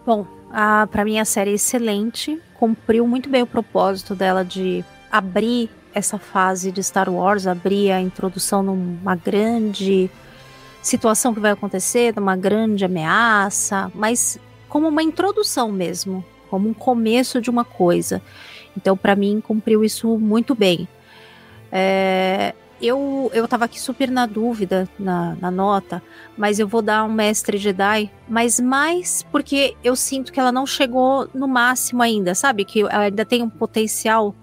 Bom, 0.06 0.26
a, 0.52 0.88
pra 0.88 1.04
mim 1.04 1.20
a 1.20 1.26
série 1.26 1.52
é 1.52 1.54
excelente, 1.54 2.42
cumpriu 2.58 3.08
muito 3.08 3.30
bem 3.30 3.42
o 3.42 3.48
propósito 3.48 4.16
dela 4.16 4.44
de 4.44 4.84
abrir 5.12 5.70
essa 5.94 6.18
fase 6.18 6.72
de 6.72 6.84
Star 6.84 7.10
Wars, 7.10 7.48
abrir 7.48 7.92
a 7.92 8.02
introdução 8.02 8.62
numa 8.62 9.16
grande 9.16 10.10
situação 10.82 11.34
que 11.34 11.40
vai 11.40 11.52
acontecer, 11.52 12.14
numa 12.16 12.36
grande 12.36 12.84
ameaça, 12.84 13.92
mas 13.96 14.38
como 14.68 14.88
uma 14.88 15.02
introdução 15.02 15.72
mesmo, 15.72 16.24
como 16.50 16.70
um 16.70 16.74
começo 16.74 17.42
de 17.42 17.50
uma 17.50 17.64
coisa. 17.64 18.22
Então, 18.76 18.98
para 18.98 19.16
mim, 19.16 19.42
cumpriu 19.42 19.84
isso 19.84 20.18
muito 20.20 20.54
bem. 20.54 20.88
É, 21.72 22.54
eu, 22.82 23.32
eu 23.34 23.48
tava 23.48 23.66
aqui 23.66 23.80
super 23.80 24.10
na 24.12 24.26
dúvida 24.26 24.88
na, 25.00 25.36
na, 25.36 25.50
nota, 25.50 26.02
mas 26.38 26.60
eu 26.60 26.68
vou 26.68 26.82
dar 26.82 27.04
um 27.06 27.12
mestre 27.12 27.58
Jedi, 27.58 28.12
mas 28.28 28.60
mais 28.60 29.24
porque 29.32 29.76
eu 29.84 29.96
sinto 29.96 30.32
que 30.32 30.40
ela 30.40 30.52
não 30.52 30.66
chegou 30.66 31.28
no 31.34 31.48
máximo 31.48 32.02
ainda, 32.02 32.36
sabe? 32.36 32.66
Que 32.66 32.82
ela 32.82 33.06
ainda 33.06 33.26
tem 33.26 33.42
um 33.42 33.50
potencial 33.50 34.36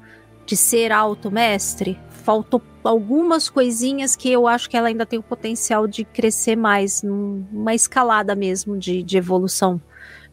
de 0.47 0.57
ser 0.57 0.93
alto 0.93 1.31
mestre. 1.31 1.99
Faltou 2.11 2.63
algumas 2.85 3.49
coisinhas 3.49 4.17
que 4.17 4.31
eu 4.31 4.47
acho 4.47 4.69
que 4.69 4.77
ela 4.77 4.89
ainda 4.89 5.07
tem 5.07 5.19
o 5.19 5.23
potencial 5.23 5.87
de 5.87 6.05
crescer 6.05 6.57
mais, 6.57 7.03
numa 7.03 7.75
escalada 7.75 8.35
mesmo 8.35 8.79
de, 8.79 9.03
de 9.03 9.17
evolução 9.17 9.81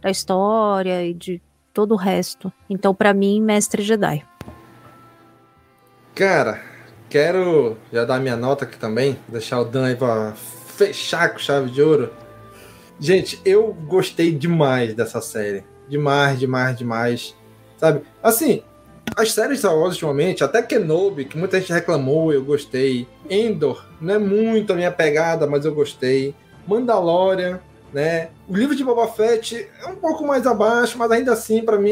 da 0.01 0.09
história 0.09 1.05
e 1.05 1.13
de 1.13 1.41
todo 1.73 1.93
o 1.93 1.97
resto. 1.97 2.51
Então, 2.69 2.93
para 2.93 3.13
mim, 3.13 3.41
mestre 3.41 3.83
Jedi. 3.83 4.25
Cara, 6.15 6.68
Quero 7.09 7.75
já 7.91 8.05
dar 8.05 8.19
minha 8.19 8.35
nota 8.35 8.65
aqui 8.65 8.77
também, 8.77 9.17
deixar 9.27 9.59
o 9.59 9.65
Dan 9.65 9.85
aí 9.85 9.95
pra 9.95 10.33
fechar 10.77 11.29
com 11.29 11.39
chave 11.39 11.71
de 11.71 11.81
ouro. 11.81 12.11
Gente, 12.99 13.41
eu 13.43 13.73
gostei 13.87 14.31
demais 14.31 14.93
dessa 14.93 15.19
série. 15.19 15.63
Demais, 15.87 16.37
demais, 16.37 16.77
demais. 16.77 17.35
Sabe? 17.77 18.01
Assim, 18.21 18.61
as 19.15 19.31
séries 19.31 19.59
Star 19.59 19.75
Wars 19.75 19.93
ultimamente, 19.93 20.43
até 20.43 20.61
Kenobi, 20.61 21.25
que 21.25 21.37
muita 21.37 21.59
gente 21.59 21.73
reclamou, 21.73 22.31
eu 22.31 22.43
gostei. 22.43 23.07
Endor, 23.29 23.85
não 23.99 24.13
é 24.13 24.19
muito 24.19 24.71
a 24.71 24.75
minha 24.75 24.91
pegada, 24.91 25.47
mas 25.47 25.65
eu 25.65 25.73
gostei. 25.73 26.35
Mandalorian, 26.67 27.59
né? 27.93 28.29
O 28.47 28.55
livro 28.55 28.75
de 28.75 28.83
Boba 28.83 29.07
Fett 29.07 29.67
é 29.81 29.87
um 29.87 29.95
pouco 29.95 30.25
mais 30.25 30.45
abaixo, 30.45 30.97
mas 30.97 31.11
ainda 31.11 31.33
assim 31.33 31.63
para 31.63 31.77
mim 31.77 31.91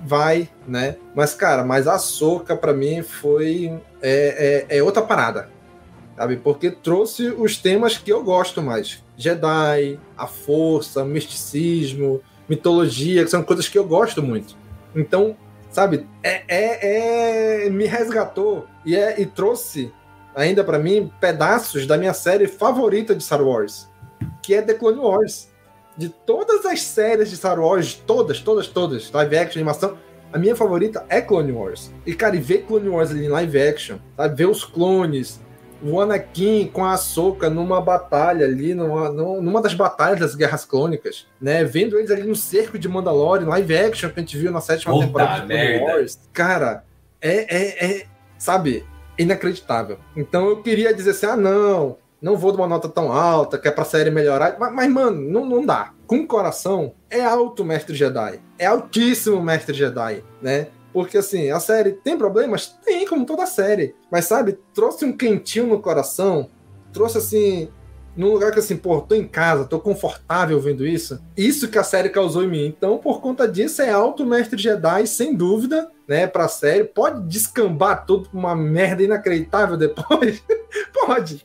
vai, 0.00 0.48
né? 0.66 0.96
Mas 1.14 1.34
cara, 1.34 1.64
mas 1.64 1.86
a 1.86 1.98
Soca 1.98 2.56
para 2.56 2.72
mim 2.72 3.02
foi 3.02 3.78
é, 4.02 4.66
é, 4.68 4.78
é, 4.78 4.82
outra 4.82 5.02
parada, 5.02 5.48
sabe? 6.16 6.36
Porque 6.36 6.70
trouxe 6.70 7.28
os 7.28 7.56
temas 7.56 7.96
que 7.96 8.12
eu 8.12 8.22
gosto 8.22 8.60
mais: 8.60 9.02
Jedi, 9.16 9.98
a 10.16 10.26
força, 10.26 11.04
misticismo, 11.04 12.20
mitologia, 12.48 13.24
que 13.24 13.30
são 13.30 13.42
coisas 13.42 13.68
que 13.68 13.78
eu 13.78 13.84
gosto 13.84 14.22
muito. 14.22 14.56
Então, 14.94 15.36
sabe? 15.70 16.06
É, 16.22 16.42
é, 16.48 17.66
é 17.66 17.70
me 17.70 17.86
resgatou 17.86 18.66
e, 18.84 18.96
é, 18.96 19.20
e 19.20 19.26
trouxe 19.26 19.92
ainda 20.34 20.64
para 20.64 20.78
mim 20.78 21.10
pedaços 21.20 21.86
da 21.86 21.96
minha 21.96 22.14
série 22.14 22.46
favorita 22.48 23.14
de 23.14 23.22
Star 23.22 23.42
Wars 23.42 23.89
que 24.42 24.54
é 24.54 24.62
The 24.62 24.74
Clone 24.74 24.98
Wars. 24.98 25.48
De 25.96 26.08
todas 26.08 26.64
as 26.64 26.82
séries 26.82 27.30
de 27.30 27.36
Star 27.36 27.58
Wars, 27.58 27.94
todas, 27.94 28.40
todas, 28.40 28.66
todas, 28.68 29.10
live 29.10 29.36
action, 29.36 29.58
animação, 29.58 29.98
a 30.32 30.38
minha 30.38 30.54
favorita 30.54 31.04
é 31.08 31.20
Clone 31.20 31.52
Wars. 31.52 31.90
E, 32.06 32.14
cara, 32.14 32.36
e 32.36 32.40
ver 32.40 32.62
Clone 32.62 32.88
Wars 32.88 33.10
ali 33.10 33.26
em 33.26 33.28
live 33.28 33.60
action, 33.60 33.98
sabe? 34.16 34.36
Ver 34.36 34.46
os 34.46 34.64
clones, 34.64 35.40
o 35.82 36.00
Anakin 36.00 36.70
com 36.72 36.84
a 36.84 36.92
Ahsoka 36.92 37.50
numa 37.50 37.80
batalha 37.80 38.46
ali, 38.46 38.74
numa, 38.74 39.10
numa 39.10 39.60
das 39.60 39.74
batalhas 39.74 40.20
das 40.20 40.34
Guerras 40.34 40.64
Clônicas, 40.64 41.26
né? 41.40 41.64
Vendo 41.64 41.98
eles 41.98 42.10
ali 42.10 42.22
no 42.22 42.36
cerco 42.36 42.78
de 42.78 42.88
Mandalorian, 42.88 43.48
live 43.48 43.76
action 43.76 44.10
que 44.10 44.20
a 44.20 44.22
gente 44.22 44.36
viu 44.36 44.52
na 44.52 44.60
sétima 44.60 44.92
Puta 44.92 45.06
temporada 45.06 45.46
de 45.46 45.48
Clone 45.48 45.78
Wars. 45.80 46.18
Cara, 46.32 46.84
é, 47.20 47.56
é, 47.56 47.84
é, 47.84 48.06
sabe, 48.38 48.84
inacreditável. 49.18 49.98
Então 50.16 50.48
eu 50.48 50.62
queria 50.62 50.94
dizer 50.94 51.10
assim, 51.10 51.26
ah, 51.26 51.36
não, 51.36 51.96
não 52.20 52.36
vou 52.36 52.52
dar 52.52 52.58
uma 52.58 52.68
nota 52.68 52.88
tão 52.88 53.12
alta, 53.12 53.58
que 53.58 53.68
é 53.68 53.70
pra 53.70 53.84
série 53.84 54.10
melhorar. 54.10 54.56
Mas, 54.58 54.72
mas, 54.72 54.90
mano, 54.90 55.20
não, 55.20 55.44
não 55.46 55.64
dá. 55.64 55.92
Com 56.06 56.26
coração, 56.26 56.94
é 57.08 57.24
alto 57.24 57.64
Mestre 57.64 57.94
Jedi. 57.94 58.40
É 58.58 58.66
altíssimo 58.66 59.42
Mestre 59.42 59.74
Jedi, 59.74 60.22
né? 60.42 60.68
Porque 60.92 61.18
assim, 61.18 61.50
a 61.50 61.60
série 61.60 61.92
tem 61.92 62.18
problemas? 62.18 62.76
Tem, 62.84 63.06
como 63.06 63.24
toda 63.24 63.46
série. 63.46 63.94
Mas 64.10 64.24
sabe, 64.24 64.58
trouxe 64.74 65.04
um 65.04 65.16
quentinho 65.16 65.66
no 65.66 65.80
coração. 65.80 66.50
Trouxe 66.92 67.18
assim, 67.18 67.68
num 68.16 68.32
lugar 68.32 68.50
que 68.52 68.58
assim, 68.58 68.76
pô, 68.76 69.00
tô 69.00 69.14
em 69.14 69.26
casa, 69.26 69.64
tô 69.64 69.78
confortável 69.78 70.60
vendo 70.60 70.84
isso. 70.84 71.22
Isso 71.36 71.68
que 71.68 71.78
a 71.78 71.84
série 71.84 72.08
causou 72.08 72.42
em 72.42 72.48
mim. 72.48 72.66
Então, 72.66 72.98
por 72.98 73.20
conta 73.20 73.46
disso, 73.46 73.82
é 73.82 73.90
alto 73.90 74.26
Mestre 74.26 74.60
Jedi, 74.60 75.06
sem 75.06 75.34
dúvida, 75.34 75.88
né, 76.08 76.26
pra 76.26 76.48
série. 76.48 76.84
Pode 76.84 77.22
descambar 77.28 78.04
tudo 78.04 78.28
pra 78.28 78.38
uma 78.38 78.56
merda 78.56 79.02
inacreditável 79.02 79.76
depois? 79.76 80.42
Pode. 80.92 81.44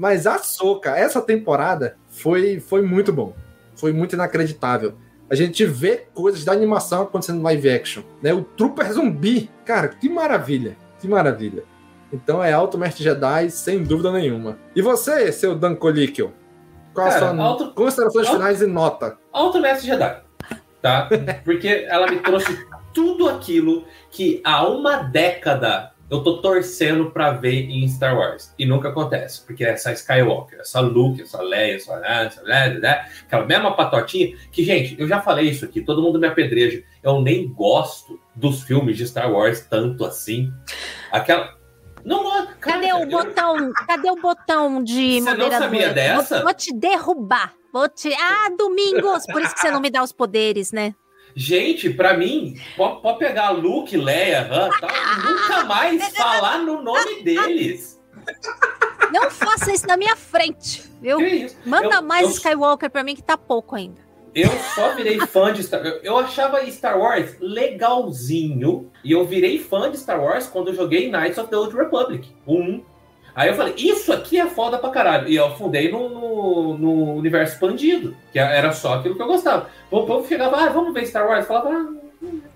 Mas 0.00 0.26
a 0.26 0.38
Soca, 0.38 0.96
essa 0.96 1.20
temporada, 1.20 1.94
foi, 2.08 2.58
foi 2.58 2.80
muito 2.80 3.12
bom. 3.12 3.34
Foi 3.74 3.92
muito 3.92 4.14
inacreditável. 4.14 4.94
A 5.28 5.34
gente 5.34 5.62
vê 5.66 6.06
coisas 6.14 6.42
da 6.42 6.52
animação 6.52 7.02
acontecendo 7.02 7.42
live 7.42 7.68
action. 7.68 8.02
Né? 8.22 8.32
O 8.32 8.42
Trooper 8.42 8.90
Zumbi, 8.90 9.50
cara, 9.62 9.88
que 9.88 10.08
maravilha. 10.08 10.74
Que 10.98 11.06
maravilha. 11.06 11.64
Então 12.10 12.42
é 12.42 12.50
Alto 12.50 12.78
Mestre 12.78 13.04
Jedi, 13.04 13.50
sem 13.50 13.82
dúvida 13.84 14.10
nenhuma. 14.10 14.56
E 14.74 14.80
você, 14.80 15.30
seu 15.32 15.54
Dan 15.54 15.74
Colicchio? 15.74 16.32
Qual 16.94 17.06
a 17.06 17.10
sua 17.10 17.36
auto... 17.36 17.74
considerações 17.74 18.26
auto... 18.26 18.38
finais 18.38 18.62
e 18.62 18.66
nota? 18.66 19.18
Alto 19.30 19.60
Mestre 19.60 19.86
Jedi. 19.86 20.22
Tá? 20.80 21.10
Porque 21.44 21.86
ela 21.86 22.10
me 22.10 22.20
trouxe 22.20 22.66
tudo 22.94 23.28
aquilo 23.28 23.84
que 24.10 24.40
há 24.44 24.66
uma 24.66 25.02
década 25.02 25.89
eu 26.10 26.22
tô 26.24 26.38
torcendo 26.38 27.10
para 27.10 27.30
ver 27.30 27.70
em 27.70 27.86
Star 27.86 28.18
Wars. 28.18 28.52
E 28.58 28.66
nunca 28.66 28.88
acontece, 28.88 29.42
porque 29.46 29.64
é 29.64 29.70
essa 29.70 29.92
Skywalker, 29.92 30.58
essa 30.58 30.80
Luke, 30.80 31.22
essa 31.22 31.40
Leia, 31.40 31.76
essa, 31.76 31.94
essa, 32.04 32.42
essa, 32.46 33.06
aquela 33.22 33.46
mesma 33.46 33.76
patotinha, 33.76 34.36
que, 34.50 34.64
gente, 34.64 35.00
eu 35.00 35.06
já 35.06 35.20
falei 35.20 35.48
isso 35.48 35.64
aqui, 35.64 35.80
todo 35.80 36.02
mundo 36.02 36.18
me 36.18 36.26
apedreja. 36.26 36.82
Eu 37.02 37.20
nem 37.20 37.48
gosto 37.48 38.18
dos 38.34 38.62
filmes 38.62 38.96
de 38.96 39.06
Star 39.06 39.32
Wars 39.32 39.60
tanto 39.60 40.04
assim. 40.04 40.52
Aquela. 41.12 41.56
Não, 42.04 42.24
cara, 42.24 42.46
cadê 42.60 42.92
o 42.92 43.02
eu... 43.02 43.06
botão? 43.06 43.72
Cadê 43.86 44.10
o 44.10 44.16
botão 44.16 44.82
de 44.82 45.20
Você 45.20 45.34
não 45.34 45.50
sabia 45.50 45.92
dessa? 45.92 46.36
Vou, 46.36 46.44
vou 46.44 46.54
te 46.54 46.74
derrubar. 46.74 47.54
Vou 47.72 47.88
te. 47.88 48.12
Ah, 48.14 48.50
domingos! 48.58 49.24
Por 49.30 49.42
isso 49.42 49.54
que 49.54 49.60
você 49.60 49.70
não 49.70 49.80
me 49.80 49.90
dá 49.90 50.02
os 50.02 50.12
poderes, 50.12 50.72
né? 50.72 50.94
Gente, 51.34 51.90
para 51.90 52.16
mim, 52.16 52.56
pode, 52.76 53.02
pode 53.02 53.18
pegar 53.18 53.50
Luke, 53.50 53.96
Leia, 53.96 54.42
Han, 54.42 54.70
tal, 54.80 54.90
nunca 55.24 55.64
mais 55.64 56.08
falar 56.14 56.58
no 56.58 56.82
nome 56.82 57.22
deles. 57.22 58.00
Não 59.12 59.30
faça 59.30 59.72
isso 59.72 59.86
na 59.86 59.96
minha 59.96 60.16
frente, 60.16 60.84
viu? 61.00 61.18
Manda 61.64 61.96
eu, 61.96 62.02
mais 62.02 62.26
eu, 62.26 62.32
Skywalker 62.32 62.90
para 62.90 63.02
mim 63.02 63.14
que 63.14 63.22
tá 63.22 63.36
pouco 63.36 63.74
ainda. 63.74 64.10
Eu 64.34 64.50
só 64.74 64.94
virei 64.94 65.18
fã 65.26 65.52
de 65.52 65.62
Star 65.64 65.82
Wars. 65.82 66.00
Eu 66.02 66.16
achava 66.16 66.70
Star 66.70 66.98
Wars 66.98 67.34
legalzinho. 67.40 68.90
E 69.02 69.10
eu 69.12 69.24
virei 69.24 69.58
fã 69.58 69.90
de 69.90 69.98
Star 69.98 70.22
Wars 70.22 70.46
quando 70.46 70.68
eu 70.68 70.74
joguei 70.74 71.10
Knights 71.10 71.38
of 71.38 71.50
the 71.50 71.56
Old 71.56 71.76
Republic. 71.76 72.28
Um. 72.46 72.84
Aí 73.34 73.48
eu 73.48 73.54
falei, 73.54 73.74
isso 73.76 74.12
aqui 74.12 74.38
é 74.38 74.46
foda 74.46 74.78
pra 74.78 74.90
caralho. 74.90 75.28
E 75.28 75.36
eu 75.36 75.46
afundei 75.46 75.90
no, 75.90 76.08
no, 76.08 76.78
no, 76.78 77.14
universo 77.14 77.54
expandido, 77.54 78.16
que 78.32 78.38
era 78.38 78.72
só 78.72 78.94
aquilo 78.94 79.14
que 79.14 79.22
eu 79.22 79.26
gostava. 79.26 79.68
O 79.90 80.02
povo 80.04 80.26
chegava, 80.26 80.56
ah, 80.56 80.68
vamos 80.68 80.94
ver 80.94 81.06
Star 81.06 81.26
Wars. 81.26 81.40
Eu 81.40 81.46
falava, 81.46 81.70
ah, 81.70 81.86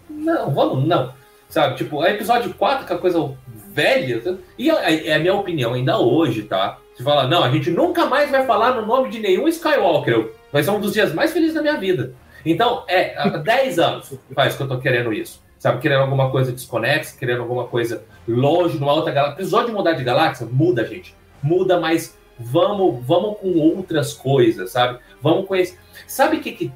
não, 0.08 0.50
vamos, 0.50 0.86
não. 0.86 1.12
Sabe, 1.48 1.76
tipo, 1.76 2.04
é 2.04 2.12
episódio 2.12 2.52
4, 2.54 2.86
que 2.86 2.92
é 2.92 2.96
coisa 2.96 3.36
velha. 3.72 4.38
E 4.58 4.70
é, 4.70 5.08
é 5.08 5.14
a 5.14 5.18
minha 5.18 5.34
opinião 5.34 5.74
ainda 5.74 5.98
hoje, 5.98 6.42
tá? 6.42 6.78
Você 6.94 7.02
fala, 7.02 7.26
não, 7.26 7.42
a 7.42 7.50
gente 7.50 7.70
nunca 7.70 8.06
mais 8.06 8.30
vai 8.30 8.44
falar 8.46 8.74
no 8.74 8.86
nome 8.86 9.10
de 9.10 9.20
nenhum 9.20 9.48
Skywalker. 9.48 10.32
Vai 10.52 10.62
ser 10.62 10.70
um 10.70 10.80
dos 10.80 10.92
dias 10.92 11.12
mais 11.12 11.32
felizes 11.32 11.54
da 11.54 11.62
minha 11.62 11.76
vida. 11.76 12.14
Então, 12.44 12.84
é, 12.88 13.16
há 13.16 13.28
10 13.38 13.78
anos 13.78 14.14
faz 14.34 14.56
que 14.56 14.62
eu 14.62 14.68
tô 14.68 14.78
querendo 14.78 15.12
isso 15.12 15.43
sabe? 15.64 15.80
Querendo 15.80 16.02
alguma 16.02 16.30
coisa 16.30 16.52
desconexa, 16.52 17.16
querendo 17.18 17.40
alguma 17.40 17.64
coisa 17.64 18.04
longe, 18.28 18.78
numa 18.78 18.92
outra 18.92 19.10
galáxia. 19.10 19.36
Episódio 19.40 19.68
de 19.68 19.72
mudar 19.72 19.92
de 19.94 20.04
galáxia? 20.04 20.46
Muda, 20.50 20.84
gente. 20.86 21.14
Muda, 21.42 21.80
mas 21.80 22.18
vamos, 22.38 23.02
vamos 23.06 23.38
com 23.38 23.58
outras 23.58 24.12
coisas, 24.12 24.70
sabe? 24.72 24.98
Vamos 25.22 25.46
conhecer. 25.48 25.78
Sabe 26.06 26.36
o 26.36 26.40
que, 26.40 26.52
que, 26.52 26.72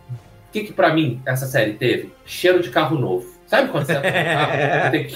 que, 0.50 0.64
que 0.64 0.72
para 0.72 0.90
mim 0.94 1.20
essa 1.26 1.44
série 1.44 1.74
teve? 1.74 2.14
Cheiro 2.24 2.62
de 2.62 2.70
carro 2.70 2.98
novo. 2.98 3.28
Sabe 3.46 3.68
quando 3.70 3.84
você 3.84 3.92
no 3.92 4.00
carro? 4.00 4.52
tem- 4.90 5.08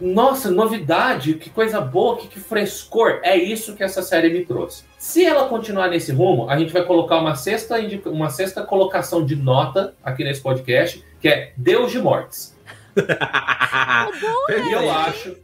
Nossa, 0.00 0.50
novidade, 0.50 1.34
que 1.34 1.50
coisa 1.50 1.80
boa, 1.80 2.16
que, 2.16 2.26
que 2.26 2.40
frescor. 2.40 3.20
É 3.22 3.36
isso 3.36 3.76
que 3.76 3.84
essa 3.84 4.02
série 4.02 4.28
me 4.30 4.44
trouxe. 4.44 4.82
Se 4.98 5.24
ela 5.24 5.48
continuar 5.48 5.86
nesse 5.88 6.10
rumo, 6.10 6.50
a 6.50 6.58
gente 6.58 6.72
vai 6.72 6.82
colocar 6.84 7.20
uma 7.20 7.36
sexta, 7.36 7.78
indica- 7.80 8.10
uma 8.10 8.28
sexta 8.28 8.62
colocação 8.64 9.24
de 9.24 9.36
nota 9.36 9.94
aqui 10.02 10.24
nesse 10.24 10.40
podcast, 10.40 11.04
que 11.20 11.28
é 11.28 11.52
Deus 11.56 11.92
de 11.92 12.00
Mortes. 12.00 12.51
E 12.96 14.72
eu 14.72 14.90
acho. 14.90 15.36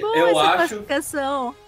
Boa 0.00 0.16
eu 0.16 0.38
acho 0.38 0.74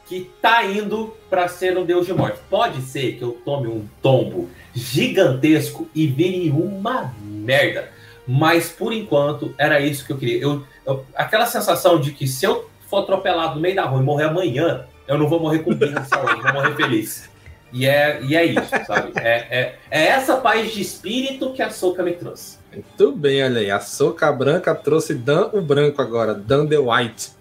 que 0.07 0.31
tá 0.41 0.65
indo 0.65 1.15
pra 1.29 1.47
ser 1.49 1.77
um 1.77 1.85
Deus 1.85 2.07
de 2.07 2.13
Morte. 2.13 2.39
Pode 2.49 2.81
ser 2.83 3.13
que 3.17 3.23
eu 3.23 3.33
tome 3.45 3.69
um 3.69 3.87
tombo 4.03 4.49
gigantesco 4.75 5.89
e 5.95 6.07
vire 6.07 6.51
uma 6.51 7.13
merda. 7.23 7.89
Mas 8.27 8.69
por 8.69 8.93
enquanto 8.93 9.55
era 9.59 9.81
isso 9.81 10.07
que 10.07 10.13
eu 10.13 10.19
queria. 10.19 10.41
Eu, 10.41 10.65
eu- 10.87 11.05
aquela 11.15 11.47
sensação 11.47 12.01
de 12.01 12.13
que 12.13 12.27
se 12.27 12.45
eu 12.45 12.69
for 12.89 12.99
atropelado 12.99 13.57
no 13.57 13.61
meio 13.61 13.75
da 13.75 13.85
rua 13.85 14.01
e 14.01 14.05
morrer 14.05 14.25
amanhã, 14.25 14.87
eu 15.07 15.19
não 15.19 15.29
vou 15.29 15.41
morrer 15.41 15.61
com 15.61 15.75
birra 15.75 16.01
de 16.01 16.09
vou 16.09 16.53
morrer 16.53 16.75
feliz. 16.77 17.29
E 17.73 17.87
é, 17.87 18.21
e 18.23 18.35
é 18.37 18.45
isso, 18.45 18.69
sabe? 18.87 19.13
É, 19.17 19.31
é, 19.61 19.79
é 19.91 20.07
essa 20.09 20.37
paz 20.37 20.73
de 20.73 20.81
espírito 20.81 21.53
que 21.53 21.63
a 21.63 21.71
Soca 21.71 22.03
me 22.03 22.13
trouxe. 22.13 22.60
Muito 22.73 23.13
bem, 23.13 23.43
olha 23.45 23.61
aí. 23.61 23.71
A 23.71 23.81
Soca 23.81 24.31
Branca 24.33 24.75
trouxe 24.75 25.15
Dan 25.15 25.51
o 25.53 25.61
branco 25.61 26.01
agora, 26.01 26.35
Dan 26.35 26.67
the 26.67 26.79
White. 26.79 27.33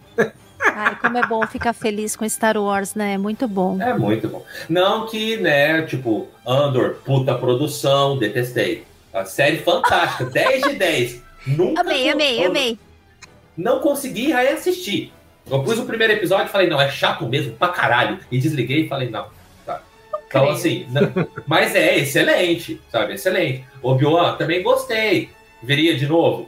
Ai, 0.75 0.95
como 0.99 1.17
é 1.17 1.25
bom 1.25 1.45
ficar 1.47 1.73
feliz 1.73 2.15
com 2.15 2.27
Star 2.27 2.57
Wars, 2.57 2.93
né? 2.93 3.17
Muito 3.17 3.47
bom. 3.47 3.81
É 3.81 3.93
muito 3.97 4.27
bom. 4.27 4.43
Não 4.67 5.07
que, 5.07 5.37
né, 5.37 5.81
tipo, 5.83 6.27
Andor, 6.45 6.95
puta 7.05 7.35
produção, 7.35 8.17
detestei. 8.17 8.83
A 9.13 9.25
série 9.25 9.57
fantástica, 9.57 10.25
10 10.29 10.63
de 10.63 10.75
10. 10.75 11.21
Nunca 11.47 11.81
Amei, 11.81 12.09
amei, 12.09 12.43
eu 12.43 12.49
amei. 12.49 12.79
Não 13.57 13.79
consegui 13.79 14.27
reassistir. 14.27 15.11
Eu 15.49 15.63
pus 15.63 15.79
o 15.79 15.85
primeiro 15.85 16.13
episódio 16.13 16.45
e 16.45 16.49
falei, 16.49 16.69
não, 16.69 16.79
é 16.79 16.89
chato 16.89 17.27
mesmo, 17.27 17.53
pra 17.53 17.69
caralho. 17.69 18.19
E 18.31 18.37
desliguei 18.37 18.85
e 18.85 18.87
falei, 18.87 19.09
não. 19.09 19.25
Então, 20.29 20.41
creio. 20.43 20.55
assim, 20.55 20.87
não- 20.89 21.27
mas 21.45 21.75
é 21.75 21.97
excelente, 21.97 22.79
sabe? 22.91 23.15
Excelente. 23.15 23.65
Obi-Wan, 23.83 24.35
também 24.37 24.63
gostei. 24.63 25.29
Veria 25.61 25.97
de 25.97 26.07
novo? 26.07 26.47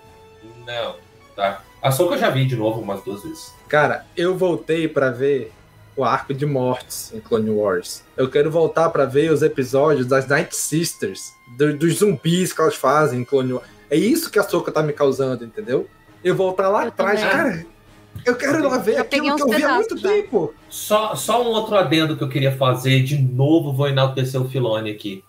Não, 0.65 0.95
tá. 1.35 1.61
A 1.81 1.91
Soca 1.91 2.15
eu 2.15 2.19
já 2.19 2.29
vi 2.29 2.45
de 2.45 2.55
novo 2.55 2.79
umas 2.79 3.01
duas 3.03 3.23
vezes. 3.23 3.53
Cara, 3.67 4.05
eu 4.15 4.37
voltei 4.37 4.87
pra 4.87 5.09
ver 5.09 5.51
o 5.97 6.03
arco 6.05 6.33
de 6.33 6.45
mortes 6.45 7.11
em 7.13 7.19
Clone 7.19 7.49
Wars. 7.49 8.03
Eu 8.15 8.29
quero 8.29 8.49
voltar 8.51 8.89
pra 8.91 9.05
ver 9.05 9.31
os 9.31 9.41
episódios 9.41 10.05
das 10.07 10.27
Night 10.27 10.55
Sisters, 10.55 11.33
do- 11.57 11.75
dos 11.75 11.95
zumbis 11.95 12.53
que 12.53 12.61
elas 12.61 12.75
fazem 12.75 13.19
em 13.21 13.25
Clone 13.25 13.53
Wars. 13.53 13.65
É 13.89 13.95
isso 13.97 14.29
que 14.29 14.39
a 14.39 14.43
Soca 14.43 14.71
tá 14.71 14.81
me 14.83 14.93
causando, 14.93 15.43
entendeu? 15.43 15.87
Eu 16.23 16.35
voltar 16.35 16.69
lá 16.69 16.83
atrás, 16.83 17.19
cara. 17.19 17.65
Eu 18.25 18.35
quero 18.35 18.67
lá 18.67 18.77
ver 18.77 18.97
Eu 18.97 19.01
aquilo 19.01 19.25
que 19.25 19.31
uns 19.31 19.41
eu 19.41 19.49
vi 19.49 19.63
há 19.63 19.69
muito 19.73 19.95
pedaços 19.95 20.01
já. 20.01 20.09
tempo. 20.09 20.53
Só, 20.69 21.15
só 21.15 21.41
um 21.43 21.47
outro 21.47 21.75
adendo 21.75 22.15
que 22.15 22.23
eu 22.23 22.29
queria 22.29 22.51
fazer, 22.55 23.03
de 23.03 23.17
novo 23.17 23.73
vou 23.73 23.87
enaltecer 23.87 24.39
o 24.41 24.47
Filone 24.47 24.91
aqui. 24.91 25.23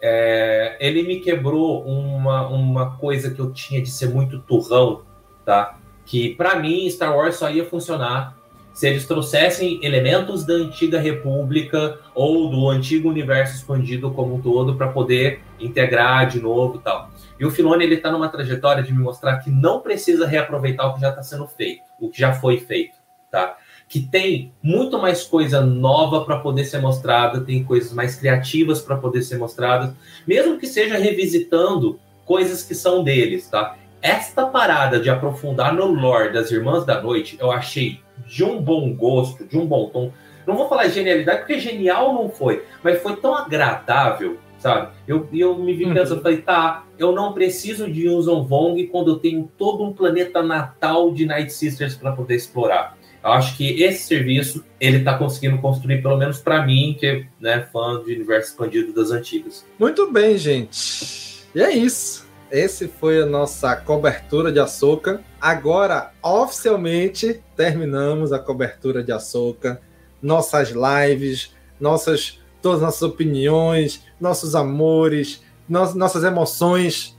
É, 0.00 0.76
ele 0.80 1.02
me 1.02 1.20
quebrou 1.20 1.84
uma, 1.84 2.46
uma 2.48 2.96
coisa 2.96 3.30
que 3.30 3.40
eu 3.40 3.52
tinha 3.52 3.82
de 3.82 3.90
ser 3.90 4.10
muito 4.10 4.38
turrão, 4.40 5.02
tá? 5.44 5.78
Que 6.04 6.34
pra 6.34 6.56
mim 6.56 6.88
Star 6.88 7.16
Wars 7.16 7.36
só 7.36 7.50
ia 7.50 7.64
funcionar 7.64 8.36
se 8.72 8.86
eles 8.86 9.06
trouxessem 9.06 9.80
elementos 9.82 10.44
da 10.44 10.52
antiga 10.52 11.00
República 11.00 11.98
ou 12.14 12.50
do 12.50 12.68
antigo 12.68 13.08
universo 13.08 13.56
expandido 13.56 14.10
como 14.10 14.34
um 14.34 14.40
todo 14.40 14.76
para 14.76 14.88
poder 14.88 15.40
integrar 15.58 16.28
de 16.28 16.40
novo 16.40 16.76
e 16.76 16.80
tal. 16.80 17.10
E 17.38 17.44
o 17.44 17.50
Filone 17.50 17.84
ele 17.84 17.98
tá 17.98 18.10
numa 18.10 18.28
trajetória 18.28 18.82
de 18.82 18.92
me 18.92 18.98
mostrar 18.98 19.38
que 19.38 19.50
não 19.50 19.80
precisa 19.80 20.26
reaproveitar 20.26 20.86
o 20.86 20.94
que 20.94 21.00
já 21.00 21.10
está 21.10 21.22
sendo 21.22 21.46
feito, 21.46 21.82
o 22.00 22.08
que 22.08 22.18
já 22.18 22.32
foi 22.32 22.58
feito, 22.58 22.96
tá? 23.30 23.56
que 23.88 24.00
tem 24.00 24.52
muito 24.62 24.98
mais 24.98 25.22
coisa 25.22 25.60
nova 25.60 26.24
para 26.24 26.38
poder 26.40 26.64
ser 26.64 26.80
mostrada, 26.80 27.40
tem 27.40 27.62
coisas 27.62 27.92
mais 27.92 28.16
criativas 28.16 28.80
para 28.80 28.96
poder 28.96 29.22
ser 29.22 29.38
mostradas, 29.38 29.92
mesmo 30.26 30.58
que 30.58 30.66
seja 30.66 30.98
revisitando 30.98 31.98
coisas 32.24 32.62
que 32.64 32.74
são 32.74 33.04
deles, 33.04 33.48
tá? 33.48 33.76
Esta 34.02 34.46
parada 34.46 34.98
de 34.98 35.08
aprofundar 35.08 35.72
no 35.72 35.86
lore 35.86 36.32
das 36.32 36.50
Irmãs 36.50 36.84
da 36.84 37.00
Noite, 37.00 37.36
eu 37.40 37.50
achei 37.50 38.00
de 38.26 38.42
um 38.44 38.60
bom 38.60 38.92
gosto, 38.94 39.44
de 39.44 39.56
um 39.56 39.66
bom 39.66 39.88
tom. 39.88 40.12
Não 40.46 40.56
vou 40.56 40.68
falar 40.68 40.88
genialidade, 40.88 41.40
porque 41.40 41.58
genial 41.58 42.12
não 42.12 42.28
foi, 42.28 42.64
mas 42.82 43.00
foi 43.00 43.16
tão 43.16 43.34
agradável, 43.34 44.38
sabe? 44.66 44.88
Eu, 45.06 45.28
eu 45.32 45.56
me 45.56 45.72
vi 45.74 45.86
pensando, 45.92 46.20
falei, 46.20 46.38
tá, 46.38 46.84
eu 46.98 47.12
não 47.12 47.32
preciso 47.32 47.88
de 47.90 48.08
um 48.08 48.20
Zonvong 48.20 48.84
quando 48.88 49.12
eu 49.12 49.16
tenho 49.16 49.48
todo 49.56 49.84
um 49.84 49.92
planeta 49.92 50.42
natal 50.42 51.12
de 51.12 51.24
Night 51.24 51.52
Sisters 51.52 51.94
para 51.94 52.10
poder 52.10 52.34
explorar. 52.34 52.98
Eu 53.22 53.30
acho 53.30 53.56
que 53.56 53.80
esse 53.82 54.04
serviço 54.04 54.64
ele 54.80 54.98
está 54.98 55.16
conseguindo 55.16 55.58
construir, 55.58 56.02
pelo 56.02 56.16
menos 56.16 56.38
para 56.38 56.66
mim, 56.66 56.96
que 56.98 57.06
é 57.06 57.26
né, 57.40 57.68
fã 57.72 58.02
de 58.02 58.12
universo 58.12 58.50
expandido 58.50 58.92
das 58.92 59.12
antigas. 59.12 59.64
Muito 59.78 60.10
bem, 60.10 60.36
gente. 60.36 61.44
E 61.54 61.60
é 61.60 61.70
isso. 61.72 62.26
Esse 62.50 62.88
foi 62.88 63.22
a 63.22 63.26
nossa 63.26 63.74
cobertura 63.76 64.52
de 64.52 64.58
Açúcar. 64.58 65.20
Agora, 65.40 66.12
oficialmente, 66.22 67.40
terminamos 67.56 68.32
a 68.32 68.38
cobertura 68.38 69.02
de 69.02 69.12
Açúcar. 69.12 69.80
Nossas 70.22 70.70
lives, 70.70 71.54
nossas, 71.80 72.40
todas 72.66 72.80
as 72.82 72.86
nossas 72.86 73.02
opiniões, 73.02 74.02
nossos 74.20 74.56
amores, 74.56 75.40
nos- 75.68 75.94
nossas 75.94 76.24
emoções. 76.24 77.16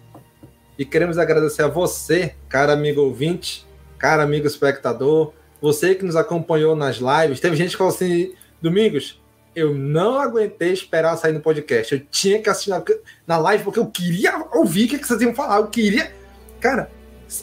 E 0.78 0.84
queremos 0.84 1.18
agradecer 1.18 1.64
a 1.64 1.68
você, 1.70 2.36
cara 2.50 2.74
amigo 2.74 3.02
ouvinte, 3.02 3.66
cara 3.98 4.24
amigo 4.24 4.46
espectador, 4.46 5.32
você 5.62 5.96
que 5.96 6.04
nos 6.04 6.18
acompanhou 6.18 6.76
nas 6.76 6.98
lives. 6.98 7.40
Teve 7.40 7.56
gente 7.56 7.72
que 7.72 7.78
falou 7.78 7.94
assim: 7.94 8.34
Domingos, 8.62 9.22
eu 9.56 9.74
não 9.74 10.20
aguentei 10.20 10.74
esperar 10.74 11.16
sair 11.18 11.32
no 11.32 11.40
podcast. 11.40 11.94
Eu 11.96 12.02
tinha 12.12 12.42
que 12.42 12.50
assistir 12.50 12.70
na, 12.72 12.84
na 13.26 13.38
live 13.38 13.64
porque 13.64 13.80
eu 13.80 13.88
queria 13.88 14.46
ouvir 14.54 14.86
o 14.86 14.90
que, 14.90 14.98
vocês 14.98 15.22
iam 15.22 15.34
falar. 15.34 15.58
Eu 15.58 15.68
queria. 15.68 16.12
Cara, 16.60 16.92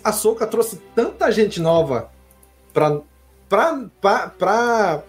a 0.05 0.13
Soca 0.13 0.47
trouxe 0.47 0.77
tanta 0.95 1.31
gente 1.33 1.59
nova 1.61 2.11
pra, 2.73 3.01
pra, 3.49 3.85
pra, 4.01 4.29
pra, 4.29 5.03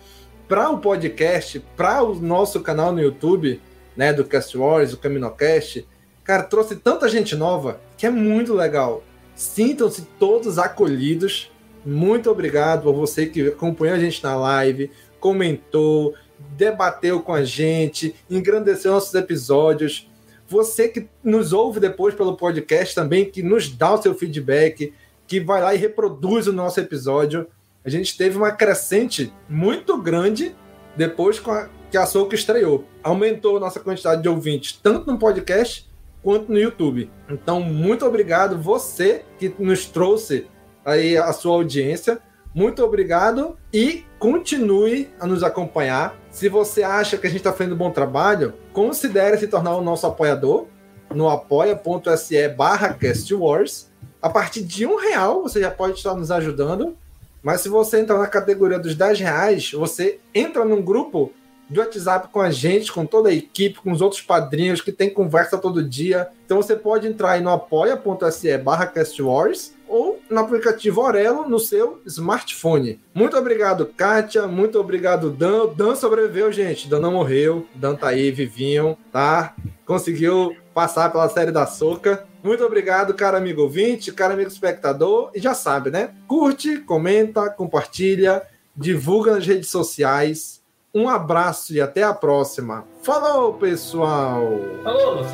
pra 0.48 0.70
o 0.70 0.80
podcast, 0.80 1.60
pra 1.76 2.04
o 2.04 2.16
nosso 2.16 2.62
canal 2.62 2.92
no 2.92 3.02
YouTube, 3.02 3.62
né? 3.96 4.14
Do 4.14 4.26
Cast 4.26 4.58
Wars, 4.58 4.92
do 4.92 4.98
Caminocast. 4.98 5.86
Cara, 6.24 6.44
trouxe 6.44 6.76
tanta 6.76 7.08
gente 7.08 7.36
nova 7.36 7.80
que 7.98 8.06
é 8.06 8.10
muito 8.10 8.54
legal. 8.54 9.04
Sintam-se 9.36 10.04
todos 10.20 10.58
acolhidos. 10.58 11.52
Muito 11.86 12.32
obrigado 12.32 12.84
por 12.84 12.94
você 12.94 13.28
que 13.28 13.48
acompanhou 13.48 13.96
a 13.96 14.00
gente 14.00 14.24
na 14.24 14.36
live, 14.36 14.90
comentou, 15.20 16.16
debateu 16.58 17.22
com 17.22 17.34
a 17.34 17.44
gente, 17.44 18.16
engrandeceu 18.30 18.92
nossos 18.92 19.14
episódios. 19.14 20.10
Você 20.48 20.88
que 20.88 21.08
nos 21.24 21.54
ouve 21.54 21.80
depois 21.80 22.16
pelo 22.16 22.38
podcast 22.38 22.94
também, 22.96 23.30
que 23.30 23.44
nos 23.44 23.70
dá 23.70 23.94
o 23.94 24.02
seu 24.02 24.16
feedback, 24.16 24.94
que 25.28 25.40
vai 25.40 25.62
lá 25.62 25.74
e 25.76 25.78
reproduz 25.78 26.48
o 26.48 26.54
nosso 26.54 26.80
episódio. 26.80 27.48
A 27.86 27.90
gente 27.90 28.18
teve 28.18 28.36
uma 28.38 28.52
crescente 28.52 29.32
muito 29.48 29.98
grande 30.02 30.56
depois 30.98 31.42
a- 31.48 31.70
que 31.92 31.98
a 31.98 32.06
Soca 32.06 32.34
estreou. 32.36 32.86
Aumentou 33.04 33.58
a 33.58 33.60
nossa 33.60 33.80
quantidade 33.80 34.22
de 34.22 34.30
ouvintes, 34.30 34.80
tanto 34.82 35.12
no 35.12 35.20
podcast 35.20 35.88
quanto 36.24 36.52
no 36.52 36.58
YouTube. 36.58 37.10
Então, 37.30 37.60
muito 37.60 38.06
obrigado 38.06 38.58
você 38.58 39.24
que 39.38 39.54
nos 39.60 39.86
trouxe 39.86 40.48
aí 40.84 41.16
a 41.18 41.32
sua 41.32 41.54
audiência. 41.54 42.20
Muito 42.54 42.84
obrigado 42.84 43.58
e 43.72 44.04
continue 44.18 45.10
a 45.20 45.28
nos 45.28 45.44
acompanhar. 45.44 46.16
Se 46.32 46.50
você 46.50 46.82
acha 46.84 47.18
que 47.18 47.28
a 47.28 47.30
gente 47.30 47.40
está 47.42 47.52
fazendo 47.54 47.74
um 47.76 47.78
bom 47.78 47.92
trabalho, 47.92 48.54
considere 48.74 49.38
se 49.38 49.48
tornar 49.48 49.76
o 49.76 49.82
nosso 49.82 50.08
apoiador 50.08 50.68
no 51.14 51.30
apoia.se 51.30 52.48
barra 52.50 52.94
castwars. 52.94 53.92
A 54.22 54.30
partir 54.30 54.64
de 54.64 54.86
um 54.88 54.96
real 54.96 55.44
você 55.44 55.60
já 55.62 55.70
pode 55.70 55.98
estar 55.98 56.16
nos 56.16 56.32
ajudando. 56.32 56.98
Mas 57.46 57.62
se 57.62 57.70
você 57.70 58.00
entrar 58.00 58.18
na 58.18 58.26
categoria 58.26 58.80
dos 58.80 58.96
10 58.96 59.20
reais, 59.20 59.72
você 59.72 60.20
entra 60.34 60.66
num 60.66 60.82
grupo 60.82 61.32
de 61.70 61.80
WhatsApp 61.80 62.30
com 62.30 62.42
a 62.42 62.50
gente, 62.50 62.92
com 62.92 63.06
toda 63.06 63.30
a 63.30 63.34
equipe, 63.34 63.80
com 63.80 63.92
os 63.92 64.02
outros 64.02 64.20
padrinhos 64.20 64.82
que 64.82 64.92
tem 64.92 65.12
conversa 65.12 65.56
todo 65.56 65.88
dia. 65.88 66.28
Então 66.44 66.58
você 66.58 66.76
pode 66.76 67.08
entrar 67.08 67.34
aí 67.34 67.42
no 67.42 67.52
apoia.se 67.52 68.58
barra 68.58 68.88
castwars 68.88 69.76
ou 69.88 70.20
no 70.28 70.40
aplicativo 70.40 71.02
Orelo 71.02 71.48
no 71.48 71.60
seu 71.60 72.02
smartphone. 72.08 73.00
Muito 73.14 73.38
obrigado, 73.38 73.86
Kátia. 73.96 74.48
Muito 74.48 74.80
obrigado, 74.80 75.30
Dan. 75.30 75.68
Dan 75.68 75.96
sobreviveu, 75.96 76.52
gente. 76.52 76.90
Dan 76.90 77.00
não 77.00 77.12
morreu. 77.12 77.68
Dan 77.76 77.94
tá 77.94 78.08
aí, 78.08 78.32
vivinho, 78.32 78.98
tá? 79.12 79.56
Conseguiu 79.86 80.56
passar 80.76 81.10
pela 81.10 81.30
série 81.30 81.54
da 81.54 81.66
Soca. 81.66 82.26
Muito 82.44 82.64
obrigado, 82.64 83.14
cara 83.14 83.38
amigo 83.38 83.62
ouvinte, 83.62 84.12
cara 84.12 84.34
amigo 84.34 84.50
espectador. 84.50 85.32
E 85.34 85.40
já 85.40 85.54
sabe, 85.54 85.90
né? 85.90 86.10
Curte, 86.28 86.80
comenta, 86.80 87.50
compartilha, 87.50 88.44
divulga 88.76 89.36
nas 89.36 89.48
redes 89.48 89.70
sociais. 89.70 90.62
Um 90.94 91.08
abraço 91.08 91.74
e 91.74 91.80
até 91.80 92.04
a 92.04 92.14
próxima. 92.14 92.86
Falou, 93.02 93.54
pessoal! 93.54 94.44
Falou! 94.84 95.26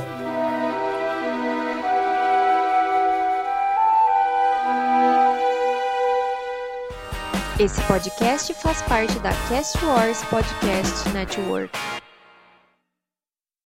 Esse 7.59 7.81
podcast 7.83 8.53
faz 8.55 8.81
parte 8.83 9.19
da 9.19 9.31
Cast 9.47 9.83
Wars 9.85 10.23
Podcast 10.23 11.09
Network. 11.09 11.77